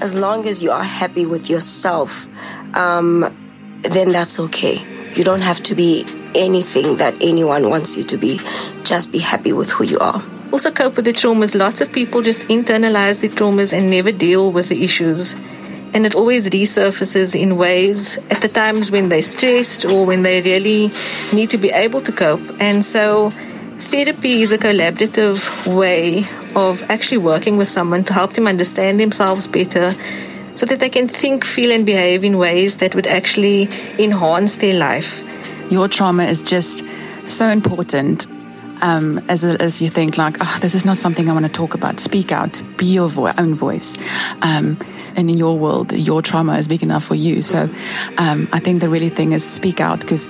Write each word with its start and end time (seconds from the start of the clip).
as 0.00 0.14
long 0.14 0.46
as 0.46 0.62
you 0.62 0.70
are 0.70 0.84
happy 0.84 1.26
with 1.26 1.48
yourself, 1.48 2.26
um, 2.76 3.32
then 3.82 4.12
that's 4.12 4.38
okay. 4.40 4.84
You 5.14 5.24
don't 5.24 5.40
have 5.40 5.62
to 5.64 5.74
be 5.74 6.04
anything 6.34 6.98
that 6.98 7.14
anyone 7.20 7.70
wants 7.70 7.96
you 7.96 8.04
to 8.04 8.16
be. 8.16 8.40
Just 8.84 9.12
be 9.12 9.18
happy 9.18 9.52
with 9.52 9.70
who 9.70 9.84
you 9.84 9.98
are. 9.98 10.22
Also, 10.52 10.70
cope 10.70 10.96
with 10.96 11.04
the 11.04 11.12
traumas. 11.12 11.58
Lots 11.58 11.80
of 11.80 11.92
people 11.92 12.22
just 12.22 12.42
internalize 12.48 13.20
the 13.20 13.28
traumas 13.28 13.72
and 13.72 13.90
never 13.90 14.12
deal 14.12 14.52
with 14.52 14.68
the 14.68 14.84
issues. 14.84 15.34
And 15.94 16.04
it 16.04 16.14
always 16.14 16.50
resurfaces 16.50 17.38
in 17.38 17.56
ways 17.56 18.18
at 18.30 18.42
the 18.42 18.48
times 18.48 18.90
when 18.90 19.08
they're 19.08 19.22
stressed 19.22 19.86
or 19.86 20.04
when 20.04 20.22
they 20.22 20.42
really 20.42 20.90
need 21.32 21.50
to 21.50 21.58
be 21.58 21.70
able 21.70 22.02
to 22.02 22.12
cope. 22.12 22.42
And 22.60 22.84
so, 22.84 23.30
therapy 23.80 24.42
is 24.42 24.52
a 24.52 24.58
collaborative 24.58 25.40
way 25.74 26.26
of 26.56 26.82
actually 26.90 27.18
working 27.18 27.58
with 27.58 27.68
someone 27.68 28.02
to 28.04 28.12
help 28.12 28.32
them 28.32 28.46
understand 28.48 28.98
themselves 28.98 29.46
better 29.46 29.92
so 30.54 30.64
that 30.66 30.80
they 30.80 30.88
can 30.88 31.06
think, 31.06 31.44
feel, 31.44 31.70
and 31.70 31.84
behave 31.84 32.24
in 32.24 32.38
ways 32.38 32.78
that 32.78 32.94
would 32.94 33.06
actually 33.06 33.68
enhance 33.98 34.56
their 34.56 34.74
life. 34.74 35.22
Your 35.70 35.86
trauma 35.86 36.24
is 36.24 36.40
just 36.42 36.82
so 37.26 37.48
important. 37.48 38.26
Um, 38.82 39.24
as, 39.28 39.42
as 39.42 39.80
you 39.80 39.88
think 39.88 40.18
like, 40.18 40.36
oh, 40.40 40.58
this 40.60 40.74
is 40.74 40.84
not 40.84 40.98
something 40.98 41.30
I 41.30 41.32
want 41.32 41.46
to 41.46 41.52
talk 41.52 41.74
about. 41.74 41.98
Speak 41.98 42.30
out. 42.30 42.60
Be 42.76 42.86
your 42.86 43.08
vo- 43.08 43.32
own 43.38 43.54
voice. 43.54 43.96
Um, 44.42 44.78
and 45.16 45.30
in 45.30 45.38
your 45.38 45.58
world, 45.58 45.92
your 45.92 46.20
trauma 46.20 46.58
is 46.58 46.68
big 46.68 46.82
enough 46.82 47.04
for 47.04 47.14
you. 47.14 47.40
So 47.40 47.70
um, 48.18 48.48
I 48.52 48.60
think 48.60 48.82
the 48.82 48.90
really 48.90 49.08
thing 49.08 49.32
is 49.32 49.44
speak 49.44 49.80
out 49.80 50.00
because 50.00 50.28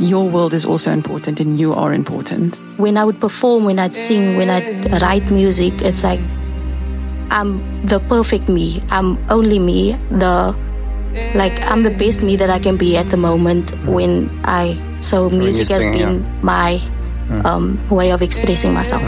your 0.00 0.28
world 0.28 0.54
is 0.54 0.64
also 0.64 0.90
important 0.90 1.40
and 1.40 1.60
you 1.60 1.74
are 1.74 1.92
important. 1.92 2.58
When 2.78 2.96
I 2.96 3.04
would 3.04 3.20
perform, 3.20 3.64
when 3.64 3.78
I'd 3.78 3.94
sing, 3.94 4.36
when 4.36 4.48
I'd 4.48 5.02
write 5.02 5.30
music, 5.30 5.82
it's 5.82 6.02
like 6.02 6.20
I'm 7.30 7.86
the 7.86 8.00
perfect 8.00 8.48
me. 8.48 8.82
I'm 8.90 9.18
only 9.30 9.58
me. 9.58 9.92
The 10.10 10.56
like 11.34 11.60
I'm 11.62 11.82
the 11.82 11.90
best 11.90 12.22
me 12.22 12.36
that 12.36 12.50
I 12.50 12.58
can 12.58 12.76
be 12.76 12.96
at 12.96 13.10
the 13.10 13.16
moment 13.16 13.70
when 13.84 14.30
I 14.44 14.78
so 15.00 15.28
music 15.28 15.68
has 15.68 15.84
been 15.84 16.22
yeah. 16.22 16.40
my 16.42 16.80
um, 17.44 17.78
way 17.90 18.10
of 18.10 18.22
expressing 18.22 18.72
myself. 18.72 19.02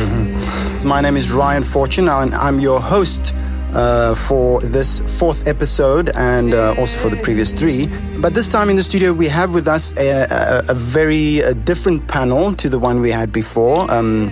My 0.85 1.01
name 1.01 1.17
is 1.17 1.33
Ryan 1.33 1.63
Fortune, 1.63 2.09
and 2.09 2.35
I'm 2.35 2.61
your 2.61 2.81
host 2.81 3.35
uh, 3.73 4.15
for 4.15 4.61
this 4.61 5.01
fourth 5.19 5.47
episode 5.47 6.11
and 6.15 6.55
uh, 6.55 6.75
also 6.79 6.99
for 6.99 7.15
the 7.15 7.21
previous 7.23 7.53
three. 7.53 7.89
But 8.21 8.35
this 8.35 8.49
time 8.49 8.71
in 8.71 8.77
the 8.77 8.83
studio, 8.83 9.13
we 9.13 9.29
have 9.29 9.55
with 9.55 9.69
us 9.69 9.95
a, 9.97 10.27
a, 10.31 10.63
a 10.71 10.75
very 10.75 11.43
uh 11.43 11.53
different 11.53 12.09
panel 12.09 12.53
to 12.55 12.69
the 12.69 12.79
one 12.79 13.01
we 13.01 13.11
had 13.11 13.33
before. 13.33 13.91
Um, 13.91 14.31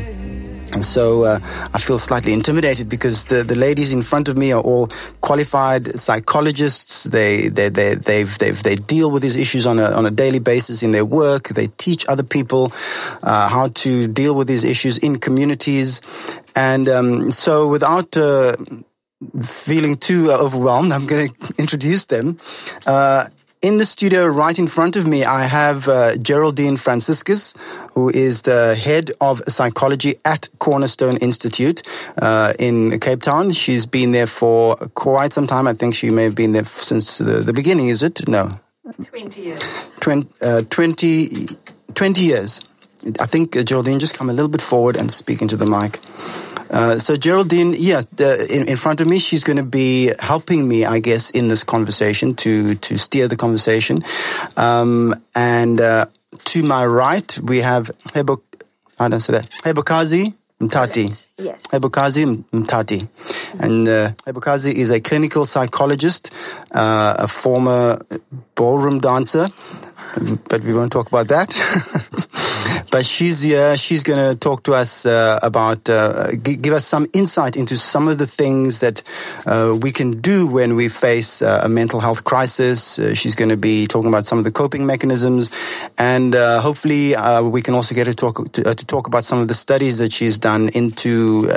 and 0.72 0.84
so 0.84 1.24
uh, 1.24 1.40
I 1.74 1.78
feel 1.78 1.98
slightly 1.98 2.32
intimidated 2.32 2.88
because 2.88 3.24
the, 3.24 3.42
the 3.42 3.56
ladies 3.56 3.92
in 3.92 4.02
front 4.02 4.28
of 4.28 4.36
me 4.36 4.52
are 4.52 4.60
all 4.60 4.88
qualified 5.20 5.98
psychologists. 5.98 7.04
They 7.04 7.48
they 7.48 7.68
they 7.68 7.94
they've, 7.94 8.38
they've 8.38 8.62
they 8.62 8.76
deal 8.76 9.10
with 9.10 9.22
these 9.22 9.34
issues 9.34 9.66
on 9.66 9.78
a 9.80 9.90
on 9.90 10.06
a 10.06 10.10
daily 10.10 10.38
basis 10.38 10.82
in 10.82 10.92
their 10.92 11.04
work. 11.04 11.48
They 11.48 11.66
teach 11.66 12.06
other 12.08 12.22
people 12.22 12.72
uh, 13.22 13.48
how 13.48 13.68
to 13.68 14.06
deal 14.06 14.36
with 14.36 14.46
these 14.46 14.64
issues 14.64 14.98
in 14.98 15.18
communities. 15.18 16.00
And 16.54 16.88
um, 16.88 17.30
so, 17.30 17.68
without 17.68 18.16
uh, 18.16 18.54
feeling 19.42 19.96
too 19.96 20.30
overwhelmed, 20.30 20.92
I'm 20.92 21.06
going 21.06 21.28
to 21.28 21.54
introduce 21.58 22.06
them. 22.06 22.38
Uh, 22.86 23.26
in 23.62 23.76
the 23.76 23.84
studio 23.84 24.24
right 24.26 24.58
in 24.58 24.66
front 24.66 24.96
of 24.96 25.06
me, 25.06 25.24
I 25.24 25.42
have 25.42 25.86
uh, 25.86 26.16
Geraldine 26.16 26.78
Franciscus, 26.78 27.54
who 27.92 28.08
is 28.08 28.42
the 28.42 28.74
head 28.74 29.10
of 29.20 29.42
psychology 29.48 30.14
at 30.24 30.48
Cornerstone 30.58 31.18
Institute 31.18 31.82
uh, 32.16 32.54
in 32.58 32.98
Cape 33.00 33.20
Town. 33.20 33.50
She's 33.50 33.84
been 33.84 34.12
there 34.12 34.26
for 34.26 34.76
quite 34.94 35.34
some 35.34 35.46
time. 35.46 35.66
I 35.66 35.74
think 35.74 35.94
she 35.94 36.08
may 36.08 36.24
have 36.24 36.34
been 36.34 36.52
there 36.52 36.64
since 36.64 37.18
the, 37.18 37.40
the 37.40 37.52
beginning, 37.52 37.88
is 37.88 38.02
it? 38.02 38.26
No. 38.26 38.50
20 39.02 39.40
years. 39.42 39.90
20, 40.00 40.28
uh, 40.40 40.62
20, 40.70 41.28
20 41.94 42.22
years. 42.22 42.60
I 43.20 43.26
think, 43.26 43.56
uh, 43.56 43.62
Geraldine, 43.62 43.98
just 43.98 44.16
come 44.16 44.30
a 44.30 44.32
little 44.32 44.48
bit 44.48 44.62
forward 44.62 44.96
and 44.96 45.12
speak 45.12 45.42
into 45.42 45.56
the 45.56 45.66
mic. 45.66 45.98
Uh, 46.70 46.98
so 46.98 47.16
Geraldine, 47.16 47.74
yeah, 47.76 48.02
the, 48.14 48.46
in, 48.50 48.68
in 48.68 48.76
front 48.76 49.00
of 49.00 49.08
me, 49.08 49.18
she's 49.18 49.44
going 49.44 49.56
to 49.56 49.64
be 49.64 50.12
helping 50.18 50.68
me, 50.68 50.84
I 50.84 51.00
guess, 51.00 51.30
in 51.30 51.48
this 51.48 51.64
conversation 51.64 52.34
to 52.36 52.76
to 52.76 52.96
steer 52.96 53.28
the 53.28 53.36
conversation. 53.36 53.98
Um, 54.56 55.20
and 55.34 55.80
uh, 55.80 56.06
to 56.44 56.62
my 56.62 56.86
right, 56.86 57.38
we 57.42 57.58
have 57.58 57.90
Cebo, 58.12 58.40
I 58.98 59.08
don't 59.08 59.20
say 59.20 59.32
that, 59.32 59.48
Cebokazi 59.64 60.34
Mtati. 60.60 61.26
Yes. 61.38 61.66
Cebokazi 61.66 62.44
Mtati. 62.52 63.08
And 63.60 63.88
uh, 63.88 64.10
Cebokazi 64.24 64.72
is 64.72 64.90
a 64.90 65.00
clinical 65.00 65.46
psychologist, 65.46 66.32
uh, 66.70 67.14
a 67.18 67.28
former 67.28 68.04
ballroom 68.54 69.00
dancer, 69.00 69.48
but 70.48 70.62
we 70.64 70.74
won't 70.74 70.92
talk 70.92 71.08
about 71.08 71.28
that. 71.28 71.48
but 72.90 73.04
she's 73.04 73.42
here. 73.42 73.76
She's 73.76 74.02
going 74.02 74.18
to 74.18 74.38
talk 74.38 74.62
to 74.64 74.72
us 74.72 75.06
uh, 75.06 75.38
about, 75.42 75.88
uh, 75.88 76.32
g- 76.32 76.56
give 76.56 76.74
us 76.74 76.86
some 76.86 77.06
insight 77.12 77.56
into 77.56 77.76
some 77.76 78.08
of 78.08 78.18
the 78.18 78.26
things 78.26 78.80
that 78.80 79.02
uh, 79.46 79.76
we 79.80 79.92
can 79.92 80.20
do 80.20 80.46
when 80.46 80.76
we 80.76 80.88
face 80.88 81.42
uh, 81.42 81.62
a 81.64 81.68
mental 81.68 82.00
health 82.00 82.24
crisis. 82.24 82.98
Uh, 82.98 83.14
she's 83.14 83.34
going 83.34 83.50
to 83.50 83.56
be 83.56 83.86
talking 83.86 84.08
about 84.08 84.26
some 84.26 84.38
of 84.38 84.44
the 84.44 84.52
coping 84.52 84.86
mechanisms, 84.86 85.50
and 85.98 86.34
uh, 86.34 86.60
hopefully 86.60 87.14
uh, 87.14 87.42
we 87.42 87.62
can 87.62 87.74
also 87.74 87.94
get 87.94 88.06
her 88.06 88.12
talk 88.12 88.52
to, 88.52 88.68
uh, 88.68 88.74
to 88.74 88.86
talk 88.86 89.06
about 89.06 89.24
some 89.24 89.40
of 89.40 89.48
the 89.48 89.54
studies 89.54 89.98
that 89.98 90.12
she's 90.12 90.38
done 90.38 90.68
into. 90.70 91.48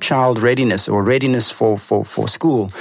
Child 0.00 0.42
readiness 0.42 0.88
or 0.88 1.04
readiness 1.04 1.50
for, 1.50 1.78
for, 1.78 2.04
for 2.04 2.26
school, 2.26 2.72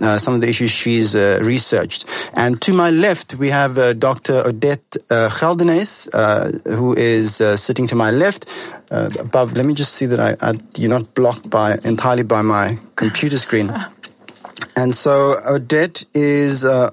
uh, 0.00 0.18
some 0.18 0.34
of 0.34 0.40
the 0.40 0.48
issues 0.48 0.70
she's 0.70 1.14
uh, 1.14 1.40
researched. 1.42 2.06
And 2.32 2.60
to 2.62 2.72
my 2.72 2.90
left, 2.90 3.34
we 3.34 3.48
have 3.50 3.76
uh, 3.76 3.92
Dr. 3.92 4.46
Odette 4.46 4.96
uh, 5.10 5.28
Geldenhuys, 5.28 6.08
uh, 6.14 6.74
who 6.74 6.94
is 6.94 7.40
uh, 7.40 7.56
sitting 7.56 7.86
to 7.88 7.96
my 7.96 8.10
left. 8.10 8.46
Uh, 8.90 9.10
above, 9.20 9.52
let 9.54 9.66
me 9.66 9.74
just 9.74 9.92
see 9.94 10.06
that 10.06 10.20
I, 10.20 10.36
I, 10.40 10.54
you're 10.76 10.88
not 10.88 11.12
blocked 11.14 11.50
by 11.50 11.76
entirely 11.84 12.22
by 12.22 12.40
my 12.40 12.78
computer 12.96 13.36
screen. 13.36 13.70
And 14.74 14.94
so 14.94 15.34
Odette 15.46 16.04
is 16.14 16.64
uh, 16.64 16.90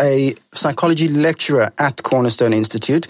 a 0.00 0.34
psychology 0.52 1.08
lecturer 1.08 1.70
at 1.78 2.02
Cornerstone 2.02 2.52
Institute, 2.52 3.06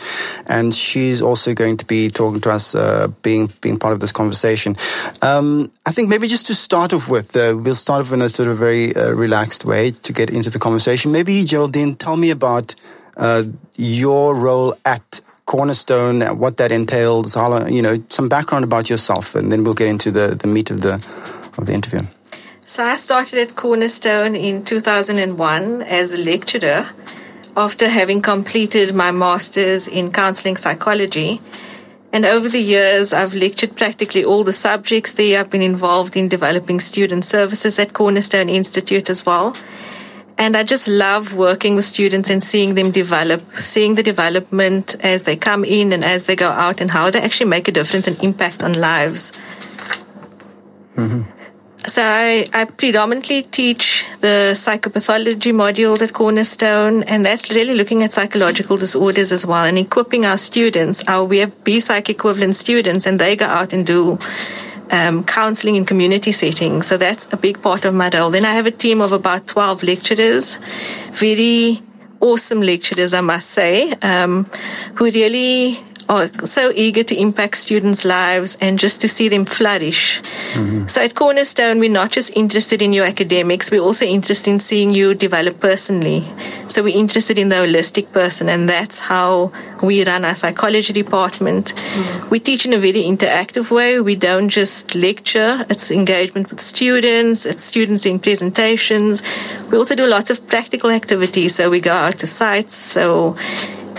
and 0.46 0.74
she's 0.74 1.20
also 1.20 1.54
going 1.54 1.76
to 1.76 1.86
be 1.86 2.10
talking 2.10 2.40
to 2.40 2.50
us, 2.50 2.74
uh, 2.74 3.08
being 3.22 3.50
being 3.60 3.78
part 3.78 3.94
of 3.94 4.00
this 4.00 4.12
conversation. 4.12 4.76
Um, 5.22 5.70
I 5.86 5.92
think 5.92 6.08
maybe 6.08 6.28
just 6.28 6.46
to 6.46 6.54
start 6.54 6.92
off 6.92 7.08
with, 7.08 7.36
uh, 7.36 7.56
we'll 7.56 7.74
start 7.74 8.00
off 8.00 8.12
in 8.12 8.22
a 8.22 8.28
sort 8.28 8.48
of 8.48 8.58
very 8.58 8.94
uh, 8.94 9.10
relaxed 9.10 9.64
way 9.64 9.90
to 9.90 10.12
get 10.12 10.30
into 10.30 10.50
the 10.50 10.58
conversation. 10.58 11.12
Maybe 11.12 11.44
Geraldine, 11.44 11.94
tell 11.96 12.16
me 12.16 12.30
about 12.30 12.74
uh, 13.16 13.44
your 13.76 14.34
role 14.34 14.74
at 14.84 15.20
Cornerstone, 15.46 16.20
what 16.38 16.58
that 16.58 16.70
entails, 16.70 17.34
you 17.70 17.80
know, 17.80 18.02
some 18.08 18.28
background 18.28 18.64
about 18.64 18.90
yourself, 18.90 19.34
and 19.34 19.50
then 19.50 19.64
we'll 19.64 19.74
get 19.74 19.88
into 19.88 20.10
the, 20.10 20.34
the 20.34 20.46
meat 20.46 20.70
of 20.70 20.82
the 20.82 21.02
of 21.56 21.66
the 21.66 21.72
interview. 21.72 22.00
So 22.68 22.84
I 22.84 22.96
started 22.96 23.38
at 23.38 23.56
Cornerstone 23.56 24.36
in 24.36 24.62
2001 24.62 25.80
as 25.80 26.12
a 26.12 26.18
lecturer 26.18 26.90
after 27.56 27.88
having 27.88 28.20
completed 28.20 28.94
my 28.94 29.10
master's 29.10 29.88
in 29.88 30.12
counseling 30.12 30.58
psychology. 30.58 31.40
And 32.12 32.26
over 32.26 32.46
the 32.46 32.60
years, 32.60 33.14
I've 33.14 33.32
lectured 33.32 33.74
practically 33.74 34.22
all 34.22 34.44
the 34.44 34.52
subjects 34.52 35.12
there. 35.12 35.40
I've 35.40 35.48
been 35.48 35.62
involved 35.62 36.14
in 36.14 36.28
developing 36.28 36.78
student 36.80 37.24
services 37.24 37.78
at 37.78 37.94
Cornerstone 37.94 38.50
Institute 38.50 39.08
as 39.08 39.24
well. 39.24 39.56
And 40.36 40.54
I 40.54 40.62
just 40.62 40.88
love 40.88 41.32
working 41.32 41.74
with 41.74 41.86
students 41.86 42.28
and 42.28 42.44
seeing 42.44 42.74
them 42.74 42.90
develop, 42.90 43.40
seeing 43.60 43.94
the 43.94 44.02
development 44.02 44.94
as 45.00 45.22
they 45.22 45.36
come 45.36 45.64
in 45.64 45.94
and 45.94 46.04
as 46.04 46.24
they 46.24 46.36
go 46.36 46.50
out 46.50 46.82
and 46.82 46.90
how 46.90 47.08
they 47.10 47.22
actually 47.22 47.48
make 47.48 47.66
a 47.66 47.72
difference 47.72 48.06
and 48.06 48.22
impact 48.22 48.62
on 48.62 48.74
lives. 48.74 49.32
Mm-hmm. 50.96 51.37
So 51.88 52.02
I, 52.04 52.46
I 52.52 52.66
predominantly 52.66 53.44
teach 53.44 54.04
the 54.20 54.52
psychopathology 54.52 55.54
modules 55.54 56.02
at 56.02 56.12
Cornerstone, 56.12 57.02
and 57.04 57.24
that's 57.24 57.50
really 57.50 57.74
looking 57.74 58.02
at 58.02 58.12
psychological 58.12 58.76
disorders 58.76 59.32
as 59.32 59.46
well 59.46 59.64
and 59.64 59.78
equipping 59.78 60.26
our 60.26 60.36
students, 60.36 61.02
our 61.08 61.24
we 61.24 61.38
have 61.38 61.64
B-psych 61.64 62.10
equivalent 62.10 62.56
students, 62.56 63.06
and 63.06 63.18
they 63.18 63.36
go 63.36 63.46
out 63.46 63.72
and 63.72 63.86
do 63.86 64.18
um, 64.90 65.24
counseling 65.24 65.76
in 65.76 65.86
community 65.86 66.30
settings. 66.30 66.86
So 66.86 66.98
that's 66.98 67.32
a 67.32 67.38
big 67.38 67.62
part 67.62 67.86
of 67.86 67.94
my 67.94 68.10
role. 68.10 68.30
Then 68.30 68.44
I 68.44 68.52
have 68.52 68.66
a 68.66 68.70
team 68.70 69.00
of 69.00 69.12
about 69.12 69.46
12 69.46 69.82
lecturers, 69.82 70.56
very 71.12 71.80
awesome 72.20 72.60
lecturers, 72.60 73.14
I 73.14 73.22
must 73.22 73.48
say, 73.48 73.92
um, 74.02 74.44
who 74.96 75.10
really 75.10 75.82
are 76.08 76.28
so 76.46 76.72
eager 76.74 77.02
to 77.02 77.14
impact 77.14 77.56
students' 77.56 78.04
lives 78.04 78.56
and 78.60 78.78
just 78.78 79.00
to 79.02 79.08
see 79.08 79.28
them 79.28 79.44
flourish. 79.44 80.20
Mm-hmm. 80.52 80.86
So 80.88 81.02
at 81.02 81.14
Cornerstone, 81.14 81.78
we're 81.78 81.90
not 81.90 82.10
just 82.10 82.34
interested 82.36 82.80
in 82.80 82.92
your 82.92 83.04
academics, 83.04 83.70
we're 83.70 83.82
also 83.82 84.06
interested 84.06 84.50
in 84.50 84.60
seeing 84.60 84.90
you 84.90 85.14
develop 85.14 85.60
personally. 85.60 86.24
So 86.68 86.82
we're 86.82 86.96
interested 86.96 87.38
in 87.38 87.48
the 87.48 87.56
holistic 87.56 88.12
person, 88.12 88.48
and 88.48 88.68
that's 88.68 89.00
how 89.00 89.52
we 89.82 90.04
run 90.04 90.24
our 90.24 90.34
psychology 90.34 90.92
department. 90.92 91.74
Mm-hmm. 91.74 92.30
We 92.30 92.40
teach 92.40 92.66
in 92.66 92.72
a 92.72 92.78
very 92.78 93.02
interactive 93.02 93.70
way. 93.70 94.00
We 94.00 94.16
don't 94.16 94.48
just 94.48 94.94
lecture, 94.94 95.64
it's 95.68 95.90
engagement 95.90 96.50
with 96.50 96.60
students, 96.60 97.46
it's 97.46 97.64
students 97.64 98.02
doing 98.02 98.18
presentations. 98.18 99.22
We 99.70 99.78
also 99.78 99.94
do 99.94 100.06
lots 100.06 100.30
of 100.30 100.46
practical 100.48 100.90
activities. 100.90 101.54
So 101.54 101.70
we 101.70 101.80
go 101.80 101.92
out 101.92 102.18
to 102.18 102.26
sites. 102.26 102.74
So 102.74 103.36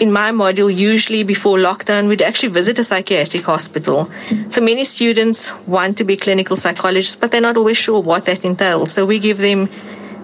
in 0.01 0.11
my 0.11 0.31
module, 0.31 0.73
usually 0.73 1.23
before 1.23 1.57
lockdown, 1.57 2.07
we'd 2.07 2.21
actually 2.21 2.49
visit 2.49 2.79
a 2.79 2.83
psychiatric 2.83 3.43
hospital. 3.43 4.09
So 4.49 4.61
many 4.61 4.85
students 4.85 5.51
want 5.67 5.97
to 5.97 6.03
be 6.03 6.17
clinical 6.17 6.57
psychologists, 6.57 7.15
but 7.15 7.31
they're 7.31 7.41
not 7.41 7.57
always 7.57 7.77
sure 7.77 8.01
what 8.01 8.25
that 8.25 8.45
entails. 8.45 8.91
So 8.91 9.05
we 9.05 9.19
give 9.19 9.37
them 9.37 9.69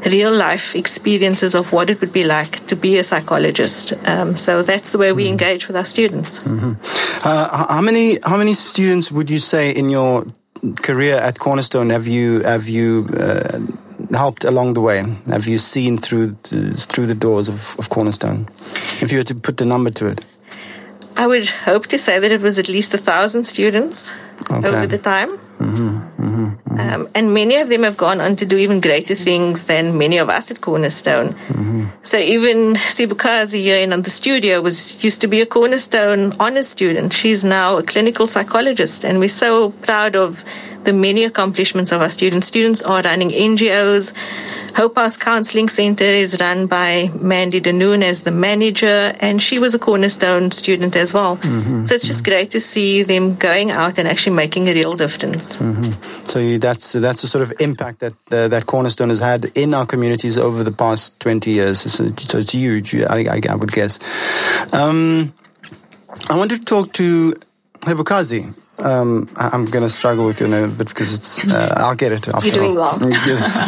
real 0.05 0.31
life 0.31 0.75
experiences 0.75 1.55
of 1.55 1.73
what 1.73 1.89
it 1.89 1.99
would 2.01 2.13
be 2.13 2.23
like 2.23 2.65
to 2.67 2.75
be 2.75 2.97
a 2.97 3.03
psychologist. 3.03 3.93
Um, 4.07 4.37
so 4.37 4.61
that's 4.61 4.89
the 4.89 4.97
way 4.97 5.11
we 5.11 5.23
mm-hmm. 5.23 5.31
engage 5.31 5.67
with 5.67 5.75
our 5.75 5.85
students. 5.85 6.39
Mm-hmm. 6.39 6.73
Uh, 7.27 7.67
how 7.67 7.81
many 7.81 8.17
how 8.23 8.37
many 8.37 8.53
students 8.53 9.11
would 9.11 9.29
you 9.29 9.39
say 9.39 9.71
in 9.71 9.89
your 9.89 10.25
career 10.81 11.15
at 11.15 11.39
Cornerstone 11.39 11.89
have 11.89 12.07
you 12.07 12.41
have 12.41 12.67
you 12.67 13.09
uh, 13.17 13.59
helped 14.15 14.43
along 14.45 14.73
the 14.73 14.81
way? 14.81 15.03
Have 15.27 15.47
you 15.47 15.57
seen 15.57 15.97
through 15.97 16.35
through 16.91 17.07
the 17.07 17.15
doors 17.15 17.49
of, 17.49 17.75
of 17.79 17.89
Cornerstone? 17.89 18.47
If 19.01 19.11
you 19.11 19.19
were 19.19 19.23
to 19.23 19.35
put 19.35 19.57
the 19.57 19.65
number 19.65 19.91
to 19.91 20.07
it, 20.07 20.21
I 21.17 21.27
would 21.27 21.47
hope 21.47 21.87
to 21.87 21.97
say 21.97 22.19
that 22.19 22.31
it 22.31 22.41
was 22.41 22.59
at 22.59 22.67
least 22.67 22.93
a 22.93 22.97
thousand 22.97 23.45
students 23.45 24.11
okay. 24.51 24.67
over 24.67 24.87
the 24.87 24.97
time. 24.97 25.37
Mm-hmm, 25.59 25.97
mm-hmm, 26.21 26.45
mm-hmm. 26.45 26.79
Um, 26.79 27.07
and 27.15 27.33
many 27.33 27.55
of 27.55 27.69
them 27.69 27.83
have 27.83 27.95
gone 27.95 28.19
on 28.19 28.35
to 28.35 28.45
do 28.45 28.57
even 28.57 28.81
greater 28.81 29.15
things 29.15 29.63
than 29.65 29.97
many 29.97 30.17
of 30.17 30.29
us 30.29 30.51
at 30.51 30.59
Cornerstone. 30.59 31.29
Mm-hmm. 31.29 31.85
So 32.03 32.17
even 32.17 32.73
Cebokazi 32.73 33.61
here 33.61 33.77
in 33.77 33.93
on 33.93 34.01
the 34.01 34.09
studio 34.09 34.59
was 34.59 35.01
used 35.01 35.21
to 35.21 35.27
be 35.27 35.39
a 35.39 35.45
Cornerstone 35.45 36.33
honors 36.39 36.67
student. 36.67 37.13
She's 37.13 37.45
now 37.45 37.77
a 37.77 37.83
clinical 37.83 38.27
psychologist, 38.27 39.05
and 39.05 39.19
we're 39.19 39.29
so 39.29 39.71
proud 39.71 40.17
of 40.17 40.43
the 40.85 40.93
many 40.93 41.23
accomplishments 41.23 41.91
of 41.91 42.01
our 42.01 42.09
students. 42.09 42.47
Students 42.47 42.81
are 42.81 43.01
running 43.01 43.29
NGOs. 43.29 44.13
Hope 44.75 44.95
House 44.95 45.17
Counseling 45.17 45.69
Center 45.69 46.03
is 46.03 46.37
run 46.39 46.67
by 46.67 47.09
Mandy 47.19 47.61
Danoon 47.61 48.03
as 48.03 48.21
the 48.21 48.31
manager, 48.31 49.13
and 49.21 49.41
she 49.41 49.57
was 49.57 49.73
a 49.73 49.79
cornerstone 49.79 50.51
student 50.51 50.95
as 50.95 51.13
well. 51.13 51.37
Mm-hmm. 51.37 51.85
So 51.85 51.95
it's 51.95 52.07
just 52.07 52.25
great 52.25 52.51
to 52.51 52.59
see 52.59 53.03
them 53.03 53.35
going 53.35 53.71
out 53.71 53.97
and 53.97 54.07
actually 54.07 54.35
making 54.35 54.67
a 54.67 54.73
real 54.73 54.95
difference. 54.95 55.57
Mm-hmm. 55.57 55.93
So 56.25 56.57
that's 56.57 56.93
that's 56.93 57.21
the 57.21 57.27
sort 57.27 57.43
of 57.43 57.53
impact 57.59 57.99
that 57.99 58.13
uh, 58.31 58.47
that 58.49 58.65
Cornerstone 58.65 59.09
has 59.09 59.19
had 59.19 59.45
in 59.55 59.73
our 59.73 59.85
communities 59.85 60.37
over 60.37 60.63
the 60.63 60.73
past 60.73 61.19
twenty 61.19 61.51
years. 61.51 61.79
So, 61.79 62.07
so 62.09 62.37
it's 62.39 62.51
huge, 62.53 62.95
I, 62.95 63.25
I, 63.35 63.41
I 63.49 63.55
would 63.55 63.71
guess. 63.71 63.99
Um, 64.73 65.33
I 66.29 66.35
want 66.35 66.51
to 66.51 66.59
talk 66.59 66.91
to 66.93 67.33
Cebokazi. 67.79 68.53
Um, 68.77 69.29
I'm 69.37 69.65
going 69.65 69.83
to 69.83 69.89
struggle 69.89 70.25
with 70.25 70.39
your 70.39 70.49
name 70.49 70.65
a 70.65 70.67
bit 70.67 70.89
because 70.89 71.13
it's. 71.13 71.47
Uh, 71.47 71.73
I'll 71.77 71.95
get 71.95 72.11
it 72.11 72.27
after. 72.27 72.49
You're 72.49 72.57
doing 72.57 72.77
all. 72.77 72.99
well. 72.99 73.11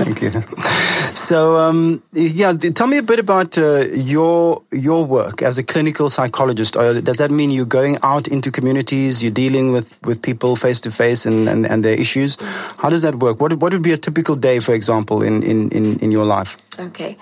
Thank 0.03 0.21
you. 0.21 0.31
So, 1.17 1.57
um, 1.57 2.01
yeah, 2.13 2.53
tell 2.53 2.87
me 2.87 2.99
a 2.99 3.03
bit 3.03 3.19
about 3.19 3.57
uh, 3.57 3.85
your 3.91 4.61
your 4.71 5.03
work 5.03 5.41
as 5.41 5.57
a 5.57 5.63
clinical 5.63 6.09
psychologist. 6.09 6.75
Does 6.75 7.17
that 7.17 7.31
mean 7.31 7.49
you're 7.49 7.65
going 7.65 7.97
out 8.03 8.27
into 8.27 8.51
communities, 8.51 9.23
you're 9.23 9.31
dealing 9.31 9.71
with, 9.71 9.93
with 10.05 10.21
people 10.21 10.55
face 10.55 10.79
to 10.81 10.91
face 10.91 11.25
and, 11.25 11.49
and, 11.49 11.65
and 11.65 11.83
their 11.83 11.99
issues? 11.99 12.37
How 12.77 12.89
does 12.89 13.01
that 13.01 13.15
work? 13.15 13.41
What 13.41 13.53
what 13.55 13.73
would 13.73 13.81
be 13.81 13.93
a 13.93 13.97
typical 13.97 14.35
day, 14.35 14.59
for 14.59 14.73
example, 14.73 15.23
in, 15.23 15.41
in, 15.43 15.69
in, 15.71 15.99
in 15.99 16.11
your 16.11 16.23
life? 16.23 16.55
Okay. 16.79 17.17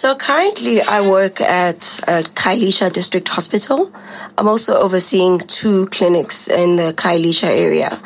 So 0.00 0.14
currently, 0.14 0.80
I 0.80 1.06
work 1.06 1.42
at, 1.42 2.00
at 2.08 2.24
Khayelitsha 2.34 2.90
District 2.90 3.28
Hospital. 3.28 3.92
I'm 4.38 4.48
also 4.48 4.80
overseeing 4.80 5.40
two 5.40 5.88
clinics 5.88 6.48
in 6.48 6.76
the 6.76 6.94
Khayelitsha 6.94 7.44
area. 7.44 8.00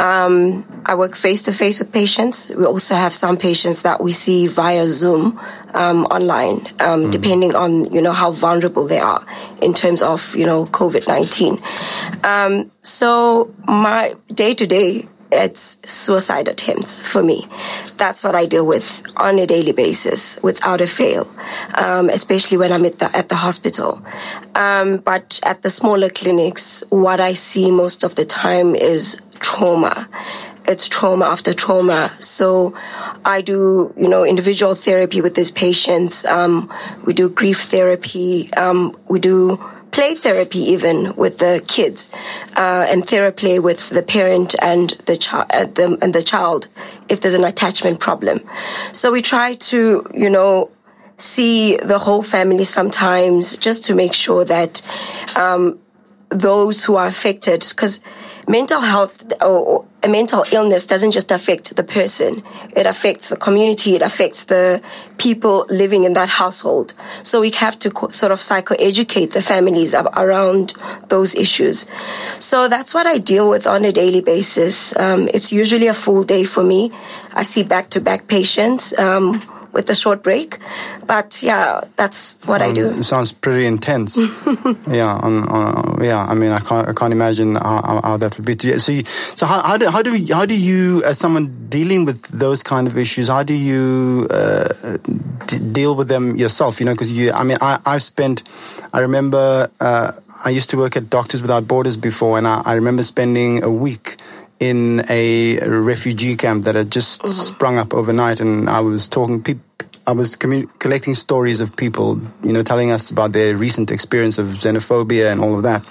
Um, 0.00 0.64
I 0.84 0.96
work 0.96 1.14
face 1.14 1.42
to 1.42 1.52
face 1.52 1.78
with 1.78 1.92
patients. 1.92 2.48
We 2.48 2.64
also 2.64 2.96
have 2.96 3.12
some 3.12 3.36
patients 3.36 3.82
that 3.82 4.02
we 4.02 4.10
see 4.10 4.48
via 4.48 4.84
Zoom 4.88 5.38
um, 5.74 6.06
online, 6.06 6.66
um, 6.80 7.04
mm. 7.04 7.12
depending 7.12 7.54
on 7.54 7.84
you 7.92 8.02
know 8.02 8.12
how 8.12 8.32
vulnerable 8.32 8.88
they 8.88 8.98
are 8.98 9.24
in 9.62 9.74
terms 9.74 10.02
of 10.02 10.34
you 10.34 10.44
know 10.44 10.66
COVID 10.66 11.06
nineteen. 11.06 11.58
Um, 12.24 12.72
so 12.82 13.54
my 13.64 14.16
day 14.34 14.54
to 14.54 14.66
day 14.66 15.06
it's 15.30 15.78
suicide 15.90 16.48
attempts 16.48 17.00
for 17.00 17.22
me. 17.22 17.46
That's 17.96 18.24
what 18.24 18.34
I 18.34 18.46
deal 18.46 18.66
with 18.66 19.06
on 19.16 19.38
a 19.38 19.46
daily 19.46 19.72
basis 19.72 20.38
without 20.42 20.80
a 20.80 20.86
fail, 20.86 21.30
um, 21.74 22.08
especially 22.08 22.56
when 22.56 22.72
I'm 22.72 22.84
at 22.84 22.98
the, 22.98 23.14
at 23.16 23.28
the 23.28 23.36
hospital. 23.36 24.02
Um, 24.54 24.98
but 24.98 25.40
at 25.44 25.62
the 25.62 25.70
smaller 25.70 26.08
clinics, 26.08 26.82
what 26.88 27.20
I 27.20 27.32
see 27.34 27.70
most 27.70 28.04
of 28.04 28.14
the 28.14 28.24
time 28.24 28.74
is 28.74 29.20
trauma. 29.40 30.08
It's 30.66 30.86
trauma 30.86 31.26
after 31.26 31.54
trauma. 31.54 32.12
So 32.20 32.76
I 33.24 33.40
do, 33.40 33.94
you 33.96 34.08
know, 34.08 34.24
individual 34.24 34.74
therapy 34.74 35.20
with 35.20 35.34
these 35.34 35.50
patients. 35.50 36.24
Um, 36.26 36.72
we 37.04 37.14
do 37.14 37.30
grief 37.30 37.62
therapy. 37.62 38.52
Um, 38.52 38.96
we 39.08 39.18
do 39.18 39.58
play 39.90 40.14
therapy 40.14 40.58
even 40.58 41.14
with 41.16 41.38
the 41.38 41.62
kids 41.66 42.08
uh, 42.56 42.86
and 42.88 43.06
therapy 43.06 43.58
with 43.58 43.88
the 43.90 44.02
parent 44.02 44.54
and 44.60 44.90
the 45.06 45.16
child 45.16 45.46
uh, 45.52 45.96
and 46.02 46.14
the 46.14 46.22
child 46.22 46.68
if 47.08 47.20
there's 47.20 47.34
an 47.34 47.44
attachment 47.44 48.00
problem. 48.00 48.40
So 48.92 49.12
we 49.12 49.22
try 49.22 49.54
to 49.54 50.06
you 50.14 50.30
know 50.30 50.70
see 51.16 51.76
the 51.76 51.98
whole 51.98 52.22
family 52.22 52.64
sometimes 52.64 53.56
just 53.56 53.84
to 53.86 53.94
make 53.94 54.14
sure 54.14 54.44
that 54.44 54.82
um, 55.36 55.78
those 56.28 56.84
who 56.84 56.94
are 56.94 57.06
affected 57.06 57.64
because 57.68 58.00
mental 58.48 58.80
health 58.80 59.32
or 59.42 59.84
a 60.02 60.08
mental 60.08 60.44
illness 60.52 60.86
doesn't 60.86 61.10
just 61.10 61.30
affect 61.30 61.76
the 61.76 61.82
person. 61.82 62.42
It 62.74 62.86
affects 62.86 63.28
the 63.28 63.36
community. 63.36 63.94
It 63.96 64.02
affects 64.02 64.44
the 64.44 64.80
people 65.18 65.66
living 65.68 66.04
in 66.04 66.12
that 66.14 66.28
household. 66.28 66.94
So 67.22 67.40
we 67.40 67.50
have 67.50 67.78
to 67.80 67.90
sort 68.10 68.32
of 68.32 68.38
psychoeducate 68.38 69.32
the 69.32 69.42
families 69.42 69.94
around 69.94 70.74
those 71.08 71.34
issues. 71.34 71.86
So 72.38 72.68
that's 72.68 72.94
what 72.94 73.06
I 73.06 73.18
deal 73.18 73.48
with 73.50 73.66
on 73.66 73.84
a 73.84 73.92
daily 73.92 74.20
basis. 74.20 74.96
Um, 74.96 75.28
it's 75.34 75.52
usually 75.52 75.88
a 75.88 75.94
full 75.94 76.22
day 76.22 76.44
for 76.44 76.62
me. 76.62 76.92
I 77.32 77.42
see 77.42 77.64
back 77.64 77.90
to 77.90 78.00
back 78.00 78.28
patients. 78.28 78.96
Um, 78.98 79.40
with 79.72 79.88
a 79.90 79.94
short 79.94 80.22
break. 80.22 80.58
But 81.06 81.42
yeah, 81.42 81.82
that's 81.96 82.38
what 82.46 82.60
Sound, 82.60 82.62
I 82.62 82.72
do. 82.72 82.98
It 82.98 83.04
sounds 83.04 83.32
pretty 83.32 83.66
intense. 83.66 84.16
yeah, 84.90 85.18
um, 85.22 85.46
uh, 85.48 85.96
yeah. 86.02 86.24
I 86.24 86.34
mean, 86.34 86.50
I 86.52 86.58
can't, 86.58 86.88
I 86.88 86.92
can't 86.92 87.12
imagine 87.12 87.54
how, 87.54 88.00
how 88.02 88.16
that 88.16 88.36
would 88.36 88.46
be. 88.46 88.56
So, 88.78 88.92
you, 88.92 89.04
so 89.04 89.46
how, 89.46 89.62
how, 89.62 89.76
do 89.76 89.88
how 89.88 90.02
do 90.02 90.26
how 90.32 90.44
do 90.46 90.58
you, 90.58 91.02
as 91.04 91.18
someone 91.18 91.68
dealing 91.68 92.04
with 92.04 92.28
those 92.28 92.62
kind 92.62 92.86
of 92.86 92.96
issues, 92.98 93.28
how 93.28 93.42
do 93.42 93.54
you 93.54 94.26
uh, 94.30 94.98
d- 95.46 95.58
deal 95.72 95.94
with 95.94 96.08
them 96.08 96.36
yourself? 96.36 96.80
You 96.80 96.86
know, 96.86 96.94
because 96.94 97.12
you, 97.12 97.32
I 97.32 97.44
mean, 97.44 97.58
I, 97.60 97.78
I've 97.86 98.02
spent. 98.02 98.42
I 98.92 99.00
remember. 99.00 99.70
Uh, 99.80 100.12
I 100.44 100.50
used 100.50 100.70
to 100.70 100.76
work 100.76 100.96
at 100.96 101.10
Doctors 101.10 101.42
Without 101.42 101.66
Borders 101.66 101.96
before, 101.96 102.38
and 102.38 102.46
I, 102.46 102.62
I 102.64 102.74
remember 102.74 103.02
spending 103.02 103.64
a 103.64 103.70
week 103.70 104.16
in 104.60 105.02
a 105.08 105.58
refugee 105.66 106.36
camp 106.36 106.64
that 106.64 106.74
had 106.74 106.90
just 106.90 107.20
mm-hmm. 107.20 107.30
sprung 107.30 107.78
up 107.78 107.94
overnight, 107.94 108.40
and 108.40 108.68
I 108.68 108.80
was 108.80 109.08
talking. 109.08 109.42
Pe- 109.42 109.54
I 110.06 110.12
was 110.12 110.36
commun- 110.36 110.68
collecting 110.78 111.12
stories 111.12 111.60
of 111.60 111.76
people, 111.76 112.18
you 112.42 112.54
know, 112.54 112.62
telling 112.62 112.90
us 112.90 113.10
about 113.10 113.32
their 113.32 113.54
recent 113.54 113.90
experience 113.90 114.38
of 114.38 114.46
xenophobia 114.46 115.30
and 115.30 115.38
all 115.38 115.54
of 115.54 115.64
that. 115.64 115.86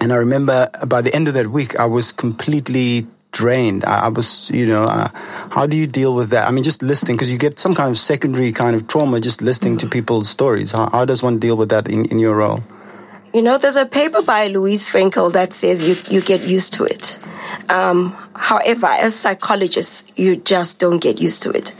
And 0.00 0.12
I 0.12 0.16
remember 0.16 0.68
by 0.86 1.02
the 1.02 1.12
end 1.12 1.26
of 1.26 1.34
that 1.34 1.48
week, 1.48 1.76
I 1.76 1.86
was 1.86 2.12
completely 2.12 3.08
drained. 3.32 3.84
I, 3.84 4.06
I 4.06 4.08
was, 4.08 4.50
you 4.50 4.66
know, 4.66 4.84
uh, 4.84 5.08
how 5.50 5.66
do 5.66 5.76
you 5.76 5.86
deal 5.86 6.14
with 6.14 6.30
that? 6.30 6.46
I 6.46 6.52
mean, 6.52 6.62
just 6.62 6.82
listening, 6.82 7.16
because 7.16 7.32
you 7.32 7.38
get 7.38 7.58
some 7.58 7.74
kind 7.74 7.90
of 7.90 7.98
secondary 7.98 8.52
kind 8.52 8.76
of 8.76 8.86
trauma 8.86 9.20
just 9.20 9.42
listening 9.42 9.76
mm-hmm. 9.76 9.88
to 9.88 9.92
people's 9.92 10.28
stories. 10.28 10.72
How, 10.72 10.88
how, 10.90 11.04
does 11.04 11.22
one 11.22 11.38
deal 11.38 11.56
with 11.56 11.70
that 11.70 11.88
in, 11.88 12.04
in 12.06 12.18
your 12.18 12.36
role? 12.36 12.60
You 13.34 13.42
know, 13.42 13.58
there's 13.58 13.76
a 13.76 13.86
paper 13.86 14.22
by 14.22 14.48
Louise 14.48 14.86
Frankel 14.86 15.32
that 15.32 15.52
says 15.52 15.86
you, 15.86 15.96
you 16.10 16.20
get 16.20 16.42
used 16.42 16.74
to 16.74 16.84
it. 16.84 17.18
Um, 17.68 18.16
however, 18.34 18.86
as 18.86 19.14
psychologists, 19.14 20.10
you 20.16 20.36
just 20.36 20.78
don't 20.78 21.00
get 21.00 21.20
used 21.20 21.42
to 21.42 21.50
it. 21.50 21.74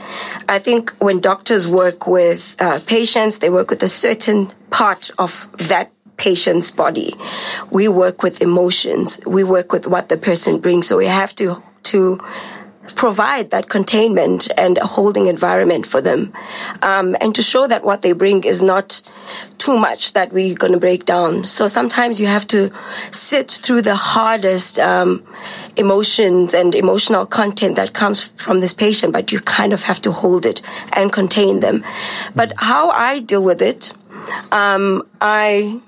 I 0.47 0.59
think 0.59 0.91
when 0.99 1.19
doctors 1.19 1.67
work 1.67 2.07
with 2.07 2.55
uh, 2.59 2.79
patients, 2.85 3.39
they 3.39 3.49
work 3.49 3.69
with 3.69 3.83
a 3.83 3.89
certain 3.89 4.51
part 4.69 5.11
of 5.17 5.47
that 5.57 5.91
patient's 6.17 6.71
body. 6.71 7.15
We 7.71 7.87
work 7.87 8.23
with 8.23 8.41
emotions. 8.41 9.19
We 9.25 9.43
work 9.43 9.71
with 9.71 9.87
what 9.87 10.09
the 10.09 10.17
person 10.17 10.59
brings. 10.59 10.87
So 10.87 10.97
we 10.97 11.07
have 11.07 11.33
to 11.35 11.63
to 11.83 12.19
provide 12.95 13.51
that 13.51 13.69
containment 13.69 14.49
and 14.57 14.77
a 14.77 14.85
holding 14.85 15.27
environment 15.27 15.85
for 15.85 16.01
them, 16.01 16.33
um, 16.81 17.15
and 17.21 17.33
to 17.35 17.41
show 17.41 17.67
that 17.67 17.83
what 17.83 18.01
they 18.01 18.11
bring 18.11 18.43
is 18.43 18.61
not 18.61 19.01
too 19.57 19.77
much 19.77 20.13
that 20.13 20.33
we're 20.33 20.55
going 20.55 20.73
to 20.73 20.79
break 20.79 21.05
down. 21.05 21.45
So 21.45 21.67
sometimes 21.67 22.19
you 22.19 22.27
have 22.27 22.47
to 22.47 22.71
sit 23.11 23.51
through 23.51 23.83
the 23.83 23.95
hardest 23.95 24.79
um, 24.79 25.23
emotions 25.77 26.53
and 26.53 26.73
emotional 26.75 27.25
content 27.25 27.75
that 27.75 27.93
comes 27.93 28.23
from 28.23 28.59
this 28.59 28.73
patient, 28.73 29.13
but 29.13 29.31
you 29.31 29.39
kind 29.39 29.73
of 29.73 29.83
have 29.83 30.01
to 30.01 30.11
hold 30.11 30.45
it 30.45 30.61
and 30.93 31.13
contain 31.13 31.59
them. 31.59 31.83
But 32.35 32.53
how 32.57 32.89
I 32.89 33.19
deal 33.19 33.43
with 33.43 33.61
it, 33.61 33.93
um, 34.51 35.03
I 35.21 35.81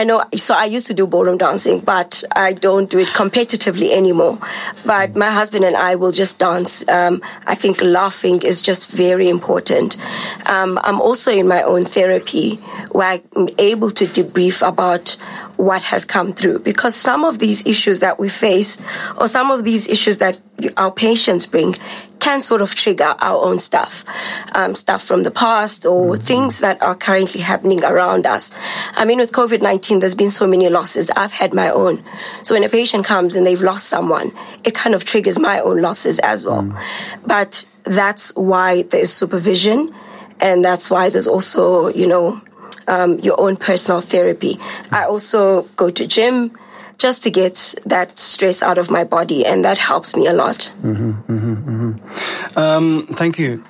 I 0.00 0.04
know, 0.04 0.24
so 0.34 0.54
I 0.54 0.64
used 0.64 0.86
to 0.86 0.94
do 0.94 1.06
ballroom 1.06 1.36
dancing, 1.36 1.80
but 1.80 2.24
I 2.32 2.54
don't 2.54 2.88
do 2.88 2.98
it 2.98 3.08
competitively 3.08 3.92
anymore. 3.92 4.38
But 4.86 5.14
my 5.14 5.30
husband 5.30 5.62
and 5.62 5.76
I 5.76 5.96
will 5.96 6.10
just 6.10 6.38
dance. 6.38 6.88
Um, 6.88 7.20
I 7.46 7.54
think 7.54 7.82
laughing 7.82 8.40
is 8.40 8.62
just 8.62 8.88
very 8.88 9.28
important. 9.28 9.98
Um, 10.48 10.80
I'm 10.84 11.02
also 11.02 11.30
in 11.30 11.46
my 11.46 11.62
own 11.64 11.84
therapy 11.84 12.54
where 12.92 13.20
I'm 13.36 13.50
able 13.58 13.90
to 13.90 14.06
debrief 14.06 14.66
about 14.66 15.18
what 15.58 15.82
has 15.82 16.06
come 16.06 16.32
through 16.32 16.60
because 16.60 16.96
some 16.96 17.22
of 17.22 17.38
these 17.38 17.66
issues 17.66 18.00
that 18.00 18.18
we 18.18 18.30
face 18.30 18.80
or 19.18 19.28
some 19.28 19.50
of 19.50 19.64
these 19.64 19.86
issues 19.86 20.16
that 20.16 20.38
our 20.78 20.90
patients 20.90 21.44
bring 21.44 21.74
can 22.20 22.40
sort 22.40 22.60
of 22.60 22.74
trigger 22.74 23.14
our 23.18 23.44
own 23.44 23.58
stuff, 23.58 24.04
um, 24.54 24.74
stuff 24.74 25.02
from 25.02 25.22
the 25.22 25.30
past 25.30 25.86
or 25.86 26.14
mm-hmm. 26.14 26.22
things 26.22 26.60
that 26.60 26.80
are 26.82 26.94
currently 26.94 27.40
happening 27.40 27.82
around 27.82 28.26
us. 28.26 28.52
I 28.94 29.04
mean, 29.04 29.18
with 29.18 29.32
COVID 29.32 29.62
19, 29.62 30.00
there's 30.00 30.14
been 30.14 30.30
so 30.30 30.46
many 30.46 30.68
losses. 30.68 31.10
I've 31.10 31.32
had 31.32 31.54
my 31.54 31.70
own. 31.70 32.04
So 32.42 32.54
when 32.54 32.64
a 32.64 32.68
patient 32.68 33.04
comes 33.04 33.34
and 33.34 33.46
they've 33.46 33.60
lost 33.60 33.88
someone, 33.88 34.32
it 34.64 34.74
kind 34.74 34.94
of 34.94 35.04
triggers 35.04 35.38
my 35.38 35.60
own 35.60 35.82
losses 35.82 36.18
as 36.20 36.44
well. 36.44 36.62
Mm. 36.62 36.82
But 37.26 37.64
that's 37.84 38.34
why 38.36 38.82
there's 38.82 39.12
supervision. 39.12 39.94
And 40.40 40.64
that's 40.64 40.90
why 40.90 41.10
there's 41.10 41.26
also, 41.26 41.88
you 41.88 42.06
know, 42.06 42.40
um, 42.88 43.18
your 43.20 43.40
own 43.40 43.56
personal 43.56 44.00
therapy. 44.00 44.58
I 44.90 45.04
also 45.04 45.62
go 45.76 45.90
to 45.90 46.06
gym 46.06 46.56
just 47.00 47.22
to 47.22 47.30
get 47.30 47.74
that 47.86 48.18
stress 48.18 48.62
out 48.62 48.78
of 48.78 48.90
my 48.90 49.04
body, 49.04 49.44
and 49.44 49.64
that 49.64 49.78
helps 49.78 50.14
me 50.14 50.26
a 50.26 50.32
lot. 50.32 50.70
Mm-hmm, 50.82 51.10
mm-hmm, 51.32 51.54
mm-hmm. 51.54 52.58
Um, 52.58 53.06
thank 53.16 53.38
you. 53.38 53.64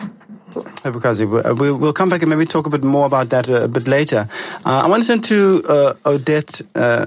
Cebokazi, 0.51 1.27
we'll, 1.59 1.93
come 1.93 2.09
back 2.09 2.23
and 2.23 2.31
maybe 2.31 2.45
talk 2.45 2.67
a 2.67 2.71
bit 2.71 2.83
more 2.83 3.07
about 3.07 3.31
that 3.31 3.49
a, 3.49 3.69
bit 3.69 3.87
later. 3.87 4.27
Uh, 4.67 4.83
I 4.85 4.89
want 4.89 5.05
to 5.05 5.09
turn 5.09 5.21
to 5.23 5.63
uh, 5.69 5.93
Odette 6.05 6.61
uh, 6.75 7.07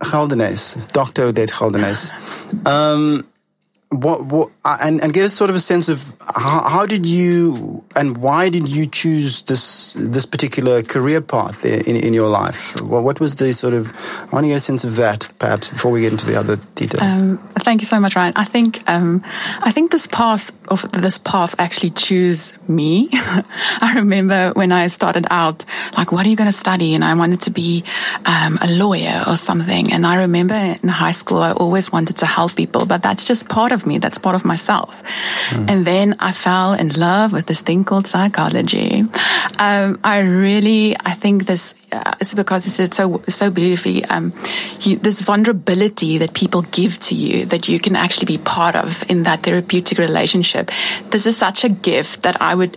Dr. 0.00 1.22
Odette 1.24 1.50
Geldenhuys. 1.50 2.66
Um, 2.66 3.26
what, 3.90 4.24
what 4.24 4.50
and, 4.64 5.00
and 5.00 5.12
get 5.12 5.24
a 5.24 5.28
sort 5.28 5.48
of 5.48 5.56
a 5.56 5.60
sense 5.60 5.88
of 5.88 6.16
how, 6.20 6.68
how, 6.68 6.86
did 6.86 7.06
you 7.06 7.84
and 7.94 8.16
why 8.16 8.48
did 8.48 8.68
you 8.68 8.86
choose 8.86 9.42
this 9.42 9.92
this 9.96 10.26
particular 10.26 10.82
career 10.82 11.20
path 11.20 11.64
in, 11.64 11.96
in 11.96 12.12
your 12.12 12.28
life? 12.28 12.80
What, 12.82 13.04
what 13.04 13.20
was 13.20 13.36
the 13.36 13.52
sort 13.52 13.74
of 13.74 13.92
I 14.22 14.34
want 14.34 14.44
to 14.44 14.48
get 14.48 14.56
a 14.56 14.60
sense 14.60 14.84
of 14.84 14.96
that 14.96 15.32
perhaps 15.38 15.68
before 15.68 15.92
we 15.92 16.00
get 16.00 16.12
into 16.12 16.26
the 16.26 16.36
other 16.36 16.56
details. 16.74 17.02
Um, 17.02 17.38
thank 17.60 17.80
you 17.80 17.86
so 17.86 18.00
much, 18.00 18.16
Ryan. 18.16 18.32
I 18.34 18.44
think 18.44 18.82
um, 18.88 19.22
I 19.62 19.70
think 19.70 19.92
this 19.92 20.08
path 20.08 20.50
of 20.68 20.90
this 20.92 21.18
path 21.18 21.54
actually 21.58 21.90
choose 21.90 22.54
me. 22.68 23.08
I 23.12 23.94
remember 23.96 24.52
when 24.54 24.72
I 24.72 24.88
started 24.88 25.26
out, 25.30 25.64
like, 25.96 26.12
what 26.12 26.26
are 26.26 26.28
you 26.28 26.36
going 26.36 26.50
to 26.50 26.56
study? 26.56 26.94
And 26.94 27.04
I 27.04 27.14
wanted 27.14 27.42
to 27.42 27.50
be 27.50 27.84
um, 28.24 28.58
a 28.60 28.70
lawyer 28.70 29.22
or 29.26 29.36
something. 29.36 29.92
And 29.92 30.06
I 30.06 30.16
remember 30.16 30.54
in 30.54 30.88
high 30.88 31.12
school, 31.12 31.38
I 31.38 31.52
always 31.52 31.92
wanted 31.92 32.18
to 32.18 32.26
help 32.26 32.56
people, 32.56 32.86
but 32.86 33.02
that's 33.02 33.24
just 33.24 33.48
part 33.48 33.72
of 33.72 33.85
me. 33.86 33.98
That's 33.98 34.18
part 34.18 34.34
of 34.34 34.44
myself. 34.44 35.02
Mm. 35.50 35.70
And 35.70 35.86
then 35.86 36.16
I 36.18 36.32
fell 36.32 36.74
in 36.74 36.88
love 36.90 37.32
with 37.32 37.46
this 37.46 37.60
thing 37.60 37.84
called 37.84 38.06
psychology. 38.06 39.04
Um, 39.58 40.00
I 40.04 40.20
really, 40.20 40.96
I 40.96 41.12
think 41.12 41.46
this 41.46 41.74
uh, 41.92 42.14
it's 42.20 42.34
because 42.34 42.80
it's 42.80 42.96
so 42.96 43.22
so 43.28 43.48
beautifully 43.48 44.04
um, 44.06 44.32
you, 44.80 44.96
this 44.96 45.20
vulnerability 45.20 46.18
that 46.18 46.34
people 46.34 46.62
give 46.62 46.98
to 46.98 47.14
you 47.14 47.46
that 47.46 47.68
you 47.68 47.78
can 47.78 47.94
actually 47.94 48.26
be 48.26 48.38
part 48.38 48.74
of 48.74 49.08
in 49.08 49.22
that 49.22 49.40
therapeutic 49.44 49.98
relationship. 49.98 50.70
This 51.10 51.26
is 51.26 51.36
such 51.36 51.64
a 51.64 51.68
gift 51.68 52.24
that 52.24 52.42
I 52.42 52.54
would, 52.56 52.76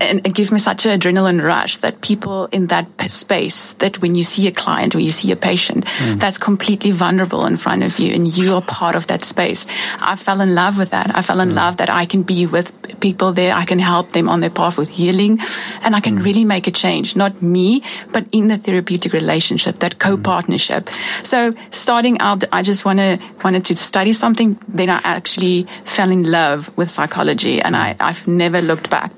and 0.00 0.26
it 0.26 0.32
gives 0.32 0.50
me 0.50 0.58
such 0.58 0.86
an 0.86 0.98
adrenaline 0.98 1.44
rush 1.44 1.76
that 1.78 2.00
people 2.00 2.46
in 2.46 2.68
that 2.68 2.86
space 3.10 3.74
that 3.74 4.00
when 4.00 4.14
you 4.14 4.24
see 4.24 4.46
a 4.46 4.52
client 4.52 4.94
or 4.94 5.00
you 5.00 5.10
see 5.10 5.30
a 5.30 5.36
patient 5.36 5.84
mm. 5.84 6.18
that's 6.18 6.38
completely 6.38 6.90
vulnerable 6.90 7.44
in 7.44 7.58
front 7.58 7.82
of 7.82 7.98
you 7.98 8.14
and 8.14 8.34
you 8.34 8.54
are 8.54 8.62
part 8.62 8.96
of 8.96 9.06
that 9.08 9.24
space. 9.24 9.66
I 10.00 10.16
fell 10.28 10.42
in 10.42 10.54
love 10.54 10.76
with 10.76 10.90
that. 10.90 11.08
I 11.16 11.22
fell 11.22 11.40
in 11.40 11.50
mm. 11.50 11.54
love 11.54 11.78
that 11.78 11.88
I 11.88 12.04
can 12.04 12.22
be 12.22 12.44
with 12.44 12.68
people 13.00 13.32
there. 13.32 13.54
I 13.54 13.64
can 13.64 13.78
help 13.78 14.10
them 14.10 14.28
on 14.28 14.40
their 14.40 14.50
path 14.50 14.76
with 14.76 14.90
healing, 14.90 15.40
and 15.82 15.96
I 15.96 16.00
can 16.00 16.18
mm. 16.18 16.24
really 16.26 16.44
make 16.44 16.66
a 16.66 16.70
change. 16.70 17.16
Not 17.16 17.40
me, 17.40 17.82
but 18.12 18.26
in 18.30 18.48
the 18.48 18.58
therapeutic 18.58 19.14
relationship, 19.14 19.78
that 19.78 19.98
co-partnership. 19.98 20.90
So 21.22 21.54
starting 21.70 22.20
out, 22.20 22.44
I 22.52 22.60
just 22.62 22.84
wanted, 22.84 23.22
wanted 23.42 23.64
to 23.70 23.74
study 23.76 24.12
something. 24.12 24.58
Then 24.68 24.90
I 24.90 25.00
actually 25.02 25.62
fell 25.96 26.10
in 26.10 26.30
love 26.30 26.76
with 26.76 26.90
psychology 26.90 27.62
and 27.62 27.74
I, 27.74 27.96
I've 27.98 28.28
never 28.28 28.60
looked 28.60 28.90
back. 28.90 29.12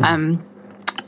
Um, 0.00 0.42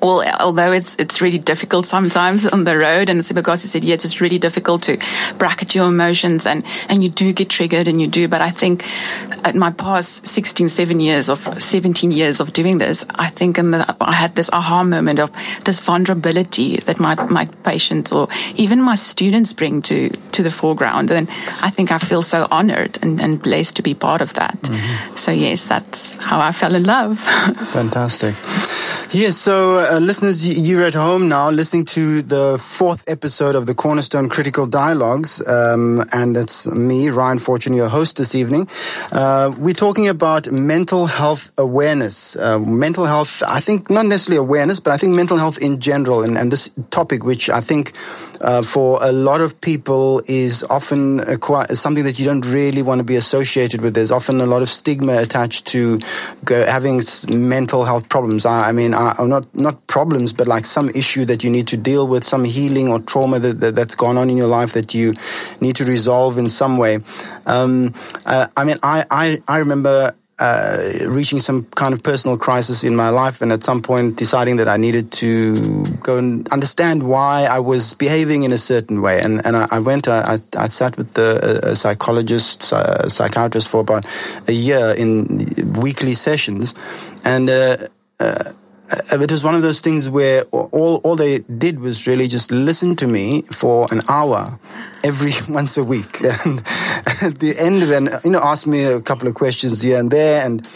although 0.03 0.73
it's 0.73 0.97
it's 0.97 1.21
really 1.21 1.39
difficult 1.39 1.87
sometimes 1.87 2.47
on 2.47 2.65
the 2.65 2.79
road, 2.79 3.09
and 3.09 3.25
he 3.25 3.57
said 3.57 3.85
yes, 3.85 4.05
it's 4.05 4.21
really 4.21 4.39
difficult 4.39 4.83
to 4.85 4.99
bracket 5.39 5.75
your 5.75 5.89
emotions, 5.89 6.47
and 6.47 6.65
and 6.89 7.03
you 7.03 7.11
do 7.11 7.33
get 7.33 7.49
triggered, 7.49 7.89
and 7.89 8.01
you 8.01 8.07
do. 8.07 8.29
But 8.29 8.41
I 8.41 8.51
think 8.51 8.85
at 9.45 9.55
my 9.55 9.71
past 9.71 10.27
16, 10.27 10.69
7 10.69 11.01
years 11.01 11.29
of 11.29 11.63
17 11.63 12.11
years 12.11 12.41
of 12.41 12.53
doing 12.53 12.79
this, 12.79 13.05
I 13.15 13.29
think 13.29 13.59
in 13.59 13.71
the, 13.71 13.97
I 14.01 14.13
had 14.13 14.35
this 14.35 14.51
aha 14.53 14.83
moment 14.83 15.19
of 15.21 15.31
this 15.65 15.81
vulnerability 15.81 16.79
that 16.79 16.99
my 16.99 17.15
my 17.27 17.47
patients 17.65 18.13
or 18.13 18.29
even 18.57 18.83
my 18.83 18.97
students 18.97 19.53
bring 19.53 19.83
to 19.83 20.11
to 20.33 20.43
the 20.43 20.51
foreground, 20.51 21.11
and 21.11 21.29
I 21.63 21.71
think 21.71 21.91
I 21.91 21.99
feel 21.99 22.23
so 22.23 22.47
honored 22.51 22.99
and, 23.03 23.21
and 23.21 23.41
blessed 23.41 23.77
to 23.77 23.83
be 23.83 23.95
part 23.95 24.21
of 24.21 24.35
that. 24.35 24.59
Mm-hmm. 24.63 25.17
So 25.17 25.33
yes, 25.33 25.67
that's 25.67 26.13
how 26.19 26.41
I 26.41 26.53
fell 26.53 26.75
in 26.75 26.85
love. 26.85 27.19
Fantastic. 27.73 28.35
Yes, 29.13 29.37
so 29.37 29.86
uh, 29.89 29.99
listeners, 29.99 30.47
you're 30.47 30.85
at 30.85 30.95
home 30.95 31.29
now 31.29 31.51
listening 31.51 31.85
to 31.85 32.23
the 32.23 32.59
fourth 32.59 33.05
episode 33.07 33.55
of 33.55 33.67
the 33.67 33.75
Cornerstone 33.75 34.29
Critical 34.29 34.67
Dialogues, 34.67 35.47
um, 35.47 36.03
and 36.13 36.37
it's 36.37 36.67
me, 36.71 37.09
Ryan 37.09 37.39
Fortune, 37.39 37.75
your 37.75 37.89
host 37.89 38.17
this 38.17 38.35
evening. 38.35 38.69
Uh, 39.13 39.53
we're 39.59 39.75
talking 39.75 40.09
about 40.09 40.51
mental 40.51 41.07
health 41.07 41.53
awareness. 41.59 42.37
Uh, 42.37 42.59
mental 42.59 43.05
health, 43.05 43.43
I 43.47 43.61
think, 43.61 43.91
not 43.91 44.07
necessarily 44.07 44.39
awareness, 44.39 44.81
but 44.81 44.93
I 44.93 44.97
think 44.97 45.15
mental 45.15 45.39
health 45.39 45.59
in 45.59 45.81
general, 45.81 46.23
and, 46.23 46.37
and 46.37 46.51
this 46.51 46.71
topic, 46.91 47.25
which 47.25 47.49
I 47.51 47.61
think 47.61 47.93
uh, 48.41 48.63
for 48.63 48.99
a 49.03 49.13
lot 49.13 49.41
of 49.41 49.61
people 49.61 50.23
is 50.27 50.65
often 50.69 51.39
quite, 51.39 51.77
something 51.77 52.05
that 52.05 52.19
you 52.19 52.25
don't 52.25 52.45
really 52.47 52.83
want 52.83 52.99
to 52.99 53.05
be 53.05 53.17
associated 53.17 53.81
with. 53.81 53.95
There's 53.95 54.11
often 54.11 54.41
a 54.41 54.47
lot 54.47 54.63
of 54.63 54.69
stigma 54.69 55.19
attached 55.19 55.67
to 55.69 55.99
go, 56.45 56.65
having 56.67 57.01
mental 57.29 57.85
health 57.85 58.09
problems. 58.09 58.47
I, 58.47 58.69
I 58.69 58.73
mean, 58.73 58.95
I, 58.95 59.15
not 59.21 59.47
not 59.55 59.87
problems, 59.87 60.33
but 60.33 60.47
like 60.47 60.67
some 60.67 60.91
issue 60.91 61.25
that 61.27 61.45
you 61.45 61.51
need 61.51 61.69
to 61.69 61.77
deal 61.77 62.07
with, 62.07 62.25
some 62.25 62.45
healing 62.45 62.89
or 62.89 63.01
trauma 63.01 63.39
that, 63.39 63.61
that 63.61 63.77
has 63.77 63.95
gone 63.95 64.19
on 64.19 64.31
in 64.31 64.37
your 64.37 64.49
life 64.49 64.73
that 64.73 64.95
you 64.95 65.15
need 65.61 65.77
to 65.77 65.85
resolve 65.85 66.39
in 66.39 66.49
some 66.49 66.77
way. 66.77 66.99
Um, 67.47 67.95
uh, 68.25 68.49
I 68.57 68.65
mean, 68.65 68.77
I, 68.83 69.05
I, 69.11 69.43
I 69.49 69.59
remember 69.59 70.15
uh, 70.39 70.79
reaching 71.07 71.39
some 71.39 71.65
kind 71.75 71.95
of 71.95 72.03
personal 72.03 72.37
crisis 72.37 72.85
in 72.85 72.95
my 72.95 73.09
life, 73.09 73.41
and 73.41 73.53
at 73.53 73.65
some 73.65 73.81
point 73.81 74.17
deciding 74.17 74.57
that 74.57 74.69
I 74.69 74.77
needed 74.77 75.11
to 75.13 75.87
go 76.03 76.19
and 76.19 76.47
understand 76.49 77.03
why 77.03 77.47
I 77.51 77.59
was 77.59 77.95
behaving 77.95 78.43
in 78.43 78.53
a 78.53 78.59
certain 78.59 79.01
way. 79.01 79.21
And 79.21 79.45
and 79.47 79.57
I, 79.57 79.67
I 79.71 79.79
went, 79.79 80.09
I, 80.09 80.37
I 80.57 80.67
sat 80.67 80.97
with 80.97 81.15
the, 81.15 81.61
a 81.63 81.77
psychologist, 81.77 82.73
a 82.73 83.09
psychiatrist 83.09 83.69
for 83.69 83.81
about 83.81 84.07
a 84.49 84.53
year 84.53 84.95
in 84.97 85.73
weekly 85.81 86.15
sessions, 86.15 86.75
and. 87.25 87.49
Uh, 87.49 87.77
uh, 88.19 88.53
it 88.91 89.31
was 89.31 89.43
one 89.43 89.55
of 89.55 89.63
those 89.63 89.81
things 89.81 90.09
where 90.09 90.45
all, 90.45 91.01
all 91.03 91.17
they 91.17 91.41
did 91.41 91.81
was 91.81 92.07
really 92.07 92.29
just 92.29 92.51
listen 92.53 92.95
to 92.97 93.07
me 93.07 93.43
for 93.43 93.89
an 93.91 94.01
hour 94.09 94.59
every 95.03 95.33
once 95.53 95.77
a 95.77 95.85
week. 95.85 96.19
And 96.45 96.59
at 97.23 97.39
the 97.39 97.55
end 97.59 97.83
of 97.83 97.91
it, 97.91 98.25
you 98.25 98.31
know, 98.31 98.41
ask 98.41 98.67
me 98.67 98.85
a 98.85 99.01
couple 99.01 99.29
of 99.29 99.35
questions 99.35 99.83
here 99.83 99.99
and 99.99 100.11
there. 100.11 100.45
And, 100.45 100.69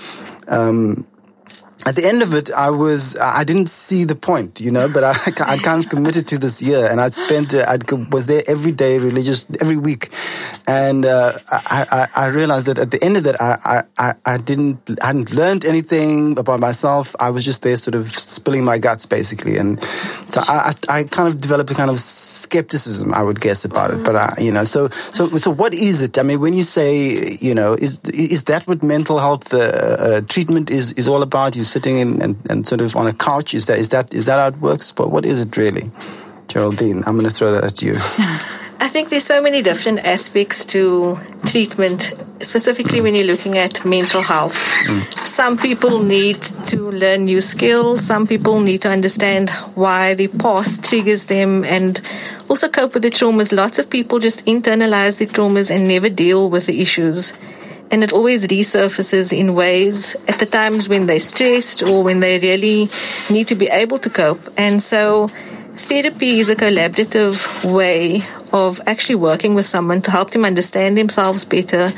um, 0.49 1.07
at 1.87 1.97
the 1.97 2.05
end 2.05 2.23
of 2.23 2.35
it, 2.35 2.51
I 2.53 2.71
was, 2.71 3.17
I 3.19 3.45
didn't 3.45 3.69
see 3.69 4.05
the 4.05 4.15
point, 4.15 4.61
you 4.61 4.71
know, 4.71 4.89
but 4.89 5.05
I, 5.05 5.11
I 5.47 5.59
can't 5.59 5.89
committed 5.89 6.29
to 6.29 6.39
this 6.39 6.63
year. 6.63 6.89
And 6.91 7.01
I 7.01 7.09
spent, 7.09 7.55
I 7.55 7.79
was 8.11 8.27
there 8.27 8.43
every 8.47 8.73
day, 8.73 8.99
religious, 8.99 9.47
every 9.61 9.77
week. 9.77 10.09
and 10.67 11.07
uh, 11.07 11.33
I, 11.51 11.87
I, 11.91 12.25
I, 12.25 12.27
realized 12.29 12.67
that 12.67 12.79
at 12.79 12.91
the 12.91 13.03
end 13.03 13.17
of 13.17 13.25
that, 13.25 13.41
I, 13.41 13.83
I, 13.99 14.15
I 14.25 14.37
didn't 14.37 14.91
I 15.03 15.07
hadn't 15.09 15.35
learned 15.35 15.65
anything 15.65 16.39
about 16.39 16.61
myself. 16.61 17.17
I 17.19 17.31
was 17.31 17.45
just 17.45 17.63
there, 17.63 17.77
sort 17.77 17.95
of 17.95 18.11
spilling 18.11 18.65
my 18.65 18.79
guts, 18.79 19.07
basically, 19.07 19.57
and 19.57 19.83
so 19.83 20.41
I, 20.47 20.73
I 20.89 21.05
kind 21.05 21.29
of 21.29 21.41
developed 21.41 21.71
a 21.71 21.75
kind 21.75 21.91
of 21.91 21.99
skepticism, 21.99 23.13
I 23.13 23.23
would 23.23 23.41
guess, 23.41 23.65
about 23.65 23.91
it. 23.91 24.05
But 24.05 24.17
I, 24.17 24.35
you 24.39 24.53
know, 24.53 24.65
so 24.65 24.89
so 24.89 25.37
so 25.37 25.51
what 25.51 25.75
is 25.75 26.03
it? 26.03 26.19
I 26.19 26.23
mean, 26.23 26.41
when 26.41 26.55
you 26.55 26.63
say, 26.63 27.37
you 27.41 27.55
know, 27.55 27.75
is 27.75 27.99
is 28.05 28.45
that 28.45 28.69
what 28.69 28.83
mental 28.83 29.19
health 29.19 29.53
uh, 29.53 29.59
uh, 29.59 30.21
treatment 30.29 30.71
is 30.71 30.93
is 30.93 31.09
all 31.09 31.23
about? 31.23 31.57
You 31.57 31.65
sitting 31.71 31.99
in 31.99 32.21
and, 32.23 32.37
and 32.51 32.67
sort 32.67 32.81
of 32.81 32.97
on 32.97 33.07
a 33.07 33.13
couch? 33.13 33.55
Is 33.55 33.67
that 33.67 33.79
is 33.79 33.89
that 33.91 34.13
is 34.13 34.27
that 34.27 34.39
how 34.39 34.49
it 34.49 34.61
works? 34.61 34.93
But 34.93 35.11
what 35.11 35.25
is 35.25 35.41
it 35.41 35.57
really? 35.57 35.91
Geraldine, 36.49 37.05
I'm 37.07 37.17
going 37.17 37.29
to 37.29 37.31
throw 37.31 37.53
that 37.53 37.65
at 37.65 37.81
you. 37.81 37.95
I 38.83 38.89
think 38.89 39.11
there's 39.11 39.27
so 39.27 39.43
many 39.43 39.61
different 39.61 40.01
aspects 40.01 40.65
to 40.67 41.21
treatment, 41.47 42.15
specifically 42.41 43.03
when 43.03 43.15
you're 43.15 43.27
looking 43.27 43.59
at 43.59 43.85
mental 43.85 44.23
health. 44.23 44.57
Mm. 44.89 45.29
Some 45.29 45.59
people 45.59 46.03
need 46.03 46.41
to 46.69 46.91
learn 46.91 47.27
new 47.27 47.43
skills. 47.43 48.03
Some 48.03 48.27
people 48.27 48.59
need 48.61 48.81
to 48.83 48.89
understand 48.89 49.51
why 49.75 50.15
the 50.15 50.29
past 50.29 50.83
triggers 50.83 51.25
them 51.25 51.63
and 51.65 52.01
also 52.49 52.69
cope 52.69 52.95
with 52.95 53.03
the 53.03 53.11
traumas. 53.11 53.53
Lots 53.53 53.79
of 53.79 53.91
people 53.91 54.19
just 54.19 54.47
internalize 54.47 55.19
the 55.19 55.27
traumas 55.27 55.71
and 55.71 55.87
never 55.87 56.09
deal 56.09 56.49
with 56.49 56.65
the 56.65 56.81
issues. 56.81 57.35
And 57.91 58.05
it 58.05 58.13
always 58.13 58.47
resurfaces 58.47 59.37
in 59.37 59.55
ways 59.55 60.15
at 60.29 60.39
the 60.39 60.47
times 60.47 60.89
when 60.89 61.07
they're 61.07 61.19
stressed 61.19 61.83
or 61.83 62.05
when 62.05 62.21
they 62.21 62.39
really 62.39 62.89
need 63.29 63.49
to 63.49 63.57
be 63.57 63.67
able 63.67 63.99
to 63.99 64.11
cope. 64.11 64.49
And 64.57 64.81
so, 64.83 65.31
Therapy 65.77 66.39
is 66.41 66.51
a 66.51 66.55
collaborative 66.55 67.41
way 67.65 68.23
of 68.53 68.81
actually 68.87 69.15
working 69.15 69.55
with 69.55 69.67
someone 69.67 70.03
to 70.03 70.11
help 70.11 70.31
them 70.31 70.45
understand 70.45 70.97
themselves 70.97 71.45
better 71.45 71.91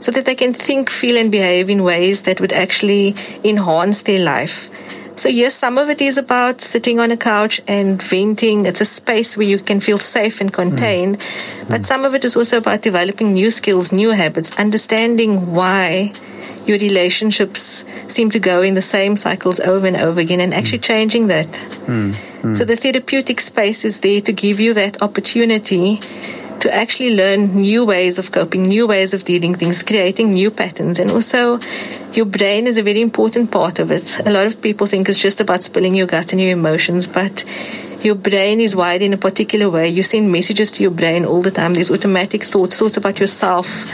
so 0.00 0.10
that 0.12 0.24
they 0.24 0.34
can 0.34 0.54
think, 0.54 0.88
feel, 0.88 1.16
and 1.16 1.30
behave 1.30 1.68
in 1.68 1.82
ways 1.84 2.22
that 2.22 2.40
would 2.40 2.52
actually 2.52 3.14
enhance 3.44 4.02
their 4.02 4.18
life. 4.18 4.70
So, 5.18 5.28
yes, 5.28 5.54
some 5.54 5.78
of 5.78 5.90
it 5.90 6.00
is 6.00 6.16
about 6.16 6.60
sitting 6.60 7.00
on 7.00 7.10
a 7.10 7.16
couch 7.16 7.60
and 7.66 8.00
venting. 8.00 8.66
It's 8.66 8.80
a 8.80 8.84
space 8.84 9.36
where 9.36 9.46
you 9.46 9.58
can 9.58 9.80
feel 9.80 9.98
safe 9.98 10.40
and 10.40 10.52
contained. 10.52 11.18
Mm. 11.18 11.68
But 11.68 11.86
some 11.86 12.04
of 12.04 12.14
it 12.14 12.24
is 12.24 12.36
also 12.36 12.58
about 12.58 12.82
developing 12.82 13.32
new 13.32 13.50
skills, 13.50 13.90
new 13.90 14.10
habits, 14.10 14.56
understanding 14.58 15.52
why 15.52 16.12
your 16.66 16.78
relationships 16.78 17.84
seem 18.08 18.30
to 18.30 18.38
go 18.38 18.62
in 18.62 18.74
the 18.74 18.82
same 18.82 19.16
cycles 19.16 19.58
over 19.58 19.86
and 19.86 19.96
over 19.96 20.20
again 20.20 20.40
and 20.40 20.54
actually 20.54 20.78
changing 20.78 21.26
that. 21.26 21.46
Mm. 21.46 22.14
Mm. 22.42 22.56
So 22.56 22.64
the 22.64 22.76
therapeutic 22.76 23.40
space 23.40 23.84
is 23.84 24.00
there 24.00 24.20
to 24.20 24.32
give 24.32 24.60
you 24.60 24.74
that 24.74 25.02
opportunity 25.02 26.00
to 26.60 26.74
actually 26.74 27.14
learn 27.14 27.54
new 27.56 27.84
ways 27.84 28.18
of 28.18 28.32
coping, 28.32 28.64
new 28.66 28.86
ways 28.86 29.14
of 29.14 29.24
dealing 29.24 29.54
things, 29.54 29.82
creating 29.82 30.32
new 30.32 30.50
patterns. 30.50 30.98
And 30.98 31.10
also, 31.10 31.60
your 32.12 32.26
brain 32.26 32.66
is 32.66 32.76
a 32.76 32.82
very 32.82 33.00
important 33.00 33.50
part 33.50 33.78
of 33.78 33.90
it. 33.90 34.26
A 34.26 34.30
lot 34.30 34.46
of 34.46 34.60
people 34.60 34.86
think 34.86 35.08
it's 35.08 35.22
just 35.22 35.40
about 35.40 35.62
spilling 35.62 35.94
your 35.94 36.06
guts 36.06 36.32
and 36.32 36.40
your 36.40 36.50
emotions, 36.52 37.06
but 37.06 37.44
your 38.02 38.14
brain 38.14 38.60
is 38.60 38.76
wired 38.76 39.02
in 39.02 39.12
a 39.12 39.16
particular 39.16 39.68
way. 39.70 39.88
You 39.88 40.02
send 40.02 40.30
messages 40.30 40.72
to 40.72 40.82
your 40.82 40.92
brain 40.92 41.24
all 41.24 41.42
the 41.42 41.50
time. 41.50 41.74
There's 41.74 41.90
automatic 41.90 42.44
thoughts, 42.44 42.76
thoughts 42.78 42.96
about 42.96 43.18
yourself, 43.18 43.86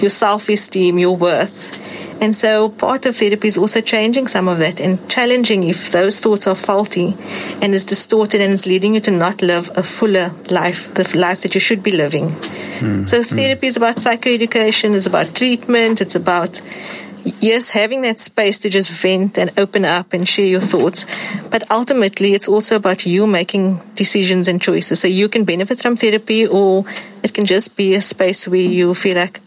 your 0.00 0.10
self 0.10 0.48
esteem, 0.48 0.98
your 0.98 1.16
worth. 1.16 1.85
And 2.20 2.34
so 2.34 2.70
part 2.70 3.04
of 3.06 3.16
therapy 3.16 3.48
is 3.48 3.58
also 3.58 3.80
changing 3.80 4.28
some 4.28 4.48
of 4.48 4.58
that 4.58 4.80
and 4.80 4.98
challenging 5.08 5.64
if 5.64 5.92
those 5.92 6.18
thoughts 6.18 6.46
are 6.46 6.54
faulty 6.54 7.14
and 7.60 7.74
is 7.74 7.84
distorted 7.84 8.40
and 8.40 8.52
it's 8.52 8.66
leading 8.66 8.94
you 8.94 9.00
to 9.00 9.10
not 9.10 9.42
live 9.42 9.70
a 9.76 9.82
fuller 9.82 10.30
life, 10.50 10.94
the 10.94 11.16
life 11.16 11.42
that 11.42 11.54
you 11.54 11.60
should 11.60 11.82
be 11.82 11.90
living. 11.90 12.28
Mm. 12.80 13.08
So 13.08 13.22
therapy 13.22 13.66
mm. 13.66 13.68
is 13.68 13.76
about 13.76 13.96
psychoeducation, 13.96 14.94
it's 14.94 15.06
about 15.06 15.34
treatment, 15.34 16.00
it's 16.00 16.14
about 16.14 16.60
yes, 17.40 17.70
having 17.70 18.02
that 18.02 18.20
space 18.20 18.58
to 18.60 18.70
just 18.70 18.90
vent 18.90 19.36
and 19.36 19.50
open 19.58 19.84
up 19.84 20.12
and 20.12 20.28
share 20.28 20.46
your 20.46 20.60
thoughts. 20.60 21.04
But 21.50 21.70
ultimately, 21.70 22.34
it's 22.34 22.48
also 22.48 22.76
about 22.76 23.04
you 23.04 23.26
making 23.26 23.80
decisions 23.94 24.48
and 24.48 24.62
choices. 24.62 25.00
So 25.00 25.08
you 25.08 25.28
can 25.28 25.44
benefit 25.44 25.80
from 25.80 25.96
therapy, 25.96 26.46
or 26.46 26.84
it 27.22 27.34
can 27.34 27.44
just 27.44 27.76
be 27.76 27.94
a 27.94 28.00
space 28.00 28.46
where 28.46 28.60
you 28.60 28.94
feel 28.94 29.16
like 29.16 29.40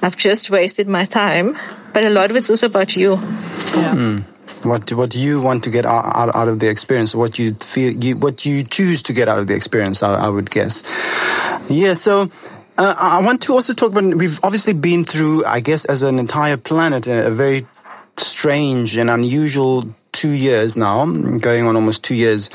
I've 0.00 0.16
just 0.16 0.50
wasted 0.50 0.88
my 0.88 1.04
time 1.04 1.58
but 1.92 2.04
a 2.04 2.10
lot 2.10 2.30
of 2.30 2.36
it's 2.36 2.50
also 2.50 2.66
about 2.66 2.96
you. 2.96 3.12
Yeah. 3.12 3.94
Mm. 3.94 4.22
What 4.64 4.92
what 4.92 5.14
you 5.14 5.42
want 5.42 5.64
to 5.64 5.70
get 5.70 5.84
out, 5.84 6.34
out 6.34 6.48
of 6.48 6.60
the 6.60 6.68
experience? 6.68 7.14
What 7.14 7.38
you 7.38 7.54
feel? 7.54 7.92
You, 7.92 8.16
what 8.16 8.46
you 8.46 8.62
choose 8.62 9.02
to 9.04 9.12
get 9.12 9.28
out 9.28 9.38
of 9.38 9.46
the 9.46 9.54
experience? 9.54 10.02
I, 10.02 10.26
I 10.26 10.28
would 10.28 10.50
guess. 10.50 10.82
Yeah. 11.68 11.94
So. 11.94 12.30
Uh, 12.78 12.94
I 12.96 13.22
want 13.22 13.42
to 13.42 13.52
also 13.52 13.74
talk 13.74 13.92
about. 13.92 14.14
We've 14.14 14.40
obviously 14.42 14.72
been 14.72 15.04
through, 15.04 15.44
I 15.44 15.60
guess, 15.60 15.84
as 15.84 16.02
an 16.02 16.18
entire 16.18 16.56
planet, 16.56 17.06
a, 17.06 17.26
a 17.26 17.30
very 17.30 17.66
strange 18.16 18.96
and 18.96 19.10
unusual 19.10 19.84
two 20.12 20.30
years 20.30 20.76
now, 20.76 21.04
going 21.04 21.66
on 21.66 21.76
almost 21.76 22.04
two 22.04 22.14
years, 22.14 22.48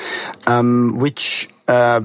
um, 0.47 0.97
which 0.97 1.49
uh, 1.67 2.01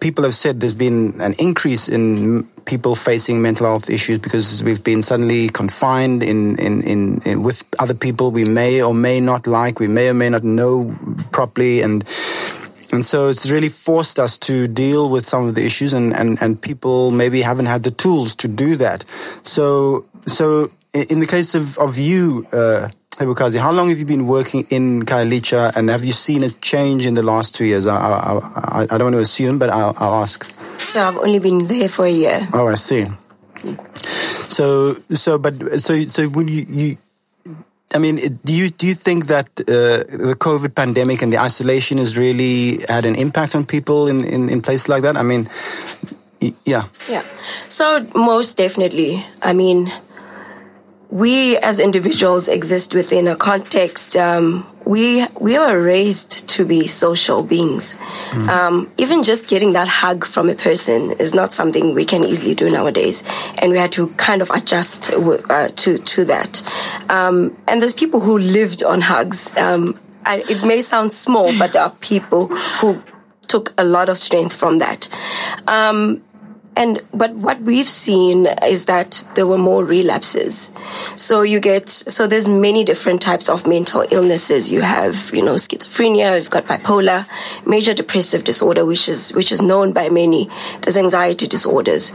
people 0.00 0.24
have 0.24 0.34
said 0.34 0.60
there's 0.60 0.74
been 0.74 1.20
an 1.20 1.34
increase 1.38 1.88
in 1.88 2.48
people 2.64 2.94
facing 2.94 3.42
mental 3.42 3.66
health 3.66 3.90
issues 3.90 4.18
because 4.18 4.62
we've 4.62 4.82
been 4.82 5.02
suddenly 5.02 5.48
confined 5.48 6.22
in, 6.22 6.58
in, 6.58 6.82
in, 6.82 7.20
in, 7.24 7.42
with 7.42 7.64
other 7.78 7.94
people 7.94 8.30
we 8.30 8.44
may 8.44 8.82
or 8.82 8.94
may 8.94 9.20
not 9.20 9.46
like, 9.46 9.80
we 9.80 9.88
may 9.88 10.08
or 10.08 10.14
may 10.14 10.28
not 10.28 10.44
know 10.44 10.94
properly, 11.32 11.82
and 11.82 12.04
and 12.92 13.04
so 13.04 13.28
it's 13.28 13.50
really 13.50 13.68
forced 13.68 14.20
us 14.20 14.38
to 14.38 14.68
deal 14.68 15.10
with 15.10 15.26
some 15.26 15.48
of 15.48 15.54
the 15.56 15.64
issues, 15.64 15.92
and, 15.92 16.14
and, 16.14 16.40
and 16.40 16.60
people 16.60 17.10
maybe 17.10 17.42
haven't 17.42 17.66
had 17.66 17.82
the 17.82 17.90
tools 17.90 18.36
to 18.36 18.48
do 18.48 18.76
that. 18.76 19.04
So 19.42 20.04
so 20.26 20.70
in 20.92 21.20
the 21.20 21.26
case 21.26 21.54
of 21.54 21.78
of 21.78 21.98
you. 21.98 22.46
Uh, 22.52 22.88
Cebokazi, 23.16 23.60
how 23.60 23.70
long 23.70 23.88
have 23.90 23.98
you 23.98 24.04
been 24.04 24.26
working 24.26 24.66
in 24.70 25.02
Khayelitsha 25.02 25.76
and 25.76 25.88
have 25.88 26.04
you 26.04 26.12
seen 26.12 26.42
a 26.42 26.50
change 26.50 27.06
in 27.06 27.14
the 27.14 27.22
last 27.22 27.54
two 27.54 27.64
years? 27.64 27.86
I, 27.86 27.96
I, 27.96 28.38
I, 28.54 28.82
I 28.82 28.98
don't 28.98 29.12
want 29.12 29.14
to 29.14 29.20
assume, 29.20 29.58
but 29.58 29.70
I'll, 29.70 29.94
I'll, 29.98 30.22
ask. 30.22 30.50
So 30.80 31.00
I've 31.00 31.16
only 31.16 31.38
been 31.38 31.68
there 31.68 31.88
for 31.88 32.06
a 32.06 32.10
year. 32.10 32.48
Oh, 32.52 32.66
I 32.66 32.74
see. 32.74 33.06
So, 34.48 34.94
so, 35.12 35.38
but, 35.38 35.80
so, 35.80 35.94
so 36.02 36.28
when 36.28 36.48
you, 36.48 36.66
you 36.68 36.98
I 37.94 37.98
mean, 37.98 38.16
do 38.44 38.52
you 38.52 38.70
do 38.70 38.88
you 38.88 38.94
think 38.94 39.26
that 39.26 39.46
uh, 39.60 40.02
the 40.26 40.34
COVID 40.36 40.74
pandemic 40.74 41.22
and 41.22 41.32
the 41.32 41.38
isolation 41.38 41.98
has 41.98 42.18
really 42.18 42.84
had 42.88 43.04
an 43.04 43.14
impact 43.14 43.54
on 43.54 43.64
people 43.64 44.08
in, 44.08 44.24
in, 44.24 44.48
in 44.48 44.62
places 44.62 44.88
like 44.88 45.02
that? 45.02 45.16
I 45.16 45.22
mean, 45.22 45.48
yeah. 46.64 46.86
Yeah. 47.08 47.22
So 47.68 48.04
most 48.14 48.56
definitely. 48.56 49.24
I 49.40 49.52
mean, 49.52 49.92
we 51.14 51.56
as 51.58 51.78
individuals 51.78 52.48
exist 52.48 52.92
within 52.92 53.28
a 53.28 53.36
context. 53.36 54.16
Um, 54.16 54.66
we 54.84 55.24
we 55.40 55.56
were 55.56 55.80
raised 55.80 56.48
to 56.48 56.64
be 56.64 56.88
social 56.88 57.44
beings. 57.44 57.94
Mm. 58.30 58.48
Um, 58.48 58.92
even 58.98 59.22
just 59.22 59.46
getting 59.46 59.74
that 59.74 59.86
hug 59.86 60.24
from 60.24 60.50
a 60.50 60.56
person 60.56 61.12
is 61.20 61.32
not 61.32 61.54
something 61.54 61.94
we 61.94 62.04
can 62.04 62.24
easily 62.24 62.56
do 62.56 62.68
nowadays, 62.68 63.22
and 63.58 63.70
we 63.70 63.78
had 63.78 63.92
to 63.92 64.08
kind 64.16 64.42
of 64.42 64.50
adjust 64.50 65.12
uh, 65.12 65.68
to 65.68 65.98
to 65.98 66.24
that. 66.24 66.64
Um, 67.08 67.56
and 67.68 67.80
there's 67.80 67.94
people 67.94 68.18
who 68.18 68.36
lived 68.36 68.82
on 68.82 69.00
hugs. 69.00 69.56
Um, 69.56 69.96
I, 70.26 70.38
it 70.48 70.64
may 70.64 70.80
sound 70.80 71.12
small, 71.12 71.56
but 71.56 71.74
there 71.74 71.82
are 71.82 71.94
people 72.00 72.48
who 72.48 73.00
took 73.46 73.72
a 73.78 73.84
lot 73.84 74.08
of 74.08 74.18
strength 74.18 74.56
from 74.56 74.80
that. 74.80 75.08
Um, 75.68 76.24
and 76.76 77.00
but 77.12 77.34
what 77.34 77.60
we've 77.60 77.88
seen 77.88 78.46
is 78.62 78.86
that 78.86 79.26
there 79.34 79.46
were 79.46 79.58
more 79.58 79.84
relapses. 79.84 80.70
So 81.16 81.42
you 81.42 81.60
get 81.60 81.88
so 81.88 82.26
there's 82.26 82.48
many 82.48 82.84
different 82.84 83.22
types 83.22 83.48
of 83.48 83.66
mental 83.66 84.04
illnesses. 84.10 84.70
You 84.70 84.80
have 84.82 85.30
you 85.32 85.44
know 85.44 85.54
schizophrenia, 85.54 86.38
you've 86.38 86.50
got 86.50 86.64
bipolar, 86.64 87.26
major 87.66 87.94
depressive 87.94 88.44
disorder, 88.44 88.84
which 88.84 89.08
is 89.08 89.32
which 89.32 89.52
is 89.52 89.60
known 89.60 89.92
by 89.92 90.08
many. 90.08 90.50
There's 90.82 90.96
anxiety 90.96 91.46
disorders, 91.46 92.12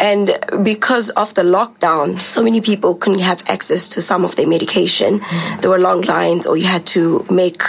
and 0.00 0.38
because 0.62 1.10
of 1.10 1.34
the 1.34 1.42
lockdown, 1.42 2.20
so 2.20 2.42
many 2.42 2.60
people 2.60 2.94
couldn't 2.94 3.20
have 3.20 3.42
access 3.48 3.88
to 3.90 4.02
some 4.02 4.24
of 4.24 4.36
their 4.36 4.46
medication. 4.46 5.20
There 5.60 5.70
were 5.70 5.78
long 5.78 6.02
lines, 6.02 6.46
or 6.46 6.56
you 6.56 6.66
had 6.66 6.86
to 6.88 7.26
make 7.30 7.62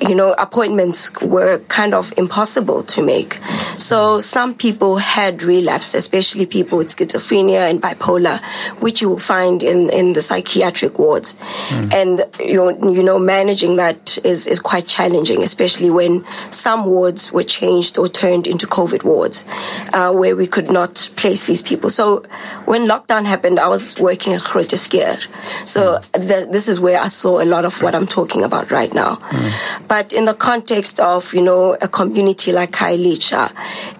you 0.00 0.14
know, 0.14 0.32
appointments 0.38 1.12
were 1.20 1.58
kind 1.68 1.94
of 1.94 2.12
impossible 2.16 2.82
to 2.84 3.02
make. 3.02 3.38
So 3.78 4.20
some 4.20 4.54
people 4.54 4.96
had 4.96 5.42
relapsed, 5.42 5.94
especially 5.94 6.46
people 6.46 6.78
with 6.78 6.88
schizophrenia 6.88 7.70
and 7.70 7.80
bipolar, 7.80 8.42
which 8.80 9.00
you 9.00 9.08
will 9.08 9.18
find 9.18 9.62
in, 9.62 9.90
in 9.90 10.12
the 10.12 10.22
psychiatric 10.22 10.98
wards. 10.98 11.34
Mm. 11.68 11.94
And, 11.94 12.24
you 12.40 12.56
know, 12.56 12.92
you 12.92 13.02
know, 13.02 13.18
managing 13.18 13.76
that 13.76 14.18
is, 14.24 14.46
is 14.46 14.60
quite 14.60 14.86
challenging, 14.86 15.42
especially 15.42 15.90
when 15.90 16.24
some 16.50 16.86
wards 16.86 17.32
were 17.32 17.44
changed 17.44 17.98
or 17.98 18.08
turned 18.08 18.46
into 18.46 18.66
COVID 18.66 19.04
wards, 19.04 19.44
uh, 19.92 20.12
where 20.12 20.36
we 20.36 20.46
could 20.46 20.70
not 20.70 21.10
place 21.16 21.44
these 21.46 21.62
people. 21.62 21.90
So 21.90 22.24
when 22.64 22.86
lockdown 22.86 23.24
happened, 23.24 23.58
I 23.58 23.68
was 23.68 23.98
working 23.98 24.34
at 24.34 24.42
Schuur. 24.42 25.26
So 25.66 25.98
mm. 25.98 26.12
the, 26.12 26.48
this 26.50 26.68
is 26.68 26.80
where 26.80 27.00
I 27.00 27.06
saw 27.06 27.40
a 27.40 27.44
lot 27.44 27.64
of 27.64 27.82
what 27.82 27.94
I'm 27.94 28.06
talking 28.06 28.42
about 28.42 28.70
right 28.70 28.92
now. 28.92 29.16
Mm. 29.16 29.85
But 29.88 30.12
in 30.12 30.24
the 30.24 30.34
context 30.34 31.00
of, 31.00 31.32
you 31.32 31.42
know, 31.42 31.76
a 31.80 31.88
community 31.88 32.52
like 32.52 32.72
Khayelitsha, 32.72 33.52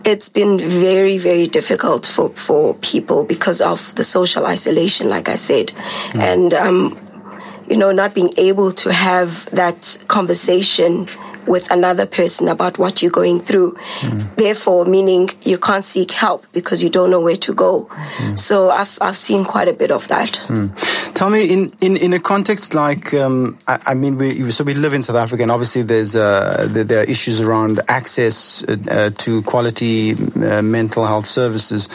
it's 0.04 0.28
been 0.28 0.58
very, 0.58 1.18
very 1.18 1.46
difficult 1.46 2.06
for, 2.06 2.30
for 2.30 2.74
people 2.74 3.24
because 3.24 3.60
of 3.60 3.94
the 3.94 4.04
social 4.04 4.46
isolation, 4.46 5.08
like 5.08 5.28
I 5.28 5.36
said. 5.36 5.68
Mm. 6.12 6.20
And, 6.20 6.54
um, 6.54 6.98
you 7.68 7.76
know, 7.76 7.92
not 7.92 8.14
being 8.14 8.32
able 8.36 8.72
to 8.72 8.92
have 8.92 9.48
that 9.50 9.98
conversation 10.08 11.08
with 11.46 11.70
another 11.70 12.06
person 12.06 12.48
about 12.48 12.78
what 12.78 13.02
you're 13.02 13.10
going 13.10 13.40
through. 13.40 13.72
Mm. 14.00 14.34
Therefore, 14.36 14.84
meaning 14.84 15.30
you 15.42 15.58
can't 15.58 15.84
seek 15.84 16.10
help 16.10 16.46
because 16.52 16.82
you 16.82 16.90
don't 16.90 17.10
know 17.10 17.20
where 17.20 17.36
to 17.36 17.54
go. 17.54 17.84
Mm. 17.84 18.38
So 18.38 18.70
I've, 18.70 18.98
I've 19.00 19.16
seen 19.16 19.44
quite 19.44 19.68
a 19.68 19.72
bit 19.72 19.90
of 19.90 20.08
that. 20.08 20.40
Mm. 20.46 21.14
Tell 21.14 21.30
me, 21.30 21.52
in, 21.52 21.72
in, 21.80 21.96
in 21.96 22.12
a 22.12 22.18
context 22.18 22.74
like, 22.74 23.14
um, 23.14 23.58
I, 23.66 23.78
I, 23.86 23.94
mean, 23.94 24.18
we, 24.18 24.50
so 24.50 24.64
we 24.64 24.74
live 24.74 24.92
in 24.92 25.02
South 25.02 25.16
Africa 25.16 25.42
and 25.42 25.50
obviously 25.50 25.82
there's, 25.82 26.14
uh, 26.14 26.66
there, 26.70 26.84
there, 26.84 27.00
are 27.00 27.04
issues 27.10 27.40
around 27.40 27.80
access 27.88 28.62
uh, 28.64 28.76
uh, 28.90 29.10
to 29.10 29.42
quality 29.42 30.12
uh, 30.12 30.62
mental 30.62 31.06
health 31.06 31.26
services. 31.26 31.88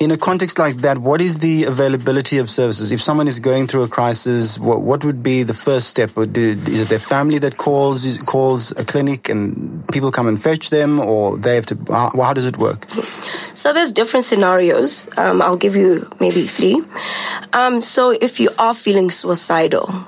In 0.00 0.10
a 0.10 0.16
context 0.16 0.58
like 0.58 0.78
that, 0.78 0.96
what 0.96 1.20
is 1.20 1.40
the 1.40 1.64
availability 1.64 2.38
of 2.38 2.48
services? 2.48 2.90
If 2.90 3.02
someone 3.02 3.28
is 3.28 3.38
going 3.38 3.66
through 3.66 3.82
a 3.82 3.88
crisis, 3.88 4.58
what, 4.58 4.80
what 4.80 5.04
would 5.04 5.22
be 5.22 5.42
the 5.42 5.52
first 5.52 5.88
step? 5.88 6.16
Is 6.16 6.80
it 6.80 6.88
their 6.88 6.98
family 6.98 7.38
that 7.40 7.58
calls, 7.58 8.16
calls 8.24 8.72
a 8.78 8.84
clinic 8.86 9.28
and 9.28 9.86
people 9.92 10.10
come 10.10 10.26
and 10.26 10.42
fetch 10.42 10.70
them 10.70 11.00
or 11.00 11.36
they 11.36 11.54
have 11.54 11.66
to, 11.66 11.76
how, 11.90 12.12
how 12.16 12.32
does 12.32 12.46
it 12.46 12.56
work? 12.56 12.86
So 13.52 13.74
there's 13.74 13.92
different 13.92 14.24
scenarios. 14.24 15.06
Um, 15.18 15.42
I'll 15.42 15.58
give 15.58 15.76
you 15.76 16.10
maybe 16.18 16.46
three. 16.46 16.82
Um, 17.52 17.82
so 17.82 18.08
if 18.08 18.40
you 18.40 18.48
are 18.58 18.72
feeling 18.72 19.10
suicidal, 19.10 20.06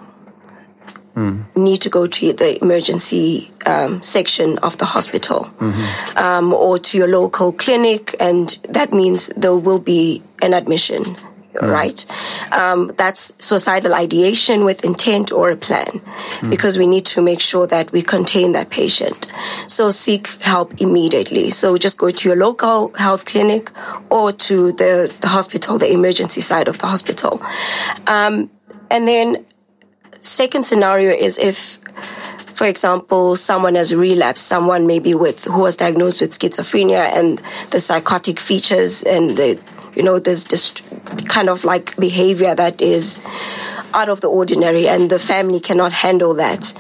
mm. 1.15 1.45
need 1.57 1.81
to 1.83 1.91
go 1.91 2.07
to 2.07 2.33
the 2.33 2.63
emergency 2.63 3.51
um, 3.67 4.03
section 4.03 4.59
of 4.59 4.79
the 4.79 4.85
hospital 4.85 5.51
mm-hmm. 5.59 6.19
Um, 6.19 6.53
or 6.53 6.79
to 6.79 6.99
your 6.99 7.09
local 7.09 7.53
clinic, 7.53 8.15
and 8.21 8.59
that 8.69 8.93
means 8.93 9.29
there 9.37 9.57
will 9.57 9.81
be 9.81 10.23
an 10.41 10.55
admission 10.55 11.17
mm. 11.55 11.73
right? 11.73 12.07
Um, 12.53 12.93
that's 12.97 13.33
suicidal 13.39 13.95
ideation 13.95 14.65
with 14.65 14.85
intent 14.85 15.33
or 15.33 15.51
a 15.51 15.57
plan, 15.57 16.01
mm. 16.41 16.51
because 16.51 16.79
we 16.79 16.87
need 16.87 17.07
to 17.07 17.23
make 17.23 17.41
sure 17.41 17.67
that 17.67 17.93
we 17.93 18.03
contain 18.03 18.53
that 18.53 18.71
patient. 18.71 19.31
So 19.67 19.91
seek 19.91 20.29
help 20.43 20.81
immediately. 20.81 21.51
So 21.51 21.77
just 21.77 21.99
go 21.99 22.11
to 22.11 22.29
your 22.29 22.37
local 22.37 22.93
health 22.95 23.25
clinic 23.27 23.71
or 24.11 24.33
to 24.33 24.73
the, 24.73 25.13
the 25.21 25.29
hospital, 25.29 25.79
the 25.79 25.93
emergency 25.93 26.41
side 26.41 26.69
of 26.69 26.79
the 26.79 26.87
hospital. 26.87 27.43
Um, 28.07 28.51
and 28.91 29.09
then 29.09 29.45
second 30.23 30.63
scenario 30.65 31.13
is 31.13 31.39
if 31.39 31.79
for 32.55 32.67
example, 32.67 33.35
someone 33.35 33.75
has 33.75 33.95
relapsed, 33.95 34.47
someone 34.47 34.87
maybe 34.87 35.15
with 35.15 35.45
who 35.45 35.63
was 35.63 35.77
diagnosed 35.77 36.21
with 36.21 36.39
schizophrenia 36.39 37.11
and 37.13 37.41
the 37.71 37.81
psychotic 37.81 38.39
features 38.39 39.03
and 39.03 39.37
the 39.37 39.59
you 39.95 40.03
know, 40.03 40.19
there's 40.19 40.45
just 40.45 40.83
kind 41.29 41.49
of 41.49 41.65
like 41.65 41.97
behavior 41.97 42.55
that 42.55 42.81
is 42.81 43.21
out 43.93 44.09
of 44.09 44.21
the 44.21 44.29
ordinary 44.29 44.89
and 44.89 45.11
the 45.11 45.19
family 45.19 45.61
cannot 45.61 45.93
handle 45.93 46.35
that, 46.35 46.73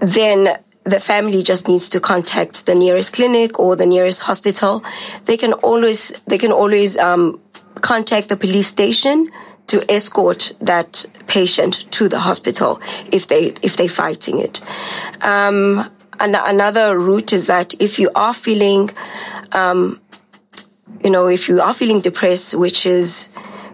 then 0.00 0.56
the 0.84 1.00
family 1.00 1.42
just 1.42 1.68
needs 1.68 1.90
to 1.90 2.00
contact 2.00 2.66
the 2.66 2.74
nearest 2.74 3.14
clinic 3.14 3.58
or 3.58 3.76
the 3.76 3.86
nearest 3.86 4.22
hospital. 4.22 4.84
They 5.24 5.36
can 5.36 5.52
always, 5.54 6.12
they 6.26 6.38
can 6.38 6.52
always, 6.52 6.96
um, 6.96 7.40
contact 7.80 8.28
the 8.28 8.36
police 8.36 8.66
station 8.66 9.30
to 9.68 9.90
escort 9.90 10.52
that 10.60 11.04
patient 11.26 11.90
to 11.92 12.08
the 12.08 12.18
hospital 12.18 12.80
if 13.12 13.28
they, 13.28 13.52
if 13.62 13.76
they're 13.76 13.88
fighting 13.88 14.38
it. 14.38 14.60
Um, 15.22 15.90
and 16.20 16.36
another 16.36 16.98
route 16.98 17.32
is 17.32 17.46
that 17.46 17.74
if 17.80 17.98
you 17.98 18.10
are 18.14 18.34
feeling, 18.34 18.90
um, 19.52 20.00
you 21.04 21.10
know, 21.10 21.28
if 21.28 21.48
you 21.48 21.60
are 21.60 21.72
feeling 21.72 22.00
depressed, 22.00 22.54
which 22.56 22.86
is 22.86 23.30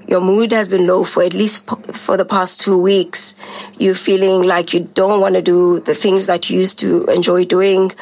your 0.06 0.20
mood 0.20 0.52
has 0.52 0.68
been 0.68 0.86
low 0.86 1.04
for 1.04 1.22
at 1.22 1.32
least 1.32 1.64
for 1.96 2.16
the 2.16 2.24
past 2.24 2.60
two 2.60 2.78
weeks, 2.78 3.36
you're 3.78 3.94
feeling 3.94 4.42
like 4.42 4.74
you 4.74 4.80
don't 4.94 5.20
want 5.20 5.34
to 5.36 5.42
do 5.42 5.80
the 5.80 5.94
things 5.94 6.26
that 6.26 6.50
you 6.50 6.58
used 6.58 6.78
to 6.80 7.06
enjoy 7.06 7.44
doing. 7.44 7.92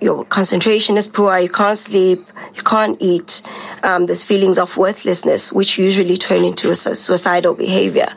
Your 0.00 0.24
concentration 0.24 0.96
is 0.96 1.08
poor. 1.08 1.36
You 1.38 1.48
can't 1.48 1.78
sleep. 1.78 2.24
You 2.54 2.62
can't 2.62 2.96
eat. 3.00 3.42
Um, 3.82 4.06
there's 4.06 4.24
feelings 4.24 4.58
of 4.58 4.76
worthlessness, 4.76 5.52
which 5.52 5.78
usually 5.78 6.16
turn 6.16 6.44
into 6.44 6.70
a 6.70 6.74
suicidal 6.74 7.54
behavior. 7.54 8.08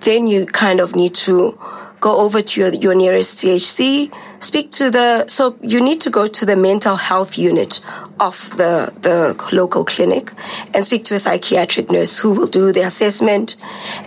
Then 0.00 0.26
you 0.26 0.46
kind 0.46 0.80
of 0.80 0.96
need 0.96 1.14
to 1.26 1.58
go 2.00 2.18
over 2.18 2.42
to 2.42 2.60
your, 2.60 2.74
your 2.74 2.94
nearest 2.94 3.38
CHC, 3.38 4.12
speak 4.44 4.70
to 4.72 4.90
the, 4.90 5.26
so 5.28 5.56
you 5.62 5.80
need 5.80 6.02
to 6.02 6.10
go 6.10 6.26
to 6.28 6.44
the 6.44 6.54
mental 6.54 6.96
health 6.96 7.38
unit 7.38 7.80
of 8.20 8.50
the, 8.58 8.92
the 9.00 9.56
local 9.56 9.86
clinic 9.86 10.30
and 10.74 10.84
speak 10.84 11.04
to 11.04 11.14
a 11.14 11.18
psychiatric 11.18 11.90
nurse 11.90 12.18
who 12.18 12.32
will 12.32 12.46
do 12.46 12.72
the 12.72 12.82
assessment 12.82 13.56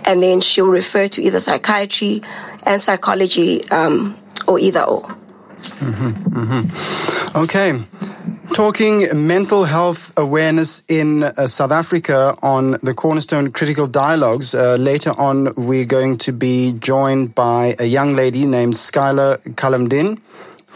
and 0.04 0.22
then 0.22 0.40
she'll 0.40 0.68
refer 0.68 1.08
to 1.08 1.20
either 1.22 1.40
psychiatry 1.40 2.22
and 2.62 2.80
psychology 2.80 3.68
um, 3.70 4.16
or 4.46 4.60
either 4.60 4.82
or. 4.82 5.02
Mm-hmm, 5.02 6.38
mm-hmm. 6.38 7.38
Okay. 7.38 8.07
Talking 8.54 9.26
mental 9.26 9.64
health 9.64 10.12
awareness 10.16 10.82
in 10.88 11.22
uh, 11.22 11.46
South 11.46 11.70
Africa 11.70 12.36
on 12.42 12.72
the 12.82 12.94
Cornerstone 12.94 13.52
Critical 13.52 13.86
Dialogues. 13.86 14.54
Uh, 14.54 14.76
later 14.76 15.12
on, 15.18 15.54
we're 15.54 15.84
going 15.84 16.18
to 16.18 16.32
be 16.32 16.72
joined 16.72 17.34
by 17.34 17.76
a 17.78 17.84
young 17.84 18.14
lady 18.16 18.46
named 18.46 18.74
Skyla 18.74 19.38
Kalamdien 19.54 20.18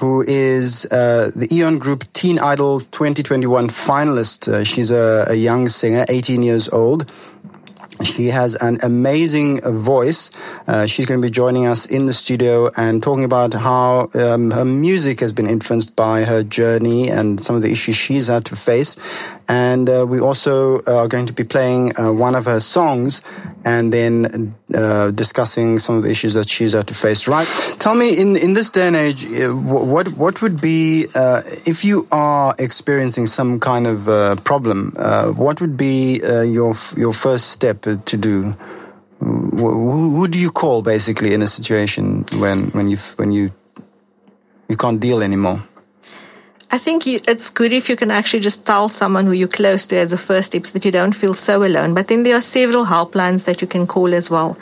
who 0.02 0.22
is 0.22 0.84
uh, 0.86 1.30
the 1.36 1.46
Eoan 1.46 1.78
Group 1.78 2.12
Teen 2.12 2.40
Idol 2.40 2.80
2021 2.80 3.68
finalist. 3.68 4.48
Uh, 4.48 4.64
she's 4.64 4.90
a, 4.90 5.26
a, 5.28 5.34
young 5.34 5.68
singer, 5.68 6.04
18 6.08 6.42
years 6.42 6.68
old. 6.70 7.08
She 8.04 8.28
has 8.28 8.54
an 8.56 8.78
amazing 8.82 9.60
voice. 9.60 10.30
Uh, 10.66 10.86
she's 10.86 11.06
going 11.06 11.20
to 11.20 11.26
be 11.26 11.30
joining 11.30 11.66
us 11.66 11.86
in 11.86 12.06
the 12.06 12.12
studio 12.12 12.70
and 12.76 13.02
talking 13.02 13.24
about 13.24 13.54
how 13.54 14.10
um, 14.14 14.50
her 14.50 14.64
music 14.64 15.20
has 15.20 15.32
been 15.32 15.46
influenced 15.46 15.96
by 15.96 16.24
her 16.24 16.42
journey 16.42 17.10
and 17.10 17.40
some 17.40 17.56
of 17.56 17.62
the 17.62 17.70
issues 17.70 17.96
she's 17.96 18.28
had 18.28 18.44
to 18.46 18.56
face. 18.56 18.96
And 19.52 19.90
uh, 19.90 20.06
we 20.08 20.18
also 20.18 20.78
uh, 20.78 21.02
are 21.02 21.08
going 21.08 21.26
to 21.26 21.34
be 21.34 21.44
playing 21.44 21.92
uh, 21.98 22.10
one 22.10 22.34
of 22.34 22.46
her 22.46 22.58
songs 22.58 23.20
and 23.66 23.92
then 23.92 24.54
uh, 24.74 25.10
discussing 25.10 25.78
some 25.78 25.96
of 25.96 26.04
the 26.04 26.10
issues 26.10 26.32
that 26.32 26.48
she's 26.48 26.72
had 26.72 26.86
to 26.86 26.94
face. 26.94 27.28
Right? 27.28 27.46
Tell 27.78 27.94
me, 27.94 28.18
in 28.18 28.34
in 28.36 28.54
this 28.54 28.70
day 28.70 28.86
and 28.86 28.96
age, 28.96 29.26
uh, 29.26 29.52
what 29.52 30.08
what 30.16 30.40
would 30.40 30.58
be 30.58 31.04
uh, 31.14 31.42
if 31.66 31.84
you 31.84 32.08
are 32.10 32.54
experiencing 32.58 33.26
some 33.26 33.60
kind 33.60 33.86
of 33.86 34.06
problem? 34.42 34.94
What 35.36 35.60
would 35.60 35.76
be 35.76 36.20
your 36.24 36.72
your 36.96 37.12
first 37.12 37.50
step 37.50 37.82
to 37.82 38.16
do? 38.16 38.56
Who, 39.20 40.16
who, 40.16 40.28
do 40.28 40.38
you 40.38 40.50
call 40.50 40.80
basically 40.82 41.34
in 41.34 41.42
a 41.42 41.46
situation 41.46 42.24
when 42.40 42.72
when 42.72 42.88
you 42.88 42.96
when 43.18 43.32
you 43.32 43.52
you 44.68 44.76
can't 44.76 44.98
deal 44.98 45.22
anymore? 45.22 45.60
I 46.74 46.78
think 46.78 47.04
you, 47.04 47.20
it's 47.28 47.50
good 47.50 47.70
if 47.70 47.90
you 47.90 47.96
can 47.96 48.10
actually 48.10 48.40
just 48.40 48.64
tell 48.64 48.88
someone 48.88 49.26
who 49.26 49.32
you're 49.32 49.46
close 49.46 49.86
to 49.88 49.96
as 49.96 50.10
a 50.10 50.16
first 50.16 50.48
step 50.48 50.64
so 50.64 50.72
that 50.72 50.86
you 50.86 50.90
don't 50.90 51.12
feel 51.12 51.34
so 51.34 51.64
alone. 51.64 51.92
But 51.92 52.08
then 52.08 52.22
there 52.22 52.34
are 52.34 52.40
several 52.40 52.86
helplines 52.86 53.44
that 53.44 53.60
you 53.60 53.68
can 53.68 53.86
call 53.86 54.14
as 54.14 54.30
well. 54.30 54.56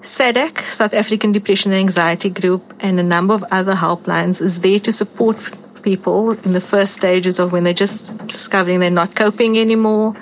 SADAG, 0.00 0.58
South 0.72 0.94
African 0.94 1.32
Depression 1.32 1.72
and 1.72 1.80
Anxiety 1.80 2.30
Group, 2.30 2.62
and 2.80 2.98
a 2.98 3.02
number 3.02 3.34
of 3.34 3.44
other 3.50 3.74
helplines 3.74 4.40
is 4.40 4.62
there 4.62 4.80
to 4.80 4.90
support 4.92 5.36
people 5.82 6.30
in 6.30 6.54
the 6.54 6.62
first 6.62 6.94
stages 6.94 7.38
of 7.38 7.52
when 7.52 7.64
they're 7.64 7.74
just 7.74 8.26
discovering 8.26 8.80
they're 8.80 8.90
not 8.90 9.14
coping 9.14 9.58
anymore. 9.58 10.16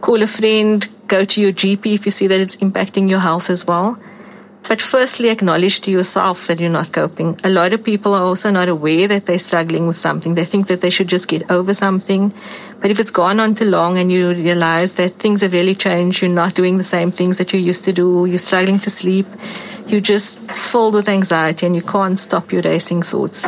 Call 0.00 0.22
a 0.22 0.26
friend, 0.26 0.88
go 1.06 1.24
to 1.24 1.40
your 1.40 1.52
GP 1.52 1.94
if 1.94 2.04
you 2.04 2.10
see 2.10 2.26
that 2.26 2.40
it's 2.40 2.56
impacting 2.56 3.08
your 3.08 3.20
health 3.20 3.48
as 3.48 3.64
well. 3.64 3.96
But 4.68 4.80
firstly, 4.80 5.28
acknowledge 5.28 5.80
to 5.82 5.90
yourself 5.90 6.46
that 6.46 6.60
you're 6.60 6.70
not 6.70 6.92
coping. 6.92 7.38
A 7.42 7.50
lot 7.50 7.72
of 7.72 7.82
people 7.82 8.14
are 8.14 8.22
also 8.22 8.50
not 8.50 8.68
aware 8.68 9.08
that 9.08 9.26
they're 9.26 9.38
struggling 9.38 9.86
with 9.86 9.98
something. 9.98 10.34
They 10.34 10.44
think 10.44 10.68
that 10.68 10.80
they 10.80 10.90
should 10.90 11.08
just 11.08 11.28
get 11.28 11.50
over 11.50 11.74
something. 11.74 12.32
But 12.80 12.90
if 12.90 13.00
it's 13.00 13.10
gone 13.10 13.40
on 13.40 13.54
too 13.54 13.64
long 13.64 13.98
and 13.98 14.10
you 14.10 14.32
realize 14.32 14.94
that 14.94 15.14
things 15.14 15.40
have 15.42 15.52
really 15.52 15.74
changed, 15.74 16.22
you're 16.22 16.30
not 16.30 16.54
doing 16.54 16.78
the 16.78 16.84
same 16.84 17.10
things 17.10 17.38
that 17.38 17.52
you 17.52 17.58
used 17.58 17.84
to 17.84 17.92
do, 17.92 18.24
you're 18.26 18.38
struggling 18.38 18.78
to 18.80 18.90
sleep, 18.90 19.26
you're 19.86 20.00
just 20.00 20.38
filled 20.50 20.94
with 20.94 21.08
anxiety 21.08 21.66
and 21.66 21.74
you 21.74 21.82
can't 21.82 22.18
stop 22.18 22.52
your 22.52 22.62
racing 22.62 23.02
thoughts. 23.02 23.44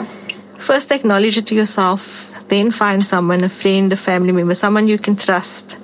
First, 0.58 0.90
acknowledge 0.90 1.38
it 1.38 1.46
to 1.48 1.54
yourself, 1.54 2.32
then 2.48 2.70
find 2.70 3.06
someone, 3.06 3.44
a 3.44 3.48
friend, 3.48 3.92
a 3.92 3.96
family 3.96 4.32
member, 4.32 4.54
someone 4.54 4.88
you 4.88 4.98
can 4.98 5.16
trust. 5.16 5.78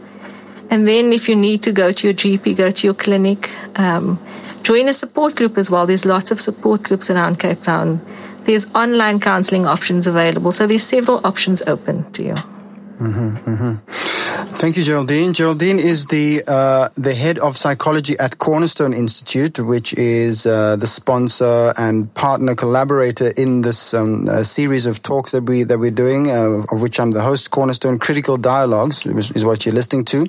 And 0.70 0.86
then 0.86 1.12
if 1.12 1.28
you 1.28 1.36
need 1.36 1.62
to 1.64 1.72
go 1.72 1.92
to 1.92 2.06
your 2.06 2.14
GP, 2.14 2.56
go 2.56 2.70
to 2.70 2.86
your 2.86 2.94
clinic. 2.94 3.50
Um, 3.76 4.18
Join 4.62 4.88
a 4.88 4.94
support 4.94 5.34
group 5.36 5.58
as 5.58 5.70
well. 5.70 5.86
There's 5.86 6.04
lots 6.04 6.30
of 6.30 6.40
support 6.40 6.82
groups 6.82 7.10
around 7.10 7.38
Cape 7.38 7.62
Town. 7.62 8.00
There's 8.44 8.74
online 8.74 9.20
counseling 9.20 9.66
options 9.66 10.06
available. 10.06 10.52
So 10.52 10.66
there's 10.66 10.82
several 10.82 11.24
options 11.26 11.62
open 11.62 12.10
to 12.12 12.22
you. 12.22 12.34
Mm-hmm, 12.34 13.36
mm-hmm. 13.36 14.29
Thank 14.52 14.76
you, 14.76 14.82
Geraldine. 14.82 15.32
Geraldine 15.32 15.78
is 15.78 16.06
the 16.06 16.42
uh, 16.46 16.88
the 16.94 17.14
head 17.14 17.38
of 17.38 17.56
psychology 17.56 18.18
at 18.18 18.38
Cornerstone 18.38 18.92
Institute, 18.92 19.58
which 19.58 19.94
is 19.94 20.44
uh, 20.44 20.76
the 20.76 20.86
sponsor 20.86 21.72
and 21.78 22.12
partner 22.14 22.54
collaborator 22.54 23.28
in 23.28 23.62
this 23.62 23.94
um, 23.94 24.28
uh, 24.28 24.42
series 24.42 24.84
of 24.86 25.02
talks 25.02 25.30
that 25.32 25.44
we 25.44 25.62
that 25.62 25.78
we're 25.78 25.90
doing, 25.90 26.30
uh, 26.30 26.64
of 26.70 26.82
which 26.82 27.00
I'm 27.00 27.12
the 27.12 27.22
host. 27.22 27.50
Cornerstone 27.50 27.98
Critical 27.98 28.36
Dialogues 28.36 29.06
is 29.06 29.44
what 29.44 29.64
you're 29.64 29.74
listening 29.74 30.04
to. 30.06 30.26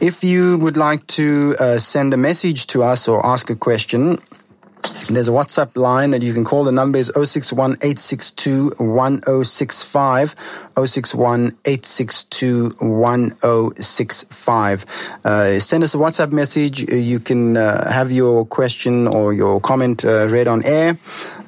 If 0.00 0.22
you 0.22 0.58
would 0.58 0.76
like 0.76 1.04
to 1.18 1.56
uh, 1.58 1.78
send 1.78 2.14
a 2.14 2.18
message 2.18 2.68
to 2.68 2.82
us 2.84 3.08
or 3.08 3.24
ask 3.26 3.50
a 3.50 3.56
question, 3.56 4.18
there's 5.08 5.28
a 5.28 5.32
WhatsApp 5.32 5.76
line 5.76 6.10
that 6.10 6.22
you 6.22 6.32
can 6.32 6.44
call. 6.44 6.64
The 6.64 6.72
number 6.72 6.98
is 6.98 7.12
061 7.14 7.72
862 7.72 8.70
1065. 8.78 10.34
061 10.76 11.56
862 11.64 12.70
1065. 12.78 14.86
Uh, 15.24 15.60
send 15.60 15.84
us 15.84 15.94
a 15.94 15.98
WhatsApp 15.98 16.32
message. 16.32 16.90
Uh, 16.90 16.96
you 16.96 17.20
can 17.20 17.56
uh, 17.56 17.88
have 17.90 18.10
your 18.10 18.44
question 18.46 19.06
or 19.06 19.32
your 19.32 19.60
comment 19.60 20.04
uh, 20.04 20.26
read 20.28 20.48
on 20.48 20.64
air 20.64 20.98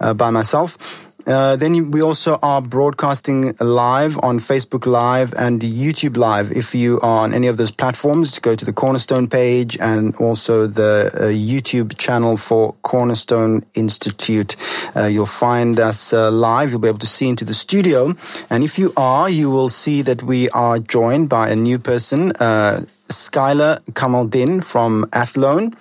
uh, 0.00 0.14
by 0.14 0.30
myself. 0.30 1.05
Uh, 1.26 1.56
then 1.56 1.90
we 1.90 2.00
also 2.00 2.38
are 2.42 2.62
broadcasting 2.62 3.56
live 3.58 4.16
on 4.22 4.38
Facebook 4.38 4.86
Live 4.86 5.34
and 5.36 5.60
YouTube 5.60 6.16
Live. 6.16 6.52
If 6.52 6.74
you 6.74 7.00
are 7.00 7.24
on 7.24 7.34
any 7.34 7.48
of 7.48 7.56
those 7.56 7.72
platforms, 7.72 8.38
go 8.38 8.54
to 8.54 8.64
the 8.64 8.72
Cornerstone 8.72 9.28
page 9.28 9.76
and 9.80 10.14
also 10.16 10.66
the 10.68 11.10
uh, 11.12 11.18
YouTube 11.24 11.98
channel 11.98 12.36
for 12.36 12.74
Cornerstone 12.82 13.64
Institute. 13.74 14.56
Uh, 14.94 15.06
you'll 15.06 15.26
find 15.26 15.80
us 15.80 16.12
uh, 16.12 16.30
live. 16.30 16.70
You'll 16.70 16.80
be 16.80 16.88
able 16.88 17.00
to 17.00 17.06
see 17.06 17.28
into 17.28 17.44
the 17.44 17.54
studio. 17.54 18.14
And 18.48 18.62
if 18.62 18.78
you 18.78 18.92
are, 18.96 19.28
you 19.28 19.50
will 19.50 19.68
see 19.68 20.02
that 20.02 20.22
we 20.22 20.48
are 20.50 20.78
joined 20.78 21.28
by 21.28 21.48
a 21.48 21.56
new 21.56 21.78
person, 21.80 22.32
uh, 22.38 22.84
Skyla 23.08 23.80
Kamaldin 23.92 24.64
from 24.64 25.08
Athlone. 25.12 25.74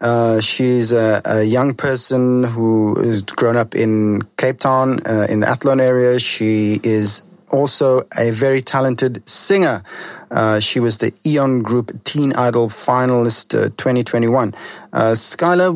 Uh, 0.00 0.40
she's 0.40 0.92
a, 0.92 1.22
a, 1.24 1.42
young 1.42 1.74
person 1.74 2.44
who 2.44 2.94
has 3.00 3.22
grown 3.22 3.56
up 3.56 3.74
in 3.74 4.20
Cape 4.36 4.60
Town, 4.60 4.98
uh, 5.06 5.26
in 5.30 5.40
the 5.40 5.48
Athlone 5.48 5.80
area. 5.80 6.20
She 6.20 6.78
is 6.82 7.22
also 7.50 8.02
a 8.16 8.30
very 8.30 8.60
talented 8.60 9.26
singer. 9.26 9.82
Uh, 10.30 10.60
she 10.60 10.80
was 10.80 10.98
the 10.98 11.12
Eoan 11.24 11.62
Group 11.62 12.04
Teen 12.04 12.34
Idol 12.34 12.68
finalist 12.68 13.54
uh, 13.54 13.70
2021. 13.76 14.54
Uh, 14.92 15.12
Skyla, 15.12 15.72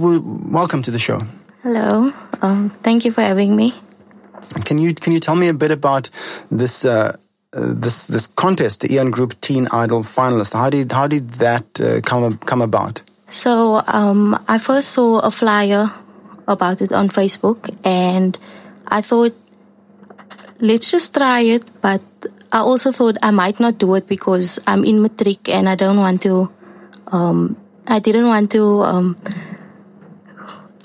welcome 0.50 0.83
to 0.83 0.90
the 0.90 0.98
show. 0.98 1.22
Hello. 1.62 2.12
Um, 2.42 2.70
thank 2.70 3.06
you 3.06 3.12
for 3.12 3.22
having 3.22 3.56
me. 3.56 3.72
Can 4.64 4.78
you 4.78 4.94
can 4.94 5.12
you 5.12 5.20
tell 5.20 5.37
me 5.37 5.48
a 5.48 5.54
bit 5.54 5.70
about 5.70 6.11
this 6.50 6.85
uh, 6.85 7.16
this 7.52 8.09
this 8.09 8.26
contest, 8.26 8.80
the 8.80 8.88
Eoan 8.88 9.12
Group 9.12 9.40
Teen 9.40 9.68
Idol 9.72 10.02
finalist? 10.02 10.52
How 10.54 10.68
did 10.68 10.90
how 10.92 11.06
did 11.06 11.30
that 11.35 12.02
come 12.04 12.37
come 12.38 12.61
about? 12.61 13.02
So 13.30 13.80
um, 13.86 14.34
I 14.48 14.58
first 14.58 14.90
saw 14.90 15.20
a 15.20 15.30
flyer 15.30 15.90
about 16.48 16.80
it 16.82 16.90
on 16.92 17.08
Facebook, 17.08 17.70
and 17.84 18.36
I 18.86 19.00
thought, 19.02 19.32
let's 20.58 20.90
just 20.90 21.14
try 21.14 21.40
it. 21.40 21.62
But 21.80 22.02
I 22.50 22.58
also 22.58 22.90
thought 22.90 23.16
I 23.22 23.30
might 23.30 23.60
not 23.60 23.78
do 23.78 23.94
it 23.94 24.08
because 24.08 24.58
I'm 24.66 24.84
in 24.84 25.00
matric 25.00 25.48
and 25.48 25.68
I 25.68 25.76
don't 25.76 25.96
want 25.98 26.22
to. 26.22 26.50
Um, 27.08 27.56
I 27.86 27.98
didn't 28.00 28.26
want 28.26 28.50
to. 28.52 28.82
Um, 28.82 29.16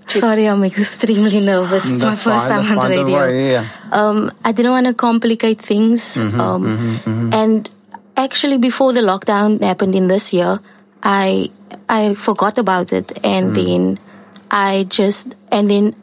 sorry, 0.08 0.48
I'm 0.48 0.64
extremely 0.64 1.42
nervous. 1.42 1.86
It's 1.90 2.02
That's 2.02 2.26
my 2.26 2.32
first 2.34 2.48
fine. 2.48 2.64
time 2.64 2.76
That's 2.78 2.86
on 2.86 2.90
radio. 2.90 3.12
worry. 3.18 3.50
Yeah. 3.52 3.66
Um, 3.92 4.32
I 4.44 4.52
didn't 4.52 4.72
want 4.72 4.86
to 4.88 4.94
complicate 4.94 5.60
things. 5.62 6.18
um, 6.18 7.00
And 7.34 7.70
actually, 8.16 8.58
before 8.58 8.94
the 8.94 9.02
lockdown 9.02 9.62
happened 9.62 9.96
in 9.96 10.08
this 10.08 10.32
year, 10.34 10.60
I 11.04 11.50
I 11.90 12.14
forgot 12.16 12.58
about 12.58 12.94
it, 12.94 13.12
and 13.24 13.56
then 13.56 14.00
I 14.52 14.86
just 14.90 15.36
and 15.52 15.70
then 15.70 15.96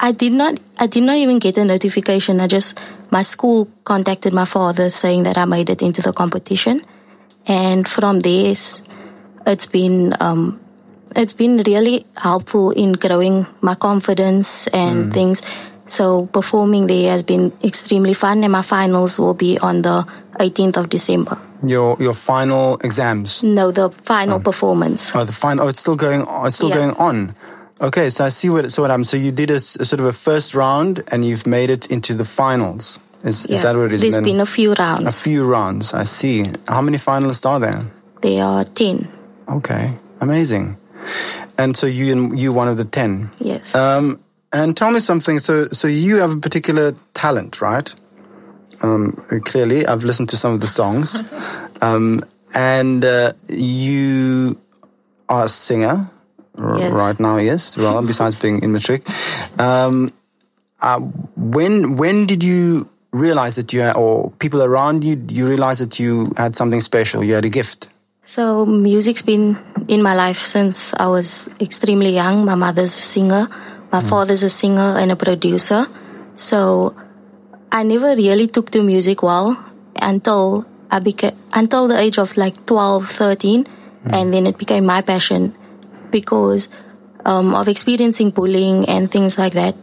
I 0.00 0.12
did 0.12 0.32
not 0.32 0.58
I 0.78 0.86
did 0.86 1.02
not 1.04 1.16
even 1.16 1.38
get 1.38 1.56
a 1.58 1.64
notification. 1.64 2.40
I 2.40 2.46
just 2.46 2.78
my 3.10 3.22
school 3.22 3.68
contacted 3.84 4.32
my 4.32 4.44
father 4.46 4.90
saying 4.90 5.22
that 5.24 5.36
I 5.38 5.44
made 5.44 5.70
it 5.70 5.82
into 5.82 6.02
the 6.02 6.12
competition, 6.12 6.82
and 7.46 7.86
from 7.86 8.20
there 8.20 8.50
it's- 8.50 8.78
been 9.66 10.14
um, 10.20 10.58
it's 11.14 11.32
been 11.34 11.58
really 11.66 12.06
helpful 12.16 12.70
in 12.70 12.92
growing 12.92 13.46
my 13.60 13.74
confidence 13.74 14.66
and 14.68 15.12
things. 15.12 15.42
So 15.88 16.26
performing 16.32 16.86
there 16.86 17.10
has 17.10 17.22
been 17.22 17.52
extremely 17.62 18.14
fun, 18.14 18.42
and 18.44 18.52
my 18.52 18.62
finals 18.62 19.18
will 19.18 19.34
be 19.34 19.58
on 19.58 19.82
the 19.82 20.06
18th 20.40 20.76
of 20.78 20.88
December. 20.88 21.36
Your 21.64 21.96
your 22.00 22.14
final 22.14 22.76
exams. 22.82 23.42
No, 23.42 23.70
the 23.70 23.90
final 23.90 24.40
performance. 24.40 25.12
Oh, 25.14 25.24
the 25.24 25.32
final. 25.32 25.64
Oh, 25.66 25.68
it's 25.68 25.80
still 25.80 25.96
going. 25.96 26.22
On, 26.22 26.46
it's 26.46 26.56
still 26.56 26.70
Yeah. 26.70 26.76
going 26.76 26.94
on. 26.98 27.34
Okay, 27.80 28.10
so 28.10 28.24
I 28.24 28.30
see 28.30 28.50
what 28.50 28.70
so 28.72 28.82
what 28.82 28.90
happened. 28.90 29.06
So 29.06 29.16
you 29.16 29.32
did 29.32 29.50
a 29.50 29.60
sort 29.60 30.00
of 30.00 30.06
a 30.06 30.12
first 30.12 30.54
round, 30.54 31.02
and 31.12 31.24
you've 31.24 31.46
made 31.46 31.70
it 31.70 31.86
into 31.86 32.14
the 32.14 32.24
finals. 32.24 32.98
Is, 33.24 33.46
is 33.46 33.62
that 33.62 33.76
what 33.76 33.86
it 33.86 33.92
is? 33.92 34.00
There's 34.00 34.18
been 34.18 34.40
a 34.40 34.46
few 34.46 34.74
rounds. 34.74 35.06
a 35.06 35.12
few 35.22 35.44
rounds. 35.44 35.94
I 35.94 36.02
see. 36.04 36.44
How 36.66 36.80
many 36.82 36.98
finalists 36.98 37.46
are 37.46 37.60
there? 37.60 37.84
There 38.20 38.42
are 38.44 38.64
10. 38.64 39.06
Okay, 39.48 39.92
amazing. 40.20 40.76
And 41.58 41.76
so 41.76 41.86
you 41.86 42.34
you 42.34 42.52
one 42.52 42.68
of 42.68 42.76
the 42.76 42.84
ten. 42.84 43.30
Yes. 43.38 43.74
Um, 43.74 44.18
and 44.52 44.76
tell 44.76 44.90
me 44.90 44.98
something. 45.00 45.38
So 45.38 45.68
so 45.72 45.86
you 45.88 46.16
have 46.16 46.32
a 46.32 46.36
particular 46.40 46.92
talent, 47.14 47.60
right? 47.60 47.92
Um, 48.82 49.12
clearly, 49.44 49.86
I've 49.86 50.04
listened 50.04 50.28
to 50.30 50.36
some 50.36 50.52
of 50.54 50.60
the 50.60 50.66
songs, 50.66 51.22
um, 51.80 52.24
and 52.54 53.04
uh, 53.04 53.32
you 53.48 54.58
are 55.28 55.44
a 55.44 55.48
singer 55.48 56.08
Yes. 56.58 56.92
right 56.92 57.18
now. 57.18 57.38
Yes, 57.38 57.76
well, 57.78 58.02
besides 58.06 58.34
being 58.34 58.62
in 58.62 58.72
matric, 58.72 59.02
um, 59.58 60.10
uh, 60.80 61.00
when 61.36 61.96
when 61.96 62.26
did 62.26 62.44
you 62.44 62.88
realize 63.12 63.56
that 63.56 63.72
you 63.72 63.80
had, 63.80 63.96
or 63.96 64.30
people 64.38 64.62
around 64.62 65.02
you, 65.04 65.16
you 65.30 65.46
realize 65.46 65.78
that 65.78 65.98
you 65.98 66.32
had 66.36 66.54
something 66.54 66.80
special? 66.80 67.24
You 67.24 67.34
had 67.34 67.44
a 67.44 67.48
gift. 67.48 67.88
So 68.24 68.64
music's 68.66 69.22
been 69.22 69.56
in 69.88 70.02
my 70.02 70.14
life 70.14 70.38
since 70.38 70.94
I 70.94 71.06
was 71.08 71.48
extremely 71.60 72.14
young. 72.14 72.44
My 72.44 72.54
mother's 72.54 72.92
a 72.92 73.02
singer, 73.02 73.48
my 73.90 74.02
father's 74.02 74.42
a 74.42 74.50
singer 74.50 74.96
and 74.98 75.10
a 75.10 75.16
producer. 75.16 75.86
So 76.36 76.94
I 77.72 77.84
never 77.84 78.14
really 78.14 78.46
took 78.48 78.70
to 78.72 78.82
music 78.82 79.22
well 79.22 79.56
until 79.96 80.66
I 80.90 80.98
became 80.98 81.32
until 81.54 81.88
the 81.88 81.98
age 81.98 82.18
of 82.18 82.36
like 82.36 82.66
12, 82.66 83.08
13 83.08 83.66
and 84.12 84.34
then 84.34 84.46
it 84.46 84.58
became 84.58 84.84
my 84.84 85.00
passion 85.00 85.54
because 86.10 86.68
um, 87.24 87.54
of 87.54 87.68
experiencing 87.68 88.30
bullying 88.30 88.86
and 88.88 89.10
things 89.10 89.38
like 89.38 89.54
that. 89.54 89.74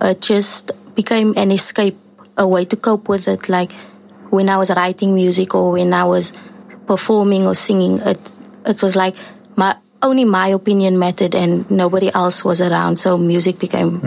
It 0.00 0.22
just 0.22 0.70
became 0.94 1.34
an 1.36 1.50
escape, 1.50 1.96
a 2.38 2.48
way 2.48 2.64
to 2.64 2.76
cope 2.76 3.10
with 3.10 3.28
it. 3.28 3.50
Like 3.50 3.72
when 4.30 4.48
I 4.48 4.56
was 4.56 4.70
writing 4.74 5.14
music 5.14 5.54
or 5.54 5.72
when 5.72 5.92
I 5.92 6.04
was 6.04 6.32
performing 6.86 7.46
or 7.46 7.54
singing, 7.54 7.98
it 7.98 8.20
it 8.64 8.82
was 8.82 8.96
like 8.96 9.14
my 9.54 9.76
only 10.04 10.24
my 10.24 10.48
opinion 10.48 10.98
mattered 10.98 11.34
and 11.34 11.68
nobody 11.70 12.12
else 12.14 12.44
was 12.44 12.60
around. 12.60 12.96
So 12.96 13.16
music 13.18 13.58
became 13.58 14.00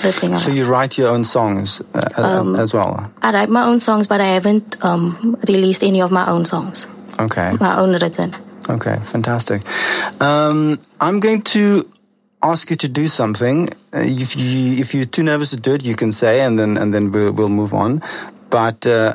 the 0.00 0.12
thing. 0.12 0.34
I 0.34 0.38
So 0.38 0.50
you 0.50 0.64
write 0.64 0.96
your 0.96 1.08
own 1.12 1.24
songs 1.24 1.82
uh, 1.94 2.00
Um, 2.16 2.56
as 2.56 2.72
well. 2.72 3.10
I 3.22 3.32
write 3.32 3.50
my 3.50 3.64
own 3.66 3.80
songs, 3.80 4.06
but 4.06 4.20
I 4.20 4.30
haven't 4.38 4.76
um, 4.84 5.36
released 5.48 5.82
any 5.82 6.00
of 6.00 6.10
my 6.10 6.26
own 6.30 6.44
songs, 6.44 6.86
Okay. 7.20 7.52
my 7.60 7.76
own 7.78 7.92
written. 7.98 8.34
Okay, 8.70 8.96
fantastic. 9.02 9.60
Um, 10.20 10.78
I'm 11.00 11.20
going 11.20 11.42
to 11.52 11.84
ask 12.42 12.70
you 12.70 12.76
to 12.76 12.88
do 12.88 13.08
something. 13.08 13.68
Uh, 13.92 14.00
if 14.04 14.36
you 14.36 14.80
if 14.80 14.94
you're 14.94 15.04
too 15.10 15.22
nervous 15.22 15.50
to 15.50 15.56
do 15.60 15.74
it, 15.74 15.84
you 15.84 15.94
can 15.96 16.12
say, 16.12 16.40
and 16.46 16.58
then 16.58 16.78
and 16.78 16.92
then 16.94 17.12
we'll, 17.12 17.32
we'll 17.32 17.48
move 17.52 17.74
on. 17.74 18.00
But 18.48 18.86
uh, 18.86 19.14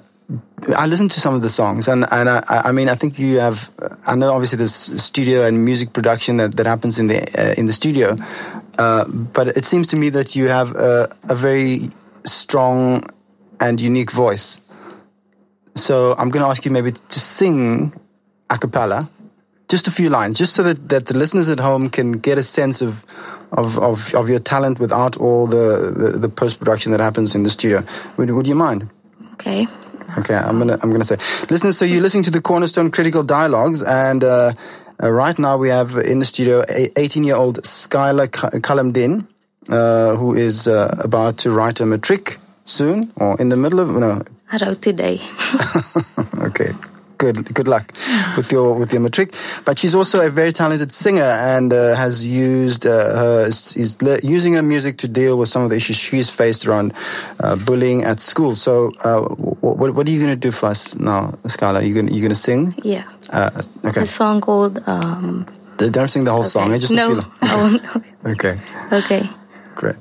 I 0.78 0.86
listened 0.86 1.12
to 1.12 1.20
some 1.20 1.34
of 1.34 1.42
the 1.42 1.50
songs, 1.50 1.88
and 1.88 2.06
and 2.12 2.30
I, 2.30 2.44
I 2.48 2.72
mean, 2.72 2.88
I 2.88 2.96
think 2.96 3.18
you 3.18 3.40
have. 3.40 3.70
I 4.06 4.16
know 4.16 4.32
obviously 4.34 4.58
there's 4.58 5.02
studio 5.02 5.46
and 5.46 5.66
music 5.66 5.92
production 5.92 6.38
that, 6.38 6.56
that 6.58 6.68
happens 6.68 7.00
in 7.00 7.08
the 7.08 7.20
uh, 7.38 7.54
in 7.58 7.66
the 7.66 7.74
studio, 7.74 8.16
uh, 8.78 9.06
but 9.08 9.48
it 9.48 9.66
seems 9.66 9.88
to 9.88 9.98
me 9.98 10.10
that 10.10 10.36
you 10.36 10.48
have 10.48 10.76
a, 10.76 11.10
a 11.28 11.36
very 11.36 11.90
strong 12.26 13.04
and 13.60 13.82
unique 13.82 14.12
voice. 14.12 14.62
So 15.76 16.14
I'm 16.18 16.30
going 16.30 16.44
to 16.44 16.50
ask 16.50 16.64
you 16.64 16.72
maybe 16.72 16.92
to 16.92 17.20
sing 17.20 17.94
a 18.50 18.58
cappella 18.58 19.10
just 19.68 19.88
a 19.88 19.92
few 19.92 20.10
lines, 20.10 20.38
just 20.38 20.54
so 20.54 20.64
that, 20.64 20.90
that 20.90 21.06
the 21.06 21.18
listeners 21.18 21.50
at 21.50 21.60
home 21.60 21.90
can 21.90 22.14
get 22.14 22.38
a 22.38 22.44
sense 22.44 22.82
of 22.82 23.04
of, 23.52 23.80
of, 23.80 24.14
of 24.14 24.30
your 24.30 24.40
talent 24.40 24.80
without 24.80 25.18
all 25.18 25.48
the, 25.48 25.92
the, 25.96 26.20
the 26.20 26.30
post 26.30 26.60
production 26.60 26.92
that 26.92 27.00
happens 27.00 27.34
in 27.34 27.42
the 27.42 27.50
studio. 27.50 27.84
Would, 28.18 28.30
would 28.30 28.48
you 28.48 28.54
mind? 28.54 28.90
Okay. 29.34 29.68
Okay, 30.18 30.36
I'm 30.36 30.58
gonna 30.58 30.78
I'm 30.82 30.92
gonna 30.92 31.04
say, 31.04 31.18
listen. 31.50 31.72
So 31.72 31.86
you're 31.86 32.02
listening 32.02 32.24
to 32.24 32.32
the 32.32 32.42
Cornerstone 32.42 32.92
Critical 32.92 33.24
Dialogues, 33.24 33.82
and 33.84 34.24
uh, 34.24 34.54
uh, 35.02 35.12
right 35.12 35.38
now 35.38 35.58
we 35.58 35.70
have 35.70 35.96
in 35.98 36.20
the 36.20 36.26
studio 36.26 36.64
18 36.96 37.24
year 37.24 37.36
old 37.36 37.62
Skyla 37.62 38.28
Kalamdien, 38.28 39.28
uh, 39.70 40.16
who 40.16 40.34
is 40.36 40.68
uh, 40.68 40.96
about 41.04 41.38
to 41.40 41.52
write 41.52 41.80
a 41.80 41.86
matric 41.86 42.38
soon, 42.66 43.12
or 43.16 43.40
in 43.40 43.50
the 43.50 43.56
middle 43.58 43.80
of 43.80 43.90
no. 43.96 44.22
I 44.52 44.58
wrote 44.58 44.82
today. 44.82 45.22
Okay, 46.40 46.72
good 47.20 47.54
good 47.54 47.68
luck 47.68 47.86
with 48.36 48.52
your 48.52 48.74
with 48.74 48.92
your 48.92 49.02
matric. 49.02 49.30
But 49.66 49.78
she's 49.78 49.94
also 49.94 50.26
a 50.26 50.30
very 50.30 50.52
talented 50.52 50.92
singer 50.92 51.22
and 51.54 51.72
uh, 51.72 51.94
has 51.96 52.26
used 52.26 52.88
uh, 52.88 52.90
her 53.22 53.46
is 53.48 54.02
le- 54.02 54.20
using 54.24 54.54
her 54.56 54.64
music 54.64 54.98
to 55.04 55.08
deal 55.08 55.38
with 55.38 55.50
some 55.50 55.62
of 55.62 55.70
the 55.70 55.76
issues 55.76 55.98
she's 55.98 56.30
faced 56.34 56.66
around 56.66 56.94
uh, 57.40 57.56
bullying 57.58 58.04
at 58.04 58.20
school. 58.20 58.56
So, 58.56 58.92
uh, 59.04 59.22
what, 59.62 59.94
what 59.94 60.08
are 60.08 60.12
you 60.12 60.20
going 60.24 60.34
to 60.34 60.40
do 60.40 60.52
for 60.52 60.68
us 60.74 60.96
now, 60.98 61.38
Skyla? 61.46 61.86
You 61.86 61.94
going 61.94 62.08
you 62.08 62.22
going 62.22 62.34
to 62.34 62.36
sing? 62.50 62.74
Yeah. 62.84 63.04
Uh, 63.30 63.52
okay. 63.86 64.02
A 64.02 64.06
song 64.08 64.42
called. 64.42 64.82
Um, 64.88 65.46
Don't 65.78 66.08
sing 66.10 66.24
the 66.26 66.32
whole 66.34 66.44
song. 66.44 66.74
okay. 66.74 66.76
eh? 66.76 66.80
Just 66.80 66.96
no. 66.96 67.22
I 67.42 67.56
won't 67.56 67.84
know 67.84 68.02
it. 68.02 68.32
Okay. 68.32 68.60
Okay. 68.92 69.30
Great. 69.76 69.96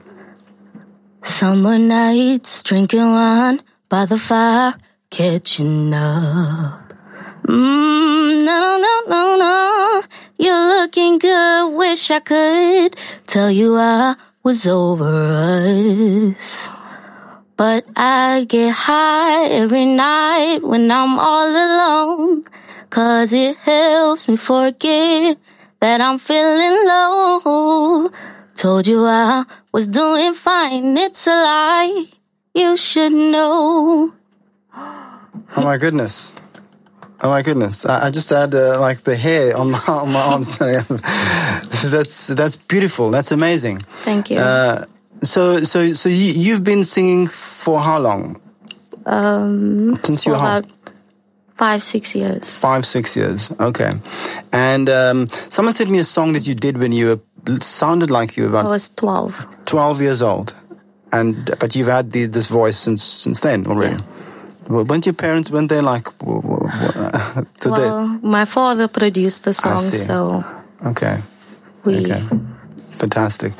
Summer 1.22 1.78
nights, 1.78 2.62
drinking 2.64 3.00
wine 3.12 3.61
by 3.88 4.07
the 4.07 4.16
fire, 4.18 4.74
catching 5.11 5.92
up. 5.94 6.88
Mmm, 7.48 8.44
no, 8.44 8.76
no, 8.76 8.94
no, 9.08 9.37
no. 9.38 10.02
You're 10.38 10.68
looking 10.68 11.18
good. 11.18 11.72
Wish 11.78 12.11
I 12.11 12.20
could 12.20 12.94
tell 13.26 13.50
you 13.50 13.74
I 13.78 14.16
was 14.42 14.66
over 14.66 15.08
us. 16.37 16.68
But 17.56 17.87
I 17.96 18.44
get 18.46 18.74
high 18.74 19.46
every 19.46 19.87
night 19.87 20.58
when 20.58 20.90
I'm 20.90 21.18
all 21.18 21.48
alone. 21.48 22.44
Cause 22.90 23.32
it 23.32 23.56
helps 23.56 24.28
me 24.28 24.37
forget 24.37 25.38
that 25.80 26.02
I'm 26.02 26.18
feeling 26.18 26.87
low. 26.87 28.11
Told 28.56 28.87
you 28.87 29.06
I 29.06 29.44
was 29.72 29.88
doing 29.88 30.34
fine. 30.34 30.98
It's 30.98 31.26
a 31.26 31.30
lie. 31.30 32.08
You 32.54 32.76
should 32.76 33.12
know. 33.12 34.12
Oh 34.76 35.62
my 35.62 35.78
goodness. 35.78 36.34
Oh 37.20 37.28
my 37.31 37.42
goodness! 37.42 37.85
I, 37.85 38.07
I 38.07 38.11
just 38.11 38.31
had 38.31 38.54
uh, 38.54 38.81
like 38.81 39.02
the 39.02 39.16
hair 39.16 39.57
on 39.57 39.70
my 39.72 39.81
on 39.88 40.12
my 40.12 40.20
arms. 40.22 40.59
that's 40.59 42.28
that's 42.28 42.57
beautiful. 42.57 43.11
That's 43.11 43.33
amazing. 43.33 43.78
Thank 44.04 44.31
you. 44.31 44.38
Uh, 44.38 44.85
so 45.24 45.62
so 45.64 45.92
so 45.94 46.09
you, 46.09 46.33
you've 46.44 46.62
been 46.64 46.85
singing 46.85 47.26
for 47.26 47.81
how 47.81 47.98
long? 47.98 48.40
um, 49.07 49.96
Since 50.04 50.26
you 50.26 50.33
were 50.33 50.38
about 50.38 50.64
five, 51.57 51.83
six 51.83 52.14
years. 52.14 52.57
five 52.57 52.87
six 52.87 53.16
years. 53.16 53.50
Okay, 53.59 53.92
and 54.52 54.88
um, 54.88 55.28
someone 55.28 55.74
sent 55.74 55.90
me 55.90 55.98
a 55.98 56.04
song 56.04 56.35
that 56.35 56.46
you 56.46 56.54
did 56.54 56.78
when 56.78 56.92
you 56.92 57.20
were 57.46 57.57
sounded 57.59 58.11
like 58.11 58.37
you 58.37 58.44
were 58.44 58.50
about. 58.50 58.66
I 58.66 58.68
was 58.68 58.90
12. 58.90 59.46
twelve 59.64 60.00
years 60.00 60.22
old, 60.22 60.54
and 61.12 61.50
but 61.59 61.74
you've 61.74 61.88
had 61.88 62.12
the, 62.12 62.26
this 62.26 62.46
voice 62.48 62.76
since 62.78 63.02
since 63.02 63.40
then 63.40 63.66
already. 63.66 63.96
Well, 63.96 64.14
weren't 64.68 65.07
your 65.07 65.14
parents 65.14 65.50
weren't 65.50 65.68
they 65.68 65.81
like? 65.81 66.04
w- 66.18 66.42
w- 66.42 66.68
w- 66.68 67.46
did 67.61 67.74
they- 67.74 67.81
Well, 67.90 68.07
my 68.22 68.44
father 68.44 68.88
produced 68.88 69.44
the 69.44 69.52
song, 69.52 69.78
so 69.83 70.44
okay. 70.87 71.18
we. 71.85 71.98
Okay, 72.00 72.22
fantastic. 72.98 73.52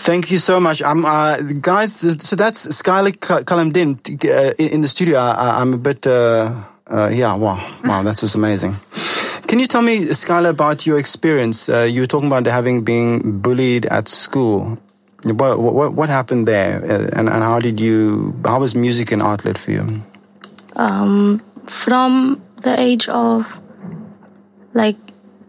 Thank 0.00 0.30
you 0.30 0.38
so 0.38 0.60
much. 0.60 0.80
I'm, 0.82 1.04
uh, 1.04 1.36
guys. 1.60 1.92
So 2.22 2.36
that's 2.36 2.66
Skyla 2.68 3.18
Ka- 3.20 3.40
Kalamdien 3.42 3.98
uh, 4.24 4.54
in 4.58 4.80
the 4.80 4.88
studio. 4.88 5.18
I, 5.18 5.60
I'm 5.60 5.74
a 5.74 5.78
bit, 5.78 6.06
uh, 6.06 6.54
uh, 6.86 7.10
yeah. 7.12 7.34
Wow, 7.34 7.58
wow, 7.84 8.02
that's 8.02 8.20
just 8.20 8.36
amazing. 8.36 8.76
Can 9.48 9.58
you 9.58 9.66
tell 9.66 9.82
me, 9.82 10.06
Skyla, 10.06 10.50
about 10.50 10.86
your 10.86 10.98
experience? 10.98 11.68
Uh, 11.68 11.88
you 11.90 12.02
were 12.02 12.06
talking 12.06 12.28
about 12.28 12.46
having 12.46 12.84
been 12.84 13.40
bullied 13.40 13.86
at 13.86 14.06
school. 14.08 14.78
What, 15.24 15.58
what, 15.58 15.94
what 15.94 16.08
happened 16.08 16.46
there, 16.46 16.80
uh, 16.84 17.08
and, 17.18 17.28
and 17.28 17.42
how 17.42 17.58
did 17.58 17.80
you? 17.80 18.34
How 18.44 18.60
was 18.60 18.76
music 18.76 19.10
an 19.10 19.20
outlet 19.20 19.58
for 19.58 19.72
you? 19.72 19.84
Um, 20.78 21.40
from 21.66 22.40
the 22.62 22.78
age 22.80 23.08
of 23.08 23.58
like 24.72 24.96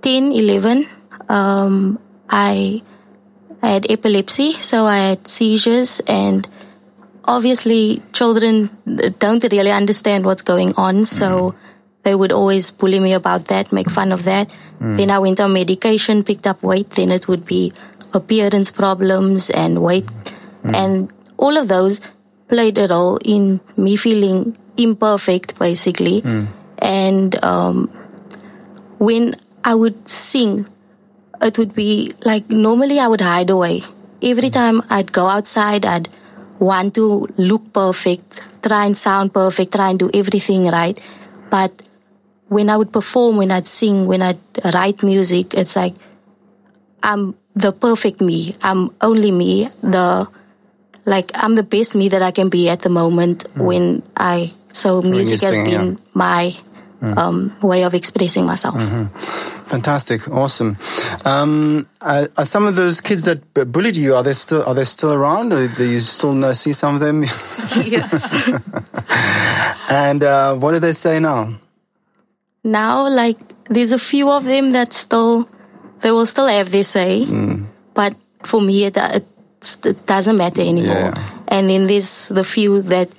10, 0.01 0.31
11, 0.31 0.87
um, 1.29 1.99
I, 2.29 2.81
I 3.61 3.69
had 3.69 3.89
epilepsy, 3.89 4.53
so 4.53 4.85
I 4.85 4.97
had 4.97 5.27
seizures, 5.27 6.01
and 6.07 6.47
obviously, 7.25 8.01
children 8.11 8.69
don't 9.19 9.43
really 9.51 9.71
understand 9.71 10.25
what's 10.25 10.41
going 10.41 10.73
on, 10.75 11.05
so 11.05 11.55
they 12.03 12.15
would 12.15 12.31
always 12.31 12.71
bully 12.71 12.99
me 12.99 13.13
about 13.13 13.45
that, 13.45 13.71
make 13.71 13.89
fun 13.89 14.11
of 14.11 14.23
that. 14.23 14.49
Then 14.81 15.11
I 15.11 15.19
went 15.19 15.41
on 15.41 15.51
medication, 15.51 16.23
picked 16.23 16.47
up 16.47 16.63
weight, 16.63 16.91
then 16.91 17.11
it 17.11 17.27
would 17.27 17.45
be 17.45 17.73
appearance 18.13 18.71
problems 18.71 19.49
and 19.49 19.83
weight, 19.83 20.07
and 20.63 21.11
all 21.37 21.57
of 21.57 21.67
those 21.67 21.99
played 22.47 22.77
a 22.77 22.87
role 22.87 23.17
in 23.17 23.59
me 23.75 23.97
feeling 23.97 24.57
imperfect, 24.79 25.59
basically. 25.59 26.21
Mm. 26.21 26.47
And 26.79 27.43
um, 27.43 27.87
when 28.97 29.35
I 29.63 29.75
would 29.75 30.07
sing, 30.07 30.67
it 31.41 31.57
would 31.57 31.75
be 31.75 32.13
like 32.25 32.49
normally 32.49 32.99
I 32.99 33.07
would 33.07 33.21
hide 33.21 33.49
away. 33.49 33.83
Every 34.21 34.49
mm. 34.49 34.53
time 34.53 34.81
I'd 34.89 35.11
go 35.11 35.27
outside, 35.27 35.85
I'd 35.85 36.09
want 36.59 36.95
to 36.95 37.27
look 37.37 37.73
perfect, 37.73 38.41
try 38.63 38.85
and 38.85 38.97
sound 38.97 39.33
perfect, 39.33 39.73
try 39.73 39.89
and 39.89 39.99
do 39.99 40.09
everything 40.13 40.67
right. 40.67 40.99
But 41.49 41.71
when 42.47 42.69
I 42.69 42.77
would 42.77 42.91
perform, 42.91 43.37
when 43.37 43.51
I'd 43.51 43.67
sing, 43.67 44.07
when 44.07 44.21
I'd 44.21 44.39
write 44.73 45.03
music, 45.03 45.53
it's 45.53 45.75
like 45.75 45.93
I'm 47.03 47.35
the 47.55 47.71
perfect 47.71 48.21
me. 48.21 48.55
I'm 48.61 48.95
only 49.01 49.31
me. 49.31 49.69
The 49.81 50.27
like 51.05 51.31
I'm 51.33 51.55
the 51.55 51.63
best 51.63 51.95
me 51.95 52.09
that 52.09 52.21
I 52.21 52.31
can 52.31 52.49
be 52.49 52.69
at 52.69 52.81
the 52.81 52.89
moment 52.89 53.45
mm. 53.55 53.63
when 53.63 54.03
I 54.15 54.51
so 54.71 55.01
music 55.01 55.41
has 55.41 55.57
been 55.57 55.93
yeah. 55.93 55.97
my 56.13 56.53
um, 57.01 57.55
way 57.61 57.83
of 57.83 57.93
expressing 57.93 58.45
myself. 58.45 58.75
Fantastic, 59.69 60.27
awesome. 60.29 60.75
Um, 61.25 61.87
are, 62.01 62.27
are 62.37 62.45
some 62.45 62.65
of 62.65 62.75
those 62.75 63.01
kids 63.01 63.23
that 63.25 63.41
bullied 63.71 63.97
you 63.97 64.15
are 64.15 64.23
they 64.23 64.33
still 64.33 64.63
are 64.67 64.73
they 64.73 64.83
still 64.85 65.13
around? 65.13 65.53
Or 65.53 65.67
do 65.67 65.83
you 65.85 65.99
still 65.99 66.33
know, 66.33 66.53
see 66.53 66.73
some 66.73 66.95
of 66.95 67.01
them? 67.01 67.21
yes. 67.85 68.49
and 69.89 70.23
uh, 70.23 70.55
what 70.55 70.73
do 70.73 70.79
they 70.79 70.93
say 70.93 71.19
now? 71.19 71.59
now 72.63 73.07
like 73.07 73.37
there's 73.69 73.91
a 73.91 73.99
few 73.99 74.29
of 74.29 74.43
them 74.43 74.71
that 74.73 74.91
still 74.93 75.47
they 76.01 76.11
will 76.11 76.25
still 76.25 76.47
have 76.47 76.71
their 76.71 76.83
say 76.83 77.25
but 77.93 78.13
for 78.43 78.61
me 78.61 78.83
it, 78.83 78.97
it, 78.97 79.25
it 79.85 80.05
doesn't 80.05 80.35
matter 80.35 80.61
anymore 80.61 80.95
Yeah. 80.95 81.13
and 81.47 81.69
then 81.69 81.87
there's 81.87 82.27
the 82.29 82.43
few 82.43 82.81
that 82.83 83.09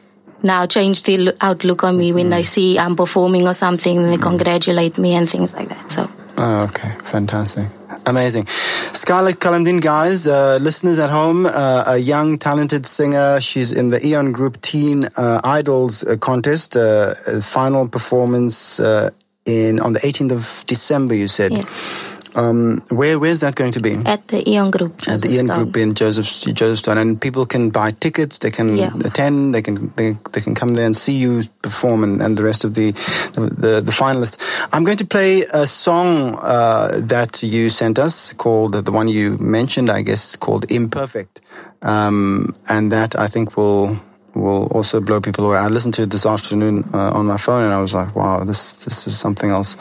now 0.43 0.67
change 0.67 1.03
the 1.05 1.35
outlook 1.41 1.85
on 1.85 1.97
me 1.97 2.13
when 2.13 2.31
they 2.31 2.43
see 2.43 2.79
i'm 2.79 2.97
performing 2.97 3.47
or 3.47 3.55
something 3.55 3.99
and 3.99 4.13
they 4.13 4.17
congratulate 4.17 4.97
me 4.99 5.15
and 5.15 5.29
things 5.29 5.55
like 5.55 5.69
that 5.69 5.91
so 5.91 6.09
Oh, 6.43 6.63
okay, 6.63 6.89
fantastic. 7.05 7.67
Amazing. 8.07 8.47
Scarlett 8.47 9.41
Kalamdien, 9.41 9.83
guys, 9.83 10.27
uh, 10.27 10.59
listeners 10.63 10.99
at 10.99 11.11
home, 11.11 11.45
uh, 11.45 11.85
a 11.87 11.99
young, 11.99 12.39
talented 12.39 12.87
singer. 12.87 13.43
She's 13.43 13.73
in 13.73 13.89
the 13.89 13.99
Eoan 13.99 14.33
Group 14.33 14.59
Teen 14.63 15.05
uh, 15.19 15.43
Idols 15.45 16.03
uh, 16.03 16.17
contest, 16.17 16.77
uh, 16.77 17.13
final 17.43 17.89
performance 17.89 18.81
uh, 18.81 19.11
in 19.45 19.81
on 19.81 19.93
the 19.93 20.01
18th 20.01 20.33
of 20.33 20.65
December, 20.67 21.15
you 21.15 21.29
said. 21.29 21.53
yes 21.53 22.20
Um, 22.37 22.83
where 22.91 23.19
Where's 23.19 23.41
that 23.41 23.55
going 23.57 23.73
to 23.73 23.81
be? 23.81 23.95
at 24.07 24.27
the 24.29 24.43
Eoan 24.45 24.71
group 24.71 24.93
at 25.09 25.21
the 25.23 25.29
Joseph 25.29 25.47
Stone. 25.47 25.57
Group 25.57 25.77
in 25.77 25.95
Joseph 25.95 26.55
Josephstown, 26.55 26.99
and 26.99 27.21
people 27.21 27.45
can 27.47 27.71
buy 27.71 27.91
tickets. 27.91 28.39
They 28.39 28.51
can 28.51 28.77
Yeah. 28.77 28.93
attend. 29.05 29.55
They 29.55 29.63
can 29.63 29.93
they, 29.97 30.17
they 30.33 30.41
can 30.41 30.55
come 30.55 30.75
there 30.75 30.87
and 30.87 30.97
see 30.97 31.15
you 31.15 31.43
perform, 31.63 32.05
and, 32.05 32.23
and 32.23 32.37
the 32.37 32.43
rest 32.45 32.65
of 32.65 32.75
the 32.75 32.93
the, 33.35 33.41
the 33.59 33.81
the 33.81 33.93
finalists. 33.93 34.39
I'm 34.73 34.85
going 34.85 34.99
to 34.99 35.07
play 35.07 35.43
a 35.53 35.67
song 35.67 36.37
uh, 36.41 37.01
that 37.01 37.43
you 37.43 37.69
sent 37.71 37.99
us 37.99 38.33
called 38.33 38.75
the 38.75 38.93
one 38.93 39.09
you 39.09 39.37
mentioned, 39.39 39.91
I 39.91 40.03
guess, 40.03 40.37
called 40.37 40.71
"Imperfect," 40.71 41.41
um, 41.83 42.55
and 42.69 42.93
that 42.93 43.19
I 43.19 43.27
think 43.27 43.57
will 43.57 43.99
will 44.35 44.67
also 44.69 45.01
blow 45.01 45.21
people 45.21 45.47
away. 45.47 45.59
I 45.59 45.67
listened 45.69 45.95
to 45.95 46.03
it 46.03 46.11
this 46.11 46.27
afternoon 46.27 46.85
uh, 46.95 47.13
on 47.13 47.27
my 47.27 47.37
phone, 47.37 47.65
and 47.65 47.73
I 47.73 47.81
was 47.81 47.95
like, 47.95 48.15
"Wow, 48.15 48.45
this 48.45 48.85
this 48.85 49.07
is 49.07 49.19
something 49.19 49.51
else." 49.51 49.77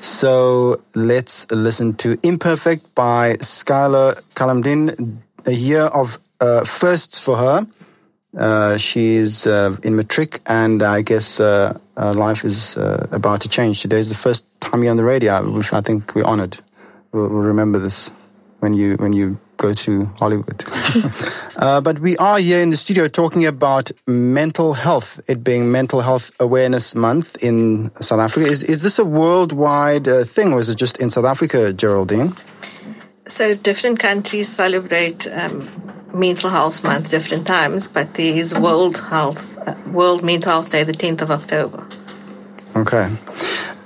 So 0.00 0.80
let's 0.94 1.50
listen 1.50 1.94
to 1.94 2.18
"Imperfect" 2.22 2.94
by 2.94 3.34
Skyla 3.40 4.20
Kalamdien. 4.34 5.18
A 5.46 5.52
year 5.52 5.82
of 5.82 6.18
uh, 6.40 6.64
firsts 6.64 7.18
for 7.18 7.36
her. 7.36 7.66
Uh, 8.36 8.76
she's 8.78 9.46
uh, 9.46 9.76
in 9.82 9.94
matric, 9.94 10.40
and 10.46 10.82
I 10.82 11.02
guess 11.02 11.38
uh, 11.38 11.78
life 11.96 12.44
is 12.44 12.76
uh, 12.76 13.06
about 13.12 13.42
to 13.42 13.48
change. 13.48 13.80
Today 13.80 13.98
is 13.98 14.08
the 14.08 14.14
first 14.14 14.44
time 14.60 14.82
you're 14.82 14.90
on 14.90 14.96
the 14.96 15.04
radio, 15.04 15.48
which 15.50 15.72
I 15.72 15.80
think 15.80 16.14
we're 16.14 16.24
honored. 16.24 16.58
We'll, 17.12 17.28
we'll 17.28 17.42
remember 17.42 17.78
this 17.78 18.10
when 18.60 18.74
you 18.74 18.96
when 18.96 19.12
you 19.12 19.38
go 19.66 19.72
to 19.72 20.04
Hollywood. 20.18 20.64
uh, 21.56 21.80
but 21.80 21.98
we 21.98 22.16
are 22.18 22.38
here 22.38 22.60
in 22.60 22.70
the 22.70 22.76
studio 22.76 23.08
talking 23.08 23.46
about 23.46 23.90
mental 24.06 24.74
health. 24.74 25.20
It 25.28 25.42
being 25.42 25.72
Mental 25.72 26.00
Health 26.00 26.26
Awareness 26.40 26.94
Month 26.94 27.42
in 27.42 27.90
South 28.00 28.20
Africa. 28.20 28.46
Is 28.54 28.62
is 28.62 28.80
this 28.82 28.98
a 28.98 29.04
worldwide 29.04 30.06
uh, 30.08 30.24
thing, 30.24 30.52
or 30.52 30.58
is 30.60 30.68
it 30.68 30.78
just 30.84 30.96
in 30.98 31.08
South 31.10 31.28
Africa, 31.34 31.72
Geraldine? 31.72 32.32
So 33.26 33.54
different 33.54 33.98
countries 34.08 34.48
celebrate 34.48 35.26
um, 35.40 35.56
Mental 36.12 36.50
Health 36.50 36.84
Month 36.84 37.10
different 37.10 37.46
times, 37.46 37.88
but 37.88 38.06
there 38.14 38.36
is 38.36 38.54
World 38.66 38.96
Health, 39.12 39.42
uh, 39.66 39.74
World 39.98 40.22
Mental 40.22 40.50
Health 40.52 40.70
Day, 40.70 40.84
the 40.84 40.92
10th 40.92 41.22
of 41.22 41.30
October. 41.30 41.80
Okay. 42.76 43.06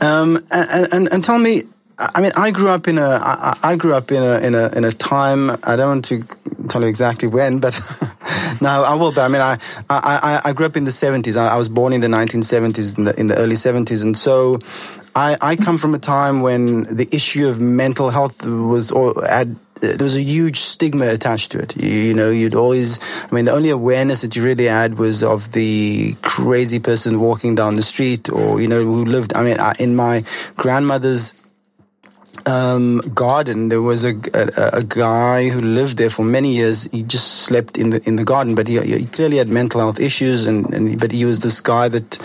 Um, 0.01 0.45
and, 0.51 0.93
and, 0.93 1.05
and 1.13 1.25
tell 1.25 1.39
me, 1.39 1.63
I 2.01 2.21
mean, 2.21 2.31
I 2.37 2.53
grew 2.53 2.69
up 2.69 2.87
in 2.87 2.97
a, 2.97 3.19
I, 3.21 3.59
I 3.63 3.77
grew 3.77 3.93
up 3.93 4.13
in 4.13 4.23
a, 4.23 4.39
in 4.39 4.55
a, 4.55 4.69
in 4.69 4.85
a 4.85 4.93
time, 4.93 5.51
I 5.65 5.75
don't 5.75 5.89
want 5.89 6.05
to 6.07 6.23
tell 6.69 6.83
you 6.83 6.87
exactly 6.87 7.27
when, 7.27 7.59
but 7.59 7.75
no, 8.61 8.85
I 8.85 8.95
will, 8.95 9.13
but 9.13 9.23
I 9.23 9.29
mean, 9.29 9.43
I, 9.43 9.59
I, 9.91 10.41
I 10.45 10.53
grew 10.53 10.67
up 10.67 10.77
in 10.77 10.85
the 10.85 10.93
70s. 10.93 11.37
I, 11.37 11.49
I 11.49 11.57
was 11.57 11.69
born 11.69 11.93
in 11.93 12.01
the 12.01 12.07
1970s, 12.07 12.99
in 12.99 13.05
the, 13.05 13.19
in 13.19 13.27
the 13.27 13.37
early 13.37 13.57
70s. 13.57 14.05
And 14.05 14.17
so 14.17 14.61
I, 15.17 15.37
I 15.41 15.57
come 15.57 15.77
from 15.77 15.93
a 15.95 15.99
time 15.99 16.41
when 16.41 16.85
the 16.85 17.09
issue 17.11 17.49
of 17.49 17.61
mental 17.61 18.11
health 18.11 18.47
was, 18.47 18.93
or 18.93 19.15
had, 19.29 19.57
there 19.81 19.97
was 20.01 20.15
a 20.15 20.23
huge 20.23 20.61
stigma 20.61 21.09
attached 21.09 21.51
to 21.53 21.59
it. 21.59 21.77
You, 21.77 21.91
you, 21.91 22.15
know, 22.15 22.31
you'd 22.31 22.55
always, 22.55 23.01
I 23.25 23.35
mean, 23.35 23.47
the 23.47 23.53
only 23.53 23.71
awareness 23.71 24.21
that 24.21 24.37
you 24.37 24.45
really 24.45 24.67
had 24.67 24.99
was 24.99 25.25
of 25.25 25.51
the 25.51 26.15
crazy 26.23 26.79
person 26.79 27.19
walking 27.19 27.57
down 27.57 27.75
the 27.75 27.83
street 27.83 28.31
or, 28.31 28.61
you 28.61 28.69
know, 28.69 28.85
who 28.85 29.05
lived, 29.05 29.35
I 29.35 29.43
mean, 29.43 29.57
in 29.81 29.97
my 29.97 30.23
grandmother's 30.55 31.33
um, 32.47 32.99
garden. 33.15 33.69
There 33.69 33.83
was 33.83 34.05
a, 34.05 34.15
a, 34.35 34.79
a, 34.79 34.83
guy 34.83 35.49
who 35.49 35.61
lived 35.61 35.99
there 35.99 36.11
for 36.11 36.25
many 36.25 36.55
years. 36.55 36.85
He 36.85 37.03
just 37.03 37.43
slept 37.43 37.79
in 37.79 37.91
the 37.91 38.07
in 38.07 38.17
the 38.17 38.25
garden, 38.25 38.55
but 38.55 38.69
he, 38.69 38.81
he 38.81 39.07
clearly 39.07 39.39
had 39.39 39.49
mental 39.49 39.81
health 39.81 40.01
issues. 40.01 40.47
And, 40.47 40.73
and 40.73 41.01
but 41.01 41.13
he 41.13 41.25
was 41.25 41.41
this 41.41 41.61
guy 41.61 41.89
that 41.89 42.19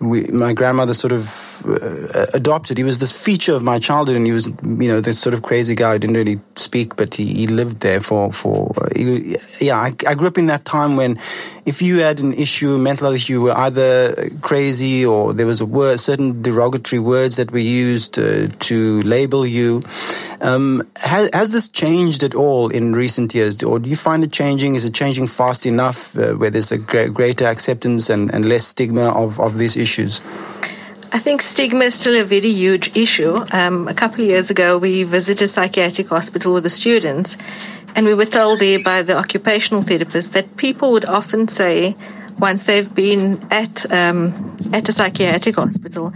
we, 0.00 0.22
my 0.28 0.54
grandmother 0.54 0.94
sort 0.94 1.12
of 1.12 1.62
uh, 1.66 2.26
adopted. 2.32 2.78
He 2.78 2.84
was 2.84 2.98
this 2.98 3.12
feature 3.12 3.54
of 3.54 3.62
my 3.62 3.78
childhood, 3.78 4.16
and 4.16 4.26
he 4.26 4.32
was, 4.32 4.46
you 4.46 4.88
know, 4.88 5.02
this 5.02 5.20
sort 5.20 5.34
of 5.34 5.42
crazy 5.42 5.74
guy 5.74 5.92
who 5.92 5.98
didn't 5.98 6.16
really 6.16 6.40
speak, 6.56 6.96
but 6.96 7.14
he, 7.14 7.26
he 7.26 7.46
lived 7.46 7.80
there 7.80 8.00
for 8.00 8.32
for. 8.32 8.72
He, 8.96 9.36
yeah, 9.60 9.76
I, 9.76 9.92
I, 10.06 10.14
grew 10.14 10.28
up 10.28 10.38
in 10.38 10.46
that 10.46 10.64
time 10.64 10.96
when, 10.96 11.18
if 11.66 11.82
you 11.82 11.98
had 11.98 12.20
an 12.20 12.32
issue, 12.32 12.78
mental 12.78 13.12
issue, 13.12 13.34
you 13.34 13.42
were 13.42 13.56
either 13.56 14.30
crazy 14.40 15.04
or 15.04 15.34
there 15.34 15.46
was 15.46 15.60
a 15.60 15.66
word, 15.66 16.00
certain 16.00 16.40
derogatory 16.40 17.00
words 17.00 17.36
that 17.36 17.52
were 17.52 17.58
used 17.58 18.18
uh, 18.18 18.48
to 18.60 19.02
label 19.02 19.44
you. 19.44 19.82
Um, 20.42 20.88
has, 20.96 21.28
has, 21.34 21.50
this 21.50 21.68
changed 21.68 22.22
at 22.22 22.34
all 22.34 22.70
in 22.70 22.94
recent 22.94 23.34
years, 23.34 23.62
or 23.62 23.78
do 23.78 23.90
you 23.90 23.96
find 23.96 24.24
it 24.24 24.32
changing? 24.32 24.74
Is 24.74 24.86
it 24.86 24.94
changing 24.94 25.26
fast 25.26 25.66
enough 25.66 26.16
uh, 26.16 26.32
where 26.32 26.48
there's 26.48 26.72
a 26.72 26.78
greater 26.78 27.44
acceptance 27.44 28.08
and, 28.08 28.32
and 28.32 28.48
less 28.48 28.66
stigma 28.66 29.10
of, 29.10 29.38
of 29.38 29.58
these 29.58 29.76
issues? 29.76 30.20
I 31.12 31.18
think 31.18 31.42
stigma 31.42 31.84
is 31.84 31.94
still 31.94 32.16
a 32.16 32.24
very 32.24 32.52
huge 32.52 32.96
issue. 32.96 33.44
Um, 33.52 33.88
a 33.88 33.94
couple 33.94 34.22
of 34.22 34.28
years 34.28 34.48
ago, 34.48 34.78
we 34.78 35.02
visited 35.02 35.44
a 35.44 35.48
psychiatric 35.48 36.08
hospital 36.08 36.54
with 36.54 36.62
the 36.62 36.70
students, 36.70 37.36
and 37.96 38.06
we 38.06 38.14
were 38.14 38.26
told 38.26 38.60
there 38.60 38.82
by 38.82 39.02
the 39.02 39.16
occupational 39.16 39.82
therapist 39.82 40.32
that 40.34 40.56
people 40.56 40.92
would 40.92 41.04
often 41.04 41.48
say, 41.48 41.96
once 42.38 42.62
they've 42.62 42.94
been 42.94 43.44
at 43.50 43.90
um, 43.92 44.56
at 44.72 44.88
a 44.88 44.92
psychiatric 44.92 45.56
hospital, 45.56 46.12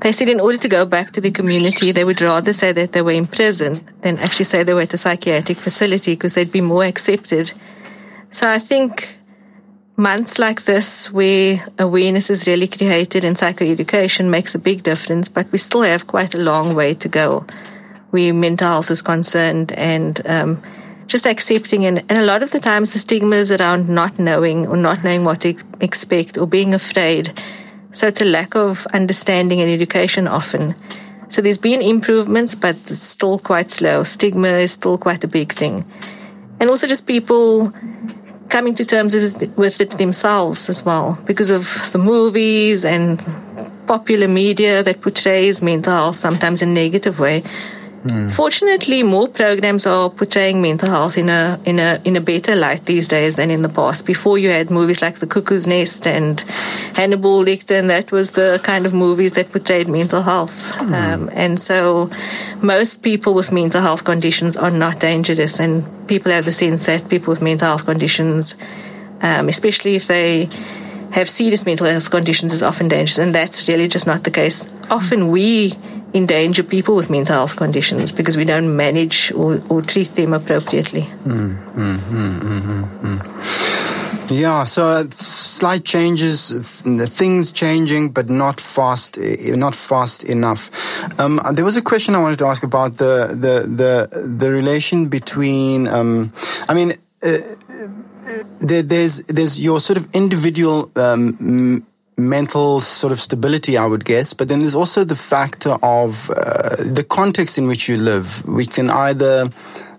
they 0.00 0.12
said 0.12 0.28
in 0.28 0.40
order 0.40 0.58
to 0.58 0.68
go 0.68 0.84
back 0.84 1.12
to 1.12 1.20
the 1.20 1.30
community, 1.30 1.92
they 1.92 2.04
would 2.04 2.20
rather 2.20 2.52
say 2.52 2.72
that 2.72 2.92
they 2.92 3.02
were 3.02 3.12
in 3.12 3.26
prison 3.26 3.88
than 4.02 4.18
actually 4.18 4.44
say 4.44 4.62
they 4.62 4.74
were 4.74 4.82
at 4.82 4.94
a 4.94 4.98
psychiatric 4.98 5.58
facility 5.58 6.14
because 6.14 6.34
they'd 6.34 6.52
be 6.52 6.60
more 6.60 6.84
accepted. 6.84 7.52
So 8.32 8.48
I 8.48 8.58
think 8.58 9.18
months 9.96 10.38
like 10.38 10.64
this 10.64 11.10
where 11.12 11.64
awareness 11.78 12.30
is 12.30 12.46
really 12.46 12.66
created 12.66 13.24
in 13.24 13.34
psychoeducation 13.34 14.28
makes 14.28 14.54
a 14.54 14.58
big 14.58 14.82
difference, 14.82 15.28
but 15.28 15.50
we 15.52 15.58
still 15.58 15.82
have 15.82 16.06
quite 16.06 16.34
a 16.34 16.40
long 16.40 16.74
way 16.74 16.94
to 16.94 17.08
go 17.08 17.46
where 18.10 18.32
mental 18.32 18.68
health 18.68 18.90
is 18.90 19.02
concerned 19.02 19.72
and 19.72 20.24
um, 20.26 20.62
just 21.08 21.26
accepting 21.26 21.84
and, 21.84 21.98
and 22.08 22.18
a 22.18 22.24
lot 22.24 22.42
of 22.42 22.50
the 22.52 22.60
times 22.60 22.92
the 22.92 22.98
stigma 22.98 23.36
is 23.36 23.50
around 23.50 23.88
not 23.88 24.18
knowing 24.18 24.66
or 24.66 24.76
not 24.76 25.02
knowing 25.02 25.24
what 25.24 25.40
to 25.40 25.54
expect 25.80 26.38
or 26.38 26.46
being 26.46 26.74
afraid 26.74 27.40
so 27.94 28.06
it's 28.06 28.20
a 28.20 28.24
lack 28.24 28.54
of 28.54 28.86
understanding 28.92 29.60
and 29.60 29.70
education 29.70 30.28
often. 30.28 30.74
So 31.28 31.40
there's 31.40 31.58
been 31.58 31.80
improvements, 31.80 32.54
but 32.54 32.76
it's 32.88 33.06
still 33.06 33.38
quite 33.38 33.70
slow. 33.70 34.04
Stigma 34.04 34.48
is 34.48 34.72
still 34.72 34.98
quite 34.98 35.24
a 35.24 35.28
big 35.28 35.52
thing. 35.52 35.84
And 36.60 36.68
also 36.68 36.86
just 36.86 37.06
people 37.06 37.72
coming 38.48 38.74
to 38.74 38.84
terms 38.84 39.14
with, 39.14 39.80
it 39.80 39.90
themselves 39.92 40.68
as 40.68 40.84
well 40.84 41.18
because 41.24 41.50
of 41.50 41.90
the 41.92 41.98
movies 41.98 42.84
and 42.84 43.24
popular 43.86 44.28
media 44.28 44.82
that 44.82 45.00
portrays 45.00 45.62
mental 45.62 45.92
health 45.92 46.18
sometimes 46.18 46.62
in 46.62 46.68
a 46.70 46.72
negative 46.72 47.18
way 47.18 47.42
Mm. 48.04 48.30
Fortunately, 48.30 49.02
more 49.02 49.28
programs 49.28 49.86
are 49.86 50.10
portraying 50.10 50.60
mental 50.60 50.90
health 50.90 51.16
in 51.16 51.30
a 51.30 51.58
in 51.64 51.78
a 51.78 51.98
in 52.04 52.16
a 52.16 52.20
better 52.20 52.54
light 52.54 52.84
these 52.84 53.08
days 53.08 53.36
than 53.36 53.50
in 53.50 53.62
the 53.62 53.68
past. 53.70 54.04
Before 54.04 54.36
you 54.36 54.50
had 54.50 54.70
movies 54.70 55.00
like 55.00 55.16
The 55.16 55.26
Cuckoo's 55.26 55.66
Nest 55.66 56.06
and 56.06 56.38
Hannibal 56.96 57.42
Lecter, 57.42 57.78
and 57.78 57.88
that 57.88 58.12
was 58.12 58.32
the 58.32 58.60
kind 58.62 58.84
of 58.84 58.92
movies 58.92 59.32
that 59.34 59.50
portrayed 59.50 59.88
mental 59.88 60.20
health. 60.20 60.76
Mm. 60.80 60.92
Um, 60.92 61.30
and 61.32 61.58
so, 61.58 62.10
most 62.60 63.02
people 63.02 63.32
with 63.32 63.50
mental 63.50 63.80
health 63.80 64.04
conditions 64.04 64.54
are 64.54 64.70
not 64.70 65.00
dangerous, 65.00 65.58
and 65.58 65.82
people 66.06 66.30
have 66.30 66.44
the 66.44 66.52
sense 66.52 66.84
that 66.84 67.08
people 67.08 67.30
with 67.30 67.40
mental 67.40 67.68
health 67.68 67.86
conditions, 67.86 68.54
um, 69.22 69.48
especially 69.48 69.96
if 69.96 70.08
they 70.08 70.50
have 71.12 71.30
serious 71.30 71.64
mental 71.64 71.86
health 71.86 72.10
conditions, 72.10 72.52
is 72.52 72.62
often 72.62 72.88
dangerous, 72.88 73.16
and 73.16 73.34
that's 73.34 73.66
really 73.66 73.88
just 73.88 74.06
not 74.06 74.24
the 74.24 74.30
case. 74.30 74.68
Often 74.90 75.30
we 75.30 75.72
endanger 76.14 76.62
people 76.62 76.94
with 76.94 77.10
mental 77.10 77.34
health 77.34 77.56
conditions 77.56 78.12
because 78.12 78.36
we 78.36 78.44
don't 78.44 78.76
manage 78.76 79.32
or, 79.32 79.60
or 79.68 79.82
treat 79.82 80.14
them 80.14 80.32
appropriately. 80.32 81.02
Mm, 81.24 81.74
mm, 81.74 81.96
mm, 81.96 83.24
yeah, 84.30 84.64
so 84.64 85.06
slight 85.10 85.84
changes, 85.84 86.50
things 86.80 87.52
changing, 87.52 88.10
but 88.10 88.30
not 88.30 88.58
fast, 88.60 89.18
not 89.48 89.74
fast 89.74 90.24
enough. 90.24 90.70
Um, 91.20 91.40
there 91.52 91.64
was 91.64 91.76
a 91.76 91.82
question 91.82 92.14
I 92.14 92.22
wanted 92.22 92.38
to 92.38 92.46
ask 92.46 92.62
about 92.62 92.96
the 92.96 93.28
the 93.28 93.66
the, 93.68 94.26
the 94.38 94.50
relation 94.50 95.08
between. 95.08 95.88
Um, 95.88 96.32
I 96.68 96.74
mean. 96.74 96.92
Uh, 97.22 97.38
there, 98.60 98.82
there's 98.82 99.22
there's 99.24 99.60
your 99.60 99.80
sort 99.80 99.98
of 99.98 100.08
individual 100.14 100.90
um, 100.96 101.84
mental 102.16 102.80
sort 102.80 103.12
of 103.12 103.20
stability, 103.20 103.76
I 103.76 103.86
would 103.86 104.04
guess. 104.04 104.32
But 104.32 104.48
then 104.48 104.60
there's 104.60 104.74
also 104.74 105.04
the 105.04 105.16
factor 105.16 105.76
of 105.82 106.30
uh, 106.30 106.76
the 106.76 107.04
context 107.08 107.58
in 107.58 107.66
which 107.66 107.88
you 107.88 107.96
live, 107.96 108.46
which 108.46 108.74
can 108.74 108.90
either 108.90 109.48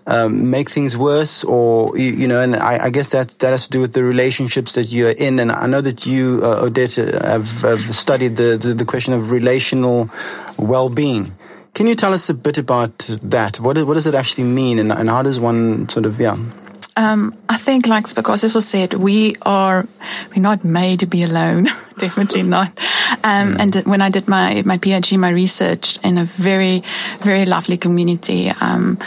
um, 0.06 0.50
make 0.50 0.70
things 0.70 0.96
worse 0.96 1.44
or, 1.44 1.96
you, 1.98 2.12
you 2.12 2.28
know, 2.28 2.40
and 2.40 2.56
I, 2.56 2.84
I, 2.84 2.90
guess 2.90 3.10
that, 3.10 3.30
that 3.40 3.50
has 3.50 3.64
to 3.64 3.70
do 3.70 3.80
with 3.80 3.92
the 3.92 4.04
relationships 4.04 4.74
that 4.74 4.92
you're 4.92 5.10
in. 5.10 5.40
And 5.40 5.50
I 5.50 5.66
know 5.66 5.80
that 5.80 6.06
you, 6.06 6.40
uh, 6.42 6.62
Odette, 6.62 6.94
have, 6.94 7.50
have 7.62 7.94
studied 7.94 8.36
the, 8.36 8.56
the, 8.56 8.74
the 8.74 8.84
question 8.84 9.12
of 9.14 9.30
relational 9.30 10.08
well-being. 10.58 11.36
Can 11.74 11.86
you 11.86 11.94
tell 11.94 12.14
us 12.14 12.30
a 12.30 12.34
bit 12.34 12.56
about 12.56 12.96
that? 13.22 13.60
What, 13.60 13.76
what 13.86 13.94
does 13.94 14.06
it 14.06 14.14
actually 14.14 14.44
mean 14.44 14.78
and, 14.78 14.92
and 14.92 15.10
how 15.10 15.22
does 15.22 15.38
one 15.38 15.88
sort 15.88 16.06
of, 16.06 16.18
yeah, 16.18 16.36
um, 16.96 17.36
I 17.48 17.58
think, 17.58 17.86
like 17.86 18.06
Cebokazi 18.06 18.44
also 18.44 18.60
said, 18.60 18.94
we 18.94 19.36
are 19.42 19.86
we're 20.34 20.40
not 20.40 20.64
made 20.64 21.00
to 21.00 21.06
be 21.06 21.22
alone. 21.22 21.68
Definitely 21.98 22.42
not. 22.42 22.68
Um, 23.24 23.54
mm. 23.54 23.60
And 23.60 23.74
when 23.86 24.02
I 24.02 24.10
did 24.10 24.28
my 24.28 24.62
my 24.66 24.76
PhD, 24.76 25.18
my 25.18 25.30
research 25.30 25.98
in 26.04 26.18
a 26.18 26.24
very 26.24 26.82
very 27.20 27.46
lovely 27.46 27.78
community, 27.78 28.50
um, 28.60 28.98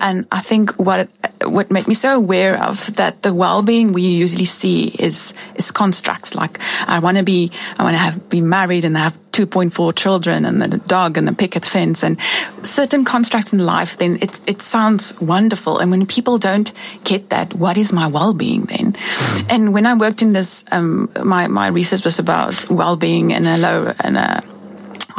and 0.00 0.26
I 0.32 0.40
think 0.40 0.70
what 0.78 1.08
what 1.44 1.70
made 1.70 1.86
me 1.86 1.94
so 1.94 2.16
aware 2.16 2.58
of 2.62 2.94
that 2.96 3.22
the 3.22 3.34
well 3.34 3.62
being 3.62 3.92
we 3.92 4.02
usually 4.02 4.46
see 4.46 4.88
is 4.98 5.34
is 5.56 5.70
constructs 5.70 6.34
like 6.34 6.58
I 6.88 6.98
want 7.00 7.18
to 7.18 7.22
be 7.22 7.50
I 7.78 7.84
want 7.84 7.94
to 7.94 7.98
have 7.98 8.30
be 8.30 8.40
married 8.40 8.84
and 8.86 8.96
have 8.96 9.16
2.4 9.32 9.94
children 9.94 10.44
and 10.44 10.60
the 10.60 10.78
dog 10.78 11.16
and 11.16 11.26
the 11.28 11.32
picket 11.32 11.64
fence 11.64 12.02
and 12.02 12.20
certain 12.62 13.04
constructs 13.04 13.52
in 13.52 13.64
life, 13.64 13.96
then 13.96 14.18
it, 14.20 14.40
it 14.46 14.62
sounds 14.62 15.18
wonderful. 15.20 15.78
And 15.78 15.90
when 15.90 16.06
people 16.06 16.38
don't 16.38 16.70
get 17.04 17.30
that, 17.30 17.54
what 17.54 17.76
is 17.76 17.92
my 17.92 18.06
well-being 18.06 18.62
then? 18.62 18.92
Mm. 18.92 19.46
And 19.48 19.72
when 19.72 19.86
I 19.86 19.94
worked 19.94 20.22
in 20.22 20.32
this, 20.32 20.64
um, 20.72 21.10
my, 21.22 21.46
my 21.46 21.68
research 21.68 22.04
was 22.04 22.18
about 22.18 22.29
well-being 22.70 23.30
in 23.30 23.46
a 23.46 23.56
low, 23.56 23.92
in 24.04 24.16
a 24.16 24.42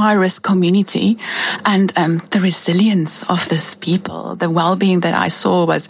high 0.01 0.13
risk 0.13 0.43
community. 0.43 1.17
And 1.65 1.93
um, 1.95 2.21
the 2.31 2.39
resilience 2.39 3.23
of 3.29 3.47
this 3.49 3.75
people, 3.75 4.35
the 4.35 4.49
well 4.49 4.75
being 4.75 5.01
that 5.01 5.13
I 5.13 5.29
saw 5.29 5.65
was 5.65 5.87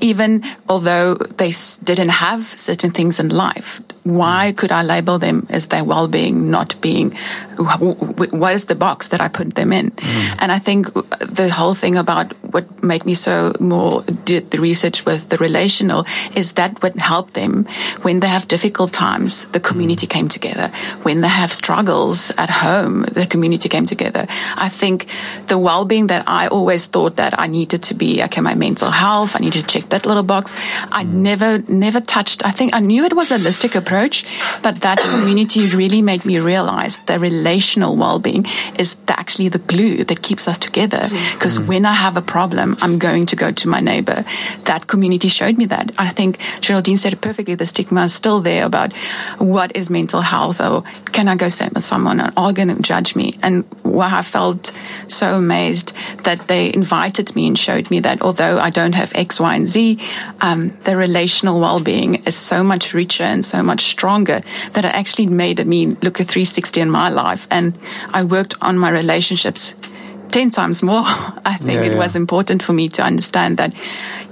even 0.00 0.44
although 0.68 1.14
they 1.14 1.52
didn't 1.82 2.10
have 2.10 2.46
certain 2.46 2.90
things 2.90 3.20
in 3.20 3.28
life, 3.30 3.80
why 4.04 4.52
could 4.52 4.70
I 4.70 4.82
label 4.82 5.18
them 5.18 5.46
as 5.50 5.68
their 5.68 5.82
well 5.82 6.08
being 6.08 6.50
not 6.50 6.80
being? 6.80 7.16
What 7.56 8.54
is 8.54 8.66
the 8.66 8.74
box 8.74 9.08
that 9.08 9.20
I 9.20 9.28
put 9.28 9.54
them 9.54 9.72
in? 9.72 9.90
Mm. 9.90 10.42
And 10.42 10.52
I 10.52 10.58
think 10.58 10.92
the 11.20 11.48
whole 11.48 11.74
thing 11.74 11.96
about 11.96 12.32
what 12.52 12.82
made 12.82 13.06
me 13.06 13.14
so 13.14 13.54
more 13.60 14.02
did 14.02 14.50
the 14.50 14.60
research 14.60 15.06
with 15.06 15.28
the 15.30 15.38
relational 15.38 16.04
is 16.36 16.52
that 16.52 16.82
what 16.82 16.96
helped 16.96 17.34
them 17.34 17.66
when 18.02 18.20
they 18.20 18.28
have 18.28 18.46
difficult 18.46 18.92
times, 18.92 19.46
the 19.48 19.60
community 19.60 20.06
came 20.06 20.28
together. 20.28 20.68
When 21.02 21.22
they 21.22 21.28
have 21.28 21.52
struggles 21.52 22.30
at 22.36 22.50
home, 22.50 23.02
the 23.02 23.26
community 23.26 23.68
came 23.68 23.86
together. 23.86 24.26
I 24.56 24.68
think 24.68 25.06
the 25.46 25.58
well-being 25.58 26.08
that 26.08 26.24
I 26.26 26.48
always 26.48 26.86
thought 26.86 27.16
that 27.16 27.38
I 27.38 27.46
needed 27.46 27.82
to 27.84 27.94
be, 27.94 28.22
okay, 28.24 28.40
my 28.40 28.54
mental 28.54 28.90
health, 28.90 29.34
I 29.36 29.38
need 29.38 29.54
to 29.54 29.62
check 29.62 29.88
that 29.88 30.04
little 30.04 30.22
box. 30.22 30.52
I 30.92 31.04
never, 31.04 31.58
never 31.68 32.00
touched. 32.00 32.44
I 32.44 32.50
think 32.50 32.74
I 32.74 32.80
knew 32.80 33.04
it 33.04 33.14
was 33.14 33.30
a 33.30 33.38
holistic 33.38 33.74
approach, 33.74 33.93
but 34.62 34.80
that 34.80 34.98
community 34.98 35.68
really 35.68 36.02
made 36.02 36.24
me 36.24 36.38
realize 36.38 36.98
the 37.06 37.18
relational 37.18 37.96
well-being 37.96 38.46
is 38.78 38.96
actually 39.08 39.48
the 39.48 39.58
glue 39.58 40.04
that 40.04 40.22
keeps 40.22 40.48
us 40.48 40.58
together. 40.58 41.08
Because 41.34 41.58
mm. 41.58 41.66
when 41.66 41.84
I 41.84 41.92
have 41.92 42.16
a 42.16 42.22
problem, 42.22 42.76
I'm 42.80 42.98
going 42.98 43.26
to 43.26 43.36
go 43.36 43.52
to 43.52 43.68
my 43.68 43.80
neighbor. 43.80 44.24
That 44.64 44.86
community 44.86 45.28
showed 45.28 45.56
me 45.56 45.66
that. 45.66 45.92
I 45.98 46.10
think 46.10 46.38
Geraldine 46.60 46.96
said 46.96 47.12
it 47.12 47.20
perfectly. 47.20 47.54
The 47.54 47.66
stigma 47.66 48.04
is 48.04 48.14
still 48.14 48.40
there 48.40 48.64
about 48.64 48.92
what 49.38 49.74
is 49.76 49.90
mental 49.90 50.22
health 50.22 50.60
or 50.60 50.82
can 51.12 51.28
I 51.28 51.36
go 51.36 51.48
sit 51.48 51.74
with 51.74 51.84
someone 51.84 52.20
and 52.20 52.32
are 52.36 52.52
going 52.52 52.68
to 52.68 52.82
judge 52.82 53.14
me? 53.16 53.38
And 53.42 53.64
I 54.00 54.22
felt 54.22 54.72
so 55.08 55.34
amazed 55.36 55.92
that 56.24 56.48
they 56.48 56.72
invited 56.72 57.34
me 57.34 57.46
and 57.46 57.58
showed 57.58 57.90
me 57.90 58.00
that 58.00 58.22
although 58.22 58.58
I 58.58 58.70
don't 58.70 58.94
have 58.94 59.12
X, 59.14 59.40
Y, 59.40 59.54
and 59.54 59.68
Z, 59.68 60.00
um, 60.40 60.76
the 60.84 60.96
relational 60.96 61.60
well-being 61.60 62.16
is 62.26 62.36
so 62.36 62.62
much 62.62 62.94
richer 62.94 63.24
and 63.24 63.44
so 63.44 63.62
much 63.62 63.82
stronger 63.82 64.42
that 64.72 64.84
it 64.84 64.94
actually 64.94 65.26
made 65.26 65.64
me 65.66 65.86
look 65.86 66.20
at 66.20 66.28
360 66.28 66.80
in 66.80 66.90
my 66.90 67.08
life. 67.08 67.46
And 67.50 67.74
I 68.12 68.24
worked 68.24 68.54
on 68.60 68.78
my 68.78 68.90
relationships 68.90 69.74
10 70.30 70.50
times 70.50 70.82
more. 70.82 71.02
I 71.06 71.56
think 71.58 71.80
yeah, 71.80 71.86
it 71.86 71.92
yeah. 71.92 71.98
was 71.98 72.16
important 72.16 72.62
for 72.62 72.72
me 72.72 72.88
to 72.90 73.02
understand 73.02 73.56
that, 73.58 73.74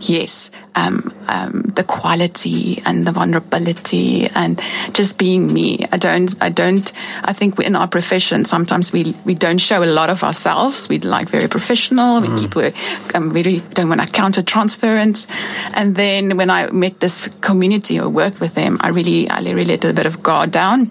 yes, 0.01 0.51
um, 0.75 1.13
um, 1.29 1.63
the 1.75 1.85
quality 1.85 2.83
and 2.85 3.07
the 3.07 3.13
vulnerability 3.13 4.27
and 4.29 4.61
just 4.93 5.19
being 5.19 5.53
me. 5.53 5.87
I 5.93 5.99
don't, 5.99 6.35
I 6.41 6.49
don't, 6.49 6.91
I 7.23 7.33
think 7.33 7.59
in 7.61 7.77
our 7.77 7.89
profession, 7.89 8.45
sometimes 8.45 8.93
we, 8.93 9.15
we 9.25 9.35
don't 9.35 9.59
show 9.59 9.83
a 9.83 9.87
lot 9.87 10.11
of 10.11 10.23
ourselves. 10.23 10.89
We 10.89 10.99
like 10.99 11.29
very 11.29 11.49
professional. 11.49 12.21
Mm. 12.21 12.29
We 12.29 12.41
keep, 12.41 13.15
um, 13.15 13.33
we 13.33 13.43
really 13.43 13.61
don't 13.75 13.89
want 13.89 14.01
to 14.01 14.07
counter 14.07 14.43
transference. 14.43 15.27
And 15.75 15.95
then 15.95 16.37
when 16.37 16.51
I 16.51 16.71
met 16.71 17.01
this 17.01 17.29
community 17.41 18.01
or 18.01 18.09
worked 18.09 18.41
with 18.41 18.55
them, 18.55 18.79
I 18.81 18.89
really, 18.89 19.29
I 19.29 19.41
really 19.41 19.65
let 19.65 19.85
a 19.85 19.93
bit 19.93 20.07
of 20.07 20.23
guard 20.23 20.53
down 20.53 20.91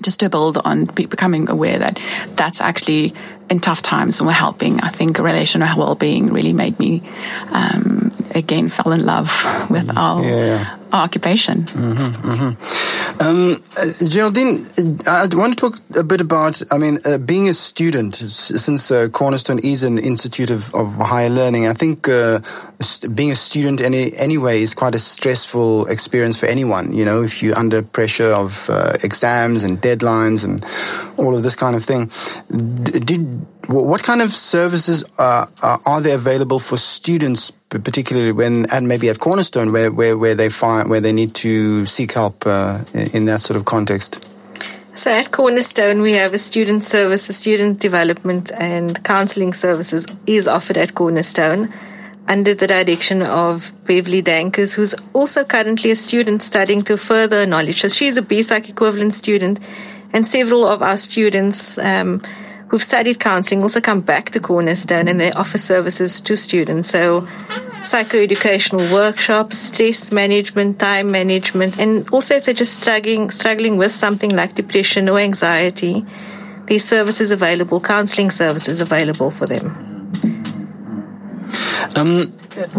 just 0.00 0.20
to 0.20 0.28
build 0.28 0.58
on 0.64 0.84
becoming 0.84 1.48
aware 1.48 1.78
that 1.78 2.00
that's 2.36 2.60
actually 2.60 3.14
in 3.50 3.60
tough 3.60 3.82
times 3.82 4.20
when 4.20 4.28
we're 4.28 4.32
helping. 4.32 4.80
I 4.80 4.88
think 4.88 5.18
relational 5.18 5.76
well-being 5.76 6.32
really 6.32 6.52
made 6.52 6.78
me 6.78 7.02
um, 7.52 8.10
again 8.34 8.68
fell 8.68 8.92
in 8.92 9.04
love 9.04 9.26
with 9.70 9.88
mm-hmm. 9.88 9.98
our, 9.98 10.24
yeah. 10.24 10.76
our 10.92 11.04
occupation. 11.04 11.62
Mm-hmm, 11.62 12.30
mm-hmm. 12.30 12.97
Um, 13.20 13.62
uh, 13.76 14.08
Geraldine, 14.08 14.66
uh, 15.06 15.28
I 15.30 15.36
want 15.36 15.58
to 15.58 15.70
talk 15.70 15.80
a 15.96 16.04
bit 16.04 16.20
about, 16.20 16.62
I 16.70 16.78
mean, 16.78 16.98
uh, 17.04 17.18
being 17.18 17.48
a 17.48 17.52
student, 17.52 18.16
since 18.16 18.90
uh, 18.90 19.08
Cornerstone 19.08 19.58
is 19.60 19.82
an 19.82 19.98
institute 19.98 20.50
of, 20.50 20.74
of 20.74 20.94
higher 20.94 21.30
learning, 21.30 21.66
I 21.66 21.72
think 21.72 22.08
uh, 22.08 22.40
being 23.14 23.32
a 23.32 23.36
student 23.36 23.80
any, 23.80 24.14
anyway 24.16 24.62
is 24.62 24.74
quite 24.74 24.94
a 24.94 24.98
stressful 24.98 25.86
experience 25.86 26.38
for 26.38 26.46
anyone. 26.46 26.92
You 26.92 27.04
know, 27.04 27.22
if 27.22 27.42
you're 27.42 27.58
under 27.58 27.82
pressure 27.82 28.30
of 28.30 28.68
uh, 28.70 28.92
exams 29.02 29.62
and 29.62 29.78
deadlines 29.78 30.44
and 30.44 30.64
all 31.18 31.36
of 31.36 31.42
this 31.42 31.56
kind 31.56 31.74
of 31.74 31.84
thing. 31.84 32.10
Did 33.04 33.46
what 33.68 34.02
kind 34.02 34.22
of 34.22 34.30
services 34.30 35.04
are, 35.18 35.48
are 35.62 36.00
there 36.00 36.14
available 36.14 36.58
for 36.58 36.76
students 36.78 37.52
particularly 37.68 38.32
when 38.32 38.64
and 38.70 38.88
maybe 38.88 39.10
at 39.10 39.18
Cornerstone 39.18 39.72
where, 39.72 39.92
where, 39.92 40.16
where 40.16 40.34
they 40.34 40.48
find 40.48 40.88
where 40.88 41.00
they 41.00 41.12
need 41.12 41.34
to 41.34 41.84
seek 41.84 42.12
help 42.12 42.46
uh, 42.46 42.82
in 43.12 43.26
that 43.26 43.40
sort 43.40 43.56
of 43.56 43.66
context? 43.66 44.26
So 44.94 45.12
at 45.12 45.30
Cornerstone, 45.30 46.00
we 46.00 46.14
have 46.14 46.34
a 46.34 46.38
student 46.38 46.82
service, 46.82 47.28
a 47.28 47.32
student 47.32 47.78
development 47.78 48.50
and 48.52 49.04
counselling 49.04 49.52
services 49.52 50.06
is 50.26 50.48
offered 50.48 50.76
at 50.76 50.94
Cornerstone 50.94 51.72
under 52.26 52.52
the 52.52 52.66
direction 52.66 53.22
of 53.22 53.72
Beverly 53.84 54.22
Dankers, 54.22 54.74
who's 54.74 54.94
also 55.12 55.44
currently 55.44 55.90
a 55.90 55.96
student 55.96 56.42
studying 56.42 56.82
to 56.82 56.96
further 56.96 57.46
knowledge. 57.46 57.82
So 57.82 57.88
she's 57.88 58.16
a 58.16 58.22
BPsych 58.22 58.68
equivalent 58.68 59.14
student, 59.14 59.60
and 60.12 60.26
several 60.26 60.66
of 60.66 60.82
our 60.82 60.96
students 60.96 61.78
um, 61.78 62.20
who've 62.68 62.82
studied 62.82 63.18
counseling 63.18 63.62
also 63.62 63.80
come 63.80 64.00
back 64.00 64.30
to 64.30 64.40
Cornerstone 64.40 65.08
and 65.08 65.18
they 65.18 65.32
offer 65.32 65.58
services 65.58 66.20
to 66.20 66.36
students. 66.36 66.88
So 66.88 67.22
psychoeducational 67.82 68.92
workshops, 68.92 69.58
stress 69.58 70.12
management, 70.12 70.78
time 70.78 71.10
management, 71.10 71.78
and 71.78 72.08
also 72.10 72.36
if 72.36 72.44
they're 72.44 72.54
just 72.54 72.80
struggling 72.80 73.30
struggling 73.30 73.76
with 73.76 73.94
something 73.94 74.30
like 74.30 74.54
depression 74.54 75.08
or 75.08 75.18
anxiety, 75.18 76.04
these 76.66 76.86
services 76.86 77.30
available, 77.30 77.80
counseling 77.80 78.30
services 78.30 78.80
available 78.80 79.30
for 79.30 79.46
them. 79.46 79.86
Um, 81.96 82.32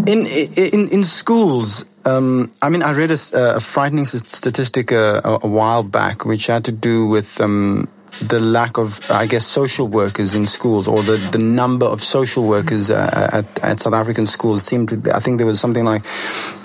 in 0.05 0.25
in 0.55 0.87
in 0.89 1.03
schools, 1.03 1.85
um, 2.05 2.51
I 2.61 2.69
mean, 2.69 2.83
I 2.83 2.93
read 2.93 3.11
a, 3.11 3.17
a 3.55 3.59
frightening 3.59 4.05
statistic 4.05 4.91
uh, 4.91 5.21
a, 5.23 5.39
a, 5.43 5.47
while 5.47 5.83
back, 5.83 6.25
which 6.25 6.47
had 6.47 6.65
to 6.65 6.71
do 6.71 7.07
with 7.07 7.41
um, 7.41 7.87
the 8.21 8.39
lack 8.39 8.77
of, 8.77 8.99
I 9.09 9.25
guess, 9.25 9.45
social 9.45 9.87
workers 9.87 10.33
in 10.33 10.45
schools 10.45 10.87
or 10.87 11.03
the, 11.03 11.17
the 11.17 11.37
number 11.37 11.85
of 11.85 12.03
social 12.03 12.47
workers 12.47 12.89
uh, 12.89 13.29
at, 13.31 13.63
at 13.63 13.79
South 13.79 13.93
African 13.93 14.25
schools 14.25 14.63
seemed 14.63 14.89
to 14.89 14.97
be, 14.97 15.11
I 15.11 15.19
think 15.19 15.37
there 15.37 15.47
was 15.47 15.59
something 15.59 15.85
like 15.85 16.03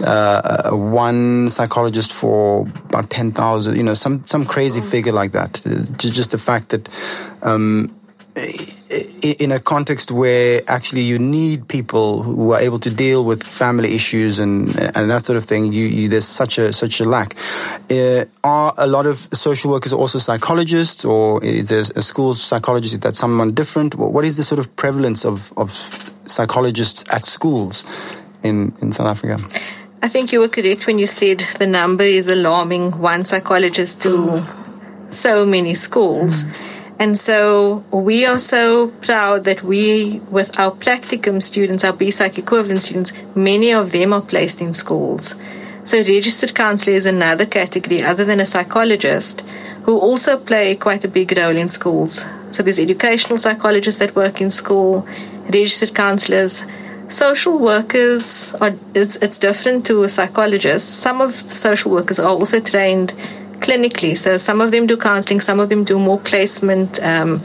uh, 0.07 0.71
uh 0.71 0.77
one 0.77 1.51
psychologist 1.51 2.13
for 2.13 2.63
about 2.89 3.11
10,000, 3.11 3.77
you 3.77 3.83
know, 3.83 3.95
some, 3.95 4.25
some 4.25 4.45
crazy 4.45 4.81
figure 4.81 5.13
like 5.13 5.33
that. 5.33 5.65
Uh, 5.67 5.85
just 5.97 6.31
the 6.31 6.39
fact 6.39 6.71
that, 6.71 6.89
um, 7.43 7.91
in 8.37 9.53
a 9.53 9.61
context 9.61 10.11
where 10.11 10.61
actually 10.67 11.03
you 11.03 11.21
need 11.21 11.69
people 11.69 12.23
who 12.23 12.53
are 12.53 12.61
able 12.61 12.81
to 12.81 12.91
deal 12.91 13.25
with 13.25 13.45
family 13.45 13.95
issues 13.95 14.41
and 14.41 14.69
and 14.97 15.09
that 15.11 15.23
sort 15.23 15.37
of 15.37 15.45
thing, 15.45 15.73
you, 15.73 15.87
you 15.87 16.09
there's 16.09 16.27
such 16.27 16.59
a 16.59 16.73
such 16.73 17.01
a 17.01 17.05
lack. 17.05 17.37
Uh, 17.91 18.25
are 18.43 18.75
a 18.77 18.89
lot 18.89 19.07
of 19.07 19.29
social 19.33 19.71
workers 19.71 19.93
also 19.93 20.19
psychologists, 20.19 21.05
or 21.05 21.43
is 21.45 21.69
there 21.69 21.81
a 21.95 22.03
school 22.03 22.35
psychologist 22.35 23.03
that 23.03 23.15
someone 23.15 23.53
different? 23.53 23.95
What 23.95 24.25
is 24.25 24.37
the 24.37 24.43
sort 24.43 24.59
of 24.59 24.75
prevalence 24.75 25.25
of 25.25 25.53
of 25.57 25.71
psychologists 26.27 27.05
at 27.13 27.25
schools 27.25 27.85
in 28.43 28.73
in 28.83 28.91
South 28.91 29.07
Africa? 29.07 29.39
I 30.03 30.09
think 30.09 30.33
you 30.33 30.41
were 30.41 30.49
correct 30.49 30.87
when 30.89 30.99
you 30.99 31.07
said 31.07 31.45
the 31.59 31.69
number 31.69 32.05
is 32.05 32.29
alarming. 32.29 32.99
One 32.99 33.25
psychologist 33.25 34.03
to 34.03 34.43
so 35.11 35.47
many 35.47 35.75
schools. 35.75 36.43
Mm. 36.43 36.74
And 36.99 37.19
so 37.19 37.85
we 37.91 38.25
are 38.25 38.39
so 38.39 38.89
proud 38.89 39.45
that 39.45 39.63
we, 39.63 40.21
with 40.31 40.59
our 40.59 40.71
practicum 40.71 41.43
students, 41.43 41.85
our 41.85 41.93
BPsych 41.93 42.39
equivalent 42.39 42.83
students, 42.83 43.13
many 43.35 43.73
of 43.73 43.93
them 43.93 44.13
are 44.13 44.23
placed 44.23 44.61
in 44.61 44.75
schools. 44.75 45.35
So 45.85 45.99
registered 45.99 46.55
counselor 46.55 46.97
is 46.97 47.07
another 47.07 47.47
category 47.47 48.03
other 48.03 48.25
than 48.25 48.41
a 48.41 48.47
psychologist 48.47 49.43
who 49.85 49.99
also 49.99 50.39
play 50.39 50.77
quite 50.77 51.05
a 51.05 51.09
big 51.09 51.37
role 51.37 51.57
in 51.57 51.69
schools. 51.69 52.25
So 52.53 52.63
there's 52.63 52.79
educational 52.79 53.39
psychologists 53.39 53.99
that 53.99 54.17
work 54.17 54.41
in 54.41 54.51
school, 54.51 55.07
registered 55.51 55.95
counselors, 55.95 56.65
social 57.09 57.59
workers 57.59 58.55
are 58.61 58.73
it's, 58.95 59.17
it's 59.17 59.39
different 59.39 59.87
to 59.87 60.05
a 60.05 60.09
psychologist. 60.09 60.89
Some 60.89 61.21
of 61.21 61.49
the 61.49 61.57
social 61.57 61.93
workers 61.93 62.19
are 62.19 62.29
also 62.29 62.61
trained 62.61 63.13
clinically. 63.65 64.17
So 64.17 64.39
some 64.39 64.61
of 64.61 64.71
them 64.71 64.87
do 64.87 64.97
counseling, 64.97 65.41
some 65.41 65.59
of 65.61 65.69
them 65.69 65.85
do 65.85 65.99
more 65.99 66.19
placement 66.19 67.03
um, 67.03 67.41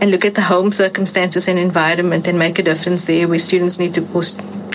and 0.00 0.10
look 0.10 0.24
at 0.24 0.34
the 0.34 0.42
home 0.42 0.72
circumstances 0.72 1.48
and 1.48 1.58
environment 1.58 2.26
and 2.26 2.38
make 2.38 2.58
a 2.58 2.62
difference 2.62 3.04
there 3.04 3.28
where 3.28 3.38
students 3.38 3.78
need 3.78 3.94
to, 3.94 4.02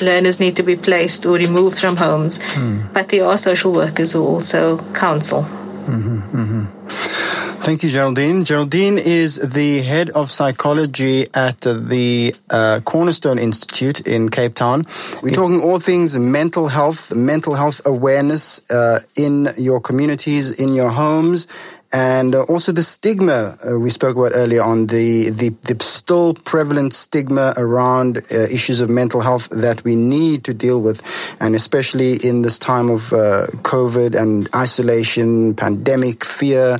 learners 0.01 0.39
need 0.39 0.55
to 0.57 0.63
be 0.63 0.75
placed 0.75 1.25
or 1.25 1.33
removed 1.37 1.79
from 1.79 1.97
homes. 1.97 2.39
Mm. 2.39 2.93
But 2.93 3.09
there 3.09 3.25
are 3.25 3.37
social 3.37 3.73
workers 3.73 4.13
who 4.13 4.23
also 4.25 4.77
counsel. 4.93 5.43
Mm-hmm, 5.43 6.19
mm-hmm. 6.39 7.32
Thank 7.63 7.81
you, 7.81 7.89
Geraldine. 7.89 8.43
Geraldine 8.43 8.97
is 8.97 9.37
the 9.37 9.79
head 9.83 10.09
of 10.09 10.29
psychology 10.29 11.27
at 11.33 11.61
the 11.61 12.35
uh, 12.49 12.81
Cornerstone 12.83 13.39
Institute 13.39 14.05
in 14.05 14.27
Cape 14.27 14.53
Town. 14.53 14.83
We're 15.21 15.29
talking 15.29 15.61
all 15.61 15.79
things 15.79 16.17
mental 16.17 16.67
health, 16.67 17.15
mental 17.15 17.53
health 17.53 17.79
awareness 17.85 18.69
uh, 18.69 18.99
in 19.15 19.47
your 19.57 19.79
communities, 19.79 20.59
in 20.59 20.73
your 20.73 20.89
homes, 20.89 21.47
and 21.93 22.33
uh, 22.33 22.41
also 22.43 22.71
the 22.71 22.81
stigma 22.81 23.55
uh, 23.65 23.77
we 23.77 23.91
spoke 23.91 24.17
about 24.17 24.31
earlier 24.33 24.63
on 24.63 24.87
the, 24.87 25.29
the, 25.29 25.49
the 25.49 25.81
still 25.83 26.33
prevalent 26.33 26.91
stigma 26.91 27.53
around 27.55 28.17
uh, 28.17 28.35
issues 28.51 28.81
of 28.81 28.89
mental 28.89 29.21
health 29.21 29.47
that 29.49 29.83
we 29.83 29.95
need 29.95 30.43
to 30.43 30.55
deal 30.55 30.81
with, 30.81 31.01
and 31.39 31.53
especially 31.53 32.15
in 32.15 32.41
this 32.41 32.57
time 32.57 32.89
of 32.89 33.13
uh, 33.13 33.45
COVID 33.61 34.19
and 34.19 34.49
isolation, 34.55 35.53
pandemic, 35.53 36.25
fear, 36.25 36.77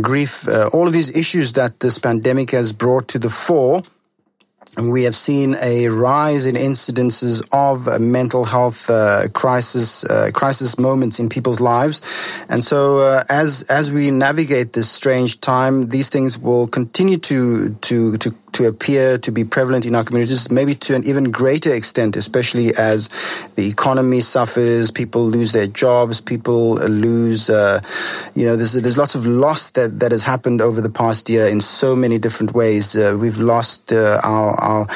grief, 0.00 0.46
uh, 0.46 0.68
all 0.74 0.86
of 0.86 0.92
these 0.92 1.16
issues 1.16 1.54
that 1.54 1.80
this 1.80 1.98
pandemic 1.98 2.50
has 2.50 2.74
brought 2.74 3.08
to 3.08 3.18
the 3.18 3.30
fore 3.30 3.82
we 4.82 5.04
have 5.04 5.16
seen 5.16 5.56
a 5.60 5.88
rise 5.88 6.46
in 6.46 6.54
incidences 6.56 7.46
of 7.52 8.00
mental 8.00 8.44
health 8.44 8.90
uh, 8.90 9.28
crisis 9.32 10.04
uh, 10.04 10.30
crisis 10.32 10.78
moments 10.78 11.18
in 11.18 11.28
people's 11.28 11.60
lives, 11.60 12.00
and 12.48 12.62
so 12.62 12.98
uh, 12.98 13.24
as 13.28 13.62
as 13.64 13.92
we 13.92 14.10
navigate 14.10 14.72
this 14.72 14.90
strange 14.90 15.40
time, 15.40 15.88
these 15.88 16.10
things 16.10 16.38
will 16.38 16.66
continue 16.66 17.18
to 17.18 17.74
to 17.82 18.16
to 18.18 18.34
to 18.54 18.66
appear 18.66 19.18
to 19.18 19.32
be 19.32 19.44
prevalent 19.44 19.84
in 19.84 19.94
our 19.94 20.04
communities, 20.04 20.50
maybe 20.50 20.74
to 20.74 20.94
an 20.94 21.04
even 21.04 21.30
greater 21.30 21.74
extent, 21.74 22.16
especially 22.16 22.70
as 22.78 23.08
the 23.56 23.68
economy 23.68 24.20
suffers, 24.20 24.90
people 24.90 25.26
lose 25.26 25.52
their 25.52 25.66
jobs, 25.66 26.20
people 26.20 26.74
lose, 26.76 27.50
uh, 27.50 27.80
you 28.34 28.46
know, 28.46 28.56
there's, 28.56 28.74
there's 28.74 28.96
lots 28.96 29.14
of 29.14 29.26
loss 29.26 29.72
that, 29.72 29.98
that 29.98 30.12
has 30.12 30.22
happened 30.22 30.60
over 30.60 30.80
the 30.80 30.88
past 30.88 31.28
year 31.28 31.46
in 31.46 31.60
so 31.60 31.96
many 31.96 32.18
different 32.18 32.54
ways. 32.54 32.96
Uh, 32.96 33.16
we've 33.20 33.38
lost 33.38 33.92
uh, 33.92 34.20
our, 34.22 34.54
our, 34.60 34.86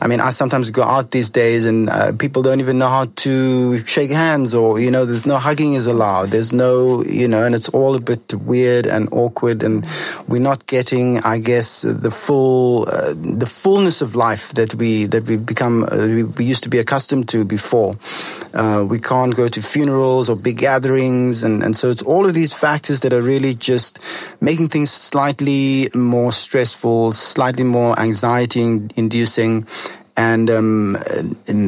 I 0.00 0.06
mean, 0.06 0.20
I 0.20 0.30
sometimes 0.30 0.70
go 0.70 0.82
out 0.82 1.10
these 1.10 1.30
days 1.30 1.64
and 1.64 1.88
uh, 1.88 2.12
people 2.18 2.42
don't 2.42 2.60
even 2.60 2.78
know 2.78 2.88
how 2.88 3.06
to 3.06 3.84
shake 3.86 4.10
hands 4.10 4.54
or, 4.54 4.78
you 4.78 4.90
know, 4.90 5.06
there's 5.06 5.26
no 5.26 5.36
hugging 5.36 5.74
is 5.74 5.86
allowed. 5.86 6.30
There's 6.30 6.52
no, 6.52 7.02
you 7.02 7.28
know, 7.28 7.44
and 7.44 7.54
it's 7.54 7.70
all 7.70 7.96
a 7.96 8.00
bit 8.00 8.34
weird 8.34 8.86
and 8.86 9.08
awkward 9.10 9.62
and 9.62 9.86
we're 10.28 10.40
not 10.40 10.66
getting, 10.66 11.18
I 11.20 11.38
guess, 11.38 11.82
the 11.82 12.10
full, 12.10 12.86
the 13.14 13.46
fullness 13.46 14.02
of 14.02 14.14
life 14.14 14.52
that 14.52 14.74
we 14.74 15.06
that 15.06 15.24
we 15.24 15.36
become 15.36 15.84
uh, 15.84 16.06
we, 16.06 16.24
we, 16.24 16.44
used 16.44 16.62
to 16.62 16.68
be 16.68 16.78
accustomed 16.78 17.28
to 17.28 17.44
before. 17.44 17.94
Uh, 18.54 18.84
we 18.88 18.98
can't 18.98 19.34
go 19.34 19.48
to 19.48 19.62
funerals 19.62 20.28
or 20.28 20.36
big 20.36 20.58
gatherings, 20.58 21.42
and 21.42 21.62
and 21.62 21.76
so 21.76 21.90
it's 21.90 22.02
all 22.02 22.26
of 22.26 22.34
these 22.34 22.52
factors 22.52 23.00
that 23.00 23.12
are 23.12 23.22
really 23.22 23.54
just 23.54 23.98
making 24.40 24.68
things 24.68 24.90
slightly 24.90 25.88
more 25.94 26.32
stressful, 26.32 27.12
slightly 27.12 27.64
more 27.64 27.98
anxiety 27.98 28.62
inducing. 28.62 29.66
And 30.18 30.48
um, 30.48 30.96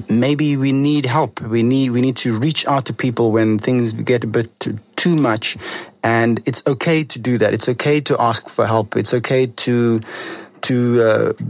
maybe 0.09 0.57
we 0.57 0.73
need 0.73 1.05
help. 1.05 1.43
We 1.43 1.63
need 1.63 1.91
we 1.91 2.01
need 2.01 2.17
to 2.19 2.39
reach 2.39 2.67
out 2.67 2.87
to 2.87 2.95
people 2.95 3.31
when 3.31 3.59
things 3.59 3.93
get 3.93 4.25
a 4.25 4.27
bit 4.27 4.49
too 4.97 5.17
much, 5.17 5.59
and 6.03 6.41
it's 6.47 6.67
okay 6.67 7.05
to 7.05 7.19
do 7.19 7.37
that. 7.39 7.53
It's 7.53 7.69
okay 7.69 8.01
to 8.01 8.17
ask 8.19 8.49
for 8.49 8.67
help. 8.67 8.97
It's 8.97 9.13
okay 9.13 9.47
to 9.47 10.01
to 10.63 11.03
uh, 11.03 11.45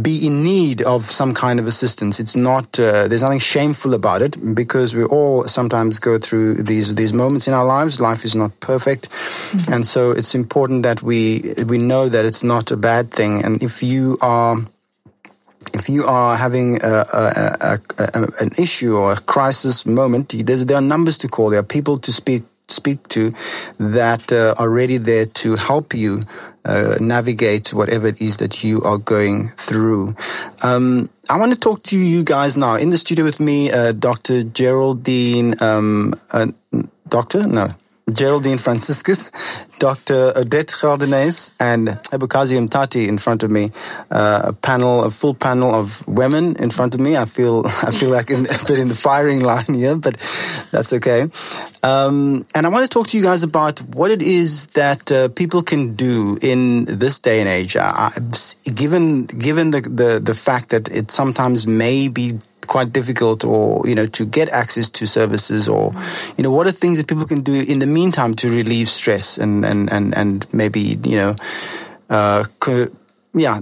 be 0.00 0.26
in 0.26 0.42
need 0.42 0.82
of 0.82 1.04
some 1.04 1.32
kind 1.32 1.60
of 1.60 1.66
assistance. 1.66 2.18
It's 2.18 2.34
not 2.34 2.78
uh, 2.78 3.06
there's 3.08 3.22
nothing 3.22 3.38
shameful 3.38 3.94
about 3.94 4.20
it 4.20 4.36
because 4.54 4.94
we 4.94 5.04
all 5.04 5.44
sometimes 5.46 6.00
go 6.00 6.18
through 6.18 6.62
these 6.62 6.94
these 6.94 7.12
moments 7.12 7.46
in 7.46 7.54
our 7.54 7.64
lives. 7.64 8.00
Life 8.00 8.24
is 8.24 8.34
not 8.34 8.58
perfect, 8.60 9.10
mm-hmm. 9.10 9.72
and 9.72 9.86
so 9.86 10.10
it's 10.10 10.34
important 10.34 10.82
that 10.82 11.02
we 11.02 11.54
we 11.66 11.78
know 11.78 12.08
that 12.08 12.24
it's 12.24 12.42
not 12.42 12.70
a 12.70 12.76
bad 12.76 13.10
thing. 13.12 13.44
And 13.44 13.62
if 13.62 13.82
you 13.82 14.18
are 14.20 14.56
if 15.74 15.88
you 15.88 16.06
are 16.06 16.36
having 16.36 16.82
a, 16.82 17.04
a, 17.12 17.78
a, 17.98 18.28
an 18.40 18.50
issue 18.58 18.96
or 18.96 19.12
a 19.12 19.16
crisis 19.16 19.84
moment, 19.86 20.30
there 20.30 20.76
are 20.76 20.80
numbers 20.80 21.18
to 21.18 21.28
call. 21.28 21.50
There 21.50 21.60
are 21.60 21.64
people 21.64 21.98
to 21.98 22.12
speak 22.12 22.42
speak 22.68 23.06
to 23.06 23.32
that 23.78 24.32
uh, 24.32 24.54
are 24.58 24.68
ready 24.68 24.98
there 24.98 25.26
to 25.26 25.54
help 25.54 25.94
you 25.94 26.22
uh, 26.66 26.96
navigate 27.00 27.72
whatever 27.72 28.06
it 28.08 28.20
is 28.20 28.36
that 28.38 28.62
you 28.62 28.82
are 28.82 28.98
going 28.98 29.48
through. 29.56 30.14
Um, 30.62 31.08
I 31.30 31.38
want 31.38 31.52
to 31.52 31.58
talk 31.58 31.82
to 31.84 31.96
you 31.96 32.24
guys 32.24 32.56
now. 32.56 32.76
In 32.76 32.90
the 32.90 32.98
studio 32.98 33.24
with 33.24 33.40
me, 33.40 33.70
uh, 33.70 33.92
Dr. 33.92 34.42
Geraldine, 34.42 35.54
um, 35.62 36.14
uh, 36.32 36.48
Doctor? 37.08 37.46
No. 37.46 37.68
Geraldine 38.12 38.58
Franciscus, 38.58 39.32
Dr. 39.80 40.32
Odette 40.36 40.68
Geldenhuys, 40.68 41.50
and 41.58 41.88
Cebokazi 41.88 42.56
Mtati 42.56 43.08
in 43.08 43.18
front 43.18 43.42
of 43.42 43.50
me. 43.50 43.70
Uh, 44.08 44.42
a 44.44 44.52
panel, 44.52 45.02
a 45.02 45.10
full 45.10 45.34
panel 45.34 45.74
of 45.74 46.06
women 46.06 46.54
in 46.56 46.70
front 46.70 46.94
of 46.94 47.00
me. 47.00 47.16
I 47.16 47.24
feel, 47.24 47.66
I 47.66 47.90
feel 47.90 48.10
like 48.10 48.30
in, 48.30 48.46
a 48.46 48.58
bit 48.68 48.78
in 48.78 48.86
the 48.86 48.94
firing 48.94 49.40
line 49.40 49.74
here, 49.74 49.96
but 49.96 50.14
that's 50.70 50.92
okay. 50.92 51.26
Um, 51.82 52.46
and 52.54 52.64
I 52.64 52.68
want 52.68 52.84
to 52.84 52.88
talk 52.88 53.08
to 53.08 53.16
you 53.16 53.24
guys 53.24 53.42
about 53.42 53.82
what 53.82 54.12
it 54.12 54.22
is 54.22 54.68
that 54.68 55.10
uh, 55.10 55.28
people 55.28 55.62
can 55.62 55.96
do 55.96 56.38
in 56.40 56.84
this 56.84 57.18
day 57.18 57.40
and 57.40 57.48
age. 57.48 57.76
Given, 58.72 59.26
given 59.26 59.72
the, 59.72 59.80
the, 59.80 60.20
the 60.22 60.34
fact 60.34 60.68
that 60.68 60.88
it 60.88 61.10
sometimes 61.10 61.66
may 61.66 62.06
be 62.06 62.38
quite 62.66 62.92
difficult 62.92 63.44
or, 63.44 63.82
you 63.86 63.94
know, 63.94 64.06
to 64.06 64.24
get 64.24 64.48
access 64.48 64.88
to 64.90 65.06
services 65.06 65.68
or, 65.68 65.92
you 66.36 66.44
know, 66.44 66.50
what 66.50 66.66
are 66.66 66.72
things 66.72 66.98
that 66.98 67.08
people 67.08 67.26
can 67.26 67.40
do 67.40 67.54
in 67.54 67.78
the 67.78 67.86
meantime 67.86 68.34
to 68.34 68.50
relieve 68.50 68.88
stress 68.88 69.38
and, 69.38 69.64
and, 69.64 69.90
and, 69.92 70.16
and 70.16 70.46
maybe, 70.52 70.80
you 70.80 71.16
know, 71.16 71.36
uh, 72.10 72.44
yeah, 73.34 73.60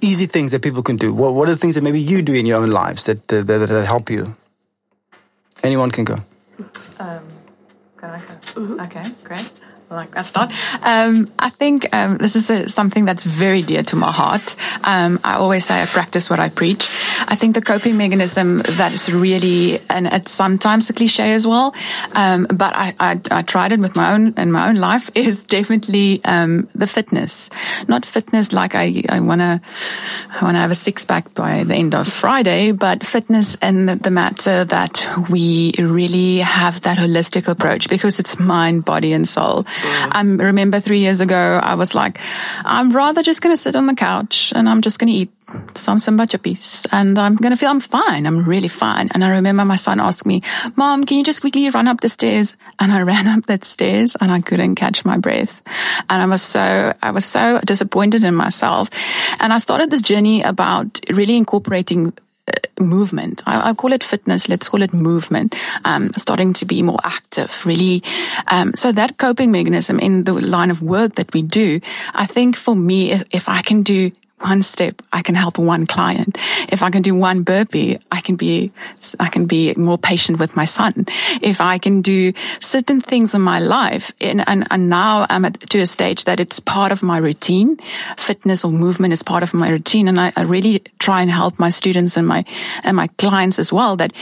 easy 0.00 0.26
things 0.26 0.52
that 0.52 0.62
people 0.62 0.82
can 0.82 0.96
do. 0.96 1.14
What, 1.14 1.34
what 1.34 1.48
are 1.48 1.52
the 1.52 1.58
things 1.58 1.74
that 1.76 1.82
maybe 1.82 2.00
you 2.00 2.22
do 2.22 2.34
in 2.34 2.46
your 2.46 2.62
own 2.62 2.70
lives 2.70 3.04
that, 3.04 3.26
that, 3.28 3.46
that, 3.46 3.68
that 3.68 3.86
help 3.86 4.10
you? 4.10 4.34
Anyone 5.62 5.90
can 5.90 6.04
go. 6.04 6.16
Um, 6.98 7.24
can 7.96 8.10
I 8.10 8.22
go? 8.54 8.82
Okay, 8.84 9.04
great 9.24 9.59
like 9.90 10.12
that 10.12 10.26
start. 10.26 10.52
Um, 10.84 11.28
I 11.38 11.50
think 11.50 11.92
um, 11.92 12.18
this 12.18 12.36
is 12.36 12.48
a, 12.48 12.68
something 12.68 13.04
that's 13.04 13.24
very 13.24 13.62
dear 13.62 13.82
to 13.82 13.96
my 13.96 14.12
heart. 14.12 14.54
Um, 14.84 15.18
I 15.24 15.34
always 15.34 15.64
say 15.64 15.82
I 15.82 15.86
practice 15.86 16.30
what 16.30 16.38
I 16.38 16.48
preach. 16.48 16.88
I 17.26 17.34
think 17.34 17.54
the 17.54 17.62
coping 17.62 17.96
mechanism 17.96 18.58
that 18.58 18.92
is 18.92 19.12
really, 19.12 19.80
and 19.90 20.06
it's 20.06 20.30
sometimes 20.30 20.88
a 20.90 20.92
cliche 20.92 21.32
as 21.32 21.46
well, 21.46 21.74
um, 22.12 22.46
but 22.48 22.74
I, 22.76 22.94
I, 23.00 23.20
I, 23.30 23.42
tried 23.42 23.72
it 23.72 23.80
with 23.80 23.96
my 23.96 24.12
own 24.14 24.34
in 24.36 24.52
my 24.52 24.68
own 24.68 24.76
life. 24.76 25.10
Is 25.20 25.42
definitely 25.44 26.20
um, 26.24 26.68
the 26.74 26.86
fitness, 26.86 27.50
not 27.88 28.06
fitness 28.06 28.52
like 28.52 28.74
I 28.74 29.02
I 29.08 29.20
want 29.20 29.40
to 29.40 29.60
I 30.30 30.44
want 30.44 30.54
to 30.54 30.60
have 30.60 30.70
a 30.70 30.74
six 30.76 31.04
pack 31.04 31.34
by 31.34 31.64
the 31.64 31.74
end 31.74 31.94
of 31.94 32.08
Friday, 32.08 32.72
but 32.72 33.04
fitness 33.04 33.56
in 33.56 33.86
the, 33.86 33.96
the 33.96 34.10
matter 34.10 34.64
that 34.64 35.04
we 35.28 35.72
really 35.78 36.38
have 36.38 36.80
that 36.82 36.96
holistic 36.96 37.48
approach 37.48 37.88
because 37.88 38.20
it's 38.20 38.38
mind, 38.38 38.84
body, 38.84 39.12
and 39.12 39.28
soul. 39.28 39.66
I 39.82 40.22
remember 40.22 40.80
three 40.80 41.00
years 41.00 41.20
ago, 41.20 41.60
I 41.62 41.74
was 41.74 41.94
like, 41.94 42.18
I'm 42.64 42.92
rather 42.92 43.22
just 43.22 43.42
going 43.42 43.54
to 43.54 43.60
sit 43.60 43.76
on 43.76 43.86
the 43.86 43.94
couch 43.94 44.52
and 44.54 44.68
I'm 44.68 44.80
just 44.80 44.98
going 44.98 45.12
to 45.12 45.18
eat 45.18 45.30
some 45.74 45.98
simba 45.98 46.26
and 46.92 47.18
I'm 47.18 47.36
going 47.36 47.50
to 47.50 47.56
feel 47.56 47.70
I'm 47.70 47.80
fine. 47.80 48.26
I'm 48.26 48.44
really 48.44 48.68
fine. 48.68 49.08
And 49.12 49.24
I 49.24 49.30
remember 49.30 49.64
my 49.64 49.76
son 49.76 50.00
asked 50.00 50.26
me, 50.26 50.42
mom, 50.76 51.04
can 51.04 51.18
you 51.18 51.24
just 51.24 51.40
quickly 51.40 51.68
run 51.70 51.88
up 51.88 52.00
the 52.00 52.08
stairs? 52.08 52.56
And 52.78 52.92
I 52.92 53.02
ran 53.10 53.26
up 53.26 53.46
that 53.46 53.64
stairs 53.64 54.16
and 54.20 54.30
I 54.30 54.40
couldn't 54.40 54.76
catch 54.76 55.04
my 55.04 55.18
breath. 55.18 55.62
And 56.08 56.22
I 56.22 56.26
was 56.26 56.42
so, 56.42 56.94
I 57.02 57.10
was 57.10 57.24
so 57.24 57.60
disappointed 57.64 58.24
in 58.24 58.34
myself. 58.34 58.90
And 59.40 59.52
I 59.52 59.58
started 59.58 59.90
this 59.90 60.02
journey 60.02 60.42
about 60.42 61.00
really 61.10 61.36
incorporating 61.36 62.12
movement. 62.78 63.42
I, 63.46 63.70
I, 63.70 63.74
call 63.74 63.92
it 63.92 64.04
fitness. 64.04 64.48
Let's 64.48 64.68
call 64.68 64.82
it 64.82 64.92
movement. 64.92 65.54
Um, 65.84 66.12
starting 66.16 66.52
to 66.54 66.64
be 66.64 66.82
more 66.82 67.00
active, 67.04 67.64
really. 67.66 68.02
Um, 68.48 68.74
so 68.74 68.92
that 68.92 69.18
coping 69.18 69.52
mechanism 69.52 69.98
in 69.98 70.24
the 70.24 70.32
line 70.32 70.70
of 70.70 70.82
work 70.82 71.14
that 71.14 71.32
we 71.32 71.42
do, 71.42 71.80
I 72.14 72.26
think 72.26 72.56
for 72.56 72.74
me, 72.74 73.12
if, 73.12 73.22
if 73.30 73.48
I 73.48 73.62
can 73.62 73.82
do 73.82 74.10
one 74.40 74.62
step, 74.62 75.02
I 75.12 75.22
can 75.22 75.34
help 75.34 75.58
one 75.58 75.86
client. 75.86 76.38
If 76.68 76.82
I 76.82 76.90
can 76.90 77.02
do 77.02 77.14
one 77.14 77.42
burpee, 77.42 77.98
I 78.10 78.20
can 78.20 78.36
be, 78.36 78.72
I 79.18 79.28
can 79.28 79.46
be 79.46 79.74
more 79.74 79.98
patient 79.98 80.38
with 80.38 80.56
my 80.56 80.64
son. 80.64 81.06
If 81.42 81.60
I 81.60 81.78
can 81.78 82.00
do 82.00 82.32
certain 82.58 83.00
things 83.00 83.34
in 83.34 83.42
my 83.42 83.58
life, 83.58 84.12
and, 84.20 84.42
and, 84.48 84.66
and 84.70 84.88
now 84.88 85.26
I'm 85.28 85.44
at, 85.44 85.60
to 85.70 85.80
a 85.80 85.86
stage 85.86 86.24
that 86.24 86.40
it's 86.40 86.58
part 86.60 86.90
of 86.90 87.02
my 87.02 87.18
routine. 87.18 87.76
Fitness 88.16 88.64
or 88.64 88.72
movement 88.72 89.12
is 89.12 89.22
part 89.22 89.42
of 89.42 89.52
my 89.52 89.68
routine. 89.68 90.08
And 90.08 90.18
I, 90.18 90.32
I 90.36 90.42
really 90.42 90.82
try 90.98 91.20
and 91.20 91.30
help 91.30 91.58
my 91.58 91.70
students 91.70 92.16
and 92.16 92.26
my, 92.26 92.44
and 92.82 92.96
my 92.96 93.08
clients 93.18 93.58
as 93.58 93.72
well 93.72 93.96
that 93.96 94.12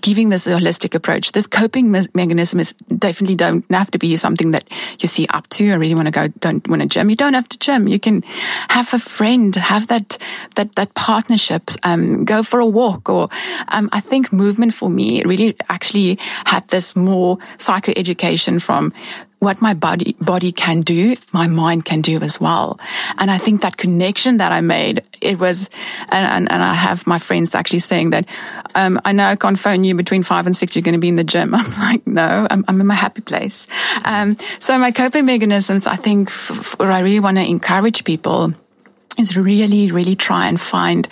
giving 0.00 0.28
this 0.28 0.46
holistic 0.46 0.94
approach, 0.94 1.32
this 1.32 1.46
coping 1.46 1.90
mechanism 1.90 2.60
is 2.60 2.74
definitely 2.98 3.36
don't 3.36 3.64
have 3.70 3.90
to 3.90 3.98
be 3.98 4.16
something 4.16 4.50
that 4.50 4.68
you 4.98 5.08
see 5.08 5.26
up 5.28 5.48
to. 5.48 5.70
I 5.70 5.74
really 5.74 5.94
want 5.94 6.06
to 6.06 6.12
go, 6.12 6.28
don't 6.28 6.66
want 6.68 6.82
to 6.82 6.88
gym. 6.88 7.08
You 7.08 7.16
don't 7.16 7.34
have 7.34 7.48
to 7.48 7.58
gym. 7.58 7.88
You 7.88 7.98
can 7.98 8.22
have 8.68 8.92
a 8.92 8.98
friend, 8.98 9.54
have 9.68 9.88
that, 9.88 10.16
that, 10.54 10.74
that 10.76 10.94
partnership, 10.94 11.70
um, 11.82 12.24
go 12.24 12.42
for 12.42 12.58
a 12.58 12.66
walk 12.66 13.10
or, 13.10 13.28
um, 13.68 13.90
I 13.92 14.00
think 14.00 14.32
movement 14.32 14.72
for 14.72 14.88
me 14.88 15.22
really 15.24 15.56
actually 15.68 16.18
had 16.46 16.66
this 16.68 16.96
more 16.96 17.36
psychoeducation 17.58 18.62
from 18.62 18.94
what 19.40 19.60
my 19.60 19.74
body 19.74 20.16
body 20.20 20.50
can 20.52 20.80
do, 20.80 21.16
my 21.32 21.46
mind 21.46 21.84
can 21.84 22.00
do 22.00 22.18
as 22.22 22.40
well. 22.40 22.80
And 23.18 23.30
I 23.30 23.38
think 23.38 23.60
that 23.62 23.76
connection 23.76 24.38
that 24.38 24.52
I 24.52 24.60
made, 24.60 25.04
it 25.20 25.38
was, 25.38 25.70
and, 26.08 26.26
and, 26.26 26.50
and 26.50 26.62
I 26.62 26.74
have 26.74 27.06
my 27.06 27.18
friends 27.18 27.54
actually 27.54 27.78
saying 27.78 28.10
that, 28.10 28.26
um, 28.74 29.00
I 29.04 29.12
know 29.12 29.26
I 29.26 29.36
can't 29.36 29.58
phone 29.58 29.84
you 29.84 29.94
between 29.94 30.24
five 30.24 30.46
and 30.46 30.56
six. 30.56 30.74
You're 30.74 30.82
going 30.82 30.94
to 30.94 30.98
be 30.98 31.08
in 31.08 31.16
the 31.16 31.24
gym. 31.24 31.54
I'm 31.58 31.70
like, 31.78 32.06
no, 32.06 32.48
I'm, 32.50 32.64
I'm 32.66 32.80
in 32.80 32.86
my 32.86 32.94
happy 32.94 33.20
place. 33.20 33.66
Um, 34.04 34.36
so 34.58 34.76
my 34.78 34.90
coping 34.90 35.26
mechanisms, 35.26 35.86
I 35.86 35.96
think, 35.96 36.32
I 36.80 37.00
really 37.00 37.20
want 37.20 37.36
to 37.36 37.44
encourage 37.44 38.04
people 38.04 38.54
is 39.18 39.36
really, 39.36 39.90
really 39.90 40.16
try 40.16 40.48
and 40.48 40.60
find 40.60 41.08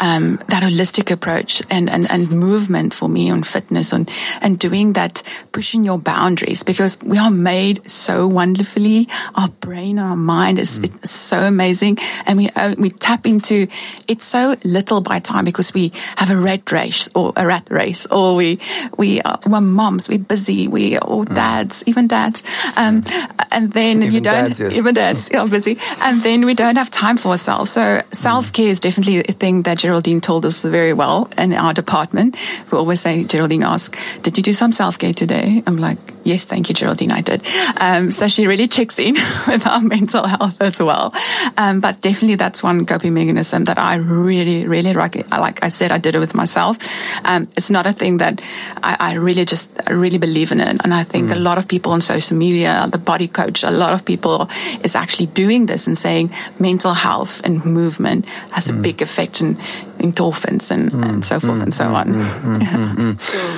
um, 0.00 0.36
that 0.48 0.62
holistic 0.62 1.10
approach 1.10 1.62
and, 1.70 1.88
and, 1.88 2.10
and 2.10 2.30
movement 2.30 2.92
for 2.94 3.08
me 3.08 3.30
on 3.30 3.42
fitness 3.42 3.92
and, 3.92 4.10
and 4.40 4.58
doing 4.58 4.92
that, 4.94 5.22
pushing 5.52 5.84
your 5.84 5.98
boundaries 5.98 6.62
because 6.62 6.98
we 7.02 7.18
are 7.18 7.30
made 7.30 7.90
so 7.90 8.26
wonderfully. 8.26 9.08
Our 9.34 9.48
brain, 9.48 9.98
our 9.98 10.16
mind 10.16 10.58
is 10.58 10.78
mm. 10.78 11.06
so 11.06 11.38
amazing. 11.42 11.98
And 12.26 12.38
we, 12.38 12.50
uh, 12.50 12.74
we 12.78 12.90
tap 12.90 13.26
into 13.26 13.68
it 14.08 14.22
so 14.22 14.56
little 14.64 15.00
by 15.00 15.18
time 15.20 15.44
because 15.44 15.72
we 15.72 15.92
have 16.16 16.30
a 16.30 16.36
rat 16.36 16.70
race 16.72 17.08
or 17.14 17.32
a 17.36 17.46
rat 17.46 17.66
race 17.70 18.06
or 18.06 18.34
we, 18.34 18.58
we 18.96 19.20
are, 19.22 19.38
we're 19.46 19.60
moms, 19.60 20.08
we're 20.08 20.18
busy, 20.18 20.68
we, 20.68 20.98
or 20.98 21.24
mm. 21.24 21.34
dads, 21.34 21.82
even 21.86 22.08
dads. 22.08 22.42
Um, 22.76 23.02
and 23.50 23.72
then 23.72 24.02
even 24.02 24.14
you 24.14 24.20
don't, 24.20 24.34
dads, 24.48 24.60
yes. 24.60 24.76
even 24.76 24.94
dads, 24.94 25.30
are 25.30 25.48
busy. 25.48 25.78
And 26.02 26.22
then 26.22 26.44
we 26.44 26.54
don't 26.54 26.76
have 26.76 26.90
time 26.90 27.16
for 27.16 27.34
ourselves. 27.48 27.70
So 27.72 28.02
self 28.12 28.52
care 28.52 28.68
is 28.68 28.80
definitely 28.80 29.18
a 29.18 29.32
thing 29.32 29.62
that 29.62 29.78
Geraldine 29.78 30.20
told 30.20 30.44
us 30.44 30.62
very 30.62 30.92
well 30.92 31.28
in 31.38 31.52
our 31.52 31.72
department. 31.72 32.36
We 32.70 32.78
always 32.78 33.00
say, 33.00 33.24
Geraldine 33.24 33.62
asks, 33.62 33.98
did 34.22 34.36
you 34.36 34.42
do 34.42 34.52
some 34.52 34.72
self 34.72 34.98
care 34.98 35.12
today? 35.12 35.62
I'm 35.66 35.76
like, 35.76 35.98
yes, 36.24 36.44
thank 36.44 36.68
you, 36.68 36.74
Geraldine, 36.74 37.12
I 37.12 37.20
did. 37.20 37.42
Um, 37.80 38.12
so 38.12 38.28
she 38.28 38.46
really 38.46 38.68
checks 38.68 38.98
in 38.98 39.14
with 39.46 39.66
our 39.66 39.80
mental 39.80 40.26
health 40.26 40.60
as 40.60 40.78
well. 40.78 41.14
Um, 41.56 41.80
but 41.80 42.00
definitely 42.00 42.36
that's 42.36 42.62
one 42.62 42.86
coping 42.86 43.14
mechanism 43.14 43.64
that 43.64 43.78
I 43.78 43.96
really, 43.96 44.66
really 44.66 44.92
like. 44.92 45.16
Like 45.30 45.62
I 45.62 45.68
said, 45.68 45.90
I 45.90 45.98
did 45.98 46.14
it 46.14 46.18
with 46.18 46.34
myself. 46.34 46.76
Um, 47.24 47.48
it's 47.56 47.70
not 47.70 47.86
a 47.86 47.92
thing 47.92 48.18
that 48.18 48.40
I, 48.82 48.96
I 48.98 49.14
really 49.14 49.44
just 49.44 49.70
I 49.86 49.92
really 49.92 50.18
believe 50.18 50.52
in 50.52 50.60
it. 50.60 50.80
And 50.82 50.92
I 50.92 51.04
think 51.04 51.28
mm. 51.28 51.36
a 51.36 51.38
lot 51.38 51.58
of 51.58 51.68
people 51.68 51.92
on 51.92 52.00
social 52.00 52.36
media, 52.36 52.88
the 52.90 52.98
body 52.98 53.28
coach, 53.28 53.62
a 53.62 53.70
lot 53.70 53.92
of 53.92 54.04
people 54.04 54.48
is 54.82 54.94
actually 54.94 55.26
doing 55.26 55.66
this 55.66 55.86
and 55.86 55.96
saying 55.96 56.30
mental 56.58 56.94
health 56.94 57.35
and 57.44 57.64
movement 57.64 58.26
has 58.50 58.68
a 58.68 58.72
mm. 58.72 58.82
big 58.82 59.02
effect 59.02 59.40
in 59.40 59.56
endorphins 59.98 60.70
and, 60.70 60.90
mm. 60.90 61.08
and 61.08 61.24
so 61.24 61.40
forth 61.40 61.62
and 61.62 61.72
so 61.72 61.86
on. 61.86 62.06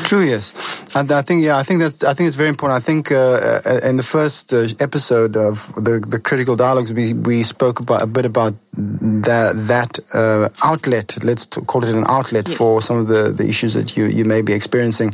True, 0.04 0.22
yes. 0.22 0.52
And 0.94 1.10
I 1.10 1.22
think, 1.22 1.44
yeah, 1.44 1.58
I 1.58 1.62
think 1.62 1.80
that's, 1.80 2.04
I 2.04 2.14
think 2.14 2.28
it's 2.28 2.36
very 2.36 2.48
important. 2.48 2.82
I 2.82 2.84
think 2.84 3.10
uh, 3.10 3.60
uh, 3.64 3.80
in 3.82 3.96
the 3.96 4.02
first 4.02 4.52
uh, 4.52 4.66
episode 4.80 5.36
of 5.36 5.74
the, 5.74 6.04
the 6.06 6.20
critical 6.20 6.56
dialogues, 6.56 6.92
we, 6.92 7.12
we 7.12 7.42
spoke 7.42 7.80
about 7.80 8.02
a 8.02 8.06
bit 8.06 8.24
about 8.24 8.54
that, 8.72 9.54
that 9.68 9.98
uh, 10.14 10.48
outlet, 10.62 11.22
let's 11.22 11.46
call 11.46 11.82
it 11.82 11.90
an 11.90 12.04
outlet 12.06 12.48
yes. 12.48 12.56
for 12.56 12.80
some 12.80 12.98
of 12.98 13.08
the, 13.08 13.30
the 13.30 13.48
issues 13.48 13.74
that 13.74 13.96
you, 13.96 14.04
you 14.04 14.24
may 14.24 14.42
be 14.42 14.52
experiencing 14.52 15.12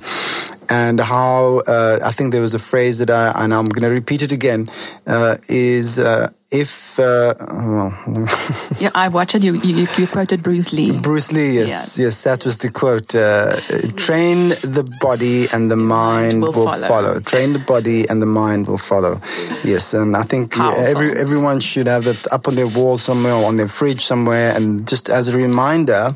and 0.69 1.01
how 1.01 1.61
uh, 1.67 1.99
I 2.05 2.13
think 2.13 2.33
there 2.33 2.41
was 2.41 2.55
a 2.55 2.59
phrase 2.59 2.99
that 2.99 3.11
I 3.11 3.33
and 3.37 3.53
I'm 3.53 3.67
going 3.67 3.83
to 3.83 3.91
repeat 3.91 4.23
it 4.23 4.33
again 4.33 4.69
uh, 5.07 5.37
is 5.49 5.99
uh, 5.99 6.31
if 6.55 7.01
uh, 7.01 7.35
well 7.41 7.93
yeah 8.81 8.91
I 8.95 9.09
watched 9.09 9.35
it. 9.35 9.43
You, 9.43 9.55
you, 9.55 9.87
you 9.99 10.07
quoted 10.07 10.43
Bruce 10.43 10.73
Lee. 10.73 10.97
Bruce 10.97 11.33
Lee 11.33 11.55
yes 11.55 11.99
yes 11.99 12.23
that 12.23 12.45
was 12.45 12.59
the 12.59 12.71
quote 12.71 13.15
uh, 13.15 13.61
train 13.97 14.51
the 14.63 14.85
body 15.01 15.47
and 15.53 15.69
the 15.71 15.77
mind 15.77 16.43
will, 16.43 16.53
will 16.53 16.67
follow. 16.67 16.89
follow. 16.89 17.21
train 17.21 17.53
the 17.53 17.59
body 17.59 18.09
and 18.09 18.23
the 18.23 18.27
mind 18.27 18.69
will 18.69 18.79
follow. 18.79 19.21
Yes 19.65 19.95
and 19.95 20.17
I 20.17 20.23
think 20.23 20.57
yeah, 20.57 20.75
every 20.77 21.11
everyone 21.19 21.59
should 21.59 21.89
have 21.89 22.05
that 22.05 22.33
up 22.33 22.47
on 22.47 22.55
their 22.55 22.69
wall 22.69 22.99
somewhere 22.99 23.35
or 23.35 23.47
on 23.47 23.57
their 23.57 23.69
fridge 23.69 24.03
somewhere 24.03 24.55
and 24.55 24.87
just 24.87 25.11
as 25.11 25.27
a 25.27 25.37
reminder 25.37 26.11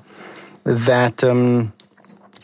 that 0.64 1.24
um, 1.24 1.72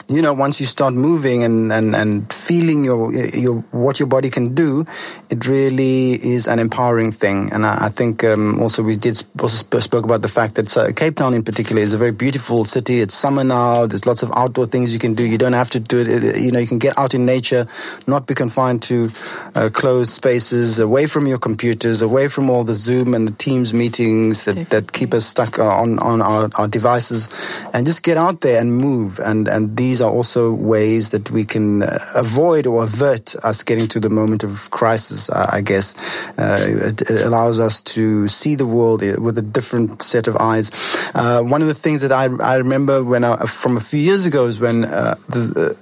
you 0.09 0.23
know, 0.23 0.33
once 0.33 0.61
you 0.61 0.67
start 0.67 0.95
moving 0.95 1.43
and, 1.43 1.73
and, 1.73 1.95
and 1.95 2.33
feeling 2.33 2.85
your, 2.85 3.13
your, 3.13 3.57
what 3.71 3.99
your 3.99 4.09
body 4.09 4.31
can 4.31 4.55
do, 4.55 4.85
it 5.31 5.47
really 5.47 6.13
is 6.13 6.47
an 6.47 6.59
empowering 6.59 7.13
thing. 7.13 7.51
And 7.53 7.65
I, 7.65 7.87
I 7.87 7.89
think 7.89 8.23
um, 8.25 8.61
also 8.61 8.83
we 8.83 8.97
did 8.97 9.23
also 9.41 9.81
spoke 9.81 10.05
about 10.05 10.23
the 10.23 10.29
fact 10.29 10.57
that 10.57 10.77
uh, 10.77 10.93
Cape 10.93 11.17
Town 11.17 11.35
in 11.35 11.43
particular 11.43 11.81
is 11.81 11.95
a 11.95 11.99
very 11.99 12.13
beautiful 12.13 12.65
city. 12.65 13.01
It's 13.01 13.15
summer 13.15 13.45
now. 13.45 13.87
There's 13.87 14.07
lots 14.07 14.23
of 14.23 14.31
outdoor 14.35 14.67
things 14.67 14.93
you 14.93 14.99
can 14.99 15.15
do. 15.15 15.25
You 15.25 15.39
don't 15.39 15.55
have 15.55 15.71
to 15.71 15.81
do 15.81 16.01
it. 16.01 16.39
You 16.39 16.53
know, 16.53 16.59
you 16.59 16.67
can 16.67 16.79
get 16.79 16.99
out 16.99 17.15
in 17.15 17.25
nature, 17.25 17.67
not 18.07 18.27
be 18.27 18.35
confined 18.35 18.83
to 18.85 19.11
uh, 19.55 19.71
closed 19.73 20.11
spaces, 20.11 20.79
away 20.79 21.07
from 21.07 21.27
your 21.27 21.39
computers, 21.39 22.03
away 22.03 22.29
from 22.29 22.51
all 22.51 22.65
the 22.65 22.75
Zoom 22.75 23.15
and 23.15 23.29
the 23.29 23.33
Teams 23.33 23.73
meetings 23.73 24.45
that, 24.45 24.69
that 24.71 24.93
keep 24.93 25.15
us 25.15 25.27
stuck 25.27 25.59
on, 25.59 25.99
on 25.99 26.21
our, 26.23 26.51
our 26.57 26.69
devices 26.69 27.29
and 27.73 27.87
just 27.87 28.03
get 28.03 28.17
out 28.17 28.41
there 28.41 28.61
and 28.61 28.77
move. 28.77 29.19
And, 29.19 29.49
and 29.49 29.77
these 29.77 29.94
these 29.95 30.03
are 30.03 30.11
also 30.11 30.53
ways 30.53 31.11
that 31.11 31.31
we 31.31 31.45
can 31.45 31.85
uh, 31.85 31.99
avoid 32.17 32.67
or 32.67 32.83
avert 32.83 33.37
us 33.45 33.63
getting 33.63 33.87
to 33.87 34.01
the 34.01 34.11
moment 34.11 34.43
of 34.43 34.69
crisis, 34.73 35.31
I 35.31 35.61
guess. 35.61 35.95
Uh, 36.37 36.89
it, 36.89 37.03
it, 37.03 37.25
allows 37.25 37.61
us 37.61 37.81
to 37.95 38.27
see 38.27 38.57
the 38.57 38.67
world 38.67 39.03
with 39.21 39.39
a 39.39 39.43
different 39.43 40.03
set 40.03 40.27
of 40.27 40.37
eyes. 40.37 40.73
Uh, 41.15 41.43
one 41.43 41.63
of 41.63 41.69
the 41.69 41.75
things 41.75 42.01
that 42.01 42.11
I, 42.11 42.25
I 42.43 42.57
remember 42.57 43.05
when 43.05 43.23
I, 43.23 43.47
from 43.47 43.77
a 43.77 43.81
few 43.81 44.01
years 44.01 44.27
ago 44.27 44.47
is 44.47 44.59
when 44.59 44.85
uh, 44.85 45.15
the, 45.29 45.79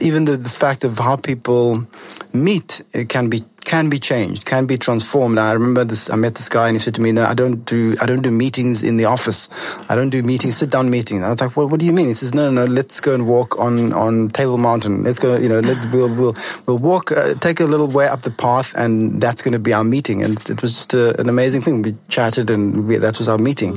even 0.00 0.24
the, 0.24 0.36
the 0.36 0.48
fact 0.48 0.82
of 0.82 0.98
how 0.98 1.14
people 1.14 1.86
meet 2.32 2.82
can 3.08 3.30
be 3.30 3.42
can 3.64 3.88
be 3.88 3.98
changed, 3.98 4.44
can 4.44 4.66
be 4.66 4.76
transformed. 4.76 5.38
I 5.38 5.52
remember 5.52 5.84
this. 5.84 6.10
I 6.10 6.16
met 6.16 6.34
this 6.34 6.48
guy, 6.48 6.68
and 6.68 6.76
he 6.76 6.78
said 6.78 6.94
to 6.96 7.00
me, 7.00 7.12
"No, 7.12 7.24
I 7.24 7.34
don't 7.34 7.64
do 7.64 7.94
I 8.00 8.06
don't 8.06 8.22
do 8.22 8.30
meetings 8.30 8.82
in 8.82 8.96
the 8.96 9.06
office. 9.06 9.48
I 9.88 9.94
don't 9.94 10.10
do 10.10 10.22
meetings, 10.22 10.56
sit 10.56 10.70
down 10.70 10.90
meetings." 10.90 11.22
I 11.22 11.28
was 11.28 11.40
like, 11.40 11.56
"Well, 11.56 11.68
what 11.68 11.80
do 11.80 11.86
you 11.86 11.92
mean?" 11.92 12.06
He 12.06 12.12
says, 12.12 12.34
"No, 12.34 12.50
no, 12.50 12.64
no. 12.64 12.72
Let's 12.72 13.00
go 13.00 13.14
and 13.14 13.26
walk 13.26 13.58
on 13.58 13.92
on 13.92 14.30
Table 14.30 14.58
Mountain. 14.58 15.04
Let's 15.04 15.18
go. 15.18 15.36
You 15.36 15.48
know, 15.48 15.60
let, 15.60 15.78
we'll 15.92 16.14
we'll 16.14 16.34
we'll 16.66 16.78
walk, 16.78 17.12
uh, 17.12 17.34
take 17.34 17.60
a 17.60 17.64
little 17.64 17.88
way 17.88 18.06
up 18.06 18.22
the 18.22 18.30
path, 18.30 18.74
and 18.76 19.20
that's 19.20 19.42
going 19.42 19.52
to 19.52 19.58
be 19.58 19.72
our 19.72 19.84
meeting." 19.84 20.22
And 20.22 20.38
it 20.48 20.60
was 20.62 20.72
just 20.72 20.94
a, 20.94 21.18
an 21.20 21.28
amazing 21.28 21.62
thing. 21.62 21.82
We 21.82 21.96
chatted, 22.08 22.50
and 22.50 22.86
we, 22.86 22.96
that 22.96 23.18
was 23.18 23.28
our 23.28 23.38
meeting. 23.38 23.76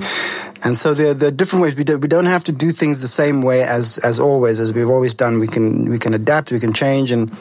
And 0.64 0.76
so 0.76 0.96
there, 0.96 1.14
there, 1.14 1.30
are 1.30 1.32
different 1.32 1.62
ways. 1.62 1.76
We, 1.76 1.84
do, 1.84 2.00
we 2.00 2.08
don't 2.08 2.26
have 2.26 2.44
to 2.46 2.52
do 2.52 2.72
things 2.72 3.00
the 3.00 3.08
same 3.08 3.44
way 3.44 3.62
as 3.62 4.00
as 4.00 4.20
always, 4.20 4.60
as 4.60 4.74
we've 4.74 4.90
always 4.90 5.14
done. 5.14 5.40
We 5.40 5.48
can 5.48 5.90
we 5.90 6.00
can 6.00 6.14
adapt, 6.14 6.52
we 6.52 6.60
can 6.60 6.74
change, 6.74 7.12
and 7.12 7.32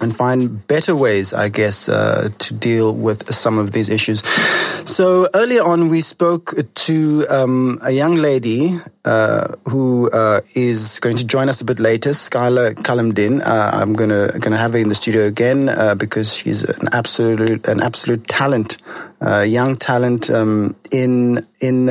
and 0.00 0.16
find 0.16 0.66
better 0.66 0.96
ways, 0.96 1.32
I 1.34 1.48
guess, 1.48 1.88
uh, 1.88 2.30
to 2.38 2.54
deal 2.54 2.94
with 2.94 3.34
some 3.34 3.58
of 3.58 3.72
these 3.72 3.88
issues. 3.88 4.22
So 4.88 5.26
earlier 5.34 5.62
on, 5.62 5.88
we 5.88 6.00
spoke 6.00 6.54
to 6.86 7.26
um, 7.28 7.78
a 7.82 7.90
young 7.90 8.14
lady 8.14 8.78
uh, 9.04 9.54
who 9.68 10.10
uh, 10.10 10.40
is 10.54 11.00
going 11.00 11.16
to 11.16 11.26
join 11.26 11.48
us 11.48 11.60
a 11.60 11.64
bit 11.64 11.80
later, 11.80 12.10
Skyla 12.10 12.74
Kalamdien. 12.74 13.40
Uh, 13.40 13.70
I'm 13.74 13.94
gonna 13.94 14.30
gonna 14.38 14.56
have 14.56 14.72
her 14.72 14.78
in 14.78 14.88
the 14.88 14.94
studio 14.94 15.26
again 15.26 15.68
uh, 15.68 15.94
because 15.94 16.34
she's 16.34 16.64
an 16.64 16.88
absolute 16.92 17.66
an 17.68 17.82
absolute 17.82 18.26
talent, 18.26 18.78
uh, 19.20 19.40
young 19.40 19.76
talent 19.76 20.30
um, 20.30 20.76
in 20.90 21.46
in 21.60 21.88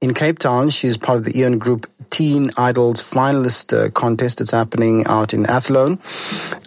in 0.00 0.14
Cape 0.14 0.38
Town. 0.38 0.70
She's 0.70 0.96
part 0.96 1.18
of 1.18 1.24
the 1.24 1.32
Eoan 1.32 1.58
Group 1.58 1.86
Teen 2.18 2.50
Idols 2.56 3.00
finalist 3.00 3.72
uh, 3.72 3.90
contest 3.92 4.38
that's 4.38 4.50
happening 4.50 5.06
out 5.06 5.32
in 5.32 5.46
Athlone. 5.46 6.00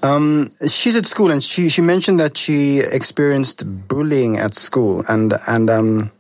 Um, 0.01 0.49
she's 0.65 0.95
at 0.95 1.05
school 1.05 1.29
and 1.29 1.43
she, 1.43 1.67
she 1.67 1.81
mentioned 1.81 2.21
that 2.21 2.37
she 2.37 2.79
experienced 2.79 3.65
bullying 3.89 4.37
at 4.37 4.53
school 4.55 5.03
and, 5.09 5.33
and, 5.47 5.69
um, 5.69 6.11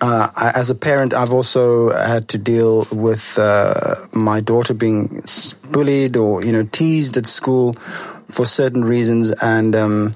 uh, 0.00 0.52
as 0.54 0.70
a 0.70 0.74
parent, 0.76 1.14
I've 1.14 1.32
also 1.32 1.90
had 1.90 2.28
to 2.28 2.38
deal 2.38 2.86
with 2.92 3.38
uh, 3.40 3.96
my 4.12 4.40
daughter 4.40 4.72
being 4.74 5.24
bullied 5.72 6.16
or 6.16 6.44
you 6.44 6.52
know 6.52 6.64
teased 6.64 7.16
at 7.16 7.26
school 7.26 7.72
for 8.28 8.44
certain 8.44 8.84
reasons, 8.84 9.30
and 9.40 9.74
um, 9.74 10.12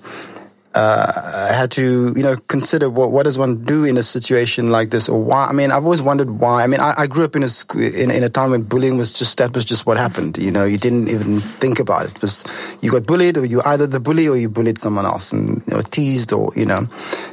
uh, 0.74 1.48
I 1.50 1.54
had 1.54 1.70
to, 1.72 2.12
you 2.14 2.22
know, 2.22 2.36
consider 2.46 2.90
what 2.90 3.10
what 3.10 3.24
does 3.24 3.38
one 3.38 3.64
do 3.64 3.84
in 3.84 3.96
a 3.96 4.02
situation 4.02 4.70
like 4.70 4.90
this, 4.90 5.08
or 5.08 5.22
why. 5.22 5.46
I 5.46 5.52
mean, 5.52 5.72
I've 5.72 5.84
always 5.84 6.02
wondered 6.02 6.30
why. 6.30 6.62
I 6.62 6.66
mean, 6.66 6.80
I, 6.80 6.92
I 6.98 7.06
grew 7.06 7.24
up 7.24 7.34
in 7.34 7.42
a 7.42 7.48
in, 7.76 8.10
in 8.10 8.22
a 8.22 8.28
time 8.28 8.50
when 8.50 8.62
bullying 8.62 8.98
was 8.98 9.12
just 9.12 9.38
that 9.38 9.54
was 9.54 9.64
just 9.64 9.86
what 9.86 9.96
happened. 9.96 10.36
You 10.36 10.50
know, 10.50 10.64
you 10.64 10.76
didn't 10.76 11.08
even 11.08 11.40
think 11.40 11.78
about 11.78 12.04
it. 12.04 12.16
It 12.16 12.22
was 12.22 12.44
you 12.82 12.90
got 12.90 13.06
bullied, 13.06 13.38
or 13.38 13.46
you 13.46 13.62
either 13.64 13.86
the 13.86 14.00
bully 14.00 14.28
or 14.28 14.36
you 14.36 14.48
bullied 14.50 14.78
someone 14.78 15.06
else, 15.06 15.32
and 15.32 15.66
know, 15.68 15.80
teased, 15.80 16.32
or 16.32 16.52
you 16.54 16.66
know, 16.66 16.84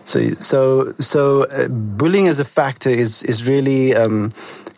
so 0.05 0.19
so 0.39 0.93
so 0.99 1.43
uh, 1.43 1.67
bullying 1.67 2.27
as 2.27 2.39
a 2.39 2.45
factor 2.45 2.89
is 2.89 3.23
is 3.23 3.47
really. 3.47 3.95
Um, 3.95 4.31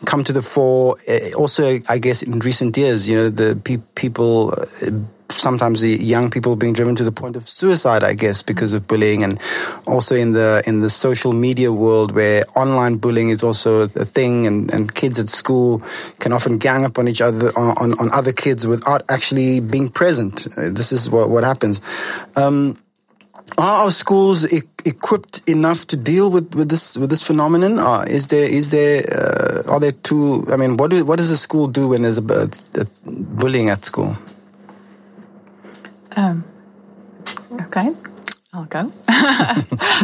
come 0.06 0.22
to 0.22 0.32
the 0.32 0.42
fore 0.42 0.96
uh, 1.08 1.36
also 1.36 1.76
i 1.88 1.98
guess 1.98 2.22
in 2.22 2.38
recent 2.38 2.76
years 2.76 3.08
you 3.08 3.16
know 3.16 3.28
the 3.28 3.60
pe- 3.64 3.82
people 3.96 4.54
uh, 4.56 4.90
sometimes 5.30 5.80
the 5.80 5.90
young 5.90 6.30
people 6.30 6.56
being 6.56 6.72
driven 6.72 6.94
to 6.96 7.04
the 7.04 7.12
point 7.12 7.36
of 7.36 7.48
suicide, 7.48 8.02
I 8.02 8.14
guess, 8.14 8.42
because 8.42 8.72
of 8.72 8.86
bullying, 8.86 9.22
and 9.22 9.40
also 9.86 10.14
in 10.14 10.32
the 10.32 10.62
in 10.66 10.80
the 10.80 10.90
social 10.90 11.32
media 11.32 11.72
world 11.72 12.12
where 12.12 12.44
online 12.56 12.96
bullying 12.96 13.28
is 13.28 13.42
also 13.42 13.82
a 13.82 13.88
thing, 13.88 14.46
and, 14.46 14.72
and 14.72 14.94
kids 14.94 15.18
at 15.18 15.28
school 15.28 15.82
can 16.18 16.32
often 16.32 16.58
gang 16.58 16.84
up 16.84 16.98
on 16.98 17.08
each 17.08 17.20
other 17.20 17.48
on, 17.56 17.92
on 17.98 18.10
other 18.12 18.32
kids 18.32 18.66
without 18.66 19.02
actually 19.08 19.60
being 19.60 19.88
present. 19.88 20.46
Uh, 20.56 20.70
this 20.70 20.92
is 20.92 21.10
what 21.10 21.30
what 21.30 21.44
happens. 21.44 21.80
Um, 22.36 22.76
are 23.56 23.84
our 23.84 23.90
schools 23.90 24.52
e- 24.52 24.60
equipped 24.84 25.42
enough 25.48 25.86
to 25.86 25.96
deal 25.96 26.30
with, 26.30 26.54
with 26.54 26.68
this 26.68 26.96
with 26.96 27.10
this 27.10 27.26
phenomenon? 27.26 27.78
Uh, 27.78 28.04
is 28.06 28.28
there 28.28 28.48
is 28.48 28.70
there 28.70 29.02
uh, 29.10 29.62
are 29.66 29.80
there 29.80 29.92
two? 29.92 30.46
I 30.50 30.56
mean, 30.56 30.76
what 30.76 30.90
do, 30.90 31.04
what 31.04 31.16
does 31.16 31.30
a 31.30 31.36
school 31.36 31.66
do 31.66 31.88
when 31.88 32.02
there's 32.02 32.18
a, 32.18 32.22
a, 32.22 32.48
a 32.80 32.86
bullying 33.06 33.70
at 33.70 33.84
school? 33.84 34.16
Um, 36.16 36.44
okay. 37.60 37.90
I'll 38.50 38.64
go. 38.64 38.78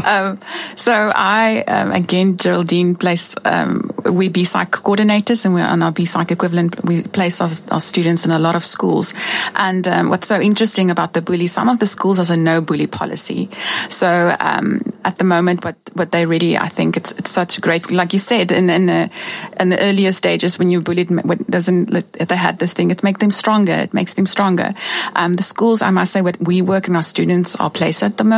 um, 0.06 0.38
so 0.76 0.92
I, 1.14 1.64
um, 1.66 1.92
again, 1.92 2.36
Geraldine 2.36 2.94
placed, 2.94 3.38
um, 3.46 3.90
we 4.04 4.28
BPsych 4.28 4.66
coordinators 4.66 5.46
and 5.46 5.54
we're 5.54 5.64
on 5.64 5.82
our 5.82 5.92
BPsych 5.92 6.30
equivalent. 6.30 6.84
We 6.84 7.04
place 7.04 7.40
our, 7.40 7.48
our, 7.70 7.80
students 7.80 8.26
in 8.26 8.32
a 8.32 8.38
lot 8.38 8.54
of 8.54 8.62
schools. 8.62 9.14
And 9.54 9.88
um, 9.88 10.10
what's 10.10 10.26
so 10.26 10.38
interesting 10.38 10.90
about 10.90 11.14
the 11.14 11.22
bully, 11.22 11.46
some 11.46 11.70
of 11.70 11.78
the 11.78 11.86
schools 11.86 12.18
has 12.18 12.28
a 12.28 12.36
no 12.36 12.60
bully 12.60 12.86
policy. 12.86 13.48
So 13.88 14.36
um, 14.38 14.92
at 15.06 15.16
the 15.16 15.24
moment, 15.24 15.64
what, 15.64 15.76
what 15.94 16.12
they 16.12 16.26
really, 16.26 16.58
I 16.58 16.68
think 16.68 16.98
it's, 16.98 17.12
it's 17.12 17.30
such 17.30 17.56
a 17.56 17.62
great, 17.62 17.90
like 17.90 18.12
you 18.12 18.18
said, 18.18 18.52
in, 18.52 18.68
in, 18.68 18.84
the, 18.84 19.10
in 19.58 19.70
the 19.70 19.80
earlier 19.80 20.12
stages 20.12 20.58
when 20.58 20.70
you're 20.70 20.82
bullied, 20.82 21.08
what 21.24 21.50
doesn't, 21.50 21.86
they 21.86 22.36
had 22.36 22.58
this 22.58 22.74
thing, 22.74 22.90
it 22.90 23.02
makes 23.02 23.20
them 23.20 23.30
stronger. 23.30 23.72
It 23.72 23.94
makes 23.94 24.12
them 24.12 24.26
stronger. 24.26 24.74
Um, 25.16 25.36
the 25.36 25.42
schools, 25.42 25.80
I 25.80 25.88
must 25.88 26.12
say, 26.12 26.20
what 26.20 26.38
we 26.42 26.60
work 26.60 26.88
and 26.88 26.96
our 26.98 27.02
students 27.02 27.56
are 27.56 27.70
placed 27.70 28.02
at 28.02 28.18
the 28.18 28.24
moment, 28.24 28.33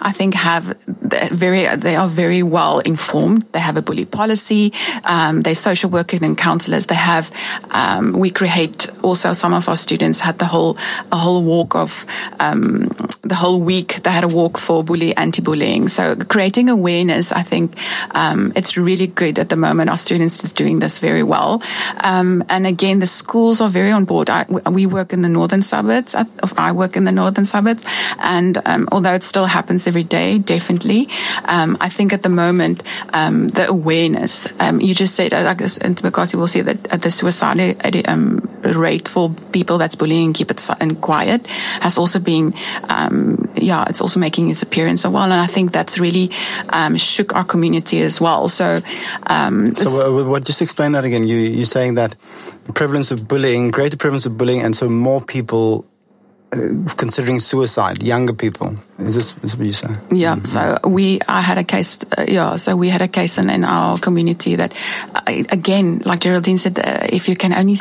I 0.00 0.12
think 0.12 0.34
have 0.34 0.76
very, 1.30 1.66
they 1.76 1.96
are 1.96 2.08
very 2.08 2.42
well 2.42 2.80
informed. 2.80 3.42
They 3.52 3.60
have 3.60 3.76
a 3.76 3.82
bully 3.82 4.04
policy. 4.04 4.72
Um, 5.04 5.42
they're 5.42 5.54
social 5.54 5.90
workers 5.90 6.22
and 6.22 6.36
counselors. 6.36 6.86
They 6.86 6.94
have, 6.94 7.30
um, 7.70 8.12
we 8.12 8.30
create 8.30 8.88
also 9.02 9.32
some 9.32 9.52
of 9.52 9.68
our 9.68 9.76
students 9.76 10.20
had 10.20 10.38
the 10.38 10.46
whole, 10.46 10.76
a 11.12 11.16
whole 11.16 11.42
walk 11.42 11.74
of, 11.74 12.06
um, 12.40 12.88
the 13.22 13.34
whole 13.34 13.60
week 13.60 14.02
they 14.02 14.10
had 14.10 14.24
a 14.24 14.28
walk 14.28 14.58
for 14.58 14.84
bully 14.84 15.16
anti-bullying. 15.16 15.88
So 15.88 16.14
creating 16.16 16.68
awareness, 16.68 17.32
I 17.32 17.42
think, 17.42 17.76
um, 18.14 18.52
it's 18.54 18.76
really 18.76 19.06
good 19.06 19.38
at 19.38 19.48
the 19.48 19.56
moment. 19.56 19.90
Our 19.90 19.96
students 19.96 20.44
is 20.44 20.52
doing 20.52 20.78
this 20.78 20.98
very 20.98 21.22
well. 21.22 21.62
Um, 22.00 22.44
and 22.48 22.66
again, 22.66 23.00
the 23.00 23.06
schools 23.06 23.60
are 23.60 23.70
very 23.70 23.90
on 23.90 24.04
board. 24.04 24.30
I, 24.30 24.44
we 24.44 24.86
work 24.86 25.12
in 25.12 25.22
the 25.22 25.28
northern 25.28 25.62
suburbs. 25.62 26.14
I 26.14 26.72
work 26.72 26.96
in 26.96 27.04
the 27.04 27.12
northern 27.12 27.46
suburbs. 27.46 27.84
And 28.20 28.58
um, 28.64 28.88
although 28.92 29.14
it 29.14 29.22
still 29.24 29.46
happens 29.46 29.86
every 29.86 30.04
day, 30.04 30.38
definitely, 30.38 31.08
um, 31.46 31.76
I 31.80 31.88
think 31.88 32.12
at 32.12 32.22
the 32.22 32.28
moment, 32.28 32.82
um, 33.12 33.48
the 33.48 33.68
awareness, 33.68 34.46
um, 34.60 34.80
you 34.80 34.94
just 34.94 35.14
said, 35.14 35.32
I 35.32 35.54
guess, 35.54 35.78
and 35.78 36.00
because 36.02 36.32
you 36.32 36.38
will 36.38 36.46
see 36.46 36.60
that 36.60 36.82
the 37.02 37.10
suicide 37.10 38.06
um, 38.06 38.40
rate 38.62 39.08
for 39.08 39.30
people 39.52 39.78
that's 39.78 39.94
bullying 39.94 40.32
keep 40.32 40.50
it 40.50 40.66
and 40.80 41.00
quiet 41.00 41.46
has 41.80 41.98
also 41.98 42.18
been, 42.18 42.54
um, 42.88 43.48
yeah, 43.56 43.84
it's 43.88 44.00
also 44.00 44.20
making 44.20 44.50
its 44.50 44.62
appearance 44.62 45.04
a 45.04 45.10
while. 45.10 45.24
And 45.24 45.40
I 45.40 45.46
think 45.46 45.72
that's 45.72 45.98
really 45.98 46.30
shook 46.96 47.34
our 47.34 47.44
community 47.44 48.00
as 48.02 48.20
well. 48.20 48.48
So, 48.48 48.78
so 48.78 50.20
uh, 50.20 50.24
what, 50.28 50.44
just 50.44 50.62
explain 50.62 50.92
that 50.92 51.04
again. 51.04 51.26
You, 51.26 51.36
you're 51.36 51.64
saying 51.64 51.94
that 51.94 52.14
prevalence 52.74 53.10
of 53.10 53.26
bullying, 53.28 53.70
greater 53.70 53.96
prevalence 53.96 54.26
of 54.26 54.36
bullying, 54.36 54.60
and 54.60 54.74
so 54.74 54.88
more 54.88 55.20
people 55.20 55.84
uh, 55.84 55.93
considering 56.96 57.40
suicide, 57.40 58.02
younger 58.02 58.32
people. 58.32 58.74
Is 58.98 59.14
this, 59.14 59.36
is 59.42 59.56
what 59.56 59.66
you 59.66 59.72
say? 59.72 59.88
Yeah. 60.10 60.36
Mm-hmm. 60.36 60.44
So 60.44 60.78
we, 60.88 61.20
I 61.28 61.40
had 61.40 61.58
a 61.58 61.64
case. 61.64 61.98
Uh, 62.16 62.24
yeah. 62.28 62.56
So 62.56 62.76
we 62.76 62.88
had 62.88 63.02
a 63.02 63.08
case 63.08 63.38
in, 63.38 63.50
in 63.50 63.64
our 63.64 63.98
community 63.98 64.56
that, 64.56 64.72
uh, 65.14 65.44
again, 65.50 66.02
like 66.04 66.20
Geraldine 66.20 66.58
said, 66.58 66.78
uh, 66.78 67.06
if 67.10 67.28
you 67.28 67.36
can 67.36 67.52
only 67.52 67.78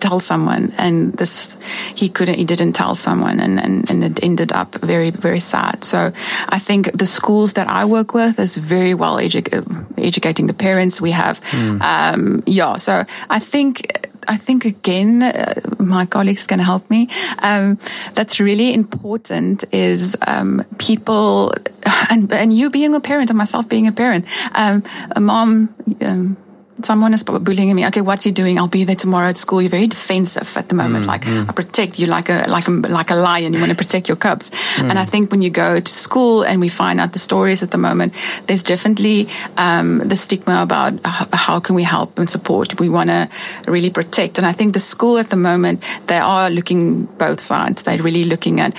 tell 0.00 0.20
someone 0.20 0.72
and 0.78 1.12
this 1.14 1.54
he 1.94 2.08
couldn't 2.08 2.36
he 2.36 2.44
didn't 2.44 2.72
tell 2.72 2.94
someone 2.94 3.40
and, 3.40 3.60
and, 3.60 3.90
and 3.90 4.04
it 4.04 4.22
ended 4.22 4.52
up 4.52 4.74
very 4.76 5.10
very 5.10 5.40
sad 5.40 5.84
so 5.84 6.10
i 6.48 6.58
think 6.58 6.90
the 6.92 7.04
schools 7.04 7.52
that 7.54 7.68
i 7.68 7.84
work 7.84 8.14
with 8.14 8.38
is 8.38 8.56
very 8.56 8.94
well 8.94 9.16
edu- 9.16 9.86
educating 9.98 10.46
the 10.46 10.54
parents 10.54 11.00
we 11.00 11.10
have 11.10 11.40
mm. 11.50 11.80
um, 11.82 12.42
yeah 12.46 12.76
so 12.76 13.04
i 13.28 13.38
think 13.38 14.07
I 14.28 14.36
think 14.36 14.66
again, 14.66 15.22
uh, 15.22 15.54
my 15.78 16.04
colleagues 16.04 16.46
can 16.46 16.58
help 16.58 16.90
me. 16.90 17.08
Um, 17.42 17.78
that's 18.14 18.38
really 18.40 18.74
important 18.74 19.64
is 19.72 20.16
um, 20.26 20.64
people, 20.76 21.54
and, 22.10 22.30
and 22.32 22.52
you 22.52 22.68
being 22.68 22.94
a 22.94 23.00
parent 23.00 23.30
and 23.30 23.38
myself 23.38 23.68
being 23.68 23.86
a 23.86 23.92
parent. 23.92 24.26
Um, 24.54 24.84
a 25.16 25.20
mom 25.20 25.74
um, 26.02 26.36
someone 26.84 27.14
is 27.14 27.22
bullying 27.22 27.74
me. 27.74 27.86
Okay, 27.86 28.00
what's 28.00 28.24
he 28.24 28.30
doing? 28.30 28.58
I'll 28.58 28.68
be 28.68 28.84
there 28.84 28.96
tomorrow 28.96 29.28
at 29.28 29.36
school. 29.36 29.60
You're 29.60 29.70
very 29.70 29.86
defensive 29.86 30.56
at 30.56 30.68
the 30.68 30.74
moment. 30.74 31.04
Mm, 31.04 31.08
like 31.08 31.22
mm. 31.22 31.48
I 31.48 31.52
protect 31.52 31.98
you 31.98 32.06
like 32.06 32.28
a 32.28 32.46
like 32.48 32.68
a 32.68 32.70
like 32.70 33.10
a 33.10 33.14
lion. 33.14 33.52
You 33.52 33.60
want 33.60 33.70
to 33.70 33.76
protect 33.76 34.08
your 34.08 34.16
cubs. 34.16 34.50
Mm. 34.76 34.90
And 34.90 34.98
I 34.98 35.04
think 35.04 35.30
when 35.30 35.42
you 35.42 35.50
go 35.50 35.80
to 35.80 35.92
school 35.92 36.42
and 36.44 36.60
we 36.60 36.68
find 36.68 37.00
out 37.00 37.12
the 37.12 37.18
stories 37.18 37.62
at 37.62 37.70
the 37.70 37.78
moment, 37.78 38.14
there's 38.46 38.62
definitely 38.62 39.28
um, 39.56 39.98
the 40.08 40.16
stigma 40.16 40.62
about 40.62 40.94
how 41.04 41.60
can 41.60 41.74
we 41.74 41.82
help 41.82 42.18
and 42.18 42.30
support. 42.30 42.80
We 42.80 42.88
want 42.88 43.10
to 43.10 43.28
really 43.66 43.90
protect. 43.90 44.38
And 44.38 44.46
I 44.46 44.52
think 44.52 44.72
the 44.72 44.80
school 44.80 45.18
at 45.18 45.30
the 45.30 45.36
moment 45.36 45.82
they 46.06 46.18
are 46.18 46.50
looking 46.50 47.04
both 47.18 47.40
sides. 47.40 47.82
They're 47.82 48.02
really 48.02 48.24
looking 48.24 48.60
at 48.60 48.74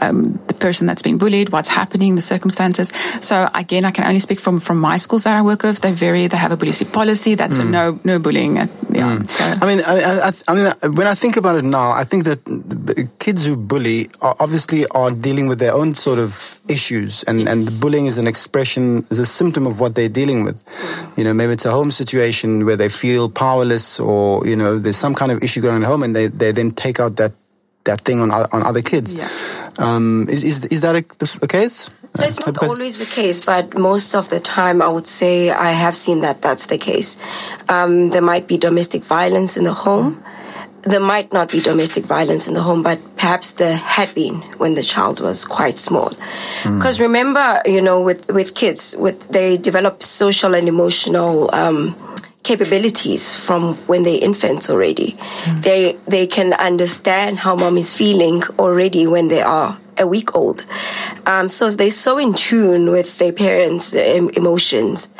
um, 0.00 0.40
the 0.46 0.54
person 0.54 0.86
that's 0.86 1.02
been 1.02 1.18
bullied, 1.18 1.50
what's 1.50 1.68
happening, 1.68 2.14
the 2.14 2.22
circumstances. 2.22 2.92
So 3.20 3.48
again, 3.54 3.84
I 3.84 3.90
can 3.90 4.04
only 4.04 4.20
speak 4.20 4.40
from 4.40 4.60
from 4.60 4.78
my 4.78 4.96
schools 4.96 5.24
that 5.24 5.36
I 5.36 5.42
work 5.42 5.62
with. 5.62 5.80
They're 5.80 5.92
very 5.92 6.26
they 6.26 6.36
have 6.36 6.52
a 6.52 6.56
bully 6.56 6.72
policy 6.72 7.34
that's 7.42 7.58
mm. 7.58 7.66
a 7.66 7.70
no 7.70 8.00
no 8.04 8.18
bullying. 8.20 8.54
Yeah. 8.56 8.66
Mm. 8.66 9.28
So. 9.28 9.42
I 9.42 9.66
mean, 9.66 9.80
I, 9.84 10.28
I, 10.28 10.30
I, 10.46 10.54
mean, 10.54 10.94
when 10.94 11.08
I 11.08 11.14
think 11.14 11.36
about 11.36 11.56
it 11.56 11.64
now, 11.64 11.90
I 11.90 12.04
think 12.04 12.24
that 12.24 12.38
kids 13.18 13.44
who 13.44 13.56
bully 13.56 14.06
are 14.20 14.36
obviously 14.38 14.86
are 14.88 15.10
dealing 15.10 15.48
with 15.48 15.58
their 15.58 15.74
own 15.74 15.94
sort 15.94 16.20
of 16.20 16.60
issues, 16.68 17.24
and 17.24 17.48
and 17.48 17.68
bullying 17.80 18.06
is 18.06 18.16
an 18.16 18.28
expression, 18.28 19.04
is 19.10 19.18
a 19.18 19.26
symptom 19.26 19.66
of 19.66 19.80
what 19.80 19.96
they're 19.96 20.08
dealing 20.08 20.44
with. 20.44 20.62
You 21.16 21.24
know, 21.24 21.34
maybe 21.34 21.52
it's 21.52 21.66
a 21.66 21.72
home 21.72 21.90
situation 21.90 22.64
where 22.64 22.76
they 22.76 22.88
feel 22.88 23.28
powerless, 23.28 23.98
or 23.98 24.46
you 24.46 24.54
know, 24.54 24.78
there's 24.78 24.96
some 24.96 25.14
kind 25.14 25.32
of 25.32 25.42
issue 25.42 25.60
going 25.60 25.76
on 25.76 25.82
at 25.82 25.88
home, 25.88 26.04
and 26.04 26.14
they 26.14 26.28
they 26.28 26.52
then 26.52 26.70
take 26.70 27.00
out 27.00 27.16
that 27.16 27.32
that 27.84 28.02
thing 28.02 28.20
on 28.20 28.30
on 28.30 28.62
other 28.62 28.82
kids. 28.82 29.14
Yeah. 29.14 29.28
Um, 29.78 30.28
is, 30.30 30.44
is 30.44 30.64
is 30.66 30.80
that 30.82 30.94
a, 30.94 31.02
a 31.42 31.48
case? 31.48 31.90
So 32.16 32.26
it's 32.26 32.44
not 32.44 32.62
always 32.62 32.98
the 32.98 33.06
case, 33.06 33.42
but 33.42 33.74
most 33.74 34.14
of 34.14 34.28
the 34.28 34.38
time, 34.38 34.82
I 34.82 34.88
would 34.88 35.06
say 35.06 35.50
I 35.50 35.70
have 35.72 35.96
seen 35.96 36.20
that 36.20 36.42
that's 36.42 36.66
the 36.66 36.76
case. 36.76 37.18
Um, 37.70 38.10
there 38.10 38.20
might 38.20 38.46
be 38.46 38.58
domestic 38.58 39.02
violence 39.02 39.56
in 39.56 39.64
the 39.64 39.72
home. 39.72 40.22
There 40.82 41.00
might 41.00 41.32
not 41.32 41.50
be 41.50 41.60
domestic 41.60 42.04
violence 42.04 42.48
in 42.48 42.52
the 42.52 42.60
home, 42.60 42.82
but 42.82 43.00
perhaps 43.16 43.52
there 43.52 43.76
had 43.76 44.14
been 44.14 44.34
when 44.58 44.74
the 44.74 44.82
child 44.82 45.20
was 45.20 45.46
quite 45.46 45.78
small. 45.78 46.10
Because 46.64 46.98
mm. 46.98 47.08
remember, 47.08 47.62
you 47.64 47.80
know, 47.80 48.02
with 48.02 48.30
with 48.30 48.54
kids, 48.54 48.94
with 48.98 49.28
they 49.28 49.56
develop 49.56 50.02
social 50.02 50.54
and 50.54 50.68
emotional. 50.68 51.48
Um, 51.54 51.96
capabilities 52.42 53.32
from 53.32 53.76
when 53.86 54.02
they're 54.02 54.20
infants 54.20 54.68
already. 54.68 55.12
Mm. 55.12 55.62
They 55.62 55.96
they 56.08 56.26
can 56.26 56.52
understand 56.54 57.38
how 57.38 57.54
mom 57.54 57.78
is 57.78 57.94
feeling 57.94 58.42
already 58.58 59.06
when 59.06 59.28
they 59.28 59.42
are 59.42 59.78
a 59.98 60.06
week 60.06 60.34
old. 60.34 60.64
Um, 61.26 61.48
so 61.48 61.68
they're 61.70 61.90
so 61.90 62.18
in 62.18 62.34
tune 62.34 62.90
with 62.90 63.18
their 63.18 63.32
parents' 63.32 63.94
emotions 63.94 65.10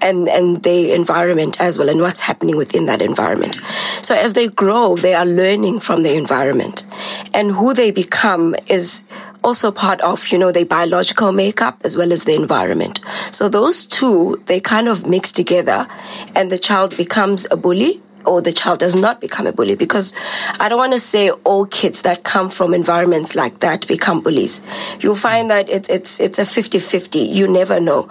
and, 0.00 0.28
and 0.28 0.62
their 0.62 0.94
environment 0.94 1.60
as 1.60 1.78
well 1.78 1.88
and 1.88 2.00
what's 2.00 2.20
happening 2.20 2.56
within 2.56 2.86
that 2.86 3.02
environment. 3.02 3.58
So 4.02 4.14
as 4.14 4.32
they 4.32 4.48
grow, 4.48 4.96
they 4.96 5.14
are 5.14 5.26
learning 5.26 5.80
from 5.80 6.02
the 6.02 6.16
environment 6.16 6.86
and 7.32 7.50
who 7.50 7.74
they 7.74 7.90
become 7.90 8.54
is 8.68 9.02
also 9.42 9.70
part 9.70 10.00
of, 10.00 10.26
you 10.28 10.38
know, 10.38 10.50
their 10.50 10.64
biological 10.64 11.30
makeup 11.30 11.82
as 11.84 11.96
well 11.96 12.12
as 12.12 12.24
the 12.24 12.34
environment. 12.34 13.00
So 13.30 13.48
those 13.48 13.84
two, 13.84 14.42
they 14.46 14.58
kind 14.60 14.88
of 14.88 15.06
mix 15.06 15.32
together 15.32 15.86
and 16.34 16.50
the 16.50 16.58
child 16.58 16.96
becomes 16.96 17.46
a 17.50 17.56
bully 17.56 18.00
or 18.26 18.40
the 18.40 18.52
child 18.52 18.78
does 18.80 18.96
not 18.96 19.20
become 19.20 19.46
a 19.46 19.52
bully 19.52 19.74
because 19.74 20.14
I 20.60 20.68
don't 20.68 20.78
want 20.78 20.92
to 20.92 21.00
say 21.00 21.30
all 21.30 21.66
kids 21.66 22.02
that 22.02 22.22
come 22.22 22.50
from 22.50 22.74
environments 22.74 23.34
like 23.34 23.60
that 23.60 23.86
become 23.86 24.20
bullies. 24.20 24.60
You'll 25.00 25.16
find 25.16 25.50
that 25.50 25.68
it's 25.68 25.88
it's 25.88 26.20
it's 26.20 26.38
a 26.38 26.42
50-50. 26.42 27.32
You 27.32 27.48
never 27.48 27.80
know. 27.80 28.08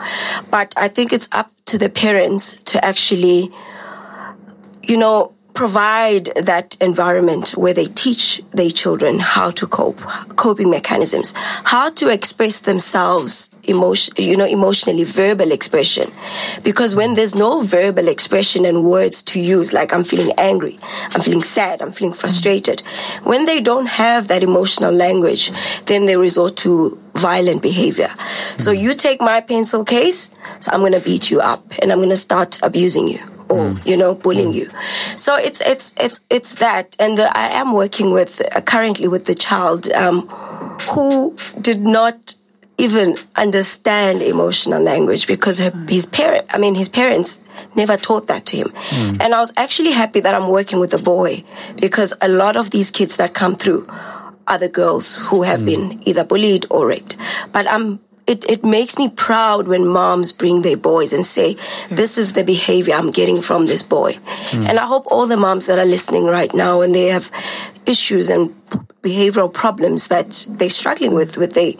But 0.49 0.73
I 0.77 0.87
think 0.87 1.13
it's 1.13 1.27
up 1.31 1.51
to 1.65 1.77
the 1.77 1.89
parents 1.89 2.57
to 2.65 2.83
actually 2.83 3.51
you 4.83 4.97
know 4.97 5.33
provide 5.53 6.25
that 6.35 6.75
environment 6.81 7.55
where 7.55 7.73
they 7.73 7.85
teach 7.85 8.41
their 8.51 8.69
children 8.69 9.19
how 9.19 9.51
to 9.51 9.67
cope, 9.67 9.99
coping 10.35 10.69
mechanisms, 10.69 11.33
how 11.35 11.89
to 11.91 12.09
express 12.09 12.59
themselves 12.61 13.53
emotion, 13.63 14.13
you 14.17 14.35
know, 14.35 14.45
emotionally, 14.45 15.03
verbal 15.03 15.51
expression. 15.51 16.11
Because 16.63 16.95
when 16.95 17.13
there's 17.13 17.35
no 17.35 17.61
verbal 17.61 18.07
expression 18.07 18.65
and 18.65 18.83
words 18.83 19.23
to 19.23 19.39
use, 19.39 19.73
like 19.73 19.93
I'm 19.93 20.03
feeling 20.03 20.33
angry, 20.37 20.79
I'm 21.11 21.21
feeling 21.21 21.43
sad, 21.43 21.81
I'm 21.81 21.91
feeling 21.91 22.13
frustrated, 22.13 22.81
when 23.23 23.45
they 23.45 23.61
don't 23.61 23.85
have 23.85 24.27
that 24.27 24.43
emotional 24.43 24.91
language, 24.91 25.51
then 25.85 26.07
they 26.07 26.17
resort 26.17 26.57
to 26.57 26.99
violent 27.13 27.61
behavior. 27.61 28.09
So 28.57 28.71
you 28.71 28.93
take 28.95 29.21
my 29.21 29.39
pencil 29.39 29.85
case, 29.85 30.31
so 30.59 30.71
I'm 30.71 30.79
going 30.79 30.93
to 30.93 30.99
beat 30.99 31.29
you 31.29 31.41
up 31.41 31.63
and 31.79 31.91
I'm 31.91 31.99
going 31.99 32.09
to 32.09 32.17
start 32.17 32.59
abusing 32.63 33.07
you 33.07 33.19
mm. 33.55 33.85
you 33.85 33.97
know 33.97 34.15
bullying 34.15 34.51
mm. 34.51 34.55
you 34.55 34.69
so 35.17 35.35
it's 35.35 35.61
it's 35.61 35.93
it's 35.99 36.21
it's 36.29 36.55
that 36.55 36.95
and 36.99 37.17
the, 37.17 37.37
i 37.37 37.49
am 37.49 37.73
working 37.73 38.11
with 38.11 38.41
uh, 38.55 38.61
currently 38.61 39.07
with 39.07 39.25
the 39.25 39.35
child 39.35 39.91
um, 39.91 40.27
who 40.91 41.35
did 41.59 41.81
not 41.81 42.35
even 42.77 43.15
understand 43.35 44.21
emotional 44.21 44.81
language 44.81 45.27
because 45.27 45.59
her, 45.59 45.71
mm. 45.71 45.89
his 45.89 46.05
parent 46.05 46.45
i 46.49 46.57
mean 46.57 46.75
his 46.75 46.89
parents 46.89 47.41
never 47.75 47.97
taught 47.97 48.27
that 48.27 48.45
to 48.45 48.57
him 48.57 48.67
mm. 48.67 49.21
and 49.21 49.33
i 49.33 49.39
was 49.39 49.53
actually 49.57 49.91
happy 49.91 50.19
that 50.19 50.33
i'm 50.33 50.49
working 50.49 50.79
with 50.79 50.93
a 50.93 50.99
boy 50.99 51.43
because 51.79 52.13
a 52.21 52.27
lot 52.27 52.57
of 52.57 52.71
these 52.71 52.91
kids 52.91 53.17
that 53.17 53.33
come 53.33 53.55
through 53.55 53.87
are 54.47 54.57
the 54.57 54.69
girls 54.69 55.19
who 55.19 55.43
have 55.43 55.65
been 55.65 56.01
either 56.07 56.23
bullied 56.23 56.65
or 56.69 56.87
raped. 56.87 57.17
But 57.51 57.69
I'm 57.69 57.99
it, 58.25 58.49
it 58.49 58.63
makes 58.63 58.97
me 58.97 59.09
proud 59.09 59.67
when 59.67 59.85
moms 59.85 60.31
bring 60.31 60.61
their 60.61 60.77
boys 60.77 61.13
and 61.13 61.25
say, 61.25 61.57
this 61.89 62.17
is 62.17 62.33
the 62.33 62.43
behavior 62.43 62.95
I'm 62.95 63.11
getting 63.11 63.41
from 63.41 63.65
this 63.65 63.83
boy. 63.83 64.13
Hmm. 64.13 64.65
And 64.67 64.79
I 64.79 64.85
hope 64.85 65.05
all 65.07 65.27
the 65.27 65.37
moms 65.37 65.65
that 65.65 65.79
are 65.79 65.85
listening 65.85 66.25
right 66.25 66.53
now 66.53 66.81
and 66.81 66.95
they 66.95 67.07
have 67.07 67.29
issues 67.85 68.29
and 68.29 68.49
behavioral 69.01 69.53
problems 69.53 70.07
that 70.07 70.45
they're 70.47 70.69
struggling 70.69 71.13
with, 71.13 71.37
with 71.37 71.53
their 71.53 71.73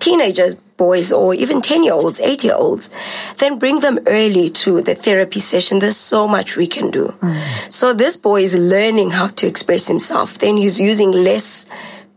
teenagers, 0.00 0.54
boys, 0.54 1.12
or 1.12 1.34
even 1.34 1.60
10 1.60 1.84
year 1.84 1.92
olds, 1.92 2.20
8 2.20 2.42
year 2.42 2.54
olds, 2.54 2.90
then 3.38 3.58
bring 3.58 3.80
them 3.80 3.98
early 4.06 4.48
to 4.48 4.80
the 4.80 4.94
therapy 4.94 5.40
session. 5.40 5.78
There's 5.78 5.98
so 5.98 6.26
much 6.26 6.56
we 6.56 6.66
can 6.66 6.90
do. 6.90 7.08
Hmm. 7.20 7.38
So 7.68 7.92
this 7.92 8.16
boy 8.16 8.42
is 8.42 8.54
learning 8.54 9.10
how 9.10 9.28
to 9.28 9.46
express 9.46 9.86
himself. 9.86 10.38
Then 10.38 10.56
he's 10.56 10.80
using 10.80 11.12
less 11.12 11.66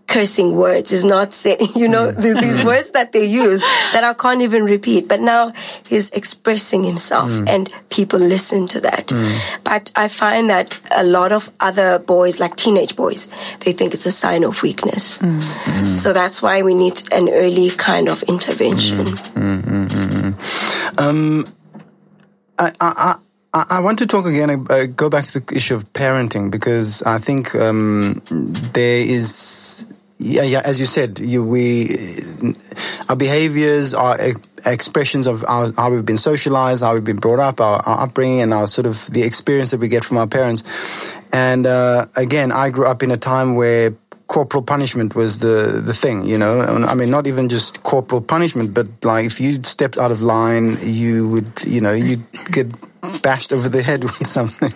cursing 0.08 0.56
words 0.56 0.91
is 0.91 1.03
not 1.03 1.34
saying, 1.43 1.70
you 1.76 1.88
know, 1.88 2.12
mm. 2.12 2.22
th- 2.22 2.38
these 2.38 2.62
mm. 2.62 2.66
words 2.66 2.91
that 2.91 3.12
they 3.12 3.26
use 3.26 3.62
that 3.93 4.03
I 4.03 4.14
can't 4.14 4.41
even 4.41 4.64
repeat. 4.64 5.08
But 5.08 5.22
now 5.22 5.53
he's 5.88 6.12
expressing 6.12 6.84
himself 6.84 7.32
mm. 7.32 7.49
and 7.49 7.72
people 7.89 8.20
listen 8.20 8.68
to 8.70 8.82
that. 8.82 9.12
But 9.64 9.91
I 9.95 10.08
find 10.08 10.49
that 10.49 10.80
a 10.91 11.03
lot 11.03 11.32
of 11.32 11.51
other 11.60 11.99
boys, 11.99 12.39
like 12.39 12.56
teenage 12.56 12.95
boys, 12.95 13.30
they 13.62 13.74
think 13.74 13.93
it's 13.93 14.06
a 14.06 14.12
sign 14.12 14.43
of 14.43 14.62
weakness. 14.64 15.20
So 15.95 16.14
that's 16.14 16.41
why 16.41 16.62
we 16.62 16.74
need 16.74 17.01
an 17.12 17.30
early 17.30 17.70
kind 17.70 18.10
of 18.10 18.24
intervention. 18.24 19.08
Um, 20.97 21.45
I, 22.58 22.72
I, 22.80 23.16
I, 23.56 23.80
want 23.80 23.99
to 23.99 24.08
talk 24.08 24.26
again, 24.26 24.49
uh, 24.70 24.86
go 24.88 25.10
back 25.10 25.24
to 25.26 25.39
the 25.39 25.56
issue 25.56 25.76
of 25.76 25.91
parenting 25.93 26.51
because 26.51 27.01
I 27.03 27.20
think 27.20 27.56
um, 27.56 28.22
there 28.30 28.97
is, 28.97 29.86
yeah, 30.20 30.43
yeah, 30.43 30.62
as 30.66 30.78
you 30.78 30.86
said, 30.86 31.20
you, 31.20 31.41
we, 31.41 31.88
our 33.08 33.16
behaviors 33.16 33.93
are 33.93 34.18
expressions 34.66 35.26
of 35.26 35.45
our, 35.45 35.72
how 35.72 35.89
we've 35.89 36.06
been 36.06 36.18
socialized, 36.18 36.84
how 36.84 36.95
we've 36.95 37.06
been 37.06 37.16
brought 37.16 37.39
up, 37.39 37.62
our, 37.62 37.82
our 37.86 38.03
upbringing, 38.03 38.41
and 38.41 38.53
our 38.53 38.68
sort 38.68 38.88
of 38.88 39.08
the 39.08 39.24
experience 39.24 39.72
that 39.72 39.80
we 39.80 39.88
get 39.88 40.03
from 40.03 40.18
our 40.18 40.28
parents. 40.28 40.64
And 41.32 41.66
uh, 41.66 42.08
again, 42.18 42.51
I 42.51 42.72
grew 42.72 42.88
up 42.88 43.03
in 43.03 43.12
a 43.12 43.18
time 43.18 43.56
where 43.56 43.93
corporal 44.28 44.64
punishment 44.64 45.16
was 45.16 45.39
the 45.39 45.82
the 45.86 45.93
thing, 45.93 46.26
you 46.26 46.38
know. 46.38 46.60
I 46.60 46.95
mean, 46.95 47.12
not 47.12 47.28
even 47.28 47.47
just 47.47 47.84
corporal 47.84 48.22
punishment, 48.22 48.74
but 48.74 48.88
like 49.03 49.26
if 49.26 49.39
you 49.39 49.64
stepped 49.64 49.97
out 49.97 50.12
of 50.12 50.22
line, 50.22 50.78
you 50.82 51.30
would, 51.30 51.64
you 51.66 51.80
know, 51.80 51.93
you'd 51.93 52.24
get 52.51 52.68
bashed 53.22 53.51
over 53.53 53.70
the 53.70 53.82
head 53.82 54.03
with 54.03 54.28
something, 54.28 54.72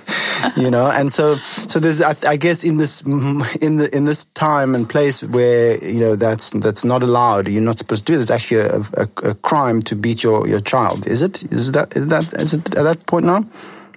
you 0.55 0.69
know. 0.69 0.89
And 0.89 1.11
so, 1.11 1.35
so 1.35 1.79
there's, 1.79 2.01
I, 2.01 2.15
I 2.27 2.37
guess, 2.37 2.63
in 2.63 2.77
this 2.77 3.01
in 3.01 3.77
the 3.77 3.89
in 3.93 4.05
this 4.05 4.25
time 4.25 4.75
and 4.75 4.89
place 4.89 5.23
where 5.23 5.83
you 5.83 5.99
know 5.99 6.15
that's 6.15 6.51
that's 6.51 6.83
not 6.83 7.03
allowed, 7.03 7.47
you're 7.47 7.61
not 7.61 7.79
supposed 7.79 8.07
to 8.07 8.13
do. 8.13 8.21
It's 8.21 8.31
actually 8.31 8.61
a, 8.61 8.79
a, 8.79 9.29
a 9.29 9.35
crime 9.35 9.81
to 9.83 9.95
beat 9.95 10.23
your 10.23 10.47
your 10.47 10.59
child. 10.59 11.07
Is 11.07 11.21
it? 11.21 11.43
Is 11.43 11.71
that 11.73 11.95
is 11.95 12.07
that 12.07 12.33
is 12.33 12.53
it 12.53 12.75
at 12.75 12.83
that 12.83 13.05
point 13.05 13.25
now? 13.25 13.43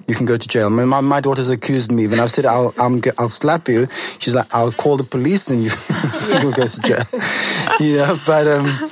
you 0.08 0.14
can 0.14 0.26
go 0.26 0.36
to 0.36 0.48
jail. 0.48 0.68
My, 0.70 1.00
my, 1.00 1.20
daughter's 1.20 1.48
accused 1.48 1.92
me 1.92 2.06
when 2.06 2.20
I've 2.20 2.30
said 2.30 2.46
I'll 2.46 2.74
I'm, 2.78 3.00
g- 3.00 3.10
I'll 3.18 3.28
slap 3.28 3.68
you. 3.68 3.86
She's 4.18 4.34
like 4.34 4.52
I'll 4.54 4.72
call 4.72 4.96
the 4.96 5.04
police 5.04 5.50
and 5.50 5.62
you 5.62 5.70
you'll 6.40 6.52
go 6.52 6.66
to 6.66 6.80
jail. 6.80 7.04
yeah, 7.80 8.16
but 8.26 8.46
um, 8.46 8.90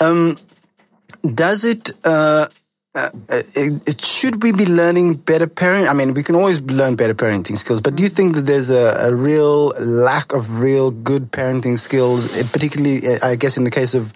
um, 0.00 0.38
does 1.34 1.64
it? 1.64 1.90
Uh, 2.04 2.48
uh, 3.00 3.42
it, 3.54 3.88
it, 3.88 4.04
should 4.04 4.42
we 4.42 4.52
be 4.52 4.66
learning 4.66 5.14
better 5.14 5.46
parenting? 5.46 5.88
I 5.88 5.94
mean, 5.94 6.14
we 6.14 6.22
can 6.22 6.34
always 6.34 6.60
learn 6.60 6.96
better 6.96 7.14
parenting 7.14 7.56
skills, 7.56 7.80
but 7.80 7.96
do 7.96 8.02
you 8.02 8.08
think 8.08 8.34
that 8.34 8.42
there's 8.42 8.70
a, 8.70 9.08
a 9.08 9.14
real 9.14 9.68
lack 9.78 10.32
of 10.32 10.60
real 10.60 10.90
good 10.90 11.30
parenting 11.30 11.78
skills, 11.78 12.28
particularly, 12.50 13.06
eh, 13.06 13.18
I 13.22 13.36
guess, 13.36 13.56
in 13.56 13.64
the 13.64 13.70
case 13.70 13.94
of, 13.94 14.12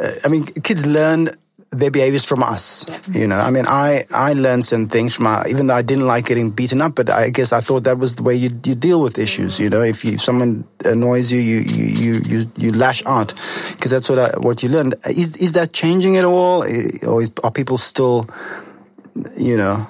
uh, 0.00 0.08
I 0.24 0.28
mean, 0.28 0.44
kids 0.44 0.86
learn 0.86 1.30
their 1.70 1.90
behaviors 1.90 2.24
from 2.24 2.42
us. 2.42 2.84
You 3.12 3.26
know, 3.26 3.38
I 3.38 3.50
mean, 3.50 3.64
I 3.66 4.00
I 4.10 4.32
learned 4.32 4.64
some 4.64 4.88
things 4.88 5.14
from 5.14 5.26
our, 5.26 5.46
even 5.48 5.68
though 5.68 5.74
I 5.74 5.82
didn't 5.82 6.06
like 6.06 6.26
getting 6.26 6.50
beaten 6.50 6.82
up, 6.82 6.96
but 6.96 7.08
I 7.10 7.30
guess 7.30 7.52
I 7.52 7.60
thought 7.60 7.84
that 7.84 7.98
was 7.98 8.16
the 8.16 8.22
way 8.24 8.34
you 8.34 8.50
you 8.64 8.74
deal 8.74 9.00
with 9.00 9.18
issues. 9.18 9.60
You 9.60 9.70
know, 9.70 9.82
if, 9.82 10.04
you, 10.04 10.14
if 10.14 10.20
someone 10.20 10.64
annoys 10.84 11.30
you, 11.30 11.38
you 11.38 11.60
you 11.60 12.20
you 12.26 12.50
you 12.56 12.72
lash 12.72 13.04
out 13.06 13.34
because 13.70 13.92
that's 13.92 14.08
what 14.08 14.18
I, 14.18 14.38
what 14.38 14.62
you 14.62 14.68
learned. 14.68 14.96
Is 15.06 15.36
is 15.36 15.52
that 15.52 15.72
changing 15.72 16.16
at 16.16 16.24
all, 16.24 16.62
or 17.06 17.22
is, 17.22 17.32
are 17.44 17.52
people 17.52 17.78
still, 17.78 18.26
you 19.36 19.56
know? 19.56 19.86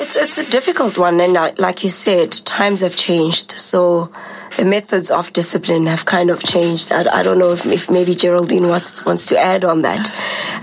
It's 0.00 0.16
it's 0.16 0.38
a 0.38 0.50
difficult 0.50 0.98
one, 0.98 1.20
and 1.20 1.36
uh, 1.36 1.52
like 1.58 1.84
you 1.84 1.90
said, 1.90 2.32
times 2.32 2.80
have 2.80 2.96
changed. 2.96 3.52
So 3.52 4.12
methods 4.64 5.10
of 5.10 5.32
discipline 5.32 5.86
have 5.86 6.04
kind 6.04 6.30
of 6.30 6.42
changed. 6.42 6.92
I, 6.92 7.20
I 7.20 7.22
don't 7.22 7.38
know 7.38 7.52
if, 7.52 7.66
if, 7.66 7.90
maybe 7.90 8.14
Geraldine 8.14 8.68
wants 8.68 9.04
wants 9.04 9.26
to 9.26 9.38
add 9.38 9.64
on 9.64 9.82
that, 9.82 10.12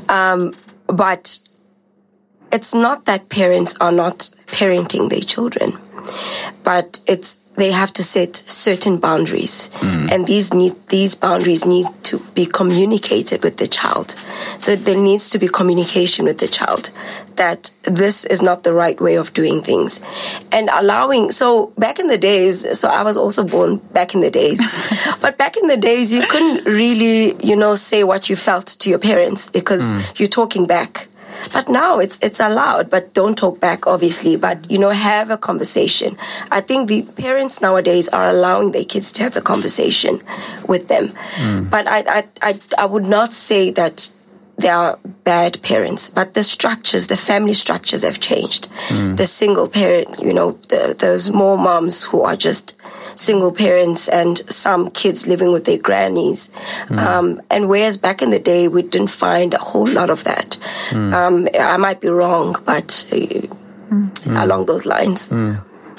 um, 0.09 0.53
but 0.87 1.39
it's 2.51 2.73
not 2.73 3.05
that 3.05 3.29
parents 3.29 3.75
are 3.79 3.91
not 3.91 4.29
parenting 4.47 5.09
their 5.09 5.21
children, 5.21 5.73
but 6.63 7.01
it's 7.07 7.37
they 7.59 7.71
have 7.71 7.91
to 7.93 8.03
set 8.03 8.35
certain 8.35 8.97
boundaries, 8.97 9.69
mm. 9.73 10.11
and 10.11 10.25
these 10.25 10.53
need 10.53 10.73
these 10.87 11.13
boundaries 11.15 11.65
need 11.65 11.85
to 12.03 12.19
be 12.33 12.45
communicated 12.45 13.43
with 13.43 13.57
the 13.57 13.67
child. 13.67 14.15
So 14.57 14.75
there 14.75 14.97
needs 14.97 15.29
to 15.31 15.39
be 15.39 15.47
communication 15.47 16.25
with 16.25 16.39
the 16.39 16.47
child 16.47 16.91
that 17.35 17.71
this 17.83 18.25
is 18.25 18.41
not 18.41 18.63
the 18.63 18.73
right 18.73 18.99
way 18.99 19.15
of 19.15 19.33
doing 19.33 19.61
things, 19.61 20.01
and 20.51 20.69
allowing. 20.71 21.31
So 21.31 21.67
back 21.77 21.99
in 21.99 22.07
the 22.07 22.17
days, 22.17 22.79
so 22.79 22.87
I 22.87 23.03
was 23.03 23.17
also 23.17 23.43
born 23.43 23.77
back 23.91 24.15
in 24.15 24.21
the 24.21 24.31
days, 24.31 24.61
but 25.21 25.37
back 25.37 25.57
in 25.57 25.67
the 25.67 25.77
days 25.77 26.13
you 26.13 26.25
couldn't 26.27 26.65
really, 26.65 27.35
you 27.45 27.57
know, 27.57 27.75
say 27.75 28.03
what 28.05 28.29
you 28.29 28.37
felt 28.37 28.67
to 28.67 28.89
your 28.89 28.99
parents 28.99 29.49
because 29.49 29.93
mm. 29.93 30.19
you're 30.19 30.29
talking 30.29 30.65
back. 30.65 31.08
But 31.53 31.69
now 31.69 31.99
it's 31.99 32.19
it's 32.21 32.39
allowed, 32.39 32.89
but 32.89 33.13
don't 33.13 33.37
talk 33.37 33.59
back, 33.59 33.87
obviously. 33.87 34.35
But 34.35 34.69
you 34.69 34.77
know, 34.77 34.89
have 34.89 35.29
a 35.31 35.37
conversation. 35.37 36.17
I 36.51 36.61
think 36.61 36.87
the 36.87 37.03
parents 37.03 37.61
nowadays 37.61 38.09
are 38.09 38.29
allowing 38.29 38.71
their 38.71 38.85
kids 38.85 39.11
to 39.13 39.23
have 39.23 39.33
the 39.33 39.41
conversation 39.41 40.21
with 40.67 40.87
them. 40.87 41.09
Mm. 41.35 41.69
But 41.69 41.87
I, 41.87 41.99
I 41.99 42.23
I 42.41 42.59
I 42.77 42.85
would 42.85 43.05
not 43.05 43.33
say 43.33 43.71
that 43.71 44.11
they 44.59 44.69
are 44.69 44.99
bad 45.23 45.61
parents, 45.61 46.09
but 46.09 46.33
the 46.33 46.43
structures, 46.43 47.07
the 47.07 47.15
family 47.15 47.53
structures 47.53 48.03
have 48.03 48.19
changed. 48.19 48.69
Mm. 48.89 49.15
The 49.15 49.25
single 49.25 49.69
parent, 49.69 50.19
you 50.19 50.33
know, 50.33 50.51
the, 50.67 50.95
there's 50.97 51.31
more 51.31 51.57
moms 51.57 52.03
who 52.03 52.21
are 52.21 52.35
just 52.35 52.78
single 53.19 53.51
parents 53.51 54.07
and 54.07 54.37
some 54.49 54.89
kids 54.91 55.27
living 55.27 55.51
with 55.51 55.65
their 55.65 55.77
grannies. 55.77 56.51
Mm. 56.87 56.97
Um, 56.97 57.41
and 57.49 57.67
whereas 57.69 57.97
back 57.97 58.21
in 58.21 58.29
the 58.31 58.39
day, 58.39 58.67
we 58.67 58.81
didn't 58.81 59.11
find 59.11 59.53
a 59.53 59.57
whole 59.59 59.87
lot 59.87 60.09
of 60.09 60.23
that. 60.23 60.57
Mm. 60.89 61.13
Um, 61.13 61.49
I 61.59 61.77
might 61.77 61.99
be 61.99 62.07
wrong, 62.07 62.55
but 62.65 63.05
uh, 63.11 63.15
mm. 63.15 64.43
along 64.43 64.65
those 64.65 64.85
lines. 64.85 65.29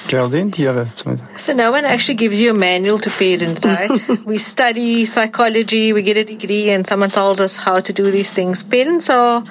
Geraldine, 0.09 0.51
do 0.51 0.63
you 0.63 0.69
have 0.69 0.79
a, 0.79 0.87
something? 0.97 1.37
So 1.37 1.53
no 1.53 1.71
one 1.73 1.85
actually 1.85 2.15
gives 2.15 2.41
you 2.41 2.51
a 2.51 2.55
manual 2.55 2.99
to 2.99 3.11
parent, 3.11 3.65
right? 3.65 4.25
we 4.25 4.39
study 4.39 5.05
psychology, 5.05 5.93
we 5.93 6.03
get 6.03 6.17
a 6.17 6.25
degree, 6.25 6.71
and 6.71 6.87
someone 6.87 7.11
tells 7.11 7.39
us 7.39 7.57
how 7.57 7.81
to 7.81 7.93
do 7.93 8.11
these 8.11 8.33
things. 8.33 8.63
Parents 8.63 9.11
are 9.11 9.45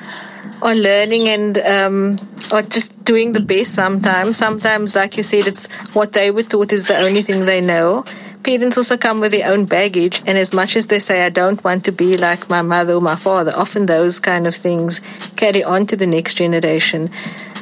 are 0.62 0.76
learning 0.76 1.28
and 1.28 1.58
um, 1.60 2.20
or 2.52 2.62
just 2.62 3.04
doing 3.04 3.34
the 3.34 3.40
best 3.40 3.74
sometimes. 3.74 4.38
Sometimes, 4.38 4.96
like 4.96 5.18
you 5.18 5.24
said, 5.24 5.48
it's 5.48 5.68
what 5.94 6.14
they 6.14 6.32
were 6.32 6.44
taught 6.44 6.74
is 6.74 6.88
the 6.88 6.98
only 6.98 7.22
thing 7.22 7.46
they 7.46 7.62
know. 7.62 8.06
Parents 8.44 8.78
also 8.78 8.96
come 8.96 9.20
with 9.20 9.34
their 9.34 9.52
own 9.52 9.66
baggage, 9.66 10.22
and 10.26 10.38
as 10.38 10.54
much 10.54 10.78
as 10.78 10.88
they 10.88 11.00
say, 11.00 11.26
I 11.26 11.30
don't 11.30 11.62
want 11.62 11.84
to 11.86 11.92
be 11.92 12.16
like 12.18 12.50
my 12.50 12.62
mother 12.62 12.94
or 12.94 13.02
my 13.02 13.18
father, 13.18 13.52
often 13.56 13.86
those 13.86 14.22
kind 14.22 14.48
of 14.48 14.56
things 14.56 15.02
carry 15.36 15.62
on 15.62 15.86
to 15.88 15.98
the 15.98 16.08
next 16.08 16.36
generation. 16.36 17.12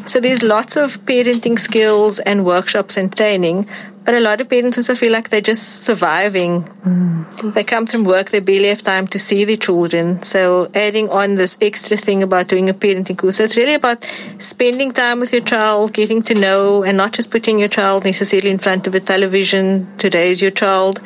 So 0.08 0.22
there's 0.22 0.42
lots 0.42 0.78
of 0.78 1.06
parenting 1.06 1.60
skills 1.60 2.20
and 2.20 2.46
workshops 2.46 2.96
and 2.96 3.14
training, 3.14 3.68
but 4.06 4.16
a 4.16 4.22
lot 4.22 4.40
of 4.40 4.50
parents 4.50 4.78
also 4.78 4.96
feel 4.96 5.12
like 5.12 5.28
they're 5.28 5.42
just 5.42 5.84
surviving. 5.84 6.64
Mm. 6.64 7.54
They 7.54 7.66
come 7.66 7.86
from 7.86 8.06
work, 8.06 8.30
they 8.30 8.40
barely 8.40 8.70
have 8.70 8.82
time 8.82 9.08
to 9.08 9.20
see 9.20 9.44
their 9.44 9.58
children. 9.58 10.24
So 10.24 10.72
adding 10.74 11.10
on 11.10 11.36
this 11.36 11.58
extra 11.60 11.98
thing 11.98 12.24
about 12.24 12.48
doing 12.48 12.70
a 12.70 12.74
parenting 12.74 13.18
course, 13.18 13.36
so 13.36 13.44
it's 13.44 13.58
really 13.58 13.74
about 13.74 14.10
spending 14.40 14.94
time 14.94 15.20
with 15.20 15.34
your 15.34 15.42
child, 15.42 15.92
getting 15.92 16.22
to 16.24 16.34
know, 16.34 16.84
and 16.84 16.96
not 16.96 17.12
just 17.12 17.30
putting 17.30 17.60
your 17.60 17.68
child 17.68 18.06
necessarily 18.06 18.50
in 18.50 18.60
front 18.60 18.88
of 18.88 18.96
a 18.96 19.02
television 19.02 19.94
to 19.98 20.10
raise 20.14 20.42
your 20.42 20.52
child. 20.52 21.02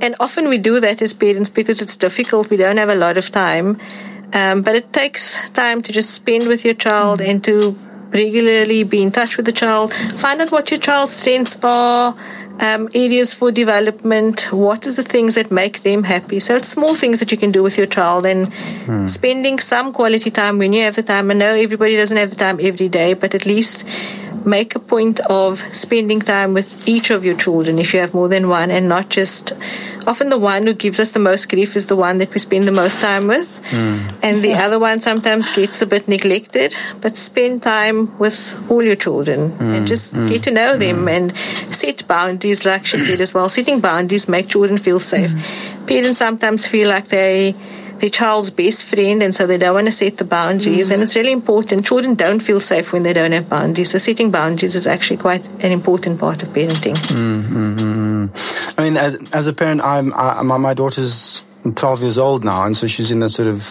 And 0.00 0.14
often 0.18 0.48
we 0.48 0.56
do 0.56 0.80
that 0.80 1.02
as 1.02 1.12
parents 1.12 1.50
because 1.50 1.82
it's 1.82 1.94
difficult. 1.94 2.48
We 2.48 2.56
don't 2.56 2.78
have 2.78 2.88
a 2.88 2.94
lot 2.94 3.18
of 3.18 3.30
time. 3.30 3.78
Um, 4.32 4.62
but 4.62 4.76
it 4.76 4.94
takes 4.94 5.36
time 5.50 5.82
to 5.82 5.92
just 5.92 6.14
spend 6.14 6.46
with 6.46 6.64
your 6.64 6.74
child 6.74 7.20
and 7.20 7.44
to 7.44 7.76
regularly 8.12 8.84
be 8.84 9.02
in 9.02 9.10
touch 9.10 9.36
with 9.36 9.46
the 9.46 9.52
child, 9.52 9.92
find 9.94 10.40
out 10.40 10.50
what 10.50 10.70
your 10.70 10.80
child's 10.80 11.12
strengths 11.12 11.58
are, 11.62 12.14
um, 12.60 12.88
areas 12.94 13.32
for 13.32 13.50
development, 13.50 14.52
what 14.52 14.86
is 14.86 14.96
the 14.96 15.02
things 15.02 15.34
that 15.34 15.50
make 15.50 15.82
them 15.82 16.04
happy. 16.04 16.40
So 16.40 16.56
it's 16.56 16.68
small 16.68 16.94
things 16.94 17.18
that 17.20 17.32
you 17.32 17.38
can 17.38 17.50
do 17.50 17.62
with 17.62 17.78
your 17.78 17.86
child 17.86 18.26
and 18.26 18.52
hmm. 18.52 19.06
spending 19.06 19.58
some 19.58 19.92
quality 19.92 20.30
time 20.30 20.58
when 20.58 20.72
you 20.72 20.82
have 20.82 20.94
the 20.94 21.02
time. 21.02 21.30
I 21.30 21.34
know 21.34 21.54
everybody 21.54 21.96
doesn't 21.96 22.16
have 22.16 22.30
the 22.30 22.36
time 22.36 22.60
every 22.60 22.88
day, 22.88 23.14
but 23.14 23.34
at 23.34 23.46
least 23.46 23.84
make 24.44 24.74
a 24.74 24.78
point 24.78 25.20
of 25.28 25.60
spending 25.60 26.20
time 26.20 26.54
with 26.54 26.88
each 26.88 27.10
of 27.10 27.24
your 27.24 27.36
children 27.36 27.78
if 27.78 27.92
you 27.92 28.00
have 28.00 28.14
more 28.14 28.28
than 28.28 28.48
one 28.48 28.70
and 28.70 28.88
not 28.88 29.08
just 29.08 29.52
often 30.06 30.28
the 30.30 30.38
one 30.38 30.66
who 30.66 30.72
gives 30.72 30.98
us 30.98 31.10
the 31.10 31.18
most 31.18 31.48
grief 31.48 31.76
is 31.76 31.86
the 31.86 31.96
one 31.96 32.18
that 32.18 32.32
we 32.32 32.40
spend 32.40 32.66
the 32.66 32.72
most 32.72 33.00
time 33.00 33.26
with 33.26 33.60
mm. 33.70 34.12
and 34.22 34.42
the 34.42 34.54
other 34.54 34.78
one 34.78 34.98
sometimes 34.98 35.50
gets 35.50 35.82
a 35.82 35.86
bit 35.86 36.08
neglected 36.08 36.74
but 37.00 37.16
spend 37.16 37.62
time 37.62 38.18
with 38.18 38.58
all 38.70 38.82
your 38.82 38.96
children 38.96 39.50
mm. 39.50 39.76
and 39.76 39.86
just 39.86 40.14
mm. 40.14 40.28
get 40.28 40.42
to 40.42 40.50
know 40.50 40.76
them 40.76 41.06
and 41.06 41.36
set 41.70 42.06
boundaries 42.08 42.49
like 42.64 42.84
she 42.86 42.98
said 42.98 43.20
as 43.20 43.32
well 43.34 43.48
setting 43.48 43.80
boundaries 43.80 44.28
make 44.28 44.48
children 44.48 44.78
feel 44.78 45.00
safe 45.00 45.32
parents 45.86 46.18
sometimes 46.18 46.66
feel 46.66 46.88
like 46.88 47.06
they 47.08 47.54
their 48.00 48.10
child's 48.10 48.50
best 48.50 48.86
friend, 48.86 49.22
and 49.22 49.34
so 49.34 49.46
they 49.46 49.58
don't 49.58 49.74
want 49.74 49.86
to 49.86 49.92
set 49.92 50.16
the 50.16 50.24
boundaries. 50.24 50.88
Mm. 50.88 50.94
And 50.94 51.02
it's 51.02 51.16
really 51.16 51.32
important. 51.32 51.86
Children 51.86 52.14
don't 52.14 52.40
feel 52.40 52.60
safe 52.60 52.92
when 52.92 53.02
they 53.02 53.12
don't 53.12 53.32
have 53.32 53.48
boundaries. 53.48 53.90
So 53.90 53.98
setting 53.98 54.30
boundaries 54.30 54.74
is 54.74 54.86
actually 54.86 55.18
quite 55.18 55.46
an 55.62 55.70
important 55.70 56.18
part 56.18 56.42
of 56.42 56.48
parenting. 56.48 56.96
Mm-hmm. 56.96 58.80
I 58.80 58.82
mean, 58.82 58.96
as, 58.96 59.22
as 59.32 59.46
a 59.46 59.52
parent, 59.52 59.82
I'm 59.82 60.12
I, 60.14 60.42
my, 60.42 60.56
my 60.56 60.74
daughter's 60.74 61.42
12 61.74 62.00
years 62.00 62.18
old 62.18 62.44
now, 62.44 62.64
and 62.64 62.76
so 62.76 62.86
she's 62.86 63.10
in 63.10 63.22
a 63.22 63.28
sort 63.28 63.48
of 63.48 63.62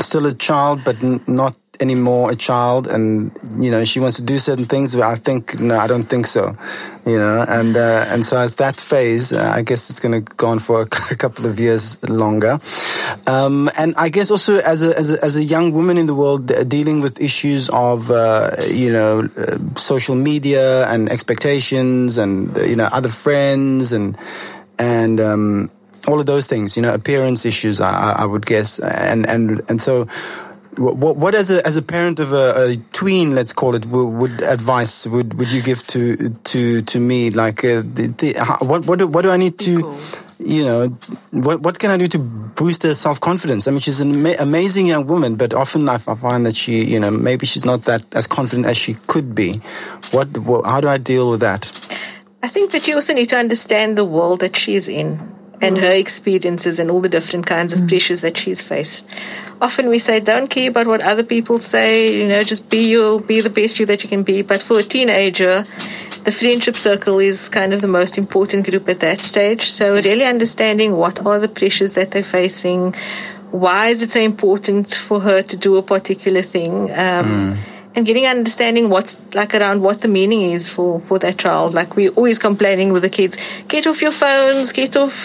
still 0.00 0.26
a 0.26 0.34
child, 0.34 0.82
but 0.84 1.02
n- 1.02 1.22
not 1.26 1.56
anymore 1.80 2.30
a 2.30 2.36
child 2.36 2.86
and 2.86 3.30
you 3.60 3.70
know 3.70 3.84
she 3.84 4.00
wants 4.00 4.16
to 4.16 4.22
do 4.22 4.38
certain 4.38 4.64
things 4.64 4.94
but 4.94 5.04
i 5.04 5.14
think 5.14 5.60
no 5.60 5.76
i 5.76 5.86
don't 5.86 6.04
think 6.04 6.26
so 6.26 6.56
you 7.06 7.16
know 7.16 7.44
and 7.48 7.76
uh, 7.76 8.04
and 8.08 8.24
so 8.24 8.36
as 8.36 8.56
that 8.56 8.78
phase 8.80 9.32
uh, 9.32 9.52
i 9.54 9.62
guess 9.62 9.88
it's 9.90 10.00
going 10.00 10.12
to 10.12 10.34
go 10.34 10.48
on 10.48 10.58
for 10.58 10.82
a, 10.82 10.86
couple 11.18 11.46
of 11.46 11.58
years 11.58 12.02
longer. 12.08 12.58
Um, 13.26 13.70
and 13.78 13.94
i 13.96 14.08
guess 14.08 14.30
also 14.30 14.60
as 14.60 14.82
a, 14.82 14.96
as 14.98 15.12
a, 15.12 15.24
as 15.24 15.36
a 15.36 15.44
young 15.44 15.72
woman 15.72 15.98
in 15.98 16.06
the 16.06 16.14
world 16.14 16.50
uh, 16.50 16.64
dealing 16.64 17.00
with 17.00 17.20
issues 17.20 17.68
of 17.70 18.10
uh, 18.10 18.50
you 18.68 18.92
know 18.92 19.28
uh, 19.36 19.58
social 19.76 20.14
media 20.14 20.86
and 20.88 21.08
expectations 21.08 22.18
and 22.18 22.56
you 22.58 22.76
know 22.76 22.88
other 22.92 23.08
friends 23.08 23.92
and 23.92 24.16
and 24.78 25.20
um, 25.20 25.70
all 26.08 26.20
of 26.20 26.26
those 26.26 26.46
things, 26.46 26.76
you 26.76 26.82
know, 26.82 26.94
appearance 26.94 27.44
issues, 27.44 27.80
I, 27.80 28.12
I 28.18 28.24
would 28.24 28.46
guess, 28.46 28.78
and 28.78 29.26
and 29.28 29.62
and 29.68 29.80
so 29.80 30.06
what, 30.78 31.16
what 31.16 31.34
as 31.34 31.50
a 31.50 31.64
as 31.66 31.76
a 31.76 31.82
parent 31.82 32.20
of 32.20 32.32
a, 32.32 32.70
a 32.70 32.76
tween, 32.92 33.34
let's 33.34 33.52
call 33.52 33.74
it, 33.74 33.84
would, 33.86 34.06
would, 34.06 34.42
advice 34.42 35.06
would 35.06 35.34
would 35.34 35.50
you 35.50 35.60
give 35.60 35.86
to 35.88 36.30
to 36.44 36.80
to 36.82 37.00
me? 37.00 37.30
Like, 37.30 37.64
uh, 37.64 37.82
the, 37.82 38.14
the, 38.16 38.34
how, 38.38 38.58
what 38.58 38.86
what 38.86 38.98
do, 39.00 39.06
what 39.06 39.22
do 39.22 39.30
I 39.30 39.36
need 39.36 39.58
to, 39.60 39.80
cool. 39.82 39.98
you 40.38 40.64
know, 40.64 40.88
what 41.32 41.60
what 41.62 41.78
can 41.78 41.90
I 41.90 41.96
do 41.96 42.06
to 42.06 42.18
boost 42.18 42.84
her 42.84 42.94
self 42.94 43.20
confidence? 43.20 43.66
I 43.66 43.72
mean, 43.72 43.80
she's 43.80 44.00
an 44.00 44.12
ama- 44.12 44.36
amazing 44.38 44.86
young 44.86 45.06
woman, 45.06 45.36
but 45.36 45.52
often 45.52 45.88
I, 45.88 45.94
I, 45.94 46.14
find 46.14 46.46
that 46.46 46.54
she, 46.54 46.84
you 46.84 47.00
know, 47.00 47.10
maybe 47.10 47.44
she's 47.44 47.64
not 47.64 47.84
that 47.84 48.02
as 48.14 48.26
confident 48.26 48.66
as 48.66 48.76
she 48.76 48.94
could 49.08 49.34
be. 49.34 49.60
What, 50.12 50.38
what 50.38 50.64
how 50.64 50.80
do 50.80 50.88
I 50.88 50.98
deal 50.98 51.32
with 51.32 51.40
that? 51.40 51.72
I 52.42 52.48
think 52.48 52.70
that 52.70 52.86
you 52.86 52.94
also 52.94 53.14
need 53.14 53.30
to 53.30 53.36
understand 53.36 53.98
the 53.98 54.04
world 54.04 54.40
that 54.40 54.56
she's 54.56 54.88
in 54.88 55.37
and 55.60 55.78
her 55.78 55.92
experiences 55.92 56.78
and 56.78 56.90
all 56.90 57.00
the 57.00 57.08
different 57.08 57.46
kinds 57.46 57.72
of 57.72 57.86
pressures 57.88 58.20
that 58.20 58.36
she's 58.36 58.62
faced. 58.62 59.08
Often 59.60 59.88
we 59.88 59.98
say, 59.98 60.20
don't 60.20 60.48
care 60.48 60.70
about 60.70 60.86
what 60.86 61.00
other 61.00 61.24
people 61.24 61.58
say, 61.58 62.16
you 62.20 62.28
know, 62.28 62.44
just 62.44 62.70
be 62.70 62.90
you, 62.90 63.24
be 63.26 63.40
the 63.40 63.50
best 63.50 63.80
you 63.80 63.86
that 63.86 64.02
you 64.02 64.08
can 64.08 64.22
be. 64.22 64.42
But 64.42 64.62
for 64.62 64.78
a 64.78 64.82
teenager, 64.82 65.66
the 66.24 66.30
friendship 66.30 66.76
circle 66.76 67.18
is 67.18 67.48
kind 67.48 67.74
of 67.74 67.80
the 67.80 67.88
most 67.88 68.18
important 68.18 68.68
group 68.68 68.88
at 68.88 69.00
that 69.00 69.20
stage. 69.20 69.70
So 69.70 69.94
really 69.94 70.24
understanding 70.24 70.96
what 70.96 71.24
are 71.26 71.40
the 71.40 71.48
pressures 71.48 71.94
that 71.94 72.12
they're 72.12 72.22
facing, 72.22 72.94
why 73.50 73.88
is 73.88 74.02
it 74.02 74.12
so 74.12 74.20
important 74.20 74.94
for 74.94 75.20
her 75.20 75.42
to 75.42 75.56
do 75.56 75.76
a 75.76 75.82
particular 75.82 76.42
thing. 76.42 76.90
Um, 76.92 77.26
mm 77.26 77.58
and 77.98 78.06
getting 78.06 78.26
understanding 78.26 78.90
what's 78.90 79.18
like 79.34 79.52
around 79.56 79.82
what 79.82 80.02
the 80.02 80.08
meaning 80.08 80.52
is 80.52 80.68
for 80.68 81.00
for 81.00 81.18
that 81.18 81.36
child. 81.36 81.74
Like 81.74 81.96
we're 81.96 82.12
always 82.12 82.38
complaining 82.38 82.92
with 82.92 83.02
the 83.02 83.08
kids, 83.10 83.36
get 83.66 83.88
off 83.88 84.00
your 84.00 84.12
phones, 84.12 84.70
get 84.70 84.96
off 84.96 85.16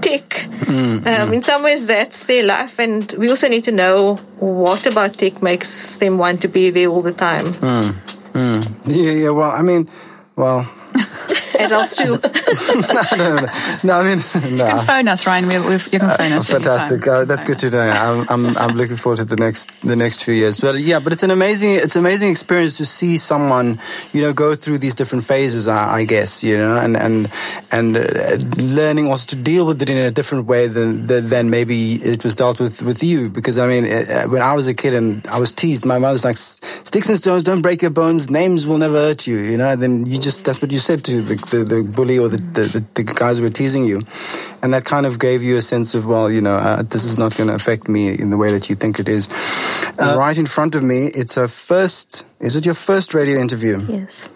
tech. 0.00 0.22
Mm-hmm. 0.22 1.08
Um, 1.08 1.32
in 1.34 1.42
some 1.42 1.64
ways, 1.64 1.86
that's 1.86 2.24
their 2.24 2.44
life, 2.44 2.78
and 2.78 3.12
we 3.14 3.28
also 3.28 3.48
need 3.48 3.64
to 3.64 3.72
know 3.72 4.14
what 4.38 4.86
about 4.86 5.14
tech 5.14 5.42
makes 5.42 5.96
them 5.96 6.18
want 6.18 6.40
to 6.42 6.48
be 6.48 6.70
there 6.70 6.86
all 6.86 7.02
the 7.02 7.12
time. 7.12 7.46
Mm. 7.46 7.92
Mm. 8.32 8.62
Yeah, 8.86 9.12
yeah. 9.12 9.30
Well, 9.30 9.50
I 9.50 9.62
mean, 9.62 9.88
well 10.36 10.70
adults 11.58 11.96
too. 11.96 12.18
no, 13.18 13.24
no, 13.24 13.40
no, 13.40 13.46
no, 13.84 14.00
I 14.00 14.04
mean, 14.04 14.18
no. 14.56 14.66
You 14.66 14.72
can 14.72 14.86
phone 14.86 15.08
us, 15.08 15.26
Ryan. 15.26 15.48
We, 15.48 15.58
we, 15.68 15.72
you 15.74 15.98
can 15.98 16.16
phone 16.16 16.32
us. 16.32 16.50
fantastic. 16.50 17.06
Uh, 17.06 17.24
that's 17.24 17.44
good 17.44 17.58
to 17.60 17.70
know. 17.70 17.80
I'm, 17.80 18.26
I'm, 18.28 18.56
I'm 18.56 18.76
looking 18.76 18.96
forward 18.96 19.18
to 19.18 19.24
the 19.24 19.36
next, 19.36 19.80
the 19.82 19.96
next 19.96 20.24
few 20.24 20.34
years. 20.34 20.60
But 20.60 20.80
yeah, 20.80 21.00
but 21.00 21.12
it's 21.12 21.22
an 21.22 21.30
amazing, 21.30 21.72
it's 21.72 21.96
an 21.96 22.02
amazing 22.02 22.30
experience 22.30 22.76
to 22.78 22.86
see 22.86 23.18
someone, 23.18 23.80
you 24.12 24.22
know, 24.22 24.32
go 24.32 24.54
through 24.54 24.78
these 24.78 24.94
different 24.94 25.24
phases. 25.24 25.68
I, 25.68 25.98
I 25.98 26.04
guess, 26.04 26.42
you 26.44 26.56
know, 26.56 26.76
and 26.76 26.96
and 26.96 27.30
and 27.72 27.96
uh, 27.96 28.36
learning 28.62 29.08
also 29.08 29.26
to 29.34 29.36
deal 29.36 29.66
with 29.66 29.82
it 29.82 29.90
in 29.90 29.96
a 29.96 30.10
different 30.10 30.46
way 30.46 30.66
than 30.66 31.06
than 31.06 31.50
maybe 31.50 31.94
it 31.94 32.24
was 32.24 32.36
dealt 32.36 32.60
with 32.60 32.82
with 32.82 33.02
you. 33.02 33.30
Because 33.30 33.58
I 33.58 33.66
mean, 33.66 33.84
uh, 33.84 34.24
when 34.28 34.42
I 34.42 34.54
was 34.54 34.68
a 34.68 34.74
kid 34.74 34.94
and 34.94 35.26
I 35.26 35.38
was 35.38 35.52
teased, 35.52 35.84
my 35.84 35.98
mother's 35.98 36.24
like, 36.24 36.36
"Sticks 36.36 37.08
and 37.08 37.18
stones 37.18 37.42
don't 37.42 37.62
break 37.62 37.82
your 37.82 37.90
bones. 37.90 38.30
Names 38.30 38.66
will 38.66 38.78
never 38.78 38.94
hurt 38.94 39.26
you." 39.26 39.38
You 39.38 39.56
know, 39.56 39.70
and 39.70 39.82
then 39.82 40.06
you 40.06 40.18
just 40.18 40.44
that's 40.44 40.60
what 40.62 40.72
you 40.72 40.78
said 40.78 41.04
to 41.04 41.22
the 41.22 41.36
the, 41.50 41.64
the 41.64 41.82
bully 41.82 42.18
or 42.18 42.28
the, 42.28 42.36
the, 42.36 42.84
the, 42.94 43.04
guys 43.04 43.40
were 43.40 43.50
teasing 43.50 43.84
you. 43.84 44.02
And 44.62 44.72
that 44.72 44.84
kind 44.84 45.06
of 45.06 45.18
gave 45.18 45.42
you 45.42 45.56
a 45.56 45.60
sense 45.60 45.94
of, 45.94 46.06
well, 46.06 46.30
you 46.30 46.40
know, 46.40 46.56
uh, 46.56 46.82
this 46.82 47.04
is 47.04 47.18
not 47.18 47.36
going 47.36 47.48
to 47.48 47.54
affect 47.54 47.88
me 47.88 48.18
in 48.18 48.30
the 48.30 48.36
way 48.36 48.52
that 48.52 48.68
you 48.68 48.76
think 48.76 48.98
it 48.98 49.08
is. 49.08 49.28
Uh, 49.98 50.16
right 50.16 50.36
in 50.36 50.46
front 50.46 50.74
of 50.74 50.82
me, 50.82 51.08
it's 51.14 51.36
a 51.36 51.48
first, 51.48 52.24
is 52.40 52.56
it 52.56 52.64
your 52.64 52.74
first 52.74 53.14
radio 53.14 53.38
interview? 53.40 53.78
Yes. 53.88 54.28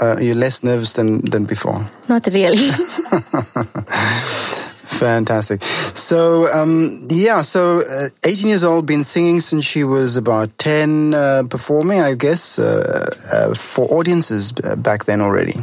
Uh, 0.00 0.16
are 0.16 0.34
less 0.34 0.62
nervous 0.62 0.94
than, 0.94 1.20
than 1.30 1.44
before? 1.44 1.86
Not 2.08 2.26
really. 2.26 2.70
Fantastic. 5.00 5.62
So, 5.94 6.46
um, 6.52 7.06
yeah, 7.08 7.40
so 7.40 7.80
uh, 7.80 8.08
18 8.22 8.48
years 8.48 8.64
old, 8.64 8.86
been 8.86 9.02
singing 9.02 9.40
since 9.40 9.64
she 9.64 9.82
was 9.82 10.18
about 10.18 10.56
10, 10.58 11.14
uh, 11.14 11.42
performing, 11.48 12.00
I 12.00 12.14
guess, 12.14 12.58
uh, 12.58 13.08
uh 13.32 13.54
for 13.54 13.88
audiences 13.90 14.52
uh, 14.62 14.76
back 14.76 15.06
then 15.06 15.20
already. 15.20 15.54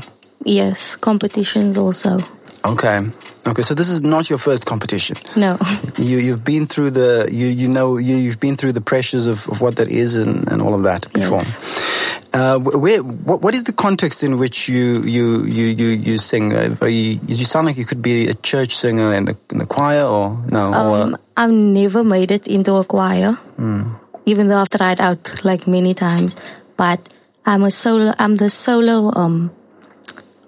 Yes, 0.48 0.96
competitions 0.96 1.78
also. 1.78 2.20
Okay. 2.64 3.00
Okay, 3.48 3.62
so 3.62 3.74
this 3.74 3.90
is 3.90 4.02
not 4.02 4.30
your 4.30 4.40
first 4.40 4.66
competition. 4.66 5.18
No. 5.36 5.58
You 5.98 6.18
you've 6.18 6.44
been 6.44 6.66
through 6.66 6.92
the 6.92 7.28
you 7.32 7.48
you 7.48 7.70
know 7.70 7.98
you 7.98 8.16
you've 8.16 8.40
been 8.40 8.56
through 8.56 8.72
the 8.72 8.82
pressures 8.82 9.28
of, 9.28 9.48
of 9.48 9.62
what 9.62 9.76
that 9.78 9.92
is 9.92 10.16
and, 10.16 10.50
and 10.52 10.62
all 10.62 10.74
of 10.74 10.84
that 10.84 11.12
before. 11.14 11.40
Yes. 11.40 12.28
Uh, 12.34 12.60
where 12.60 13.04
what, 13.04 13.42
what 13.42 13.56
is 13.56 13.64
the 13.64 13.74
context 13.74 14.24
in 14.24 14.38
which 14.38 14.70
you 14.70 15.02
you 15.04 15.44
you 15.44 15.66
you, 15.68 15.88
you 15.88 16.18
sing? 16.18 16.54
Uh, 16.54 16.76
you, 16.86 17.20
you 17.28 17.46
sound 17.46 17.68
like 17.68 17.78
you 17.78 17.86
could 17.86 18.02
be 18.02 18.28
a 18.28 18.34
church 18.34 18.76
singer 18.76 19.14
in 19.14 19.26
the 19.26 19.36
in 19.52 19.60
the 19.60 19.66
choir 19.66 20.04
or 20.04 20.44
no? 20.50 20.74
Um, 20.74 21.14
or? 21.14 21.20
I've 21.36 21.52
never 21.52 22.04
made 22.04 22.32
it 22.32 22.48
into 22.48 22.76
a 22.76 22.84
choir, 22.84 23.38
mm. 23.58 23.96
even 24.26 24.48
though 24.48 24.58
I've 24.58 24.70
tried 24.70 25.00
out 25.00 25.44
like 25.44 25.68
many 25.68 25.94
times. 25.94 26.36
But 26.76 27.00
I'm 27.46 27.64
a 27.64 27.72
solo. 27.72 28.14
I'm 28.20 28.36
the 28.36 28.50
solo 28.50 29.12
um 29.16 29.52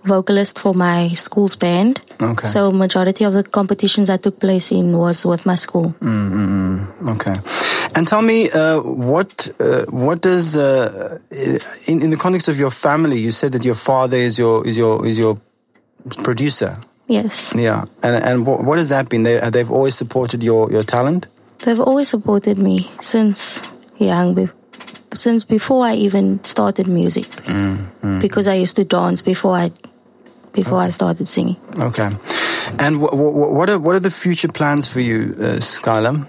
vocalist 0.04 0.60
for 0.60 0.74
my 0.74 1.10
school's 1.10 1.56
band. 1.56 2.02
Okay. 2.22 2.48
So 2.48 2.72
majority 2.72 3.24
of 3.24 3.34
the 3.34 3.44
competitions 3.44 4.10
I 4.10 4.18
took 4.18 4.40
place 4.40 4.72
in 4.72 4.98
was 4.98 5.26
with 5.26 5.46
my 5.46 5.56
school. 5.56 5.94
Mm-hmm. 6.02 7.10
Okay. 7.10 7.36
And 7.96 8.08
tell 8.08 8.22
me, 8.22 8.50
uh, 8.52 8.82
what 8.82 9.50
uh, 9.60 9.86
what 9.90 10.22
does 10.22 10.56
uh, 10.56 11.20
in 11.88 12.02
in 12.02 12.10
the 12.10 12.18
context 12.18 12.48
of 12.48 12.58
your 12.58 12.72
family? 12.72 13.18
You 13.18 13.32
said 13.32 13.52
that 13.54 13.66
your 13.66 13.76
father 13.76 14.18
is 14.18 14.38
your 14.38 14.66
is 14.66 14.78
your 14.78 15.06
is 15.06 15.18
your 15.18 15.38
producer. 16.24 16.74
Yes. 17.08 17.54
Yeah. 17.56 17.86
And 18.04 18.24
and 18.24 18.46
what, 18.46 18.64
what 18.64 18.78
has 18.78 18.90
that 18.90 19.10
been? 19.10 19.24
They 19.24 19.40
they've 19.50 19.72
always 19.72 19.96
supported 19.96 20.44
your 20.44 20.72
your 20.72 20.84
talent. 20.84 21.28
They've 21.60 21.80
always 21.80 22.10
supported 22.10 22.58
me 22.58 22.90
since 23.02 23.62
young 23.98 24.50
since 25.16 25.44
before 25.44 25.86
I 25.86 25.96
even 25.96 26.44
started 26.44 26.88
music. 26.88 27.26
Mm, 27.26 27.78
mm. 28.02 28.22
Because 28.22 28.48
I 28.48 28.56
used 28.56 28.76
to 28.76 28.84
dance 28.84 29.22
before 29.22 29.56
I 29.56 29.72
before 30.54 30.80
okay. 30.80 30.88
I 30.88 30.90
started 30.90 31.28
singing. 31.28 31.58
Okay. 31.80 32.10
And 32.78 33.02
what 33.02 33.16
what 33.16 33.70
are 33.70 33.80
what 33.80 33.96
are 33.96 34.00
the 34.00 34.12
future 34.12 34.48
plans 34.48 34.88
for 34.88 35.00
you, 35.00 35.36
uh, 35.40 35.60
Skyla? 35.60 36.28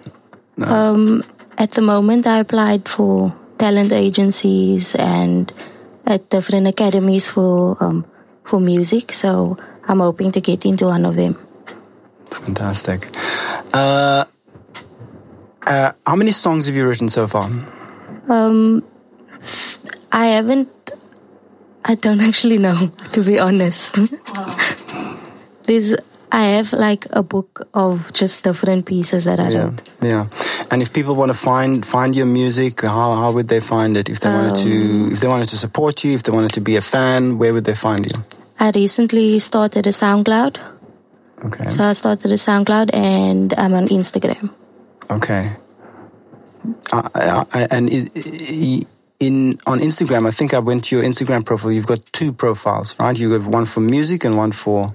No. 0.56 0.66
Um, 0.66 1.22
at 1.58 1.72
the 1.72 1.82
moment, 1.82 2.26
I 2.26 2.38
applied 2.40 2.88
for 2.88 3.34
talent 3.58 3.92
agencies 3.92 4.94
and 4.94 5.52
at 6.06 6.30
different 6.30 6.66
academies 6.66 7.30
for 7.30 7.76
um, 7.80 8.04
for 8.44 8.60
music. 8.60 9.12
So 9.12 9.58
I'm 9.88 10.00
hoping 10.00 10.32
to 10.32 10.40
get 10.40 10.64
into 10.64 10.86
one 10.86 11.04
of 11.04 11.16
them. 11.16 11.36
Fantastic. 12.26 13.06
Uh, 13.72 14.24
uh, 15.66 15.92
how 16.06 16.16
many 16.16 16.30
songs 16.30 16.66
have 16.66 16.76
you 16.76 16.88
written 16.88 17.08
so 17.08 17.26
far? 17.26 17.50
Um, 18.28 18.82
I 20.12 20.26
haven't 20.26 20.68
I 21.91 21.95
don't 21.97 22.20
actually 22.30 22.59
know, 22.59 22.78
to 23.14 23.20
be 23.24 23.38
honest. 23.41 23.97
There's 25.64 25.95
I 26.32 26.45
have 26.57 26.72
like 26.72 27.07
a 27.11 27.22
book 27.22 27.66
of 27.74 28.12
just 28.12 28.45
different 28.45 28.86
pieces 28.86 29.24
that 29.24 29.41
I 29.41 29.49
yeah, 29.51 29.59
wrote. 29.64 29.80
Yeah. 30.01 30.26
And 30.70 30.80
if 30.82 30.93
people 30.93 31.14
want 31.16 31.32
to 31.34 31.38
find 31.38 31.84
find 31.84 32.14
your 32.14 32.26
music, 32.26 32.82
how, 32.82 33.14
how 33.14 33.32
would 33.32 33.49
they 33.49 33.59
find 33.61 33.97
it? 33.97 34.09
If 34.09 34.20
they 34.20 34.30
wanted 34.30 34.57
to 34.66 34.70
Um, 34.70 35.12
if 35.12 35.18
they 35.20 35.26
wanted 35.28 35.49
to 35.49 35.57
support 35.57 36.05
you, 36.05 36.12
if 36.14 36.22
they 36.22 36.32
wanted 36.32 36.53
to 36.53 36.61
be 36.61 36.76
a 36.76 36.80
fan, 36.80 37.38
where 37.38 37.53
would 37.53 37.64
they 37.64 37.74
find 37.74 38.07
you? 38.07 38.16
I 38.61 38.70
recently 38.70 39.41
started 39.41 39.86
a 39.86 39.91
SoundCloud. 39.93 40.55
Okay. 41.47 41.66
So 41.66 41.82
I 41.82 41.95
started 41.95 42.30
a 42.30 42.36
SoundCloud 42.38 42.91
and 42.95 43.53
I'm 43.55 43.74
on 43.74 43.88
Instagram. 43.88 44.51
Okay. 45.11 45.51
I, 46.93 47.45
I, 47.59 47.66
and 47.70 47.91
i- 47.91 48.11
i- 48.14 48.86
in 49.20 49.58
on 49.66 49.80
Instagram, 49.80 50.26
I 50.26 50.30
think 50.32 50.54
I 50.54 50.58
went 50.58 50.84
to 50.84 50.96
your 50.96 51.04
Instagram 51.04 51.44
profile. 51.44 51.70
You've 51.70 51.86
got 51.86 52.04
two 52.12 52.32
profiles, 52.32 52.98
right? 52.98 53.16
You 53.16 53.30
have 53.32 53.46
one 53.46 53.66
for 53.66 53.80
music 53.80 54.24
and 54.24 54.36
one 54.36 54.52
for. 54.52 54.94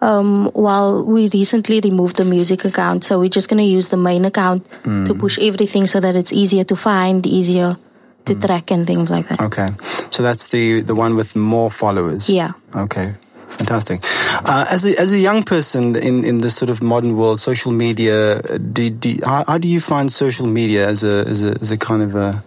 Um, 0.00 0.50
well, 0.54 1.04
we 1.04 1.28
recently 1.28 1.80
removed 1.80 2.16
the 2.16 2.24
music 2.24 2.64
account, 2.64 3.04
so 3.04 3.18
we're 3.18 3.28
just 3.28 3.48
going 3.48 3.58
to 3.58 3.64
use 3.64 3.88
the 3.88 3.96
main 3.96 4.24
account 4.24 4.64
to 4.84 5.14
push 5.14 5.38
everything 5.40 5.86
so 5.86 6.00
that 6.00 6.14
it's 6.14 6.32
easier 6.32 6.62
to 6.64 6.76
find, 6.76 7.26
easier 7.26 7.76
to 8.24 8.34
track, 8.36 8.70
and 8.70 8.86
things 8.86 9.10
like 9.10 9.26
that. 9.28 9.40
Okay, 9.40 9.66
so 10.10 10.22
that's 10.22 10.48
the 10.48 10.82
the 10.82 10.94
one 10.94 11.16
with 11.16 11.34
more 11.34 11.68
followers. 11.68 12.30
Yeah. 12.30 12.52
Okay, 12.76 13.12
fantastic. 13.48 14.00
Uh, 14.46 14.66
as 14.70 14.86
a 14.86 14.98
as 15.00 15.12
a 15.12 15.18
young 15.18 15.42
person 15.42 15.96
in 15.96 16.24
in 16.24 16.42
this 16.42 16.54
sort 16.54 16.70
of 16.70 16.80
modern 16.80 17.16
world, 17.16 17.40
social 17.40 17.72
media, 17.72 18.38
uh, 18.38 18.58
do, 18.58 18.90
do, 18.90 19.18
how, 19.24 19.44
how 19.48 19.58
do 19.58 19.66
you 19.66 19.80
find 19.80 20.12
social 20.12 20.46
media 20.46 20.86
as 20.86 21.02
a 21.02 21.26
as 21.26 21.42
a 21.42 21.50
as 21.60 21.72
a 21.72 21.76
kind 21.76 22.02
of 22.02 22.14
a 22.14 22.44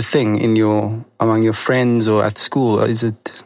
a 0.00 0.02
thing 0.02 0.40
in 0.40 0.56
your 0.56 1.04
among 1.20 1.44
your 1.44 1.52
friends 1.52 2.08
or 2.08 2.24
at 2.24 2.38
school? 2.38 2.80
Or 2.80 2.88
is 2.88 3.04
it? 3.04 3.42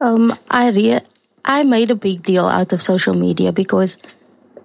Um, 0.00 0.34
I 0.50 0.70
re- 0.70 1.06
I 1.44 1.62
made 1.62 1.90
a 1.90 1.94
big 1.94 2.22
deal 2.22 2.46
out 2.46 2.72
of 2.74 2.82
social 2.82 3.14
media 3.14 3.52
because 3.52 3.98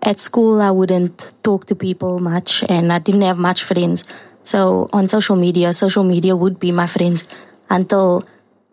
at 0.01 0.19
school 0.19 0.61
I 0.61 0.71
wouldn't 0.71 1.31
talk 1.43 1.67
to 1.67 1.75
people 1.75 2.19
much 2.19 2.63
and 2.67 2.91
I 2.91 2.99
didn't 2.99 3.21
have 3.21 3.37
much 3.37 3.63
friends. 3.63 4.03
So 4.43 4.89
on 4.91 5.07
social 5.07 5.35
media, 5.35 5.73
social 5.73 6.03
media 6.03 6.35
would 6.35 6.59
be 6.59 6.71
my 6.71 6.87
friends 6.87 7.27
until 7.69 8.25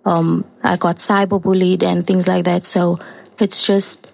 um, 0.04 0.44
I 0.62 0.76
got 0.76 0.96
cyberbullied 0.96 1.82
and 1.82 2.06
things 2.06 2.28
like 2.28 2.44
that. 2.44 2.64
So 2.64 2.98
it's 3.38 3.66
just 3.66 4.10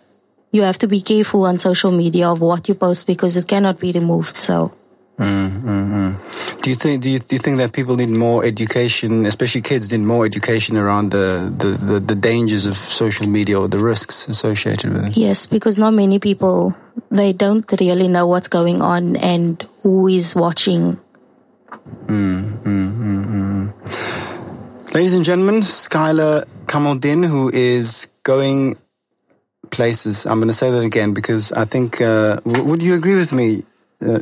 you 0.51 0.63
have 0.63 0.79
to 0.79 0.89
be 0.89 1.01
careful 1.01 1.47
on 1.47 1.59
social 1.59 1.93
media 1.93 2.29
of 2.29 2.41
what 2.41 2.67
you 2.69 2.75
post 2.75 3.07
because 3.07 3.37
it 3.37 3.47
cannot 3.47 3.79
be 3.79 3.93
removed. 3.93 4.41
So 4.41 4.75
Mm, 5.21 5.51
mm, 5.61 5.91
mm. 5.93 6.63
Do 6.63 6.71
you 6.71 6.77
think 6.77 7.03
do 7.03 7.11
you, 7.11 7.19
do 7.19 7.37
you 7.37 7.39
think 7.39 7.59
that 7.59 7.73
people 7.73 7.97
need 7.97 8.09
more 8.09 8.45
education, 8.45 9.27
especially 9.27 9.61
kids 9.61 9.93
need 9.93 10.01
more 10.01 10.25
education 10.25 10.77
around 10.77 11.11
the, 11.11 11.53
the, 11.57 11.69
the, 11.69 12.01
the 12.01 12.15
dangers 12.15 12.67
of 12.67 12.75
social 12.75 13.29
media 13.29 13.61
or 13.61 13.69
the 13.69 13.79
risks 13.79 14.29
associated 14.29 14.93
with 14.93 15.07
it? 15.09 15.17
yes, 15.17 15.47
because 15.47 15.79
not 15.79 15.93
many 15.93 16.19
people 16.19 16.75
they 17.11 17.33
don't 17.33 17.71
really 17.81 18.09
know 18.09 18.27
what's 18.27 18.49
going 18.49 18.83
on 18.83 19.17
and 19.17 19.67
who 19.83 20.09
is 20.09 20.35
watching 20.35 20.99
Ladies 24.93 25.15
and 25.15 25.25
gentlemen, 25.25 25.61
Skyla 25.61 26.45
Kamaldin, 26.67 27.25
who 27.25 27.49
is 27.49 28.09
going 28.23 28.77
places. 29.71 30.27
I'm 30.27 30.39
going 30.39 30.49
to 30.49 30.55
say 30.55 30.71
that 30.71 30.85
again 30.85 31.15
because 31.15 31.53
I 31.53 31.65
think, 31.65 32.01
uh, 32.01 32.37
w- 32.37 32.65
would 32.65 32.83
you 32.83 32.95
agree 32.95 33.15
with 33.15 33.33
me? 33.33 33.63
Uh, 34.05 34.19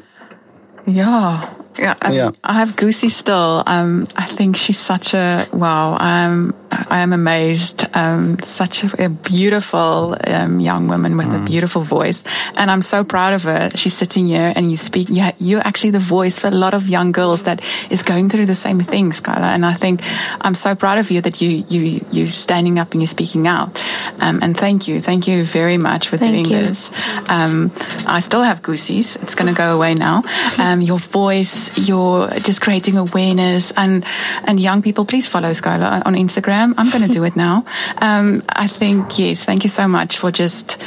Yeah. 0.88 1.54
Yeah, 1.78 1.94
um, 2.02 2.12
Yeah. 2.12 2.30
I 2.42 2.54
have 2.54 2.74
Goosey 2.76 3.08
still. 3.08 3.62
Um, 3.66 4.08
I 4.16 4.26
think 4.26 4.56
she's 4.56 4.78
such 4.78 5.14
a 5.14 5.46
wow. 5.52 5.96
I'm 5.98 6.54
I 6.88 7.00
am 7.00 7.12
amazed. 7.12 7.84
Um, 7.96 8.38
such 8.40 8.84
a, 8.84 9.06
a 9.06 9.08
beautiful 9.08 10.16
um, 10.26 10.60
young 10.60 10.88
woman 10.88 11.16
with 11.16 11.28
a 11.28 11.44
beautiful 11.44 11.82
voice, 11.82 12.22
and 12.56 12.70
I'm 12.70 12.82
so 12.82 13.04
proud 13.04 13.34
of 13.34 13.42
her. 13.44 13.70
She's 13.74 13.94
sitting 13.94 14.26
here, 14.26 14.52
and 14.54 14.70
you 14.70 14.76
speak. 14.76 15.08
You, 15.08 15.30
you're 15.40 15.66
actually 15.66 15.90
the 15.90 15.98
voice 15.98 16.38
for 16.38 16.48
a 16.48 16.52
lot 16.52 16.74
of 16.74 16.88
young 16.88 17.12
girls 17.12 17.42
that 17.44 17.62
is 17.90 18.02
going 18.02 18.28
through 18.30 18.46
the 18.46 18.54
same 18.54 18.80
thing, 18.80 19.10
Skyla. 19.10 19.54
And 19.54 19.64
I 19.64 19.74
think 19.74 20.02
I'm 20.40 20.54
so 20.54 20.74
proud 20.74 20.98
of 20.98 21.10
you 21.10 21.20
that 21.22 21.40
you 21.40 21.64
you 21.68 22.04
you 22.12 22.30
standing 22.30 22.78
up 22.78 22.92
and 22.92 23.02
you're 23.02 23.08
speaking 23.08 23.46
out. 23.46 23.78
Um, 24.20 24.40
and 24.42 24.56
thank 24.56 24.88
you, 24.88 25.00
thank 25.00 25.28
you 25.28 25.44
very 25.44 25.78
much 25.78 26.08
for 26.08 26.16
Thank 26.16 26.46
doing 26.46 26.46
you. 26.46 26.66
this. 26.66 26.90
Um, 27.28 27.72
I 28.06 28.20
still 28.20 28.42
have 28.42 28.62
goosies. 28.62 29.16
It's 29.16 29.34
going 29.34 29.52
to 29.52 29.56
go 29.56 29.74
away 29.76 29.94
now. 29.94 30.22
Um, 30.58 30.80
your 30.80 30.98
voice, 30.98 31.88
your 31.88 32.28
just 32.30 32.60
creating 32.60 32.96
awareness, 32.96 33.70
and 33.76 34.04
and 34.44 34.58
young 34.58 34.82
people, 34.82 35.04
please 35.04 35.28
follow 35.28 35.50
Skyla 35.50 36.04
on 36.04 36.14
Instagram. 36.14 36.67
I'm 36.76 36.90
going 36.90 37.06
to 37.06 37.12
do 37.12 37.24
it 37.24 37.36
now. 37.36 37.64
Um, 38.00 38.42
I 38.48 38.66
think 38.66 39.18
yes. 39.18 39.44
Thank 39.44 39.64
you 39.64 39.70
so 39.70 39.88
much 39.88 40.18
for 40.18 40.30
just 40.30 40.82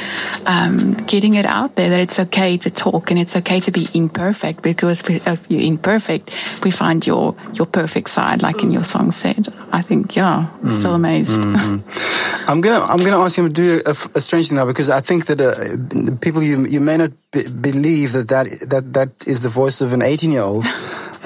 um, 0.46 0.94
getting 1.06 1.34
it 1.34 1.46
out 1.46 1.74
there 1.74 1.90
that 1.90 2.00
it's 2.00 2.18
okay 2.18 2.56
to 2.58 2.70
talk 2.70 3.10
and 3.10 3.18
it's 3.18 3.36
okay 3.36 3.60
to 3.60 3.70
be 3.70 3.86
imperfect 3.94 4.62
because 4.62 5.02
if 5.08 5.50
you're 5.50 5.62
imperfect, 5.62 6.30
we 6.64 6.70
find 6.70 7.06
your 7.06 7.34
your 7.54 7.66
perfect 7.66 8.10
side, 8.10 8.42
like 8.42 8.62
in 8.62 8.70
your 8.70 8.84
song 8.84 9.12
said. 9.12 9.48
I 9.72 9.82
think 9.82 10.16
yeah, 10.16 10.48
I'm 10.62 10.70
still 10.70 10.94
amazed. 10.94 11.40
I'm 12.48 12.60
gonna 12.60 12.84
I'm 12.84 12.98
gonna 12.98 13.18
ask 13.18 13.38
you 13.38 13.48
to 13.48 13.54
do 13.54 13.80
a, 13.86 13.90
a 13.90 14.20
strange 14.20 14.48
thing 14.48 14.58
now 14.58 14.66
because 14.66 14.90
I 14.90 15.00
think 15.00 15.26
that 15.26 15.40
uh, 15.40 16.16
people 16.20 16.42
you 16.42 16.66
you 16.66 16.80
may 16.80 16.96
not 16.96 17.10
be, 17.30 17.48
believe 17.48 18.12
that, 18.12 18.28
that 18.28 18.46
that 18.68 18.92
that 18.92 19.26
is 19.26 19.42
the 19.42 19.48
voice 19.48 19.80
of 19.80 19.92
an 19.92 20.02
18 20.02 20.32
year 20.32 20.42
old 20.42 20.66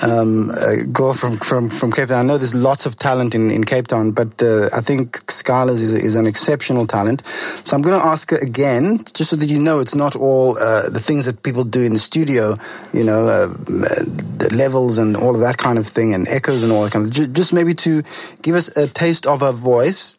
um, 0.03 0.51
uh, 0.51 0.85
girl 0.93 1.15
from, 1.15 1.39
from 1.39 1.71
from 1.71 1.91
Cape 1.91 2.09
Town. 2.09 2.25
I 2.25 2.29
know 2.29 2.39
there's 2.39 2.55
lots 2.55 2.87
of 2.87 2.97
talent 2.97 3.35
in, 3.35 3.51
in 3.51 3.65
Cape 3.65 3.87
Town, 3.87 4.13
but 4.13 4.43
uh, 4.43 4.69
I 4.75 4.81
think 4.81 5.13
Skyla's 5.27 5.81
is, 5.81 5.93
is 5.93 6.15
an 6.15 6.27
exceptional 6.27 6.87
talent. 6.87 7.27
So 7.27 7.77
I'm 7.77 7.83
going 7.83 7.99
to 7.99 8.05
ask 8.05 8.31
her 8.31 8.39
again, 8.39 8.99
just 9.15 9.31
so 9.31 9.37
that 9.37 9.47
you 9.47 9.59
know 9.59 9.81
it's 9.81 9.95
not 9.95 10.15
all 10.15 10.59
uh, 10.59 10.91
the 10.91 11.01
things 11.01 11.27
that 11.27 11.43
people 11.43 11.65
do 11.65 11.83
in 11.83 11.93
the 11.93 11.99
studio, 11.99 12.57
you 12.93 13.05
know, 13.05 13.27
uh, 13.27 13.47
the 13.47 14.51
levels 14.55 14.99
and 14.99 15.17
all 15.17 15.35
of 15.35 15.41
that 15.41 15.57
kind 15.57 15.79
of 15.79 15.87
thing, 15.87 16.13
and 16.13 16.29
echoes 16.29 16.63
and 16.63 16.73
all 16.73 16.85
that 16.85 16.93
kind 16.93 17.07
of. 17.07 17.33
Just, 17.33 17.53
maybe 17.57 17.73
to 17.75 18.03
give 18.43 18.55
us 18.55 18.69
a 18.77 18.87
taste 18.87 19.25
of 19.25 19.41
her 19.41 19.53
voice 19.53 20.19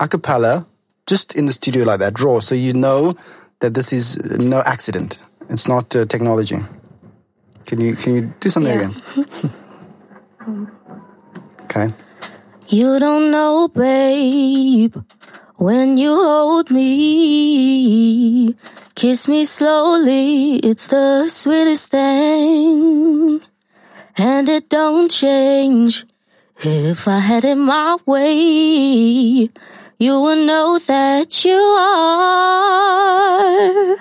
a 0.00 0.08
cappella, 0.08 0.66
just 1.06 1.36
in 1.36 1.46
the 1.46 1.52
studio 1.52 1.84
like 1.84 2.00
that, 2.00 2.18
raw, 2.20 2.40
so 2.40 2.54
you 2.54 2.72
know 2.72 3.12
that 3.60 3.74
this 3.74 3.92
is 3.92 4.18
no 4.38 4.60
accident. 4.66 5.18
It's 5.50 5.68
not 5.68 5.94
uh, 5.94 6.04
technology. 6.06 6.56
Can 7.66 7.80
you 7.80 7.94
can 7.96 8.14
you 8.16 8.34
do 8.40 8.48
something 8.48 8.72
Yeah. 8.72 8.90
again? 8.90 8.94
okay. 11.64 11.88
You 12.68 12.98
don't 12.98 13.30
know, 13.30 13.68
babe, 13.68 14.96
when 15.56 15.96
you 15.98 16.14
hold 16.14 16.70
me. 16.70 18.54
Kiss 18.94 19.26
me 19.28 19.44
slowly, 19.44 20.56
it's 20.56 20.86
the 20.86 21.28
sweetest 21.28 21.90
thing. 21.90 23.40
And 24.16 24.48
it 24.48 24.68
don't 24.70 25.10
change. 25.10 26.06
If 26.62 27.08
I 27.08 27.18
had 27.18 27.44
it 27.44 27.56
my 27.56 27.98
way, 28.06 29.50
you 29.98 30.20
would 30.20 30.38
know 30.46 30.78
that 30.86 31.44
you 31.44 31.58
are. 33.18 33.96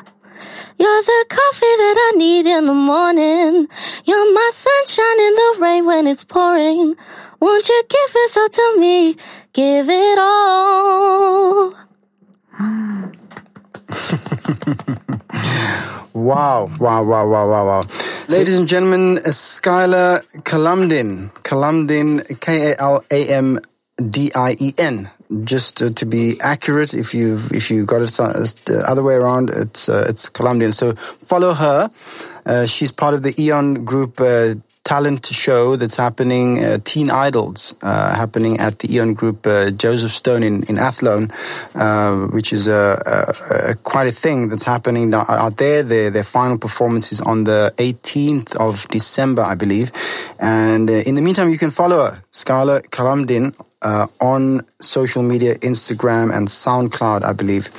You're 0.83 1.03
the 1.03 1.25
coffee 1.29 1.75
that 1.83 1.95
I 1.97 2.17
need 2.17 2.45
in 2.45 2.65
the 2.65 2.73
morning. 2.73 3.69
You're 4.03 4.33
my 4.33 4.49
sunshine 4.51 5.19
in 5.27 5.33
the 5.33 5.57
rain 5.61 5.85
when 5.85 6.07
it's 6.07 6.25
pouring. 6.25 6.97
Won't 7.39 7.69
you 7.69 7.83
give 7.87 8.11
it 8.13 8.37
all 8.37 8.49
to 8.49 8.79
me? 8.81 9.15
Give 9.53 9.87
it 9.87 10.19
all. 10.19 11.73
Wow, 16.11 16.67
wow, 16.77 17.03
wow, 17.03 17.27
wow, 17.27 17.47
wow, 17.47 17.65
wow. 17.65 17.83
Ladies 18.27 18.57
and 18.59 18.67
gentlemen, 18.67 19.19
Skyla 19.23 20.19
Kalamdien. 20.43 21.31
Kalamdien, 21.43 22.41
K 22.41 22.71
A 22.71 22.75
L 22.81 23.05
A 23.09 23.27
M 23.29 23.57
D 24.09 24.31
I 24.35 24.57
E 24.59 24.73
N. 24.77 25.09
Just 25.43 25.81
uh, 25.81 25.89
to 25.89 26.05
be 26.05 26.39
accurate, 26.41 26.93
if 26.93 27.13
you've 27.13 27.51
if 27.51 27.71
you 27.71 27.85
got 27.85 28.01
it 28.01 28.19
uh, 28.19 28.33
the 28.65 28.83
other 28.87 29.01
way 29.01 29.15
around, 29.15 29.49
it's 29.49 29.89
uh, 29.89 30.05
it's 30.07 30.29
Kalamdien. 30.29 30.73
So 30.73 30.93
follow 30.93 31.53
her. 31.53 31.89
Uh, 32.45 32.65
she's 32.65 32.91
part 32.91 33.13
of 33.13 33.23
the 33.23 33.31
Eoan 33.33 33.85
Group 33.85 34.19
uh, 34.19 34.55
talent 34.83 35.25
show 35.25 35.77
that's 35.77 35.95
happening, 35.95 36.63
uh, 36.63 36.77
Teen 36.83 37.09
Idols, 37.09 37.73
uh, 37.81 38.15
happening 38.15 38.59
at 38.59 38.79
the 38.79 38.89
Eoan 38.89 39.15
Group 39.15 39.47
uh, 39.47 39.71
Joseph 39.71 40.11
Stone 40.11 40.43
in, 40.43 40.63
in 40.63 40.77
Athlone, 40.77 41.29
which 42.31 42.51
is 42.51 42.67
a, 42.67 43.01
a, 43.05 43.71
a, 43.71 43.75
quite 43.75 44.07
a 44.07 44.11
thing 44.11 44.49
that's 44.49 44.65
happening 44.65 45.13
out 45.13 45.57
there. 45.57 45.83
Their, 45.83 46.09
their 46.09 46.23
final 46.23 46.57
performance 46.57 47.13
is 47.13 47.21
on 47.21 47.45
the 47.45 47.73
18th 47.77 48.57
of 48.57 48.87
December, 48.89 49.41
I 49.41 49.55
believe. 49.55 49.91
And 50.39 50.89
in 50.89 51.15
the 51.15 51.21
meantime, 51.21 51.49
you 51.49 51.57
can 51.57 51.71
follow 51.71 52.03
her, 52.03 52.21
Skyla 52.31 52.81
Kalamdien, 52.89 53.57
uh, 53.83 54.07
on 54.19 54.65
social 54.79 55.23
media, 55.23 55.55
Instagram 55.55 56.35
and 56.35 56.47
SoundCloud, 56.47 57.23
I 57.23 57.33
believe. 57.33 57.69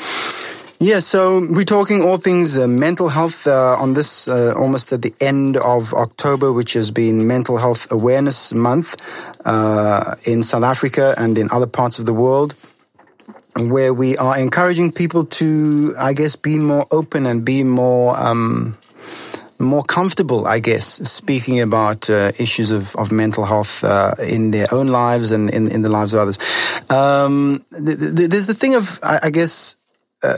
Yeah, 0.80 1.00
so 1.00 1.46
we're 1.48 1.64
talking 1.64 2.02
all 2.02 2.18
things 2.18 2.58
uh, 2.58 2.66
mental 2.66 3.08
health 3.08 3.46
uh, 3.46 3.76
on 3.78 3.94
this 3.94 4.28
uh, 4.28 4.54
almost 4.58 4.92
at 4.92 5.02
the 5.02 5.14
end 5.20 5.56
of 5.56 5.94
October, 5.94 6.52
which 6.52 6.74
has 6.74 6.90
been 6.90 7.26
Mental 7.26 7.56
Health 7.56 7.90
Awareness 7.90 8.52
Month 8.52 8.96
uh, 9.46 10.16
in 10.26 10.42
South 10.42 10.64
Africa 10.64 11.14
and 11.16 11.38
in 11.38 11.48
other 11.52 11.66
parts 11.66 11.98
of 11.98 12.06
the 12.06 12.12
world, 12.12 12.54
where 13.56 13.94
we 13.94 14.18
are 14.18 14.38
encouraging 14.38 14.92
people 14.92 15.24
to, 15.24 15.94
I 15.98 16.12
guess, 16.12 16.36
be 16.36 16.58
more 16.58 16.86
open 16.90 17.24
and 17.24 17.44
be 17.44 17.62
more. 17.62 18.18
Um, 18.18 18.76
more 19.58 19.82
comfortable, 19.82 20.46
I 20.46 20.58
guess, 20.58 20.86
speaking 20.86 21.60
about 21.60 22.10
uh, 22.10 22.32
issues 22.38 22.70
of, 22.70 22.94
of 22.96 23.12
mental 23.12 23.44
health 23.44 23.84
uh, 23.84 24.12
in 24.26 24.50
their 24.50 24.66
own 24.72 24.88
lives 24.88 25.32
and 25.32 25.50
in, 25.50 25.70
in 25.70 25.82
the 25.82 25.90
lives 25.90 26.14
of 26.14 26.20
others. 26.20 26.38
Um, 26.90 27.64
th- 27.70 27.98
th- 27.98 28.30
there's 28.30 28.46
the 28.46 28.54
thing 28.54 28.74
of, 28.74 28.98
I, 29.02 29.18
I 29.24 29.30
guess, 29.30 29.76
uh, 30.22 30.36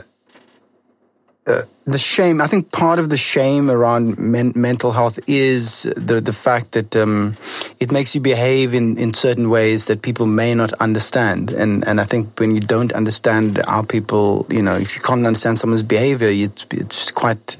uh, 1.47 1.61
the 1.85 1.97
shame. 1.97 2.41
I 2.41 2.47
think 2.47 2.73
part 2.73 2.99
of 2.99 3.09
the 3.09 3.15
shame 3.15 3.71
around 3.71 4.17
men- 4.17 4.51
mental 4.53 4.91
health 4.91 5.17
is 5.27 5.83
the 5.95 6.19
the 6.19 6.33
fact 6.33 6.73
that 6.73 6.93
um, 6.97 7.35
it 7.79 7.89
makes 7.89 8.13
you 8.13 8.19
behave 8.19 8.73
in, 8.73 8.97
in 8.97 9.13
certain 9.13 9.49
ways 9.49 9.85
that 9.85 10.01
people 10.01 10.25
may 10.25 10.53
not 10.53 10.73
understand. 10.73 11.53
And 11.53 11.87
and 11.87 12.01
I 12.01 12.03
think 12.03 12.37
when 12.37 12.53
you 12.53 12.59
don't 12.59 12.91
understand 12.91 13.61
how 13.65 13.83
people, 13.83 14.45
you 14.49 14.61
know, 14.61 14.75
if 14.75 14.95
you 14.95 15.01
can't 15.01 15.25
understand 15.25 15.57
someone's 15.57 15.83
behavior, 15.83 16.27
it's, 16.29 16.67
it's 16.71 17.11
quite 17.11 17.55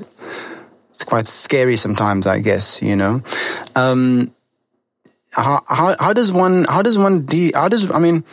it's 0.98 1.06
quite 1.06 1.28
scary 1.28 1.78
sometimes. 1.78 2.26
I 2.26 2.40
guess 2.40 2.82
you 2.82 2.96
know. 2.96 3.22
Um, 3.76 4.34
how, 5.30 5.62
how 5.68 5.96
how 6.00 6.14
does 6.14 6.32
one 6.32 6.66
how 6.66 6.82
does 6.82 6.98
one 6.98 7.28
de- 7.28 7.52
how 7.54 7.68
does 7.68 7.92
I 7.92 8.00
mean 8.00 8.24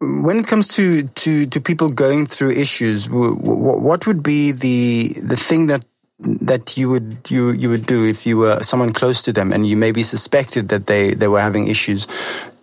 when 0.00 0.38
it 0.38 0.46
comes 0.46 0.68
to, 0.76 1.02
to, 1.08 1.46
to 1.46 1.60
people 1.60 1.88
going 1.88 2.26
through 2.26 2.50
issues, 2.50 3.08
what 3.10 4.06
would 4.06 4.22
be 4.22 4.52
the 4.52 5.14
the 5.20 5.36
thing 5.36 5.66
that 5.66 5.84
that 6.20 6.76
you 6.76 6.90
would 6.90 7.30
you 7.30 7.50
you 7.50 7.68
would 7.68 7.86
do 7.86 8.04
if 8.04 8.26
you 8.26 8.38
were 8.38 8.62
someone 8.62 8.92
close 8.92 9.22
to 9.22 9.32
them 9.32 9.52
and 9.52 9.66
you 9.66 9.76
maybe 9.76 10.02
suspected 10.02 10.68
that 10.68 10.86
they, 10.86 11.14
they 11.14 11.28
were 11.28 11.40
having 11.40 11.68
issues? 11.68 12.06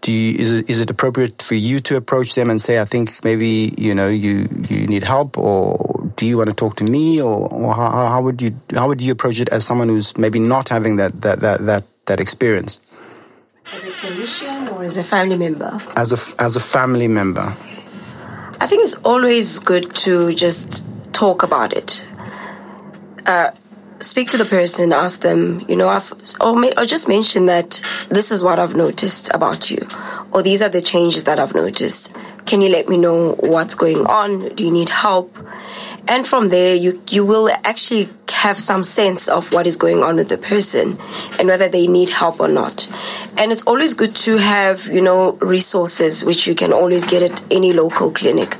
Do 0.02 0.12
you, 0.12 0.38
is 0.38 0.52
it 0.52 0.70
is 0.70 0.80
it 0.82 0.90
appropriate 0.90 1.42
for 1.42 1.56
you 1.56 1.80
to 1.82 1.96
approach 1.96 2.36
them 2.36 2.50
and 2.50 2.62
say, 2.62 2.80
I 2.80 2.86
think 2.86 3.24
maybe 3.24 3.74
you 3.78 3.96
know 3.96 4.08
you 4.08 4.48
you 4.70 4.88
need 4.88 5.04
help, 5.04 5.38
or 5.38 5.95
do 6.16 6.26
you 6.26 6.38
want 6.38 6.50
to 6.50 6.56
talk 6.56 6.76
to 6.78 6.84
me, 6.84 7.22
or, 7.22 7.48
or 7.52 7.74
how, 7.74 7.90
how 7.90 8.22
would 8.22 8.42
you 8.42 8.52
how 8.74 8.88
would 8.88 9.02
you 9.02 9.12
approach 9.12 9.40
it 9.40 9.50
as 9.50 9.66
someone 9.66 9.90
who's 9.90 10.18
maybe 10.18 10.40
not 10.40 10.70
having 10.70 10.98
that 10.98 11.22
that 11.22 11.40
that 11.42 11.60
that, 11.62 11.84
that 12.06 12.20
experience? 12.20 12.80
As 13.74 13.86
a 13.86 13.90
clinician 13.90 14.72
or 14.72 14.84
as 14.84 14.98
a 14.98 15.04
family 15.04 15.38
member? 15.38 15.78
As 15.96 16.14
a, 16.14 16.42
as 16.42 16.56
a 16.56 16.60
family 16.60 17.08
member. 17.08 17.56
I 18.60 18.68
think 18.68 18.84
it's 18.84 18.98
always 19.04 19.60
good 19.60 19.94
to 19.96 20.34
just 20.34 20.86
talk 21.14 21.44
about 21.44 21.74
it. 21.74 22.06
Uh, 23.26 23.52
speak 24.02 24.30
to 24.30 24.38
the 24.38 24.46
person, 24.46 24.94
ask 24.94 25.22
them, 25.22 25.62
you 25.68 25.76
know, 25.76 25.90
I've, 25.90 26.14
or, 26.40 26.56
may, 26.56 26.72
or 26.78 26.86
just 26.86 27.08
mention 27.08 27.48
that 27.48 27.82
this 28.10 28.32
is 28.32 28.44
what 28.44 28.60
I've 28.60 28.76
noticed 28.76 29.34
about 29.34 29.72
you, 29.72 29.88
or 30.32 30.44
these 30.44 30.62
are 30.62 30.70
the 30.70 30.82
changes 30.82 31.24
that 31.24 31.40
I've 31.40 31.56
noticed. 31.56 32.16
Can 32.46 32.62
you 32.62 32.70
let 32.70 32.88
me 32.88 32.98
know 32.98 33.36
what's 33.40 33.76
going 33.76 34.06
on? 34.06 34.56
Do 34.56 34.64
you 34.64 34.72
need 34.72 34.90
help? 34.90 35.36
And 36.08 36.28
from 36.28 36.50
there, 36.50 36.76
you, 36.76 37.02
you 37.10 37.26
will 37.26 37.50
actually 37.64 38.10
have 38.30 38.60
some 38.60 38.84
sense 38.84 39.28
of 39.28 39.52
what 39.52 39.66
is 39.66 39.76
going 39.76 40.04
on 40.04 40.18
with 40.18 40.30
the 40.30 40.38
person 40.38 40.98
and 41.40 41.48
whether 41.48 41.68
they 41.68 41.88
need 41.88 42.12
help 42.12 42.40
or 42.40 42.48
not. 42.48 42.88
And 43.38 43.52
it's 43.52 43.64
always 43.64 43.96
good 43.96 44.16
to 44.18 44.38
have, 44.38 44.86
you 44.86 45.02
know, 45.02 45.34
resources 45.42 46.24
which 46.24 46.46
you 46.46 46.54
can 46.54 46.72
always 46.72 47.06
get 47.06 47.24
at 47.24 47.44
any 47.52 47.74
local 47.74 48.12
clinic. 48.12 48.56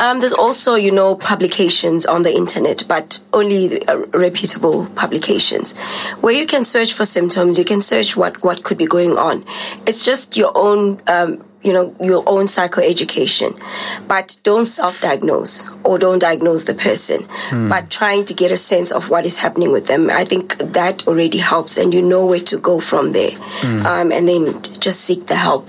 Um, 0.00 0.20
there's 0.20 0.32
also, 0.32 0.74
you 0.74 0.90
know, 0.90 1.14
publications 1.14 2.06
on 2.06 2.22
the 2.22 2.34
internet, 2.34 2.86
but 2.88 3.18
only 3.34 3.86
uh, 3.86 3.98
reputable 4.14 4.86
publications 4.96 5.76
where 6.22 6.32
you 6.32 6.46
can 6.46 6.64
search 6.64 6.94
for 6.94 7.04
symptoms. 7.04 7.58
You 7.58 7.66
can 7.66 7.82
search 7.82 8.16
what, 8.16 8.42
what 8.42 8.64
could 8.64 8.78
be 8.78 8.86
going 8.86 9.18
on. 9.18 9.44
It's 9.86 10.04
just 10.04 10.38
your 10.38 10.52
own, 10.54 11.02
um, 11.06 11.44
you 11.62 11.72
know, 11.72 11.94
your 12.00 12.22
own 12.26 12.46
psychoeducation. 12.46 13.60
But 14.08 14.38
don't 14.42 14.64
self-diagnose 14.64 15.64
or 15.84 15.98
don't 15.98 16.18
diagnose 16.18 16.64
the 16.64 16.74
person, 16.74 17.22
hmm. 17.28 17.68
but 17.68 17.90
trying 17.90 18.24
to 18.26 18.34
get 18.34 18.50
a 18.50 18.56
sense 18.56 18.90
of 18.92 19.10
what 19.10 19.24
is 19.26 19.38
happening 19.38 19.72
with 19.72 19.86
them. 19.86 20.10
I 20.10 20.24
think 20.24 20.56
that 20.58 21.06
already 21.06 21.38
helps 21.38 21.78
and 21.78 21.92
you 21.92 22.02
know 22.02 22.26
where 22.26 22.40
to 22.40 22.58
go 22.58 22.80
from 22.80 23.12
there. 23.12 23.32
Hmm. 23.32 23.86
Um, 23.86 24.12
and 24.12 24.28
then 24.28 24.62
just 24.80 25.00
seek 25.00 25.26
the 25.26 25.36
help. 25.36 25.68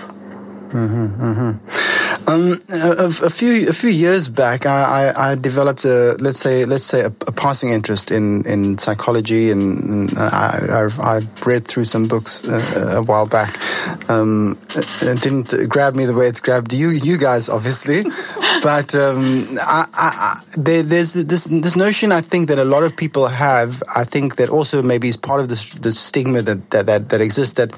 Mm-hmm, 0.72 1.23
mm-hmm. 1.23 1.91
Um, 2.27 2.61
a, 2.69 3.26
a, 3.26 3.30
few 3.30 3.68
a 3.68 3.73
few 3.73 3.89
years 3.89 4.30
back, 4.30 4.65
I, 4.65 5.11
I, 5.15 5.31
I, 5.31 5.35
developed 5.35 5.85
a 5.85 6.15
let's 6.19 6.39
say 6.39 6.65
let's 6.65 6.84
say 6.84 7.02
a, 7.02 7.07
a 7.07 7.31
passing 7.31 7.69
interest 7.69 8.11
in, 8.11 8.45
in 8.45 8.77
psychology, 8.77 9.49
and, 9.49 10.11
I, 10.18 10.60
I, 10.69 11.18
I, 11.18 11.22
read 11.45 11.68
through 11.68 11.85
some 11.85 12.07
books 12.07 12.43
a, 12.45 12.98
a 12.98 13.02
while 13.02 13.26
back. 13.26 13.60
Um, 14.10 14.57
it 14.76 15.19
didn't 15.22 15.68
grab 15.68 15.95
me 15.95 16.06
the 16.06 16.14
way 16.14 16.27
it's 16.27 16.39
grabbed 16.39 16.73
you 16.73 16.89
you 16.89 17.18
guys, 17.18 17.49
obviously, 17.49 18.03
but 18.64 18.95
um, 18.95 19.45
there, 20.56 20.84
there's 20.84 21.14
this 21.14 21.45
this 21.45 21.76
notion 21.76 22.11
I 22.11 22.22
think 22.22 22.49
that 22.49 22.60
a 22.60 22.65
lot 22.65 22.84
of 22.84 22.95
people 22.95 23.27
have. 23.27 23.81
I 23.93 24.03
think 24.03 24.35
that 24.35 24.49
also 24.49 24.81
maybe 24.84 25.07
is 25.07 25.18
part 25.18 25.41
of 25.41 25.49
this 25.49 25.73
the 25.73 25.91
stigma 25.91 26.43
that, 26.43 26.69
that 26.69 26.85
that 26.85 27.10
that 27.10 27.19
exists 27.19 27.56
that 27.56 27.77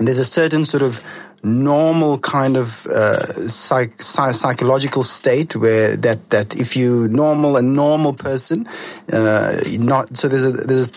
there's 0.00 0.18
a 0.18 0.24
certain 0.24 0.64
sort 0.64 0.82
of 0.82 1.00
normal 1.44 2.18
kind 2.18 2.56
of 2.56 2.86
uh, 2.86 3.48
psych, 3.48 4.00
psychological 4.00 5.02
state 5.02 5.54
where 5.54 5.96
that 5.96 6.30
that 6.30 6.56
if 6.56 6.76
you 6.76 7.08
normal 7.08 7.56
a 7.56 7.62
normal 7.62 8.14
person, 8.14 8.66
uh, 9.12 9.52
not 9.78 10.16
so 10.16 10.28
there's 10.28 10.46
a 10.46 10.52
there's 10.52 10.92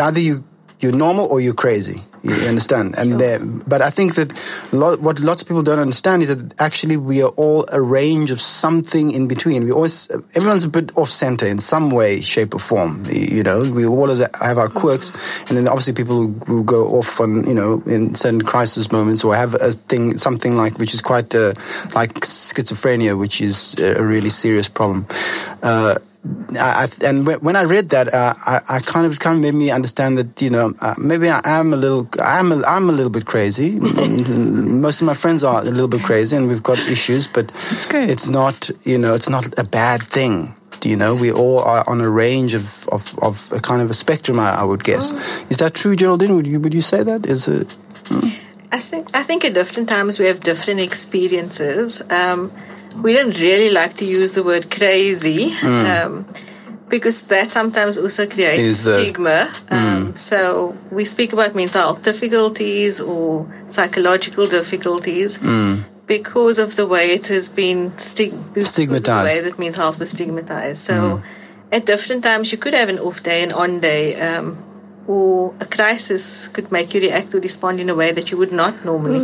either 0.00 0.20
you 0.20 0.44
you're 0.80 0.92
normal 0.92 1.26
or 1.26 1.40
you're 1.40 1.54
crazy. 1.54 2.00
You 2.22 2.48
understand? 2.48 2.96
And 2.98 3.20
sure. 3.20 3.62
but 3.68 3.82
I 3.82 3.90
think 3.90 4.16
that 4.16 4.36
what 4.72 5.20
lots 5.20 5.42
of 5.42 5.48
people 5.48 5.62
don't 5.62 5.78
understand 5.78 6.22
is 6.22 6.28
that 6.28 6.60
actually 6.60 6.96
we 6.96 7.22
are 7.22 7.30
all 7.30 7.66
a 7.70 7.80
range 7.80 8.32
of 8.32 8.40
something 8.40 9.12
in 9.12 9.28
between. 9.28 9.64
We 9.64 9.70
always 9.70 10.10
everyone's 10.34 10.64
a 10.64 10.68
bit 10.68 10.96
off 10.96 11.08
center 11.08 11.46
in 11.46 11.58
some 11.58 11.90
way, 11.90 12.20
shape, 12.20 12.54
or 12.54 12.58
form. 12.58 13.04
You 13.08 13.44
know, 13.44 13.70
we 13.70 13.86
all 13.86 14.08
have 14.08 14.58
our 14.58 14.68
quirks, 14.68 15.12
and 15.48 15.56
then 15.56 15.68
obviously 15.68 15.94
people 15.94 16.26
who, 16.26 16.64
go 16.64 16.98
off 16.98 17.20
on 17.20 17.46
you 17.46 17.54
know 17.54 17.82
in 17.86 18.16
certain 18.16 18.42
crisis 18.42 18.90
moments 18.90 19.22
or 19.22 19.36
have 19.36 19.54
a 19.54 19.70
thing 19.70 20.16
something 20.16 20.56
like 20.56 20.78
which 20.78 20.94
is 20.94 21.00
quite 21.00 21.32
uh, 21.34 21.52
like 21.94 22.14
schizophrenia, 22.14 23.16
which 23.16 23.40
is 23.40 23.78
a 23.78 24.02
really 24.02 24.30
serious 24.30 24.68
problem. 24.68 25.06
Uh, 25.62 25.94
I, 26.58 26.86
and 27.04 27.26
when 27.26 27.56
I 27.56 27.64
read 27.64 27.90
that, 27.90 28.12
uh, 28.12 28.34
I, 28.38 28.60
I, 28.68 28.78
kind 28.80 29.06
of 29.06 29.18
kind 29.18 29.36
of 29.36 29.42
made 29.42 29.54
me 29.54 29.70
understand 29.70 30.18
that 30.18 30.40
you 30.40 30.50
know 30.50 30.74
uh, 30.80 30.94
maybe 30.98 31.28
I 31.28 31.40
am 31.44 31.72
a 31.72 31.76
little 31.76 32.08
I'm 32.20 32.52
a, 32.52 32.62
I'm 32.62 32.88
a 32.88 32.92
little 32.92 33.10
bit 33.10 33.26
crazy. 33.26 33.72
Most 33.80 35.00
of 35.00 35.06
my 35.06 35.14
friends 35.14 35.42
are 35.44 35.60
a 35.60 35.64
little 35.64 35.88
bit 35.88 36.02
crazy, 36.02 36.36
and 36.36 36.48
we've 36.48 36.62
got 36.62 36.78
issues, 36.78 37.26
but 37.26 37.50
it's 37.92 38.30
not 38.30 38.70
you 38.84 38.98
know 38.98 39.14
it's 39.14 39.28
not 39.28 39.58
a 39.58 39.64
bad 39.64 40.02
thing. 40.02 40.54
You 40.84 40.96
know, 40.96 41.14
we 41.14 41.32
all 41.32 41.60
are 41.60 41.82
on 41.88 42.00
a 42.00 42.08
range 42.08 42.54
of, 42.54 42.86
of, 42.90 43.18
of 43.20 43.50
a 43.50 43.58
kind 43.58 43.82
of 43.82 43.90
a 43.90 43.94
spectrum. 43.94 44.38
I, 44.38 44.60
I 44.60 44.64
would 44.64 44.84
guess. 44.84 45.12
Oh. 45.12 45.46
Is 45.50 45.56
that 45.56 45.74
true, 45.74 45.96
Geraldine? 45.96 46.36
Would 46.36 46.46
you 46.46 46.60
would 46.60 46.74
you 46.74 46.80
say 46.80 47.02
that? 47.02 47.26
Is 47.26 47.48
it? 47.48 47.72
Hmm? 48.06 48.28
I 48.70 48.78
think 48.78 49.08
I 49.14 49.22
think 49.22 49.44
at 49.44 49.54
different 49.54 49.88
times 49.88 50.18
we 50.18 50.26
have 50.26 50.40
different 50.40 50.80
experiences. 50.80 52.02
Um, 52.10 52.52
we 53.02 53.12
don't 53.12 53.38
really 53.38 53.70
like 53.70 53.96
to 53.96 54.04
use 54.04 54.32
the 54.32 54.42
word 54.42 54.70
crazy 54.70 55.50
mm. 55.50 56.04
um, 56.06 56.26
because 56.88 57.22
that 57.22 57.50
sometimes 57.52 57.98
also 57.98 58.26
creates 58.26 58.78
stigma. 58.78 59.50
Um, 59.70 60.12
mm. 60.12 60.18
So 60.18 60.76
we 60.90 61.04
speak 61.04 61.32
about 61.32 61.54
mental 61.54 61.80
health 61.80 62.02
difficulties 62.02 63.00
or 63.00 63.46
psychological 63.70 64.46
difficulties. 64.46 65.38
Mm. 65.38 65.84
Because 66.06 66.60
of 66.60 66.76
the 66.76 66.86
way 66.86 67.10
it 67.10 67.26
has 67.28 67.48
been 67.48 67.98
stig- 67.98 68.32
stigmatized, 68.60 69.34
the 69.34 69.42
way 69.42 69.50
that 69.50 69.58
mental 69.58 69.82
health 69.82 69.98
was 69.98 70.12
stigmatized. 70.12 70.78
So, 70.78 71.20
at 71.72 71.84
different 71.84 72.22
times, 72.22 72.52
you 72.52 72.58
could 72.58 72.74
have 72.74 72.88
an 72.88 73.00
off 73.00 73.24
day, 73.24 73.42
an 73.42 73.50
on 73.50 73.80
day, 73.80 74.14
um, 74.20 74.56
or 75.08 75.52
a 75.58 75.64
crisis 75.64 76.46
could 76.46 76.70
make 76.70 76.94
you 76.94 77.00
react 77.00 77.34
or 77.34 77.40
respond 77.40 77.80
in 77.80 77.90
a 77.90 77.94
way 77.96 78.12
that 78.12 78.30
you 78.30 78.38
would 78.38 78.52
not 78.52 78.84
normally. 78.84 79.18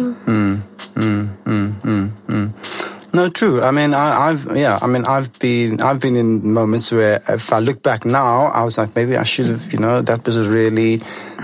No, 3.15 3.29
true. 3.29 3.61
I 3.61 3.73
mean, 3.73 3.93
I, 3.93 4.31
have 4.31 4.57
yeah. 4.57 4.79
I 4.81 4.87
mean, 4.87 5.05
I've 5.05 5.39
been 5.39 5.83
I've 5.83 6.01
been 6.01 6.17
in 6.17 6.51
moments 6.51 6.91
where 6.93 7.23
if 7.29 7.53
I 7.53 7.59
look 7.59 7.83
back 7.83 8.07
now, 8.07 8.47
I 8.47 8.63
was 8.63 8.79
like, 8.79 8.97
maybe 8.97 9.19
I 9.19 9.25
should 9.25 9.47
have. 9.47 9.71
You 9.71 9.81
know, 9.81 10.01
that 10.01 10.25
was 10.25 10.49
really 10.49 10.97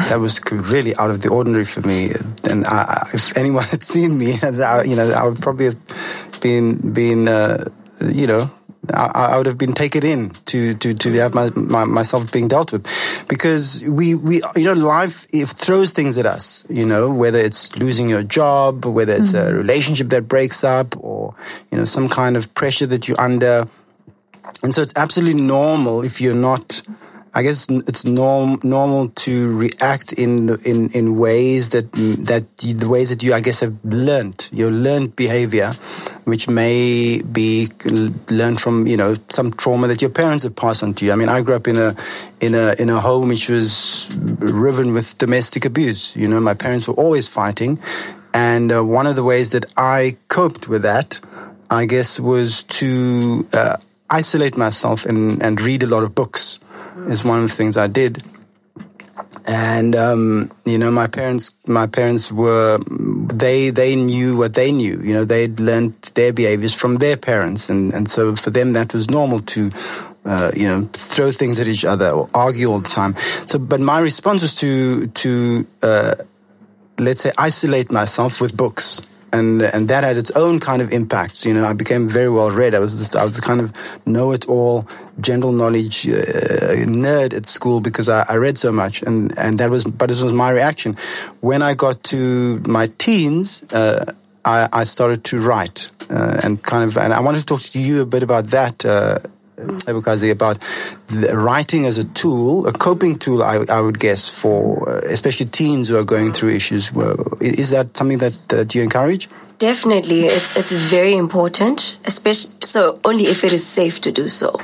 that 0.08 0.18
was 0.18 0.40
really 0.50 0.96
out 0.96 1.10
of 1.10 1.20
the 1.20 1.28
ordinary 1.28 1.66
for 1.66 1.82
me. 1.82 2.10
And 2.48 2.64
I, 2.64 3.06
if 3.12 3.36
anyone 3.36 3.64
had 3.70 3.82
seen 3.82 4.18
me, 4.18 4.32
you 4.42 4.96
know, 4.96 5.12
I 5.14 5.26
would 5.28 5.42
probably 5.42 5.66
have 5.66 6.40
been 6.40 6.92
been 6.94 7.28
uh, 7.28 7.64
you 8.00 8.26
know 8.26 8.50
I, 8.94 9.32
I, 9.32 9.36
would 9.36 9.46
have 9.46 9.58
been 9.58 9.72
taken 9.72 10.04
in 10.04 10.30
to 10.46 10.74
to 10.74 10.94
to 10.94 11.12
have 11.14 11.34
my, 11.34 11.50
my, 11.50 11.84
myself 11.84 12.30
being 12.32 12.48
dealt 12.48 12.72
with, 12.72 12.86
because 13.28 13.82
we 13.84 14.14
we 14.14 14.42
you 14.56 14.64
know 14.64 14.74
life 14.74 15.26
it 15.32 15.46
throws 15.48 15.92
things 15.92 16.18
at 16.18 16.26
us. 16.26 16.64
You 16.68 16.86
know 16.86 17.12
whether 17.12 17.38
it's 17.38 17.76
losing 17.76 18.08
your 18.08 18.22
job, 18.22 18.84
whether 18.84 19.14
it's 19.14 19.32
mm-hmm. 19.32 19.54
a 19.54 19.56
relationship 19.56 20.08
that 20.08 20.28
breaks 20.28 20.64
up, 20.64 20.96
or 20.98 21.34
you 21.70 21.78
know 21.78 21.84
some 21.84 22.08
kind 22.08 22.36
of 22.36 22.52
pressure 22.54 22.86
that 22.86 23.08
you're 23.08 23.20
under, 23.20 23.68
and 24.62 24.74
so 24.74 24.82
it's 24.82 24.94
absolutely 24.96 25.40
normal 25.40 26.02
if 26.02 26.20
you're 26.20 26.34
not. 26.34 26.82
I 27.38 27.42
guess 27.42 27.68
it's 27.70 28.04
norm, 28.04 28.58
normal 28.64 29.10
to 29.10 29.56
react 29.56 30.12
in 30.12 30.58
in 30.64 30.90
in 30.90 31.16
ways 31.18 31.70
that 31.70 31.92
that 32.26 32.44
the 32.58 32.88
ways 32.88 33.10
that 33.10 33.22
you 33.22 33.32
I 33.32 33.40
guess 33.40 33.60
have 33.60 33.76
learned 33.84 34.48
your 34.50 34.72
learned 34.72 35.14
behavior 35.14 35.76
which 36.24 36.48
may 36.48 37.22
be 37.22 37.68
learned 38.28 38.60
from 38.60 38.88
you 38.88 38.96
know 38.96 39.14
some 39.28 39.52
trauma 39.52 39.86
that 39.86 40.02
your 40.02 40.10
parents 40.10 40.42
have 40.42 40.56
passed 40.56 40.82
on 40.82 40.94
to 40.94 41.04
you. 41.04 41.12
I 41.12 41.14
mean, 41.14 41.28
I 41.28 41.40
grew 41.42 41.54
up 41.54 41.68
in 41.68 41.76
a 41.76 41.94
in 42.40 42.56
a 42.56 42.74
in 42.78 42.90
a 42.90 43.00
home 43.00 43.28
which 43.28 43.48
was 43.48 44.10
riven 44.40 44.92
with 44.92 45.16
domestic 45.18 45.64
abuse. 45.64 46.16
You 46.16 46.26
know, 46.26 46.40
my 46.40 46.54
parents 46.54 46.88
were 46.88 46.94
always 46.94 47.28
fighting, 47.28 47.78
and 48.34 48.72
uh, 48.72 48.82
one 48.82 49.06
of 49.06 49.14
the 49.14 49.22
ways 49.22 49.50
that 49.50 49.64
I 49.76 50.16
coped 50.26 50.68
with 50.68 50.82
that, 50.82 51.20
I 51.70 51.86
guess, 51.86 52.18
was 52.18 52.64
to 52.64 53.44
uh, 53.52 53.76
isolate 54.10 54.56
myself 54.56 55.06
and 55.06 55.40
and 55.40 55.60
read 55.60 55.84
a 55.84 55.86
lot 55.86 56.02
of 56.02 56.16
books. 56.16 56.58
Is 57.06 57.24
one 57.24 57.42
of 57.42 57.48
the 57.48 57.54
things 57.54 57.76
I 57.76 57.86
did. 57.86 58.22
And 59.46 59.96
um, 59.96 60.50
you 60.66 60.78
know 60.78 60.90
my 60.90 61.06
parents 61.06 61.52
my 61.66 61.86
parents 61.86 62.30
were 62.30 62.78
they 62.88 63.70
they 63.70 63.96
knew 63.96 64.36
what 64.36 64.54
they 64.54 64.72
knew. 64.72 65.00
You 65.00 65.14
know 65.14 65.24
they'd 65.24 65.58
learned 65.58 65.94
their 66.14 66.32
behaviors 66.32 66.74
from 66.74 66.96
their 66.96 67.16
parents. 67.16 67.70
And 67.70 67.94
and 67.94 68.10
so 68.10 68.36
for 68.36 68.50
them 68.50 68.72
that 68.72 68.92
was 68.92 69.08
normal 69.08 69.40
to 69.40 69.70
uh, 70.26 70.50
you 70.54 70.68
know 70.68 70.88
throw 70.92 71.30
things 71.30 71.60
at 71.60 71.68
each 71.68 71.84
other 71.84 72.10
or 72.10 72.28
argue 72.34 72.70
all 72.70 72.80
the 72.80 72.88
time. 72.88 73.16
So 73.46 73.58
but 73.58 73.80
my 73.80 74.00
response 74.00 74.42
was 74.42 74.54
to 74.56 75.06
to 75.06 75.66
uh, 75.82 76.14
let's 76.98 77.22
say 77.22 77.32
isolate 77.38 77.90
myself 77.90 78.40
with 78.40 78.56
books 78.56 79.00
and 79.32 79.62
and 79.62 79.88
that 79.88 80.04
had 80.04 80.16
its 80.16 80.30
own 80.32 80.58
kind 80.58 80.82
of 80.82 80.92
impacts. 80.92 81.44
You 81.44 81.54
know, 81.54 81.64
I 81.64 81.72
became 81.72 82.08
very 82.08 82.28
well 82.28 82.50
read. 82.50 82.74
I 82.74 82.78
was 82.78 82.98
just 82.98 83.16
I 83.16 83.24
was 83.24 83.36
the 83.36 83.42
kind 83.42 83.60
of 83.60 83.72
know 84.06 84.32
it 84.32 84.48
all, 84.48 84.86
general 85.20 85.52
knowledge 85.52 86.06
uh, 86.08 86.86
nerd 86.86 87.34
at 87.34 87.46
school 87.46 87.80
because 87.80 88.08
I, 88.08 88.24
I, 88.28 88.36
read 88.36 88.58
so 88.58 88.72
much, 88.72 89.02
and 89.02 89.36
and 89.38 89.58
that 89.58 89.70
was 89.70 89.84
but 89.84 90.08
this 90.08 90.22
was 90.22 90.32
my 90.32 90.50
reaction 90.50 90.96
when 91.40 91.62
I 91.62 91.74
got 91.74 92.02
to 92.04 92.60
my 92.66 92.88
teens. 92.98 93.64
Uh, 93.72 94.04
I, 94.44 94.68
I, 94.72 94.84
started 94.84 95.24
to 95.24 95.40
write 95.40 95.90
uh, 96.08 96.40
and 96.42 96.62
kind 96.62 96.84
of, 96.84 96.96
and 96.96 97.12
I 97.12 97.20
wanted 97.20 97.40
to 97.40 97.44
talk 97.44 97.60
to 97.60 97.78
you 97.78 98.00
a 98.00 98.06
bit 98.06 98.22
about 98.22 98.46
that 98.46 98.82
uh, 99.58 99.62
Cebokazi, 99.84 100.30
about 100.30 100.64
writing 101.34 101.86
as 101.86 101.98
a 101.98 102.04
tool, 102.04 102.66
a 102.66 102.72
coping 102.72 103.16
tool, 103.16 103.42
I, 103.42 103.64
I, 103.68 103.80
would 103.80 103.98
guess, 103.98 104.28
for 104.28 104.88
uh, 104.88 105.00
especially 105.10 105.46
teens 105.46 105.88
who 105.88 105.96
are 105.96 106.04
going 106.04 106.32
through 106.32 106.50
issues. 106.50 106.90
Is 107.40 107.70
that 107.70 107.96
something 107.96 108.18
that, 108.18 108.38
that 108.48 108.74
you 108.74 108.82
encourage? 108.82 109.28
Definitely, 109.58 110.26
it's 110.26 110.56
it's 110.56 110.72
very 110.72 111.16
important, 111.16 111.96
especially 112.04 112.52
so 112.62 113.00
only 113.04 113.24
if 113.24 113.42
it 113.42 113.52
is 113.52 113.66
safe 113.66 114.00
to 114.02 114.12
do 114.12 114.28
so, 114.28 114.54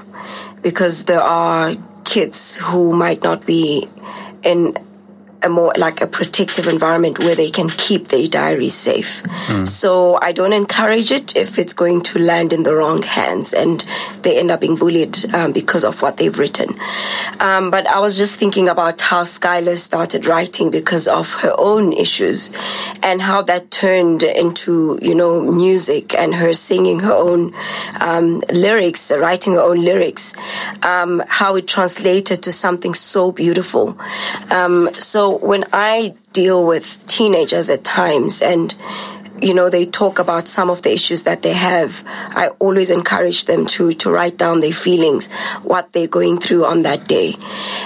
because 0.63 1.07
there 1.07 1.21
are 1.21 1.75
kids 2.05 2.59
who 2.59 2.95
might 2.95 3.25
not 3.25 3.45
be 3.45 3.89
in 4.45 4.77
a 5.45 5.49
more 5.49 5.73
like 5.77 6.01
a 6.01 6.07
protective 6.07 6.67
environment 6.67 7.19
where 7.19 7.35
they 7.35 7.51
can 7.51 7.69
keep 7.69 8.09
their 8.09 8.27
diaries 8.27 8.75
safe. 8.75 9.23
Mm. 9.47 9.69
So 9.69 10.19
I 10.21 10.33
don't 10.33 10.53
encourage 10.53 11.13
it 11.13 11.37
if 11.37 11.59
it's 11.59 11.73
going 11.73 12.03
to 12.03 12.19
land 12.19 12.53
in 12.53 12.63
the 12.63 12.75
wrong 12.75 13.03
hands 13.03 13.53
and 13.53 13.85
they 14.23 14.39
end 14.39 14.51
up 14.51 14.61
being 14.61 14.77
bullied 14.77 15.33
um, 15.35 15.53
because 15.53 15.85
of 15.85 16.01
what 16.03 16.17
they've 16.17 16.39
written. 16.39 16.69
Um, 17.41 17.71
but 17.71 17.87
I 17.87 18.01
was 18.01 18.17
just 18.17 18.39
thinking 18.39 18.69
about 18.69 19.01
how 19.01 19.23
Skyla 19.25 19.77
started 19.77 20.27
writing 20.27 20.71
because 20.71 21.07
of 21.07 21.35
her 21.37 21.53
own 21.59 21.93
issues 21.93 22.51
and 23.03 23.21
how 23.21 23.43
that 23.43 23.71
turned 23.71 24.23
into, 24.23 24.99
you 25.03 25.15
know, 25.15 25.43
music 25.43 26.15
and 26.15 26.35
her 26.35 26.55
singing 26.55 27.01
her 27.01 27.13
own 27.13 27.55
um, 28.01 28.43
lyrics, 28.51 29.11
writing 29.11 29.55
her 29.55 29.61
own 29.61 29.85
lyrics, 29.85 30.33
um, 30.83 31.23
how 31.29 31.57
it 31.57 31.67
translated 31.67 32.43
to 32.43 32.53
something 32.53 32.95
so 32.95 33.33
beautiful. 33.33 33.99
Um, 34.51 34.89
when 35.39 35.65
I 35.73 36.15
deal 36.33 36.67
with 36.67 37.07
teenagers 37.07 37.71
at 37.71 37.85
times 37.85 38.43
and 38.43 38.75
you 39.45 39.53
know, 39.53 39.69
they 39.69 39.85
talk 39.85 40.19
about 40.19 40.49
some 40.49 40.71
of 40.71 40.83
the 40.83 40.93
issues 40.93 41.25
that 41.25 41.43
they 41.43 41.53
have. 41.53 42.03
I 42.07 42.49
always 42.61 42.91
encourage 42.91 43.47
them 43.47 43.67
to, 43.67 43.93
to 43.93 44.11
write 44.11 44.39
down 44.39 44.61
their 44.61 44.73
feelings, 44.73 45.31
what 45.63 45.93
they're 45.93 46.07
going 46.07 46.39
through 46.39 46.65
on 46.65 46.83
that 46.83 47.09
day. 47.09 47.35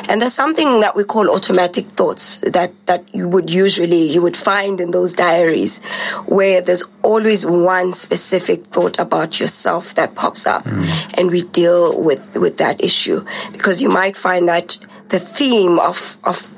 And 0.09 0.21
there's 0.21 0.35
something 0.35 0.81
that 0.81 0.95
we 0.95 1.05
call 1.05 1.31
automatic 1.31 1.87
thoughts 1.87 2.39
that, 2.39 2.73
that 2.87 3.13
you 3.15 3.29
would 3.29 3.51
usually, 3.51 4.03
you 4.11 4.23
would 4.23 4.37
find 4.37 4.81
in 4.81 4.91
those 4.91 5.15
diaries 5.15 5.79
where 6.27 6.61
there's 6.61 6.85
always 7.03 7.47
one 7.47 7.93
specific 7.93 8.67
thought 8.67 8.99
about 8.99 9.41
yourself 9.41 9.95
that 9.95 10.15
pops 10.15 10.47
up 10.47 10.65
mm. 10.65 11.19
and 11.19 11.31
we 11.31 11.43
deal 11.43 12.01
with, 12.03 12.37
with 12.37 12.59
that 12.59 12.83
issue 12.83 13.25
because 13.53 13.81
you 13.81 13.89
might 13.89 14.17
find 14.17 14.49
that 14.49 14.79
the 15.09 15.19
theme 15.19 15.79
of, 15.79 16.19
of 16.25 16.55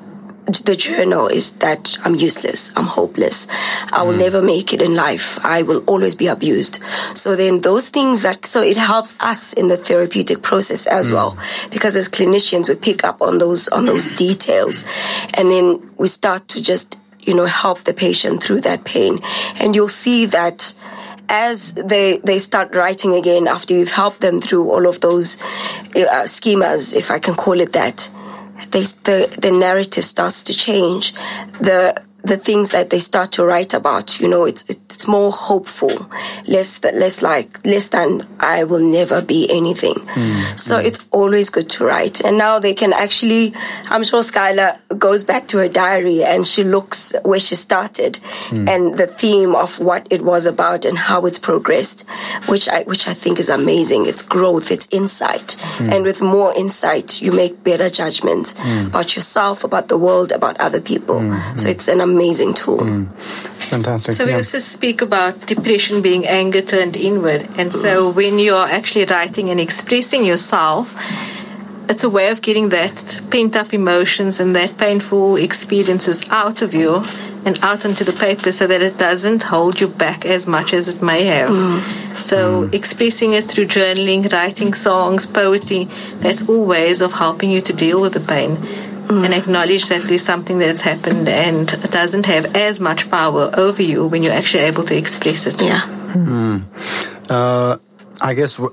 the 0.54 0.76
journal 0.76 1.26
is 1.26 1.54
that 1.56 1.96
I'm 2.04 2.14
useless, 2.14 2.72
I'm 2.76 2.84
hopeless, 2.86 3.46
I 3.92 4.02
will 4.02 4.14
mm. 4.14 4.18
never 4.18 4.42
make 4.42 4.72
it 4.72 4.82
in 4.82 4.94
life, 4.94 5.42
I 5.44 5.62
will 5.62 5.82
always 5.86 6.14
be 6.14 6.26
abused. 6.26 6.80
So 7.14 7.36
then 7.36 7.60
those 7.60 7.88
things 7.88 8.22
that, 8.22 8.46
so 8.46 8.62
it 8.62 8.76
helps 8.76 9.16
us 9.20 9.52
in 9.52 9.68
the 9.68 9.76
therapeutic 9.76 10.42
process 10.42 10.86
as 10.86 11.10
mm. 11.10 11.14
well, 11.14 11.38
because 11.70 11.96
as 11.96 12.08
clinicians 12.08 12.68
we 12.68 12.74
pick 12.74 13.04
up 13.04 13.22
on 13.22 13.38
those, 13.38 13.68
on 13.68 13.86
those 13.86 14.06
details 14.16 14.84
and 15.34 15.50
then 15.50 15.90
we 15.96 16.08
start 16.08 16.48
to 16.48 16.62
just, 16.62 17.00
you 17.20 17.34
know, 17.34 17.46
help 17.46 17.84
the 17.84 17.94
patient 17.94 18.42
through 18.42 18.62
that 18.62 18.84
pain. 18.84 19.20
And 19.56 19.74
you'll 19.74 19.88
see 19.88 20.26
that 20.26 20.74
as 21.30 21.72
they 21.74 22.18
they 22.18 22.38
start 22.38 22.74
writing 22.74 23.14
again 23.14 23.46
after 23.46 23.72
you've 23.72 23.92
helped 23.92 24.20
them 24.20 24.40
through 24.40 24.68
all 24.68 24.86
of 24.86 25.00
those 25.00 25.38
uh, 25.40 26.26
schemas, 26.26 26.94
if 26.94 27.10
I 27.10 27.20
can 27.20 27.34
call 27.34 27.60
it 27.60 27.72
that, 27.72 28.10
they, 28.70 28.82
the, 28.82 29.36
the 29.40 29.50
narrative 29.50 30.04
starts 30.04 30.42
to 30.44 30.54
change. 30.54 31.14
The 31.60 32.02
the 32.22 32.36
things 32.36 32.70
that 32.70 32.90
they 32.90 32.98
start 32.98 33.32
to 33.32 33.44
write 33.44 33.74
about. 33.74 34.20
You 34.20 34.28
know, 34.28 34.44
it's 34.44 34.64
it's 34.68 35.06
more 35.06 35.32
hopeful, 35.32 36.10
less 36.46 36.82
less 36.82 37.22
like 37.22 37.64
less 37.64 37.88
than 37.88 38.26
I 38.38 38.64
will 38.64 38.80
never 38.80 39.22
be 39.22 39.48
anything. 39.50 39.94
Mm, 39.94 40.58
so 40.58 40.78
mm. 40.78 40.84
it's 40.84 41.04
always 41.10 41.50
good 41.50 41.70
to 41.70 41.84
write. 41.84 42.20
And 42.20 42.38
now 42.38 42.58
they 42.58 42.74
can 42.74 42.92
actually. 42.92 43.54
I'm 43.90 44.04
sure 44.04 44.22
Skyla 44.22 44.78
goes 44.98 45.24
back 45.24 45.48
to 45.48 45.58
her 45.58 45.68
diary 45.68 46.24
and 46.24 46.46
she 46.46 46.64
looks 46.64 47.14
where 47.24 47.40
she 47.40 47.54
started 47.54 48.20
mm. 48.48 48.68
and 48.68 48.98
the 48.98 49.06
theme 49.06 49.54
of 49.54 49.78
what 49.80 50.06
it 50.10 50.22
was 50.22 50.46
about 50.46 50.84
and 50.84 50.98
how 50.98 51.26
it's 51.26 51.38
progressed, 51.38 52.06
which 52.46 52.68
I 52.68 52.82
which 52.82 53.08
I 53.08 53.14
think 53.14 53.38
is 53.38 53.48
amazing. 53.48 54.06
It's 54.06 54.22
growth, 54.22 54.70
it's 54.70 54.88
insight, 54.90 55.56
hmm. 55.60 55.92
and 55.92 56.04
with 56.04 56.20
more 56.20 56.52
insight, 56.54 57.20
you 57.22 57.32
make 57.32 57.64
better 57.64 57.88
judgments 57.88 58.54
hmm. 58.56 58.86
about 58.86 59.16
yourself, 59.16 59.64
about 59.64 59.88
the 59.88 59.98
world, 59.98 60.32
about 60.32 60.60
other 60.60 60.80
people. 60.80 61.20
Hmm. 61.20 61.56
So 61.56 61.68
it's 61.68 61.88
an 61.88 62.00
amazing 62.10 62.54
tool. 62.54 62.78
Mm. 62.78 63.08
Fantastic. 63.70 64.14
So 64.14 64.26
we 64.26 64.34
also 64.34 64.58
speak 64.58 65.00
about 65.00 65.46
depression 65.46 66.02
being 66.02 66.26
anger 66.26 66.60
turned 66.60 66.96
inward. 66.96 67.46
And 67.56 67.72
so 67.72 68.10
when 68.10 68.38
you're 68.38 68.68
actually 68.78 69.04
writing 69.04 69.48
and 69.50 69.60
expressing 69.60 70.24
yourself, 70.24 70.94
it's 71.88 72.04
a 72.04 72.10
way 72.10 72.30
of 72.30 72.42
getting 72.42 72.68
that 72.70 73.20
pent 73.30 73.56
up 73.56 73.72
emotions 73.72 74.40
and 74.40 74.54
that 74.56 74.76
painful 74.76 75.36
experiences 75.36 76.28
out 76.30 76.62
of 76.62 76.74
you 76.74 77.04
and 77.44 77.58
out 77.62 77.84
onto 77.86 78.04
the 78.04 78.12
paper 78.12 78.52
so 78.52 78.66
that 78.66 78.82
it 78.82 78.98
doesn't 78.98 79.44
hold 79.44 79.80
you 79.80 79.88
back 79.88 80.26
as 80.26 80.46
much 80.46 80.72
as 80.72 80.88
it 80.88 81.00
may 81.02 81.24
have. 81.24 81.50
Mm. 81.50 81.80
So 82.16 82.38
mm. 82.62 82.74
expressing 82.74 83.32
it 83.32 83.44
through 83.44 83.66
journaling, 83.66 84.30
writing 84.32 84.74
songs, 84.74 85.26
poetry, 85.26 85.84
that's 86.16 86.48
all 86.48 86.66
ways 86.66 87.00
of 87.00 87.12
helping 87.14 87.50
you 87.50 87.60
to 87.62 87.72
deal 87.72 88.00
with 88.00 88.14
the 88.14 88.20
pain 88.20 88.56
mm. 89.10 89.24
and 89.24 89.34
acknowledge 89.34 89.88
that 89.88 90.02
there's 90.02 90.22
something 90.22 90.58
that's 90.58 90.82
happened 90.82 91.28
and 91.28 91.68
doesn't 91.90 92.26
have 92.26 92.56
as 92.56 92.80
much 92.80 93.10
power 93.10 93.50
over 93.56 93.82
you 93.82 94.06
when 94.06 94.22
you're 94.22 94.32
actually 94.32 94.64
able 94.64 94.84
to 94.84 94.96
express 94.96 95.46
it. 95.46 95.60
Yeah. 95.60 95.80
Mm. 96.14 97.30
Uh, 97.30 97.76
I 98.22 98.34
guess. 98.34 98.60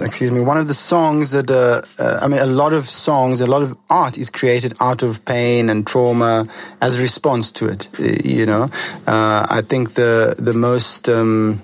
excuse 0.00 0.32
me, 0.32 0.40
one 0.40 0.58
of 0.58 0.66
the 0.66 0.74
songs 0.74 1.30
that, 1.30 1.48
uh, 1.48 1.80
uh, 2.02 2.18
I 2.20 2.26
mean, 2.26 2.40
a 2.40 2.46
lot 2.46 2.72
of 2.72 2.86
songs, 2.86 3.40
a 3.40 3.46
lot 3.46 3.62
of 3.62 3.76
art 3.88 4.18
is 4.18 4.30
created 4.30 4.74
out 4.80 5.04
of 5.04 5.24
pain 5.24 5.70
and 5.70 5.86
trauma 5.86 6.44
as 6.80 6.98
a 6.98 7.02
response 7.02 7.52
to 7.52 7.68
it, 7.68 7.88
you 8.24 8.46
know. 8.46 8.64
Uh, 9.06 9.46
I 9.48 9.62
think 9.62 9.94
the, 9.94 10.34
the 10.38 10.54
most, 10.54 11.08
um, 11.08 11.62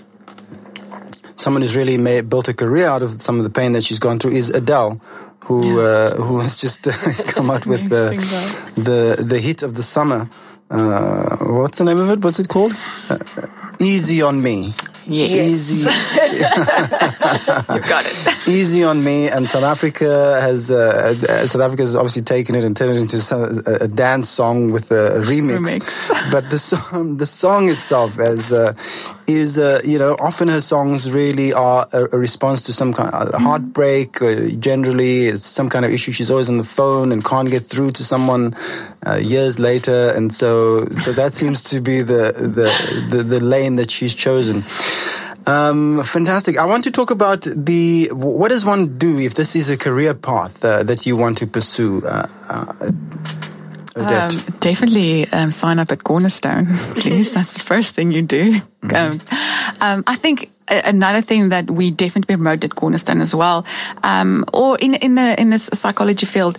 someone 1.34 1.62
who's 1.62 1.76
really 1.76 1.98
made, 1.98 2.30
built 2.30 2.48
a 2.48 2.54
career 2.54 2.86
out 2.86 3.02
of 3.02 3.20
some 3.20 3.38
of 3.38 3.42
the 3.42 3.50
pain 3.50 3.72
that 3.72 3.82
she's 3.82 3.98
gone 3.98 4.20
through 4.20 4.32
is 4.32 4.50
Adele 4.50 5.00
who 5.44 5.80
uh, 5.80 6.14
who 6.16 6.38
has 6.40 6.56
just 6.60 6.86
uh, 6.86 6.92
come 7.26 7.50
out 7.50 7.66
with 7.66 7.88
the, 7.88 8.10
the 8.76 9.22
the 9.22 9.38
hit 9.38 9.62
of 9.62 9.74
the 9.74 9.82
summer. 9.82 10.28
Uh, 10.70 11.36
what's 11.40 11.78
the 11.78 11.84
name 11.84 11.98
of 11.98 12.08
it? 12.10 12.24
What's 12.24 12.38
it 12.38 12.48
called? 12.48 12.72
Uh, 13.08 13.18
Easy 13.78 14.22
on 14.22 14.42
me. 14.42 14.74
Yes. 15.06 15.32
Easy. 15.32 15.82
you 17.70 17.80
got 17.80 18.04
it. 18.04 18.38
Easy 18.48 18.82
on 18.82 19.02
me. 19.02 19.28
And 19.28 19.48
South 19.48 19.64
Africa 19.64 20.40
has 20.40 20.70
uh, 20.70 21.14
South 21.46 21.62
Africa 21.62 21.82
has 21.82 21.94
obviously 21.94 22.22
taken 22.22 22.54
it 22.54 22.64
and 22.64 22.76
turned 22.76 22.92
it 22.92 23.00
into 23.00 23.18
some, 23.18 23.62
a, 23.66 23.86
dance 23.86 24.28
song 24.28 24.72
with 24.72 24.90
a 24.90 25.20
remix. 25.20 25.58
remix. 25.58 26.30
but 26.32 26.50
the 26.50 26.58
song, 26.58 27.18
the 27.18 27.26
song 27.26 27.68
itself 27.68 28.18
as 28.18 28.52
uh, 28.52 28.74
is, 29.26 29.58
uh, 29.58 29.80
you 29.84 29.98
know, 29.98 30.16
often 30.18 30.48
her 30.48 30.60
songs 30.60 31.12
really 31.12 31.52
are 31.52 31.86
a, 31.92 32.04
a 32.12 32.18
response 32.18 32.62
to 32.62 32.72
some 32.72 32.92
kind 32.92 33.14
of 33.14 33.28
mm-hmm. 33.28 33.44
heartbreak. 33.44 34.20
Uh, 34.20 34.48
generally, 34.58 35.26
it's 35.26 35.46
some 35.46 35.68
kind 35.68 35.84
of 35.84 35.92
issue. 35.92 36.12
She's 36.12 36.30
always 36.30 36.48
on 36.48 36.58
the 36.58 36.64
phone 36.64 37.12
and 37.12 37.24
can't 37.24 37.50
get 37.50 37.62
through 37.62 37.92
to 37.92 38.04
someone 38.04 38.54
uh, 39.06 39.16
years 39.16 39.58
later, 39.58 40.12
and 40.16 40.32
so 40.34 40.86
so 40.96 41.12
that 41.12 41.32
seems 41.32 41.62
to 41.70 41.80
be 41.80 42.02
the 42.02 42.32
the 42.32 43.16
the, 43.16 43.22
the 43.22 43.40
lane 43.40 43.76
that 43.76 43.90
she's 43.90 44.14
chosen. 44.14 44.64
Um, 45.46 46.02
fantastic. 46.04 46.58
I 46.58 46.66
want 46.66 46.84
to 46.84 46.90
talk 46.90 47.10
about 47.10 47.42
the 47.42 48.08
what 48.12 48.50
does 48.50 48.64
one 48.64 48.98
do 48.98 49.18
if 49.18 49.34
this 49.34 49.56
is 49.56 49.70
a 49.70 49.76
career 49.76 50.14
path 50.14 50.64
uh, 50.64 50.82
that 50.84 51.06
you 51.06 51.16
want 51.16 51.38
to 51.38 51.46
pursue. 51.46 52.02
Uh, 52.06 52.26
uh, 52.48 52.90
um, 53.96 54.30
definitely 54.60 55.28
um, 55.32 55.50
sign 55.50 55.78
up 55.78 55.92
at 55.92 56.02
Cornerstone, 56.04 56.66
please. 56.96 57.32
That's 57.32 57.52
the 57.52 57.60
first 57.60 57.94
thing 57.94 58.12
you 58.12 58.22
do. 58.22 58.60
Mm-hmm. 58.82 59.82
Um, 59.82 60.04
I 60.06 60.16
think 60.16 60.50
another 60.68 61.20
thing 61.20 61.50
that 61.50 61.70
we 61.70 61.90
definitely 61.90 62.36
promote 62.36 62.64
at 62.64 62.74
Cornerstone 62.74 63.20
as 63.20 63.34
well, 63.34 63.64
um, 64.02 64.44
or 64.52 64.78
in 64.78 64.94
in 64.94 65.14
the 65.14 65.40
in 65.40 65.50
this 65.50 65.68
psychology 65.72 66.26
field, 66.26 66.58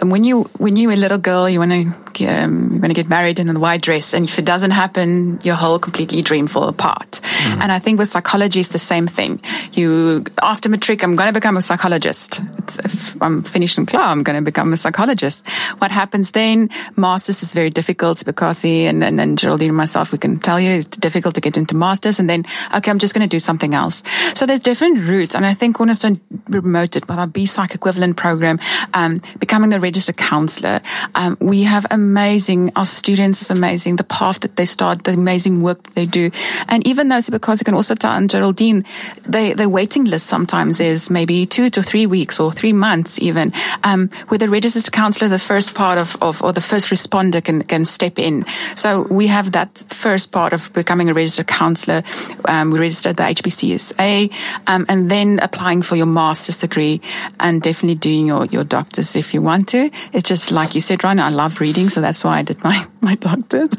um, 0.00 0.10
when 0.10 0.24
you 0.24 0.44
when 0.58 0.76
you're 0.76 0.92
a 0.92 0.96
little 0.96 1.18
girl, 1.18 1.48
you 1.48 1.58
want 1.58 1.72
to 1.72 2.26
um, 2.28 2.74
you 2.74 2.80
want 2.80 2.90
to 2.90 2.94
get 2.94 3.08
married 3.08 3.38
in 3.38 3.48
a 3.48 3.58
white 3.58 3.82
dress, 3.82 4.14
and 4.14 4.24
if 4.24 4.38
it 4.38 4.44
doesn't 4.44 4.72
happen, 4.72 5.40
your 5.42 5.54
whole 5.56 5.78
completely 5.78 6.22
dream 6.22 6.46
fall 6.46 6.68
apart. 6.68 7.20
Mm-hmm. 7.22 7.62
And 7.62 7.72
I 7.72 7.78
think 7.78 7.98
with 7.98 8.08
psychology, 8.08 8.60
it's 8.60 8.68
the 8.68 8.78
same 8.78 9.06
thing. 9.06 9.40
You 9.72 10.24
after 10.42 10.68
matric, 10.68 11.02
I'm 11.02 11.16
going 11.16 11.28
to 11.28 11.34
become 11.34 11.56
a 11.56 11.62
psychologist. 11.62 12.40
It's, 12.58 12.78
if 12.78 13.22
I'm 13.22 13.42
finished 13.42 13.78
in 13.78 13.86
class, 13.86 14.02
I'm 14.02 14.22
going 14.22 14.38
to 14.38 14.44
become 14.44 14.72
a 14.72 14.76
psychologist. 14.76 15.46
What 15.78 15.90
happens 15.90 16.30
then? 16.30 16.70
Masters 16.96 17.42
is 17.42 17.52
very 17.52 17.70
difficult 17.70 18.24
because 18.24 18.64
and, 18.64 19.02
and, 19.04 19.20
and 19.20 19.38
Geraldine 19.38 19.70
and 19.70 19.76
myself, 19.76 20.12
we 20.12 20.18
can 20.18 20.38
tell 20.38 20.58
you 20.60 20.70
it's 20.70 20.96
difficult 20.96 21.34
to 21.34 21.40
get 21.40 21.53
into 21.56 21.76
masters, 21.76 22.18
and 22.18 22.28
then 22.28 22.44
okay, 22.74 22.90
I'm 22.90 22.98
just 22.98 23.14
going 23.14 23.28
to 23.28 23.36
do 23.36 23.40
something 23.40 23.74
else. 23.74 24.02
So 24.34 24.46
there's 24.46 24.60
different 24.60 25.00
routes, 25.00 25.34
and 25.34 25.46
I 25.46 25.54
think 25.54 25.76
Cornerstone 25.76 26.20
promoted 26.50 27.06
with 27.06 27.18
our 27.18 27.26
B-Psych 27.26 27.74
equivalent 27.74 28.16
program, 28.16 28.58
um, 28.92 29.20
becoming 29.38 29.70
the 29.70 29.80
registered 29.80 30.16
counselor. 30.16 30.80
Um, 31.14 31.36
we 31.40 31.62
have 31.64 31.86
amazing, 31.90 32.72
our 32.76 32.86
students 32.86 33.42
is 33.42 33.50
amazing, 33.50 33.96
the 33.96 34.04
path 34.04 34.40
that 34.40 34.56
they 34.56 34.64
start, 34.64 35.04
the 35.04 35.12
amazing 35.12 35.62
work 35.62 35.82
that 35.82 35.94
they 35.94 36.06
do. 36.06 36.30
And 36.68 36.86
even 36.86 37.08
those, 37.08 37.30
because 37.30 37.60
you 37.60 37.64
can 37.64 37.74
also 37.74 37.94
tell, 37.94 38.12
and 38.12 38.30
Geraldine, 38.30 38.84
they, 39.26 39.52
the 39.52 39.68
waiting 39.68 40.04
list 40.04 40.26
sometimes 40.26 40.80
is 40.80 41.10
maybe 41.10 41.46
two 41.46 41.70
to 41.70 41.82
three 41.82 42.06
weeks 42.06 42.40
or 42.40 42.52
three 42.52 42.72
months 42.72 43.18
even, 43.18 43.52
um, 43.82 44.10
with 44.30 44.42
a 44.42 44.48
registered 44.48 44.92
counselor, 44.92 45.28
the 45.28 45.38
first 45.38 45.74
part 45.74 45.98
of, 45.98 46.16
of, 46.22 46.42
or 46.42 46.52
the 46.52 46.60
first 46.60 46.88
responder 46.88 47.42
can, 47.42 47.62
can 47.62 47.84
step 47.84 48.18
in. 48.18 48.44
So 48.76 49.02
we 49.02 49.26
have 49.28 49.52
that 49.52 49.78
first 49.88 50.32
part 50.32 50.52
of 50.52 50.72
becoming 50.72 51.10
a 51.10 51.14
registered 51.14 51.43
counselor. 51.44 52.02
Um, 52.44 52.70
we 52.70 52.78
registered 52.78 53.16
the 53.16 53.22
HPCSA, 53.22 54.32
um, 54.66 54.86
and 54.88 55.10
then 55.10 55.38
applying 55.40 55.82
for 55.82 55.96
your 55.96 56.06
master's 56.06 56.60
degree 56.60 57.00
and 57.40 57.62
definitely 57.62 57.96
doing 57.96 58.26
your, 58.26 58.46
your 58.46 58.64
doctor's 58.64 59.16
if 59.16 59.34
you 59.34 59.42
want 59.42 59.68
to. 59.70 59.90
It's 60.12 60.28
just 60.28 60.50
like 60.50 60.74
you 60.74 60.80
said, 60.80 61.04
Ryan, 61.04 61.20
I 61.20 61.30
love 61.30 61.60
reading, 61.60 61.88
so 61.88 62.00
that's 62.00 62.24
why 62.24 62.38
I 62.38 62.42
did 62.42 62.62
my, 62.64 62.86
my 63.00 63.14
doctor's. 63.14 63.70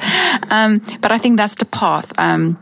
Um, 0.50 0.82
but 1.02 1.12
I 1.12 1.18
think 1.18 1.38
that's 1.38 1.56
the 1.56 1.66
path. 1.66 2.12
Um, 2.18 2.60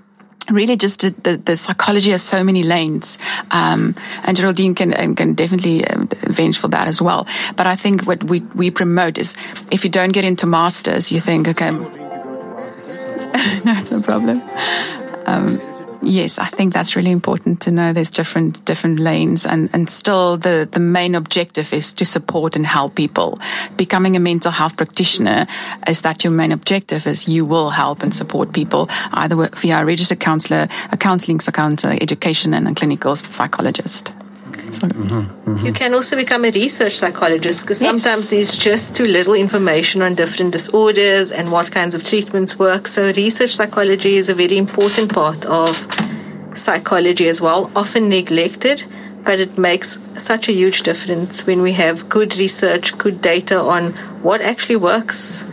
really 0.49 0.75
just 0.75 1.01
the, 1.01 1.38
the, 1.38 1.55
psychology 1.55 2.11
has 2.11 2.21
so 2.21 2.43
many 2.43 2.63
lanes 2.63 3.17
um, 3.51 3.95
and 4.25 4.35
geraldine 4.35 4.75
can 4.75 5.15
can 5.15 5.34
definitely 5.34 5.85
uh, 5.88 6.05
vouch 6.27 6.57
for 6.57 6.67
that 6.67 6.88
as 6.88 7.01
well 7.01 7.25
but 7.55 7.65
i 7.65 7.75
think 7.75 8.05
what 8.05 8.23
we 8.25 8.41
we 8.53 8.69
promote 8.69 9.17
is 9.17 9.35
if 9.71 9.85
you 9.85 9.89
don't 9.89 10.11
get 10.11 10.25
into 10.25 10.45
masters 10.45 11.11
you 11.11 11.21
think 11.21 11.47
okay 11.47 11.71
no 13.65 13.73
it's 13.77 13.91
no 13.91 14.02
problem 14.02 14.41
um, 15.26 15.60
Yes, 16.06 16.38
I 16.38 16.48
think 16.48 16.73
that's 16.73 16.98
really 16.98 17.11
important 17.11 17.61
to 17.61 17.72
know 17.72 17.94
there's 17.94 18.11
different 18.11 18.65
different 18.65 18.99
lanes 18.99 19.45
and, 19.45 19.69
and 19.72 19.90
still 19.90 20.35
the, 20.35 20.68
the 20.69 20.80
main 20.81 21.15
objective 21.15 21.73
is 21.73 21.94
to 21.94 22.06
support 22.06 22.57
and 22.57 22.65
help 22.65 22.95
people. 22.95 23.40
Becoming 23.77 24.18
a 24.18 24.19
mental 24.19 24.52
health 24.52 24.76
practitioner 24.76 25.48
is 25.88 26.02
that 26.02 26.26
your 26.26 26.34
main 26.34 26.52
objective 26.52 27.07
is 27.07 27.30
you 27.30 27.45
will 27.45 27.69
help 27.69 28.03
and 28.03 28.14
support 28.14 28.52
people 28.52 28.90
either 29.14 29.49
via 29.56 29.81
a 29.81 29.85
registered 29.85 30.19
counselor, 30.19 30.68
a 30.91 30.98
counseling 30.98 31.40
counselor, 31.40 31.98
education 32.02 32.53
and 32.53 32.68
a 32.68 32.76
clinical 32.76 33.15
psychologist. 33.15 34.11
Mm-hmm, 34.64 35.52
mm-hmm. 35.52 35.65
You 35.65 35.73
can 35.73 35.94
also 35.94 36.15
become 36.15 36.45
a 36.45 36.52
research 36.52 36.95
psychologist 36.95 37.61
because 37.61 37.81
yes. 37.81 37.90
sometimes 37.90 38.30
there's 38.30 38.56
just 38.56 38.95
too 38.95 39.06
little 39.06 39.34
information 39.34 40.02
on 40.02 40.15
different 40.15 40.52
disorders 40.52 41.31
and 41.31 41.52
what 41.52 41.72
kinds 41.72 41.94
of 41.95 42.03
treatments 42.03 42.57
work. 42.57 42.88
So, 42.88 43.11
research 43.11 43.56
psychology 43.56 44.15
is 44.15 44.30
a 44.30 44.34
very 44.34 44.57
important 44.57 45.14
part 45.14 45.45
of 45.45 45.76
psychology 46.56 47.27
as 47.27 47.41
well, 47.41 47.72
often 47.76 48.10
neglected, 48.10 48.84
but 49.23 49.40
it 49.40 49.57
makes 49.57 49.99
such 50.18 50.49
a 50.49 50.53
huge 50.53 50.84
difference 50.84 51.45
when 51.45 51.61
we 51.61 51.73
have 51.73 52.10
good 52.10 52.38
research, 52.38 52.98
good 52.98 53.22
data 53.22 53.60
on 53.60 53.91
what 54.22 54.41
actually 54.41 54.77
works. 54.77 55.44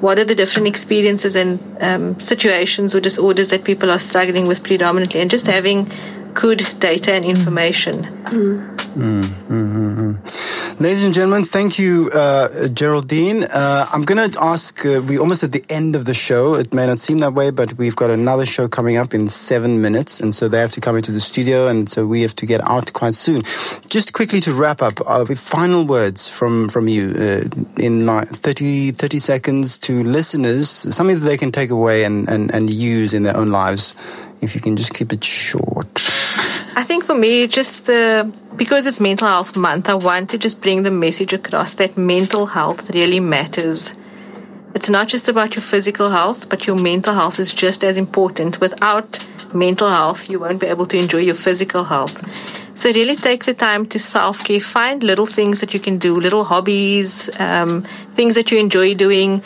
What 0.00 0.18
are 0.18 0.24
the 0.24 0.34
different 0.34 0.66
experiences 0.66 1.36
and 1.36 1.60
um, 1.80 2.20
situations 2.20 2.92
or 2.94 3.00
disorders 3.00 3.50
that 3.50 3.62
people 3.62 3.88
are 3.90 4.00
struggling 4.00 4.48
with 4.48 4.64
predominantly, 4.64 5.20
and 5.20 5.30
just 5.30 5.46
having 5.46 5.88
good 6.34 6.66
data 6.80 7.12
and 7.12 7.24
information. 7.24 7.94
Mm. 7.94 8.72
Mm-hmm. 8.92 10.82
Ladies 10.82 11.04
and 11.04 11.14
gentlemen, 11.14 11.44
thank 11.44 11.78
you, 11.78 12.10
uh, 12.12 12.68
Geraldine. 12.68 13.44
Uh, 13.44 13.86
I'm 13.92 14.02
going 14.02 14.30
to 14.30 14.42
ask, 14.42 14.84
uh, 14.84 15.00
we're 15.06 15.20
almost 15.20 15.44
at 15.44 15.52
the 15.52 15.64
end 15.68 15.94
of 15.94 16.06
the 16.06 16.14
show. 16.14 16.54
It 16.54 16.74
may 16.74 16.86
not 16.86 16.98
seem 16.98 17.18
that 17.18 17.34
way, 17.34 17.50
but 17.50 17.74
we've 17.74 17.94
got 17.94 18.10
another 18.10 18.44
show 18.44 18.68
coming 18.68 18.96
up 18.96 19.14
in 19.14 19.28
seven 19.28 19.80
minutes. 19.80 20.18
And 20.18 20.34
so 20.34 20.48
they 20.48 20.58
have 20.58 20.72
to 20.72 20.80
come 20.80 20.96
into 20.96 21.12
the 21.12 21.20
studio. 21.20 21.68
And 21.68 21.88
so 21.88 22.06
we 22.06 22.22
have 22.22 22.34
to 22.36 22.46
get 22.46 22.60
out 22.68 22.92
quite 22.92 23.14
soon. 23.14 23.42
Just 23.88 24.12
quickly 24.12 24.40
to 24.40 24.52
wrap 24.52 24.82
up, 24.82 24.94
uh, 25.06 25.24
final 25.26 25.86
words 25.86 26.28
from, 26.28 26.68
from 26.68 26.88
you 26.88 27.14
uh, 27.16 27.44
in 27.76 28.04
like 28.04 28.28
30, 28.28 28.90
30 28.90 29.18
seconds 29.18 29.78
to 29.78 30.02
listeners, 30.02 30.68
something 30.68 31.18
that 31.18 31.24
they 31.24 31.36
can 31.36 31.52
take 31.52 31.70
away 31.70 32.04
and, 32.04 32.28
and, 32.28 32.52
and 32.52 32.70
use 32.70 33.14
in 33.14 33.22
their 33.22 33.36
own 33.36 33.48
lives. 33.48 33.94
If 34.42 34.54
you 34.54 34.60
can 34.60 34.76
just 34.76 34.92
keep 34.92 35.12
it 35.12 35.24
short. 35.24 36.10
I 36.74 36.82
think 36.84 37.04
for 37.04 37.14
me, 37.14 37.46
just 37.46 37.86
the 37.86 38.30
because 38.56 38.86
it's 38.86 39.00
Mental 39.00 39.28
Health 39.28 39.56
Month, 39.56 39.88
I 39.88 39.94
want 39.94 40.30
to 40.30 40.38
just 40.38 40.60
bring 40.60 40.82
the 40.82 40.90
message 40.90 41.32
across 41.32 41.74
that 41.74 41.96
mental 41.96 42.46
health 42.46 42.90
really 42.90 43.20
matters. 43.20 43.94
It's 44.74 44.90
not 44.90 45.08
just 45.08 45.28
about 45.28 45.54
your 45.54 45.62
physical 45.62 46.10
health, 46.10 46.48
but 46.48 46.66
your 46.66 46.76
mental 46.76 47.14
health 47.14 47.38
is 47.38 47.52
just 47.52 47.84
as 47.84 47.96
important. 47.96 48.60
Without 48.60 49.24
mental 49.54 49.88
health, 49.88 50.30
you 50.30 50.40
won't 50.40 50.60
be 50.60 50.66
able 50.66 50.86
to 50.86 50.96
enjoy 50.96 51.18
your 51.18 51.34
physical 51.34 51.84
health. 51.84 52.16
So 52.74 52.90
really 52.90 53.16
take 53.16 53.44
the 53.44 53.54
time 53.54 53.86
to 53.86 53.98
self 53.98 54.42
care. 54.42 54.60
Find 54.60 55.02
little 55.02 55.26
things 55.26 55.60
that 55.60 55.74
you 55.74 55.80
can 55.80 55.98
do, 55.98 56.18
little 56.18 56.44
hobbies, 56.44 57.28
um, 57.38 57.82
things 58.12 58.34
that 58.34 58.50
you 58.50 58.58
enjoy 58.58 58.94
doing. 58.94 59.42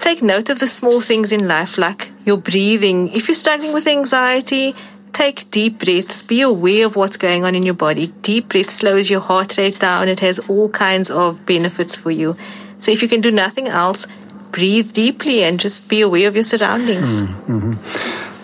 Take 0.00 0.22
note 0.22 0.50
of 0.50 0.58
the 0.58 0.66
small 0.66 1.00
things 1.00 1.30
in 1.30 1.46
life, 1.46 1.78
like 1.78 2.10
your 2.30 2.38
breathing. 2.38 3.08
If 3.18 3.26
you're 3.26 3.34
struggling 3.34 3.72
with 3.72 3.86
anxiety, 3.86 4.74
Take 5.12 5.50
deep 5.50 5.80
breaths. 5.80 6.22
Be 6.22 6.40
aware 6.42 6.86
of 6.86 6.94
what's 6.96 7.16
going 7.16 7.44
on 7.44 7.54
in 7.54 7.62
your 7.62 7.74
body. 7.74 8.08
Deep 8.22 8.50
breath 8.50 8.70
slows 8.70 9.10
your 9.10 9.20
heart 9.20 9.56
rate 9.56 9.78
down. 9.78 10.08
It 10.08 10.20
has 10.20 10.38
all 10.40 10.68
kinds 10.68 11.10
of 11.10 11.44
benefits 11.46 11.96
for 11.96 12.10
you. 12.10 12.36
So 12.78 12.92
if 12.92 13.02
you 13.02 13.08
can 13.08 13.20
do 13.20 13.30
nothing 13.30 13.68
else, 13.68 14.06
breathe 14.52 14.92
deeply 14.92 15.42
and 15.42 15.58
just 15.58 15.88
be 15.88 16.00
aware 16.00 16.28
of 16.28 16.34
your 16.36 16.44
surroundings. 16.44 17.22
Mm-hmm. 17.22 17.72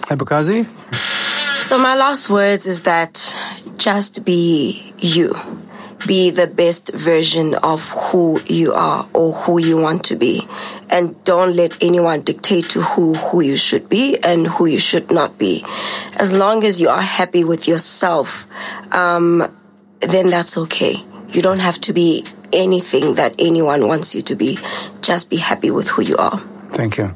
Cebokazi? 0.09 0.67
So 1.63 1.79
my 1.79 1.95
last 1.95 2.29
words 2.29 2.67
is 2.67 2.83
that 2.83 3.15
just 3.77 4.25
be 4.25 4.93
you 4.99 5.35
be 6.07 6.31
the 6.31 6.47
best 6.47 6.93
version 6.93 7.55
of 7.55 7.89
who 7.91 8.41
you 8.47 8.73
are 8.73 9.07
or 9.13 9.33
who 9.33 9.59
you 9.59 9.77
want 9.77 10.05
to 10.05 10.17
be. 10.17 10.47
And 10.89 11.23
don't 11.25 11.57
let 11.57 11.83
anyone 11.83 12.23
dictate 12.23 12.71
to 12.71 12.83
who, 12.83 13.15
who 13.15 13.41
you 13.41 13.57
should 13.57 13.89
be 13.89 14.19
and 14.19 14.47
who 14.47 14.67
you 14.67 14.79
should 14.79 15.11
not 15.11 15.39
be. 15.39 15.65
As 16.17 16.33
long 16.33 16.65
as 16.65 16.81
you 16.81 16.89
are 16.89 17.03
happy 17.03 17.45
with 17.45 17.67
yourself, 17.67 18.47
um, 18.95 19.47
then 20.01 20.31
that's 20.31 20.57
okay. 20.57 20.97
You 21.33 21.43
don't 21.43 21.59
have 21.59 21.81
to 21.83 21.93
be 21.93 22.25
anything 22.53 23.17
that 23.17 23.35
anyone 23.39 23.89
wants 23.89 24.15
you 24.15 24.23
to 24.23 24.35
be. 24.37 24.59
Just 25.01 25.31
be 25.31 25.37
happy 25.37 25.71
with 25.71 25.89
who 25.89 26.03
you 26.03 26.17
are. 26.17 26.39
Thank 26.73 26.99
you. 26.99 27.11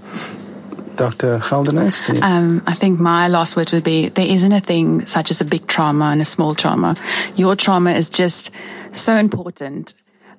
Dr. 0.97 1.39
Geldenhuys? 1.39 2.23
Um, 2.23 2.63
I 2.67 2.75
think 2.75 3.01
my 3.01 3.29
last 3.29 3.57
word 3.57 3.73
would 3.73 3.85
be 3.85 4.11
there 4.11 4.27
isn't 4.27 4.53
a 4.53 4.61
thing 4.61 5.07
such 5.07 5.31
as 5.31 5.41
a 5.41 5.47
big 5.47 5.67
trauma 5.67 6.07
and 6.07 6.21
a 6.21 6.27
small 6.27 6.55
trauma. 6.55 6.95
Your 7.37 7.57
trauma 7.57 7.93
is 7.93 8.11
just 8.11 8.51
so 8.93 9.17
important. 9.17 9.95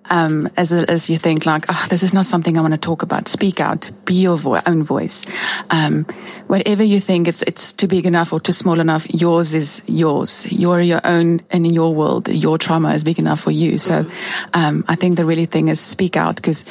Um, 0.10 0.50
as, 0.58 0.74
as 0.74 1.12
you 1.12 1.20
think 1.20 1.46
like, 1.46 1.66
oh, 1.70 1.88
this 1.92 2.02
is 2.02 2.12
not 2.12 2.26
something 2.26 2.58
I 2.58 2.62
want 2.62 2.74
to 2.74 2.80
talk 2.80 3.04
about. 3.04 3.28
Speak 3.28 3.60
out. 3.60 3.88
Be 4.04 4.16
your 4.16 4.36
vo- 4.36 4.60
own 4.66 4.82
voice. 4.82 5.24
Um, 5.70 6.06
whatever 6.48 6.84
you 6.84 7.00
think 7.00 7.28
it's, 7.28 7.44
it's 7.44 7.72
too 7.72 7.88
big 7.88 8.08
enough 8.08 8.34
or 8.34 8.40
too 8.40 8.52
small 8.52 8.80
enough, 8.80 9.06
yours 9.14 9.54
is 9.54 9.84
yours. 9.86 10.52
You're 10.52 10.82
your 10.82 11.02
own 11.04 11.42
and 11.52 11.68
in 11.68 11.74
your 11.74 11.94
world, 11.94 12.28
your 12.30 12.58
trauma 12.58 12.96
is 12.96 13.04
big 13.04 13.20
enough 13.20 13.42
for 13.42 13.52
you. 13.52 13.78
So, 13.78 14.10
um, 14.56 14.84
I 14.88 14.96
think 14.96 15.18
the 15.18 15.26
really 15.26 15.46
thing 15.46 15.68
is 15.68 15.80
speak 15.80 16.18
out 16.18 16.36
because 16.36 16.66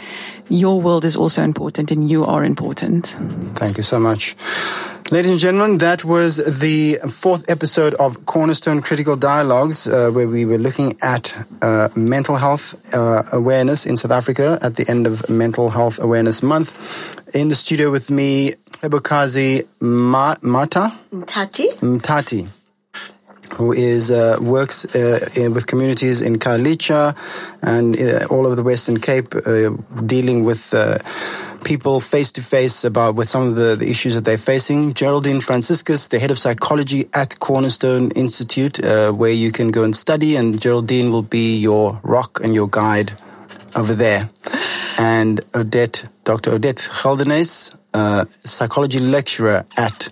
your 0.49 0.81
world 0.81 1.05
is 1.05 1.15
also 1.17 1.43
important 1.45 1.93
and 1.93 2.11
you 2.11 2.25
are 2.25 2.45
important. 2.45 3.07
Thank 3.55 3.77
you 3.77 3.85
so 3.85 4.01
much. 4.01 4.35
Ladies 5.13 5.33
and 5.33 5.41
gentlemen, 5.41 5.79
that 5.79 6.05
was 6.05 6.37
the 6.37 6.95
fourth 7.11 7.51
episode 7.51 7.95
of 7.95 8.27
Cornerstone 8.27 8.81
Critical 8.81 9.17
Dialogues, 9.17 9.89
uh, 9.89 10.09
where 10.13 10.29
we 10.29 10.45
were 10.45 10.57
looking 10.57 10.97
at 11.03 11.35
uh, 11.61 11.89
mental 11.97 12.37
health 12.37 12.77
uh, 12.95 13.25
awareness 13.33 13.87
in 13.87 13.97
South 13.97 14.13
Africa 14.13 14.61
at 14.63 14.77
the 14.77 14.89
end 14.89 15.09
of 15.09 15.29
Mental 15.29 15.69
Health 15.69 15.99
Awareness 15.99 16.45
Month. 16.45 17.35
In 17.35 17.49
the 17.49 17.57
studio 17.57 17.91
with 17.91 18.09
me, 18.09 18.53
Cebokazi 18.83 19.67
Ma- 19.81 20.37
Mata? 20.43 20.97
Mtati. 21.13 21.69
Mtati. 21.81 22.49
who 23.55 23.73
is 23.73 24.13
uh, 24.13 24.37
works 24.41 24.85
uh, 24.95 25.29
in, 25.35 25.53
with 25.55 25.67
communities 25.67 26.23
in 26.23 26.37
Khayelitsha 26.37 27.17
and 27.63 28.01
uh, 28.01 28.27
all 28.31 28.47
over 28.47 28.55
the 28.55 28.63
Western 28.63 29.01
Cape, 29.01 29.35
uh, 29.35 29.71
dealing 30.07 30.45
with 30.45 30.73
uh, 30.73 30.99
people 31.65 32.01
face 32.01 32.33
to 32.33 32.43
face 32.43 32.85
about 32.85 33.15
with 33.15 33.29
some 33.29 33.49
of 33.49 33.55
the, 33.55 33.77
the, 33.77 33.89
issues 33.89 34.15
that 34.15 34.25
they're 34.25 34.39
facing. 34.39 34.93
Geraldine 34.95 35.41
Franciscus, 35.41 36.09
the 36.09 36.19
head 36.19 36.31
of 36.31 36.39
psychology 36.39 37.07
at 37.13 37.39
Cornerstone 37.39 38.11
Institute, 38.13 38.83
uh, 38.83 39.13
where 39.13 39.33
you 39.33 39.53
can 39.53 39.71
go 39.71 39.83
and 39.85 39.95
study, 39.95 40.37
and 40.37 40.61
Geraldine 40.61 41.11
will 41.11 41.23
be 41.23 41.59
your 41.59 42.01
rock 42.03 42.41
and 42.43 42.55
your 42.55 42.69
guide 42.69 43.13
over 43.75 43.95
there. 43.95 44.29
And 44.99 45.41
Odette, 45.55 46.05
Dr. 46.25 46.53
Odette 46.53 46.77
Geldenhuys, 46.79 47.77
psychology 48.47 49.01
lecturer 49.01 49.65
at 49.77 50.11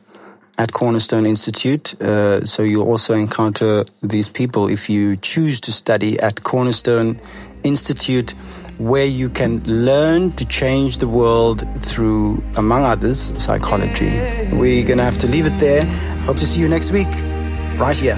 at 0.58 0.72
Cornerstone 0.72 1.24
Institute. 1.24 2.00
Uh, 2.02 2.44
so 2.44 2.64
you'll 2.64 2.88
also 2.88 3.14
encounter 3.14 3.84
these 4.02 4.28
people 4.28 4.68
if 4.68 4.90
you 4.90 5.16
choose 5.16 5.60
to 5.60 5.72
study 5.72 6.18
at 6.18 6.42
Cornerstone 6.42 7.20
Institute, 7.62 8.34
where 8.78 9.06
you 9.06 9.28
can 9.28 9.62
learn 9.64 10.32
to 10.32 10.46
change 10.46 10.98
the 10.98 11.08
world 11.08 11.66
through, 11.82 12.42
among 12.56 12.84
others, 12.84 13.32
psychology. 13.42 14.08
We're 14.52 14.86
going 14.86 14.98
to 14.98 15.04
have 15.04 15.18
to 15.18 15.26
leave 15.26 15.46
it 15.46 15.58
there. 15.58 15.84
Hope 16.24 16.36
to 16.38 16.46
see 16.46 16.60
you 16.60 16.68
next 16.68 16.92
week, 16.92 17.08
right 17.78 17.98
here. 17.98 18.16